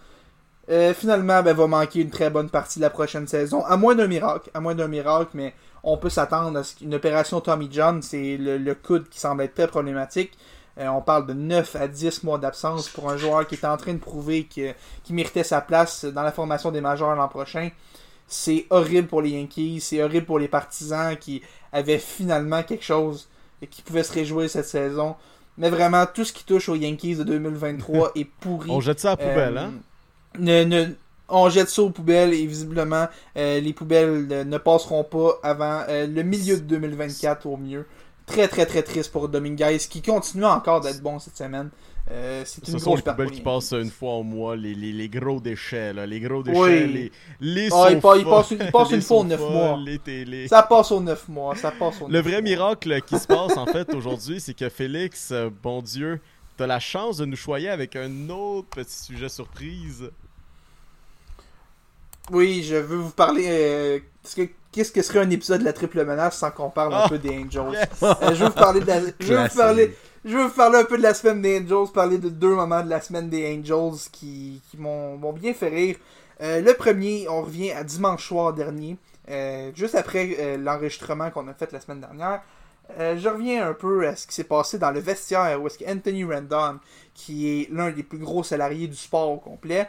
euh, 0.69 0.95
finalement, 0.95 1.43
ben, 1.43 1.55
va 1.55 1.67
manquer 1.67 2.01
une 2.01 2.11
très 2.11 2.31
bonne 2.31 2.51
partie 2.51 2.79
de 2.79 2.85
la 2.85 2.91
prochaine 2.91 3.27
saison. 3.27 3.65
À 3.65 3.77
moins 3.77 3.95
d'un 3.95 4.07
miracle. 4.09 4.51
À 4.55 4.61
moins 4.61 4.75
d'un 4.75 4.89
miracle, 4.89 5.31
mais 5.35 5.55
on 5.83 5.97
peut 5.97 6.11
s'attendre 6.11 6.59
à 6.59 6.65
ce 6.65 6.75
qu'une 6.77 6.95
opération 6.95 7.41
Tommy 7.41 7.69
John, 7.71 8.03
c'est 8.03 8.37
le, 8.37 8.59
le 8.59 8.75
coude 8.75 9.09
qui 9.09 9.21
semble 9.21 9.43
être 9.43 9.55
très 9.55 9.69
problématique. 9.69 10.33
Euh, 10.79 10.89
on 10.89 11.01
parle 11.01 11.27
de 11.27 11.33
9 11.33 11.77
à 11.77 11.89
10 11.89 12.25
mois 12.25 12.39
d'absence 12.39 12.89
pour 12.89 13.09
un 13.09 13.17
joueur 13.17 13.47
qui 13.47 13.55
est 13.55 13.65
en 13.65 13.77
train 13.77 13.95
de 13.95 13.99
prouver 13.99 14.45
qu'il 14.45 14.75
méritait 15.11 15.45
sa 15.45 15.61
place 15.61 16.05
dans 16.05 16.23
la 16.23 16.33
formation 16.33 16.71
des 16.71 16.81
majeurs 16.83 17.15
l'an 17.15 17.29
prochain. 17.29 17.71
C'est 18.27 18.67
horrible 18.71 19.07
pour 19.07 19.23
les 19.23 19.31
Yankees, 19.31 19.81
c'est 19.81 20.03
horrible 20.03 20.27
pour 20.27 20.39
les 20.39 20.49
partisans 20.49 21.17
qui 21.17 21.43
avaient 21.73 21.99
finalement 21.99 22.63
quelque 22.65 22.85
chose 22.85 23.29
et 23.63 23.69
qui 23.69 23.83
pouvaient 23.83 24.03
se 24.03 24.13
réjouir 24.13 24.51
cette 24.51 24.67
saison. 24.67 25.15
Mais 25.59 25.71
vraiment, 25.71 26.05
tout 26.05 26.25
ce 26.25 26.33
qui 26.33 26.45
touche 26.45 26.69
aux 26.69 26.75
Yankees 26.75 27.17
de 27.17 27.25
2023 27.25 28.13
est 28.17 28.25
pourri. 28.25 28.71
On 28.71 28.81
jette 28.81 29.01
ça 29.01 29.13
à 29.13 29.17
la 29.17 29.17
poubelle, 29.17 29.57
Euh, 29.57 29.61
hein? 29.67 29.73
Ne, 30.39 30.65
ne, 30.65 30.87
On 31.29 31.49
jette 31.51 31.69
ça 31.69 31.83
aux 31.83 31.91
poubelles 31.91 32.33
et 32.35 32.47
visiblement, 32.47 33.07
euh, 33.37 33.61
les 33.61 33.73
poubelles 33.73 34.29
euh, 34.31 34.45
ne 34.45 34.59
passeront 34.59 35.05
pas 35.05 35.39
avant 35.43 35.83
euh, 35.89 36.07
le 36.07 36.23
milieu 36.23 36.57
de 36.57 36.63
2024 36.63 37.47
au 37.47 37.57
mieux. 37.57 37.87
Très 38.27 38.49
très 38.49 38.67
très 38.67 38.83
triste 38.83 39.13
pour 39.13 39.29
Dominguez 39.29 39.79
qui 39.89 40.03
continue 40.03 40.45
encore 40.45 40.81
d'être 40.81 41.01
bon 41.01 41.19
cette 41.21 41.37
semaine. 41.37 41.71
Euh, 42.11 42.43
c'est 42.45 42.67
une 42.69 42.75
Ce 42.75 42.79
sont 42.79 42.95
les 42.95 43.03
poubelles 43.03 43.31
qui 43.33 43.41
passent 43.41 43.73
une 43.73 43.91
fois 43.91 44.15
au 44.15 44.23
mois, 44.23 44.55
les, 44.57 44.75
les, 44.75 44.93
les 44.93 45.09
gros 45.09 45.41
déchets, 45.41 45.93
là, 45.93 46.07
les 46.07 46.21
gros 46.21 46.43
déchets, 46.45 46.59
Oui. 46.59 46.93
les, 46.93 47.13
les 47.41 47.69
Ah, 47.73 47.89
il 47.91 48.01
passe 48.01 48.51
une- 48.53 48.59
il 48.65 48.71
passe 48.73 48.91
les 48.91 48.97
une 48.97 49.03
fois 49.03 49.17
aux 49.19 49.23
sofas, 49.23 49.37
neuf 49.37 49.41
mois. 49.51 49.79
Les 49.85 49.99
télés. 49.99 50.47
Ça 50.49 50.63
passe 50.63 50.93
aux 50.93 51.01
9 51.01 51.29
mois, 51.29 51.55
ça 51.57 51.73
passe 51.73 52.01
aux 52.03 52.07
Le 52.07 52.13
9 52.15 52.23
vrai 52.23 52.33
mois. 52.35 52.41
miracle 52.43 53.01
qui 53.03 53.19
se 53.19 53.27
passe 53.27 53.57
en 53.57 53.67
fait 53.67 53.93
aujourd'hui, 53.95 54.41
c'est 54.41 54.55
que 54.55 54.69
Félix, 54.69 55.31
euh, 55.33 55.51
bon 55.63 55.83
Dieu, 55.83 56.21
t'as 56.57 56.67
la 56.69 56.79
chance 56.81 57.17
de 57.19 57.25
nous 57.27 57.37
choyer 57.37 57.69
avec 57.69 57.97
un 57.97 58.29
autre 58.31 58.69
petit 58.71 59.03
sujet 59.05 59.29
surprise. 59.29 60.09
Oui, 62.31 62.63
je 62.65 62.77
veux 62.77 62.97
vous 62.97 63.11
parler. 63.11 63.47
euh, 63.49 63.99
qu'est-ce 64.23 64.37
que- 64.37 64.53
Qu'est-ce 64.73 64.93
que 64.93 65.01
serait 65.01 65.21
un 65.21 65.31
épisode 65.31 65.61
de 65.61 65.65
la 65.65 65.73
triple 65.73 66.05
menace 66.05 66.37
sans 66.37 66.51
qu'on 66.51 66.69
parle 66.69 66.93
un 66.93 67.03
Ah, 67.05 67.09
peu 67.09 67.19
des 67.19 67.31
Angels? 67.31 67.73
Yes. 67.73 67.89
Euh, 68.03 68.35
Je 68.35 68.45
veux 68.45 68.51
vous 68.51 68.55
parler 68.55 68.81
de 68.81 68.87
la- 68.87 69.01
je 69.19 69.33
veux 69.33 69.43
vous 69.49 69.57
parler. 69.57 69.97
Je 70.23 70.37
veux 70.37 70.43
vous 70.45 70.51
parler 70.55 70.79
un 70.81 70.85
peu 70.85 70.99
de 70.99 71.03
la 71.03 71.15
semaine 71.15 71.41
des 71.41 71.61
Angels, 71.61 71.91
parler 71.95 72.19
de 72.19 72.29
deux 72.29 72.55
moments 72.55 72.83
de 72.83 72.91
la 72.91 73.01
semaine 73.01 73.31
des 73.31 73.57
Angels 73.57 73.99
qui, 74.13 74.61
qui 74.71 74.77
m'ont 74.77 75.17
m'ont 75.17 75.33
bien 75.33 75.55
fait 75.55 75.69
rire. 75.69 75.97
Euh, 76.43 76.61
le 76.61 76.75
premier, 76.75 77.27
on 77.29 77.41
revient 77.43 77.71
à 77.71 77.85
dimanche 77.85 78.27
soir 78.29 78.53
dernier, 78.53 78.99
euh, 79.31 79.71
juste 79.75 79.95
après 79.95 80.37
euh, 80.39 80.57
l'enregistrement 80.59 81.31
qu'on 81.31 81.49
a 81.49 81.55
fait 81.55 81.73
la 81.73 81.81
semaine 81.81 82.01
dernière. 82.01 82.43
Euh, 83.01 83.17
je 83.17 83.29
reviens 83.31 83.69
un 83.69 83.73
peu 83.73 84.07
à 84.07 84.15
ce 84.15 84.27
qui 84.27 84.35
s'est 84.35 84.45
passé 84.45 84.79
dans 84.79 84.91
le 84.91 85.01
vestiaire 85.01 85.59
où 85.63 85.67
est-ce 85.69 85.79
qu'Anthony 85.79 86.25
Randon, 86.25 86.79
qui 87.15 87.49
est 87.63 87.69
l'un 87.73 87.91
des 87.93 88.03
plus 88.03 88.19
gros 88.19 88.43
salariés 88.45 88.89
du 88.89 88.95
sport 88.97 89.31
au 89.31 89.39
complet, 89.39 89.89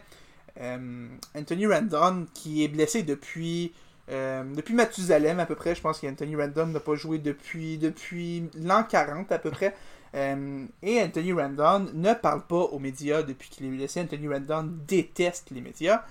euh, 0.60 1.08
Anthony 1.36 1.68
Randon, 1.68 2.26
qui 2.34 2.64
est 2.64 2.68
blessé 2.68 3.04
depuis 3.04 3.74
euh, 4.10 4.44
depuis 4.56 4.74
Mathusalem 4.74 5.40
à 5.40 5.46
peu 5.46 5.56
près, 5.56 5.76
je 5.76 5.82
pense 5.82 6.00
qu'Anthony 6.00 6.36
Randon 6.36 6.68
n'a 6.68 6.80
pas 6.80 6.96
joué 6.96 7.18
depuis, 7.18 7.78
depuis 7.78 8.50
l'an 8.56 8.84
40 8.84 9.32
à 9.32 9.40
peu 9.40 9.52
près. 9.52 9.76
Euh, 10.16 10.66
et 10.82 11.02
Anthony 11.02 11.34
Randon 11.34 11.88
ne 11.94 12.14
parle 12.14 12.46
pas 12.48 12.56
aux 12.56 12.80
médias 12.80 13.24
depuis 13.24 13.50
qu'il 13.50 13.66
est 13.66 13.70
blessé. 13.70 14.02
Anthony 14.02 14.30
Randon 14.30 14.70
déteste 14.88 15.52
les 15.52 15.60
médias. 15.60 16.04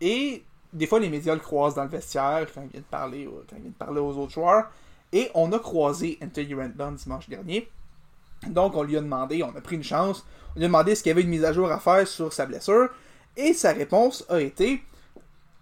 Et 0.00 0.42
des 0.72 0.86
fois, 0.86 1.00
les 1.00 1.10
médias 1.10 1.34
le 1.34 1.40
croisent 1.40 1.74
dans 1.74 1.84
le 1.84 1.90
vestiaire 1.90 2.46
quand 2.54 2.62
il 2.62 2.70
vient 2.70 2.80
de 2.80 2.86
parler, 2.86 3.28
quand 3.48 3.56
il 3.56 3.62
vient 3.62 3.70
de 3.70 3.76
parler 3.76 4.00
aux 4.00 4.16
autres 4.16 4.32
joueurs. 4.32 4.70
Et 5.12 5.30
on 5.34 5.52
a 5.52 5.58
croisé 5.58 6.18
Anthony 6.22 6.54
Randon 6.54 6.92
dimanche 6.92 7.28
dernier. 7.28 7.68
Donc, 8.48 8.74
on 8.74 8.82
lui 8.82 8.96
a 8.96 9.00
demandé, 9.00 9.42
on 9.42 9.54
a 9.54 9.60
pris 9.60 9.76
une 9.76 9.84
chance, 9.84 10.26
on 10.54 10.58
lui 10.58 10.64
a 10.64 10.68
demandé 10.68 10.94
s'il 10.94 11.08
y 11.08 11.10
avait 11.10 11.22
une 11.22 11.28
mise 11.28 11.44
à 11.44 11.52
jour 11.52 11.70
à 11.70 11.78
faire 11.78 12.08
sur 12.08 12.32
sa 12.32 12.46
blessure. 12.46 12.88
Et 13.36 13.52
sa 13.52 13.72
réponse 13.72 14.24
a 14.28 14.40
été 14.40 14.82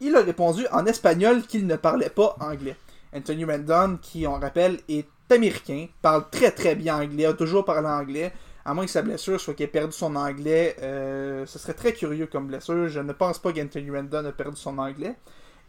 il 0.03 0.17
a 0.17 0.21
répondu 0.21 0.67
en 0.73 0.85
espagnol 0.87 1.43
qu'il 1.43 1.65
ne 1.67 1.77
parlait 1.77 2.11
pas 2.11 2.37
anglais. 2.41 2.77
Anthony 3.15 3.45
Randon, 3.45 3.99
qui 4.03 4.27
on 4.27 4.33
rappelle 4.35 4.81
est 4.89 5.07
américain, 5.31 5.87
parle 6.03 6.29
très 6.29 6.51
très 6.51 6.75
bien 6.75 7.01
anglais, 7.01 7.25
a 7.25 7.35
toujours 7.35 7.65
parlé 7.65 7.87
anglais, 7.87 8.33
à 8.65 8.75
moins 8.75 8.85
que 8.85 8.91
sa 8.91 9.03
blessure 9.03 9.41
soit 9.41 9.55
qu'il 9.55 9.65
ait 9.65 9.69
perdu 9.69 9.93
son 9.93 10.17
anglais. 10.17 10.75
euh, 10.83 11.47
ce 11.47 11.59
serait 11.61 11.75
très 11.75 11.93
curieux 11.93 12.27
comme 12.27 12.49
blessure. 12.49 12.89
Je 12.89 12.99
ne 12.99 13.13
pense 13.13 13.39
pas 13.39 13.53
qu'Anthony 13.53 13.91
Randon 13.91 14.25
a 14.25 14.33
perdu 14.33 14.57
son 14.57 14.77
anglais. 14.79 15.15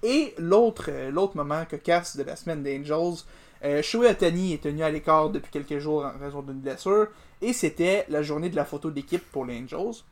Et 0.02 0.34
l'autre 0.40 0.90
euh, 0.90 1.28
moment 1.36 1.64
cocasse 1.70 2.18
de 2.18 2.24
la 2.24 2.36
semaine 2.36 2.64
des 2.64 2.80
Angels, 2.80 3.24
euh, 3.64 3.84
Shohei 3.84 4.10
Ohtani 4.10 4.54
est 4.54 4.64
tenu 4.64 4.82
à 4.82 4.90
l'écart 4.90 5.30
depuis 5.30 5.52
quelques 5.52 5.78
jours 5.78 6.06
en 6.06 6.20
raison 6.20 6.42
d'une 6.42 6.60
blessure, 6.60 7.08
et 7.42 7.54
c'était 7.54 8.06
la 8.10 8.24
journée 8.24 8.50
de 8.50 8.56
la 8.56 8.66
photo 8.66 8.90
d'équipe 8.90 9.24
pour 9.32 9.46
les 9.46 9.60
Angels. 9.60 10.04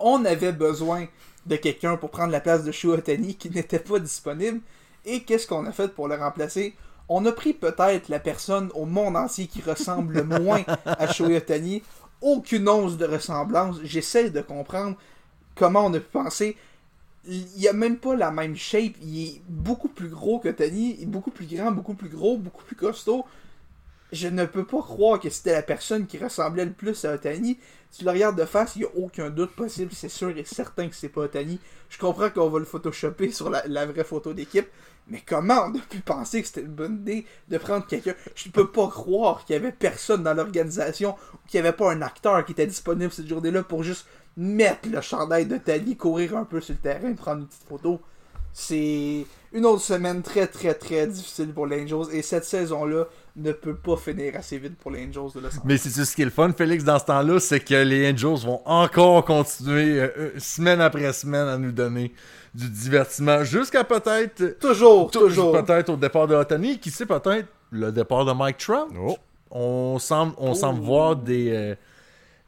On 0.00 0.24
avait 0.24 0.52
besoin 0.52 1.06
de 1.46 1.56
quelqu'un 1.56 1.96
pour 1.96 2.10
prendre 2.10 2.32
la 2.32 2.40
place 2.40 2.64
de 2.64 2.72
Shohei 2.72 2.98
Ohtani 2.98 3.34
qui 3.34 3.50
n'était 3.50 3.78
pas 3.78 3.98
disponible. 3.98 4.60
Et 5.04 5.22
qu'est-ce 5.22 5.46
qu'on 5.46 5.66
a 5.66 5.72
fait 5.72 5.88
pour 5.88 6.08
le 6.08 6.14
remplacer? 6.14 6.74
On 7.08 7.24
a 7.24 7.32
pris 7.32 7.54
peut-être 7.54 8.08
la 8.08 8.20
personne 8.20 8.70
au 8.74 8.84
monde 8.84 9.16
entier 9.16 9.46
qui 9.46 9.62
ressemble 9.62 10.14
le 10.14 10.24
moins 10.24 10.62
à 10.84 11.12
Shohei 11.12 11.36
Ohtani. 11.36 11.82
Aucune 12.20 12.68
once 12.68 12.96
de 12.96 13.06
ressemblance. 13.06 13.76
J'essaie 13.82 14.30
de 14.30 14.40
comprendre 14.40 14.96
comment 15.54 15.86
on 15.86 15.94
a 15.94 16.00
pu 16.00 16.10
penser. 16.10 16.56
Il 17.26 17.68
a 17.68 17.72
même 17.72 17.98
pas 17.98 18.14
la 18.14 18.30
même 18.30 18.56
shape. 18.56 18.94
Il 19.02 19.22
est 19.22 19.42
beaucoup 19.48 19.88
plus 19.88 20.08
gros 20.08 20.38
que 20.38 20.48
Tani. 20.48 20.96
Il 20.98 21.02
est 21.02 21.06
beaucoup 21.06 21.30
plus 21.30 21.46
grand, 21.46 21.70
beaucoup 21.70 21.94
plus 21.94 22.08
gros, 22.08 22.38
beaucoup 22.38 22.64
plus 22.64 22.76
costaud. 22.76 23.24
Je 24.12 24.28
ne 24.28 24.46
peux 24.46 24.64
pas 24.64 24.80
croire 24.80 25.20
que 25.20 25.28
c'était 25.28 25.52
la 25.52 25.62
personne 25.62 26.06
qui 26.06 26.16
ressemblait 26.18 26.64
le 26.64 26.72
plus 26.72 27.04
à 27.04 27.14
Otani. 27.14 27.58
Si 27.90 28.00
tu 28.00 28.04
le 28.04 28.10
regardes 28.10 28.38
de 28.38 28.44
face, 28.46 28.76
il 28.76 28.80
n'y 28.80 28.84
a 28.84 28.96
aucun 28.96 29.28
doute 29.28 29.54
possible. 29.54 29.92
C'est 29.92 30.08
sûr 30.08 30.30
et 30.30 30.44
certain 30.44 30.88
que 30.88 30.94
c'est 30.94 31.10
pas 31.10 31.22
Otani. 31.22 31.60
Je 31.90 31.98
comprends 31.98 32.30
qu'on 32.30 32.48
va 32.48 32.58
le 32.58 32.64
photoshopper 32.64 33.30
sur 33.32 33.50
la, 33.50 33.86
vraie 33.86 34.04
photo 34.04 34.32
d'équipe. 34.32 34.68
Mais 35.08 35.22
comment 35.26 35.66
on 35.66 35.74
a 35.74 35.80
pu 35.80 36.00
penser 36.00 36.42
que 36.42 36.48
c'était 36.48 36.62
une 36.62 36.74
bonne 36.74 36.96
idée 37.00 37.26
de 37.48 37.58
prendre 37.58 37.86
quelqu'un? 37.86 38.14
Je 38.34 38.48
ne 38.48 38.52
peux 38.52 38.70
pas 38.70 38.88
croire 38.88 39.44
qu'il 39.44 39.54
y 39.54 39.58
avait 39.58 39.72
personne 39.72 40.22
dans 40.22 40.34
l'organisation 40.34 41.14
ou 41.34 41.38
qu'il 41.46 41.60
n'y 41.60 41.66
avait 41.66 41.76
pas 41.76 41.92
un 41.92 42.02
acteur 42.02 42.44
qui 42.44 42.52
était 42.52 42.66
disponible 42.66 43.12
cette 43.12 43.28
journée-là 43.28 43.62
pour 43.62 43.82
juste 43.82 44.06
mettre 44.36 44.88
le 44.88 45.00
chandail 45.00 45.46
de 45.46 45.56
Tani, 45.58 45.96
courir 45.96 46.36
un 46.36 46.44
peu 46.44 46.60
sur 46.60 46.74
le 46.74 46.80
terrain, 46.80 47.12
prendre 47.14 47.40
une 47.40 47.46
petite 47.46 47.68
photo. 47.68 48.00
C'est 48.52 49.26
une 49.52 49.64
autre 49.66 49.82
semaine 49.82 50.22
très 50.22 50.46
très 50.46 50.74
très 50.74 51.06
difficile 51.06 51.52
pour 51.52 51.66
les 51.66 51.82
Angels 51.82 52.14
et 52.14 52.22
cette 52.22 52.44
saison-là 52.44 53.04
ne 53.36 53.52
peut 53.52 53.74
pas 53.76 53.96
finir 53.96 54.34
assez 54.36 54.58
vite 54.58 54.76
pour 54.78 54.90
les 54.90 55.00
Angels 55.06 55.32
de 55.34 55.40
Los 55.40 55.46
Angeles. 55.48 55.60
Mais 55.64 55.76
c'est 55.76 56.04
ce 56.04 56.14
qui 56.16 56.22
est 56.22 56.26
le 56.26 56.30
fun, 56.30 56.52
Félix, 56.52 56.84
dans 56.84 56.98
ce 56.98 57.04
temps-là, 57.06 57.38
c'est 57.40 57.60
que 57.60 57.74
les 57.74 58.10
Angels 58.12 58.44
vont 58.46 58.60
encore 58.64 59.24
continuer 59.24 60.00
euh, 60.00 60.08
euh, 60.18 60.30
semaine 60.38 60.80
après 60.80 61.12
semaine 61.12 61.46
à 61.48 61.56
nous 61.56 61.72
donner 61.72 62.12
du 62.54 62.68
divertissement 62.68 63.44
jusqu'à 63.44 63.84
peut-être 63.84 64.58
Toujours, 64.58 65.10
tou- 65.10 65.20
toujours. 65.20 65.52
peut-être 65.62 65.90
au 65.90 65.96
départ 65.96 66.26
de 66.26 66.34
Otani, 66.34 66.78
qui 66.78 66.90
sait 66.90 67.06
peut-être 67.06 67.46
le 67.70 67.92
départ 67.92 68.24
de 68.24 68.32
Mike 68.32 68.58
Trout. 68.58 68.88
Oh. 69.00 69.16
On 69.50 69.98
semble 69.98 70.34
on 70.36 70.52
semble 70.54 70.80
voir 70.80 71.16
des 71.16 71.50
euh, 71.54 71.74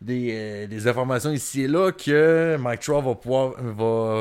des, 0.00 0.30
euh, 0.32 0.66
des 0.66 0.88
informations 0.88 1.30
ici 1.30 1.62
et 1.62 1.68
là 1.68 1.92
que 1.92 2.56
Mike 2.58 2.80
Trout 2.80 3.04
va 3.04 3.14
pouvoir 3.14 3.54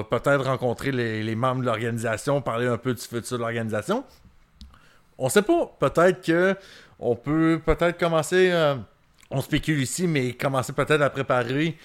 peut-être 0.05 0.43
rencontrer 0.43 0.91
les, 0.91 1.35
membres 1.35 1.61
de 1.61 1.65
l'organisation, 1.65 2.41
parler 2.41 2.67
un 2.67 2.77
peu 2.77 2.93
du 2.93 3.01
futur 3.01 3.37
de 3.37 3.43
l'organisation. 3.43 4.03
On 5.17 5.29
sait 5.29 5.41
pas. 5.41 5.75
Peut-être 5.79 6.21
que 6.21 6.55
on 6.99 7.15
peut 7.15 7.61
peut-être 7.65 7.97
commencer. 7.97 8.49
euh, 8.51 8.75
on 9.31 9.41
spécule 9.41 9.79
ici, 9.79 10.07
mais 10.07 10.33
commencer 10.33 10.73
peut-être 10.73 11.01
à 11.01 11.09
préparer 11.09 11.77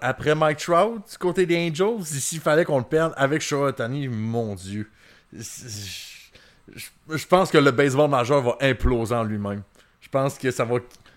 après 0.00 0.34
Mike 0.34 0.58
Trout 0.58 1.02
du 1.10 1.18
côté 1.18 1.44
des 1.46 1.68
Angels. 1.68 2.04
S'il 2.04 2.40
fallait 2.40 2.64
qu'on 2.64 2.78
le 2.78 2.84
perde 2.84 3.12
avec 3.16 3.42
Shohei 3.42 4.08
mon 4.08 4.54
Dieu. 4.54 4.90
Je 5.32 7.26
pense 7.28 7.50
que 7.50 7.58
le 7.58 7.70
baseball 7.70 8.10
majeur 8.10 8.40
va 8.42 8.56
imploser 8.60 9.14
en 9.14 9.22
lui-même. 9.22 9.62
Je 10.00 10.08
pense 10.08 10.38
que 10.38 10.50
ça 10.50 10.64
va. 10.64 10.76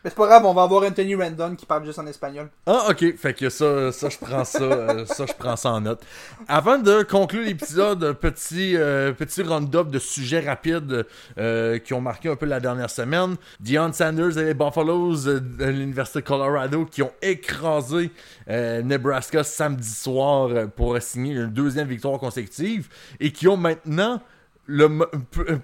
C'est 0.10 0.16
pas 0.16 0.26
grave, 0.26 0.45
on 0.45 0.53
va 0.55 0.64
avoir 0.64 0.84
Anthony 0.84 1.14
Randon 1.14 1.55
qui 1.55 1.68
parle 1.68 1.86
juste 1.86 1.99
en 1.99 2.07
espagnol. 2.07 2.49
Ah, 2.66 2.88
ok. 2.89 3.16
Fait 3.16 3.36
que 3.36 3.49
ça, 3.49 3.91
ça 3.91 4.10
je 4.10 4.18
prends 4.18 4.43
ça, 4.43 4.64
euh, 4.64 5.05
ça, 5.05 5.28
je 5.28 5.34
prends 5.34 5.55
ça 5.55 5.72
en 5.72 5.82
note. 5.82 6.01
Avant 6.47 6.80
de 6.80 7.03
conclure 7.03 7.43
l'épisode, 7.43 8.14
petit, 8.14 8.76
euh, 8.76 9.12
petit 9.12 9.43
round-up 9.43 9.89
de 9.91 9.99
sujets 9.99 10.39
rapides 10.39 11.05
euh, 11.38 11.78
qui 11.78 11.93
ont 11.93 12.01
marqué 12.01 12.28
un 12.28 12.36
peu 12.36 12.47
la 12.47 12.60
dernière 12.60 12.89
semaine. 12.89 13.36
Deion 13.60 13.93
Sanders 13.93 14.39
et 14.39 14.45
les 14.45 14.53
Buffaloes 14.55 15.26
de 15.26 15.66
l'Université 15.66 16.22
de 16.22 16.26
Colorado 16.26 16.86
qui 16.86 17.03
ont 17.03 17.14
écrasé 17.22 18.12
Nebraska 18.47 19.43
samedi 19.43 19.88
soir 19.88 20.49
pour 20.76 20.99
signer 21.01 21.34
une 21.34 21.47
deuxième 21.47 21.88
victoire 21.88 22.18
consécutive 22.18 22.89
et 23.20 23.32
qui 23.32 23.47
ont 23.47 23.57
maintenant 23.57 24.22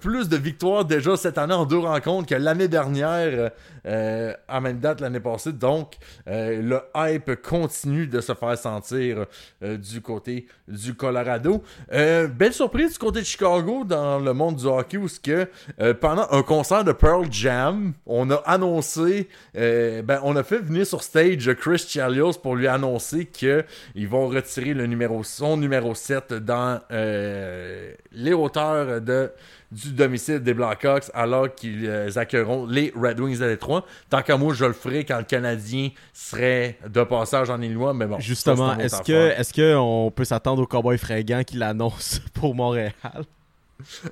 plus 0.00 0.28
de 0.28 0.36
victoires 0.36 0.84
déjà 0.84 1.16
cette 1.16 1.38
année 1.38 1.54
en 1.54 1.64
deux 1.64 1.78
rencontres 1.78 2.28
que 2.28 2.34
l'année 2.34 2.68
dernière 2.68 3.50
euh, 3.86 4.34
à 4.48 4.60
même 4.60 4.78
date 4.78 5.00
l'année 5.00 5.20
passée. 5.20 5.52
Donc, 5.52 5.94
euh, 6.28 6.60
le 6.60 6.80
hype 6.94 7.40
continue 7.42 8.06
de 8.06 8.20
se 8.20 8.34
faire 8.34 8.58
sentir 8.58 9.26
euh, 9.62 9.76
du 9.76 10.00
côté 10.00 10.46
du 10.68 10.94
Colorado. 10.94 11.62
Euh, 11.92 12.26
belle 12.26 12.52
surprise 12.52 12.92
du 12.92 12.98
côté 12.98 13.20
de 13.20 13.24
Chicago 13.24 13.84
dans 13.84 14.18
le 14.18 14.32
monde 14.32 14.56
du 14.56 14.66
hockey 14.66 14.96
où 14.96 15.06
que 15.22 15.48
euh, 15.80 15.94
pendant 15.94 16.26
un 16.30 16.42
concert 16.42 16.84
de 16.84 16.92
Pearl 16.92 17.26
Jam, 17.30 17.92
on 18.06 18.30
a 18.30 18.36
annoncé, 18.46 19.28
euh, 19.56 20.02
ben, 20.02 20.20
on 20.24 20.36
a 20.36 20.42
fait 20.42 20.58
venir 20.58 20.86
sur 20.86 21.02
stage 21.02 21.52
Chris 21.54 21.86
Chelios 21.88 22.34
pour 22.42 22.56
lui 22.56 22.66
annoncer 22.66 23.26
que 23.26 23.64
ils 23.94 24.08
vont 24.08 24.28
retirer 24.28 24.74
le 24.74 24.86
numéro, 24.86 25.22
son 25.22 25.56
numéro 25.56 25.94
7 25.94 26.34
dans 26.34 26.80
euh, 26.90 27.92
les 28.12 28.32
hauteurs 28.32 28.95
de, 29.00 29.30
du 29.70 29.92
domicile 29.92 30.40
des 30.40 30.54
Blackhawks 30.54 31.10
alors 31.14 31.54
qu'ils 31.54 31.86
euh, 31.86 32.10
accueilleront 32.16 32.66
les 32.66 32.92
Red 32.96 33.20
Wings 33.20 33.38
de 33.38 33.46
Détroit. 33.46 33.84
Tant 34.10 34.22
qu'à 34.22 34.36
moi, 34.36 34.54
je 34.54 34.64
le 34.64 34.72
ferai 34.72 35.04
quand 35.04 35.18
le 35.18 35.24
Canadien 35.24 35.90
serait 36.12 36.78
de 36.86 37.02
passage 37.04 37.50
en 37.50 37.60
Illinois, 37.60 37.94
mais 37.94 38.06
bon. 38.06 38.18
Justement, 38.20 38.76
est-ce 38.78 39.02
que 39.02 39.30
est-ce 39.38 39.52
que 39.52 39.76
on 39.76 40.10
peut 40.10 40.24
s'attendre 40.24 40.62
au 40.62 40.66
cowboy 40.66 40.98
fringant 40.98 41.42
qui 41.44 41.56
l'annonce 41.56 42.20
pour 42.34 42.54
Montréal? 42.54 42.92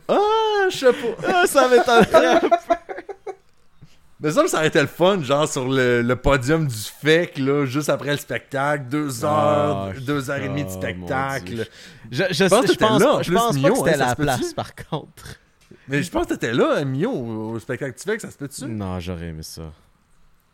Ah, 0.09 0.19
je 0.71 0.77
sais 0.77 0.93
pas. 0.93 1.27
Ah, 1.27 1.47
ça 1.47 1.69
m'étonnerait. 1.69 2.41
Mais 4.25 4.31
ça, 4.33 4.49
ça 4.49 4.57
aurait 4.57 4.69
été 4.69 4.81
le 4.81 4.87
fun, 4.87 5.23
genre 5.23 5.47
sur 5.47 5.69
le, 5.69 6.01
le 6.03 6.17
podium 6.17 6.67
du 6.67 6.75
FEC, 6.75 7.39
là, 7.39 7.67
juste 7.67 7.91
après 7.91 8.13
le 8.13 8.17
spectacle, 8.17 8.87
deux 8.89 9.25
heures, 9.25 9.31
Ah, 9.31 10.01
deux 10.01 10.31
heures 10.31 10.39
et 10.43 10.49
demie 10.49 10.65
de 10.65 10.71
spectacle. 10.71 11.69
Je, 12.11 12.25
je, 12.31 12.45
pense 12.45 12.61
que 12.63 12.67
je 12.69 12.73
t'étais 12.73 12.87
pense, 12.87 13.01
là, 13.03 13.19
je 13.23 13.33
pense 13.33 13.55
Mio, 13.55 13.63
pas 13.63 13.69
que 13.71 13.77
c'était 13.91 14.03
hein, 14.03 14.07
la 14.09 14.17
place, 14.17 14.53
par 14.55 14.75
contre. 14.75 15.37
Mais 15.89 16.03
je 16.03 16.11
pense 16.11 16.27
que 16.27 16.33
t'étais 16.35 16.55
là, 16.55 16.83
Mio, 16.85 17.11
au, 17.11 17.51
au 17.53 17.59
spectacle 17.61 17.95
du 17.97 18.03
FEC, 18.03 18.21
ça 18.23 18.31
se 18.31 18.39
peut-tu? 18.39 18.65
Non, 18.65 18.99
j'aurais 18.99 19.27
aimé 19.27 19.43
ça. 19.43 19.71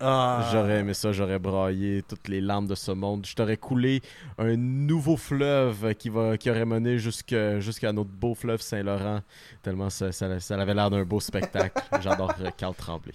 Ah. 0.02 0.48
J'aurais 0.51 0.78
aimé 0.78 0.94
ça, 0.94 1.12
j'aurais 1.12 1.38
braillé 1.38 2.02
toutes 2.09 2.26
les 2.28 2.40
larmes 2.40 2.66
de 2.66 2.74
ce 2.74 2.90
monde. 2.90 3.26
Je 3.26 3.34
t'aurais 3.34 3.59
coulé 3.59 4.01
un 4.38 4.56
nouveau 4.56 5.16
fleuve 5.18 5.94
qui, 5.94 6.09
va, 6.09 6.38
qui 6.38 6.51
aurait 6.51 6.64
mené 6.64 6.98
jusque- 6.98 7.36
jusqu'à 7.59 7.92
notre 7.92 8.09
beau 8.09 8.34
fleuve 8.34 8.62
Saint-Laurent. 8.62 9.20
Tellement 9.62 9.90
ça, 9.90 10.10
ça- 10.10 10.40
ça 10.40 10.55
avait 10.55 10.72
l'air 10.74 10.88
d'un 10.90 11.05
beau 11.05 11.20
spectacle. 11.20 11.80
J'adore 12.01 12.32
euh, 12.40 12.48
Carl 12.56 12.74
Tremblay. 12.74 13.12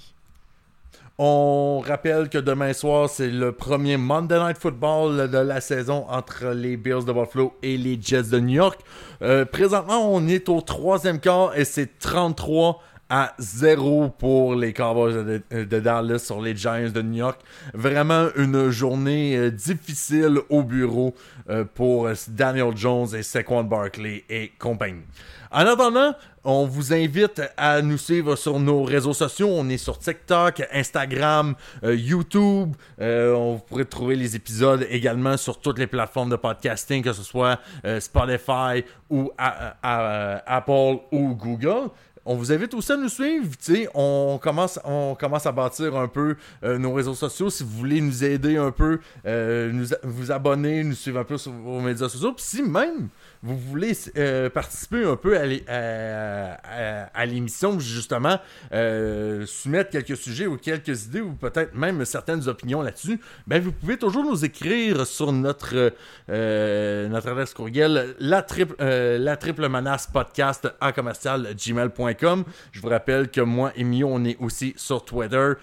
On 1.17 1.79
rappelle 1.79 2.27
que 2.27 2.37
demain 2.37 2.73
soir, 2.73 3.09
c'est 3.09 3.29
le 3.29 3.53
premier 3.53 3.95
Monday 3.95 4.37
Night 4.37 4.57
Football 4.57 5.29
de 5.29 5.37
la 5.37 5.61
saison 5.61 6.05
entre 6.09 6.47
les 6.47 6.75
Bills 6.75 7.05
de 7.05 7.13
Buffalo 7.13 7.53
et 7.63 7.77
les 7.77 7.97
Jets 8.01 8.23
de 8.23 8.39
New 8.39 8.55
York. 8.55 8.81
Euh, 9.21 9.45
présentement, 9.45 10.13
on 10.13 10.27
est 10.27 10.49
au 10.49 10.59
troisième 10.59 11.21
quart 11.21 11.57
et 11.57 11.63
c'est 11.63 11.99
33 11.99 12.81
à 13.09 13.33
0 13.39 14.09
pour 14.09 14.55
les 14.55 14.73
Cowboys 14.73 15.41
de, 15.49 15.79
Dallas 15.79 16.19
sur 16.19 16.41
les 16.41 16.53
Giants 16.53 16.89
de 16.93 17.01
New 17.01 17.19
York. 17.19 17.39
Vraiment 17.73 18.27
une 18.35 18.69
journée 18.69 19.37
euh, 19.37 19.51
difficile 19.51 20.39
au 20.49 20.63
bureau 20.63 21.13
euh, 21.49 21.63
pour 21.63 22.09
Daniel 22.27 22.75
Jones 22.75 23.07
et 23.15 23.23
Saquon 23.23 23.63
Barkley 23.63 24.25
et 24.29 24.51
compagnie. 24.59 25.03
En 25.51 25.65
attendant, 25.65 26.13
on 26.43 26.65
vous 26.65 26.93
invite 26.93 27.41
à 27.57 27.81
nous 27.81 27.97
suivre 27.97 28.35
sur 28.35 28.59
nos 28.59 28.83
réseaux 28.83 29.13
sociaux. 29.13 29.49
On 29.51 29.69
est 29.69 29.77
sur 29.77 29.97
TikTok, 29.97 30.63
Instagram, 30.71 31.55
euh, 31.83 31.95
YouTube. 31.95 32.75
Euh, 32.99 33.33
on 33.33 33.59
pourrait 33.59 33.85
trouver 33.85 34.15
les 34.15 34.35
épisodes 34.35 34.85
également 34.89 35.37
sur 35.37 35.59
toutes 35.59 35.79
les 35.79 35.87
plateformes 35.87 36.29
de 36.29 36.35
podcasting, 36.35 37.03
que 37.03 37.13
ce 37.13 37.23
soit 37.23 37.59
euh, 37.85 37.99
Spotify 37.99 38.83
ou 39.09 39.31
Apple 39.37 40.97
ou 41.11 41.35
Google. 41.35 41.89
On 42.27 42.35
vous 42.35 42.51
invite 42.51 42.73
aussi 42.73 42.91
à 42.91 42.97
nous 42.97 43.09
suivre. 43.09 43.49
tu 43.51 43.75
sais, 43.75 43.89
On 43.93 44.39
commence, 44.41 44.79
on 44.83 45.13
commence 45.13 45.45
à 45.45 45.51
bâtir 45.51 45.95
un 45.95 46.07
peu 46.07 46.35
nos 46.63 46.91
réseaux 46.91 47.13
sociaux. 47.13 47.51
Si 47.51 47.63
vous 47.63 47.69
voulez 47.69 48.01
nous 48.01 48.23
aider 48.23 48.57
un 48.57 48.71
peu, 48.71 48.99
nous, 49.25 49.85
vous 50.01 50.31
abonner, 50.31 50.83
nous 50.83 50.95
suivre 50.95 51.19
un 51.19 51.23
peu 51.23 51.37
sur 51.37 51.51
vos 51.51 51.79
médias 51.81 52.09
sociaux. 52.09 52.33
Puis 52.33 52.45
si 52.45 52.63
même 52.63 53.09
vous 53.45 53.57
voulez 53.57 53.93
euh, 54.17 54.49
participer 54.49 55.05
un 55.05 55.15
peu 55.15 55.37
à, 55.37 55.45
l'é- 55.45 55.63
à- 55.67 56.53
à- 56.63 57.03
à 57.13 57.25
l'émission, 57.25 57.79
justement, 57.79 58.39
euh, 58.73 59.45
soumettre 59.45 59.91
quelques 59.91 60.17
sujets 60.17 60.47
ou 60.47 60.57
quelques 60.57 61.05
idées 61.05 61.21
ou 61.21 61.33
peut-être 61.33 61.75
même 61.75 62.03
certaines 62.05 62.47
opinions 62.47 62.81
là-dessus, 62.81 63.19
ben 63.47 63.61
vous 63.61 63.71
pouvez 63.71 63.97
toujours 63.97 64.23
nous 64.23 64.43
écrire 64.43 65.05
sur 65.05 65.31
notre, 65.31 65.93
euh, 66.29 67.07
notre 67.07 67.29
adresse 67.29 67.53
courriel 67.53 68.15
la 68.19 68.41
triple, 68.41 68.75
la 68.83 69.37
triple 69.37 69.69
menace 69.69 70.07
podcast 70.07 70.67
à 70.81 70.91
commercial 70.91 71.47
gmail.com. 71.55 72.43
Je 72.71 72.81
vous 72.81 72.89
rappelle 72.89 73.29
que 73.29 73.41
moi 73.41 73.71
et 73.75 73.83
Mio, 73.83 74.07
on 74.11 74.23
est 74.25 74.37
aussi 74.39 74.73
sur 74.77 75.05
Twitter 75.05 75.53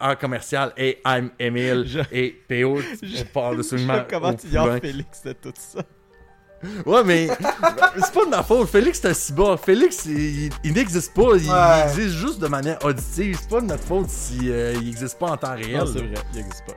à 0.00 0.16
commercial 0.16 0.72
et 0.76 0.98
I'm 1.06 1.30
Emile 1.38 1.84
Je- 1.86 2.00
et 2.12 2.30
PO. 2.48 2.78
On 3.02 3.24
parle 3.32 3.58
absolument 3.60 4.04
Comment 4.08 4.34
tu 4.34 4.48
point. 4.48 4.80
Félix 4.80 5.22
de 5.24 5.32
tout 5.32 5.52
ça? 5.56 5.80
Ouais, 6.86 7.02
mais 7.04 7.28
c'est 7.28 8.12
pas 8.14 8.24
de 8.24 8.30
ma 8.30 8.42
faute. 8.42 8.68
Félix, 8.68 9.00
c'est 9.00 9.08
un 9.08 9.14
cyborg. 9.14 9.58
Félix, 9.58 10.04
il, 10.06 10.50
il 10.64 10.72
n'existe 10.72 11.12
pas. 11.14 11.22
Il, 11.36 11.48
Ouais. 11.50 11.82
il 11.84 12.00
existe 12.00 12.16
juste 12.16 12.38
de 12.40 12.46
manière 12.48 12.78
auditive. 12.84 13.38
C'est 13.40 13.48
pas 13.48 13.60
de 13.60 13.66
notre 13.66 13.84
faute 13.84 14.08
s'il 14.08 14.52
n'existe 14.52 15.18
pas 15.18 15.26
en 15.32 15.36
temps 15.36 15.54
réel. 15.54 15.82
C'est 15.86 15.98
vrai, 16.00 16.14
il 16.34 16.38
n'existe 16.42 16.64
pas. 16.66 16.72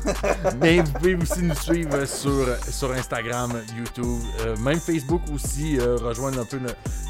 Mais 0.60 0.78
vous 0.80 0.92
pouvez 0.92 1.14
aussi 1.14 1.42
nous 1.42 1.54
suivre 1.54 2.04
sur, 2.04 2.46
sur 2.70 2.92
Instagram, 2.92 3.52
YouTube, 3.76 4.20
euh, 4.40 4.56
même 4.58 4.78
Facebook 4.78 5.22
aussi, 5.34 5.78
euh, 5.78 5.96
rejoindre 5.96 6.40
un 6.40 6.44
peu 6.44 6.58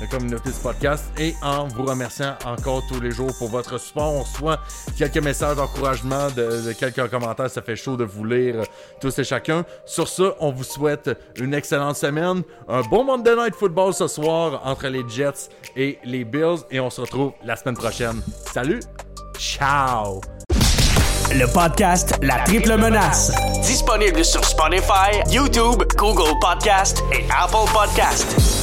la 0.00 0.06
communauté 0.06 0.50
du 0.50 0.56
podcast. 0.58 1.04
Et 1.18 1.34
en 1.42 1.66
vous 1.68 1.84
remerciant 1.84 2.36
encore 2.44 2.82
tous 2.88 3.00
les 3.00 3.10
jours 3.10 3.32
pour 3.38 3.48
votre 3.48 3.78
support, 3.78 4.12
on 4.14 4.22
reçoit 4.22 4.60
quelques 4.96 5.18
messages 5.18 5.56
d'encouragement, 5.56 6.28
de, 6.30 6.62
de 6.68 6.72
quelques 6.72 7.08
commentaires. 7.10 7.50
Ça 7.50 7.62
fait 7.62 7.76
chaud 7.76 7.96
de 7.96 8.04
vous 8.04 8.24
lire 8.24 8.56
euh, 8.60 8.64
tous 9.00 9.18
et 9.18 9.24
chacun. 9.24 9.64
Sur 9.84 10.08
ce, 10.08 10.32
on 10.40 10.50
vous 10.52 10.64
souhaite 10.64 11.10
une 11.36 11.54
excellente 11.54 11.96
semaine, 12.00 12.42
un 12.68 12.82
bon 12.82 13.04
Monday 13.04 13.36
Night 13.36 13.54
Football 13.54 13.94
ce 13.94 14.08
soir 14.08 14.60
entre 14.64 14.88
les 14.88 15.04
Jets 15.08 15.48
et 15.76 15.98
les 16.04 16.24
Bills. 16.24 16.58
Et 16.70 16.80
on 16.80 16.90
se 16.90 17.00
retrouve 17.00 17.32
la 17.44 17.56
semaine 17.56 17.76
prochaine. 17.76 18.22
Salut! 18.52 18.80
Ciao! 19.38 20.20
Le 21.32 21.46
podcast 21.52 22.18
La 22.22 22.40
Triple 22.40 22.76
Menace. 22.76 23.32
Disponible 23.62 24.24
sur 24.24 24.44
Spotify, 24.44 25.22
YouTube, 25.30 25.84
Google 25.96 26.36
Podcast 26.40 27.04
et 27.12 27.24
Apple 27.30 27.70
Podcast. 27.72 28.59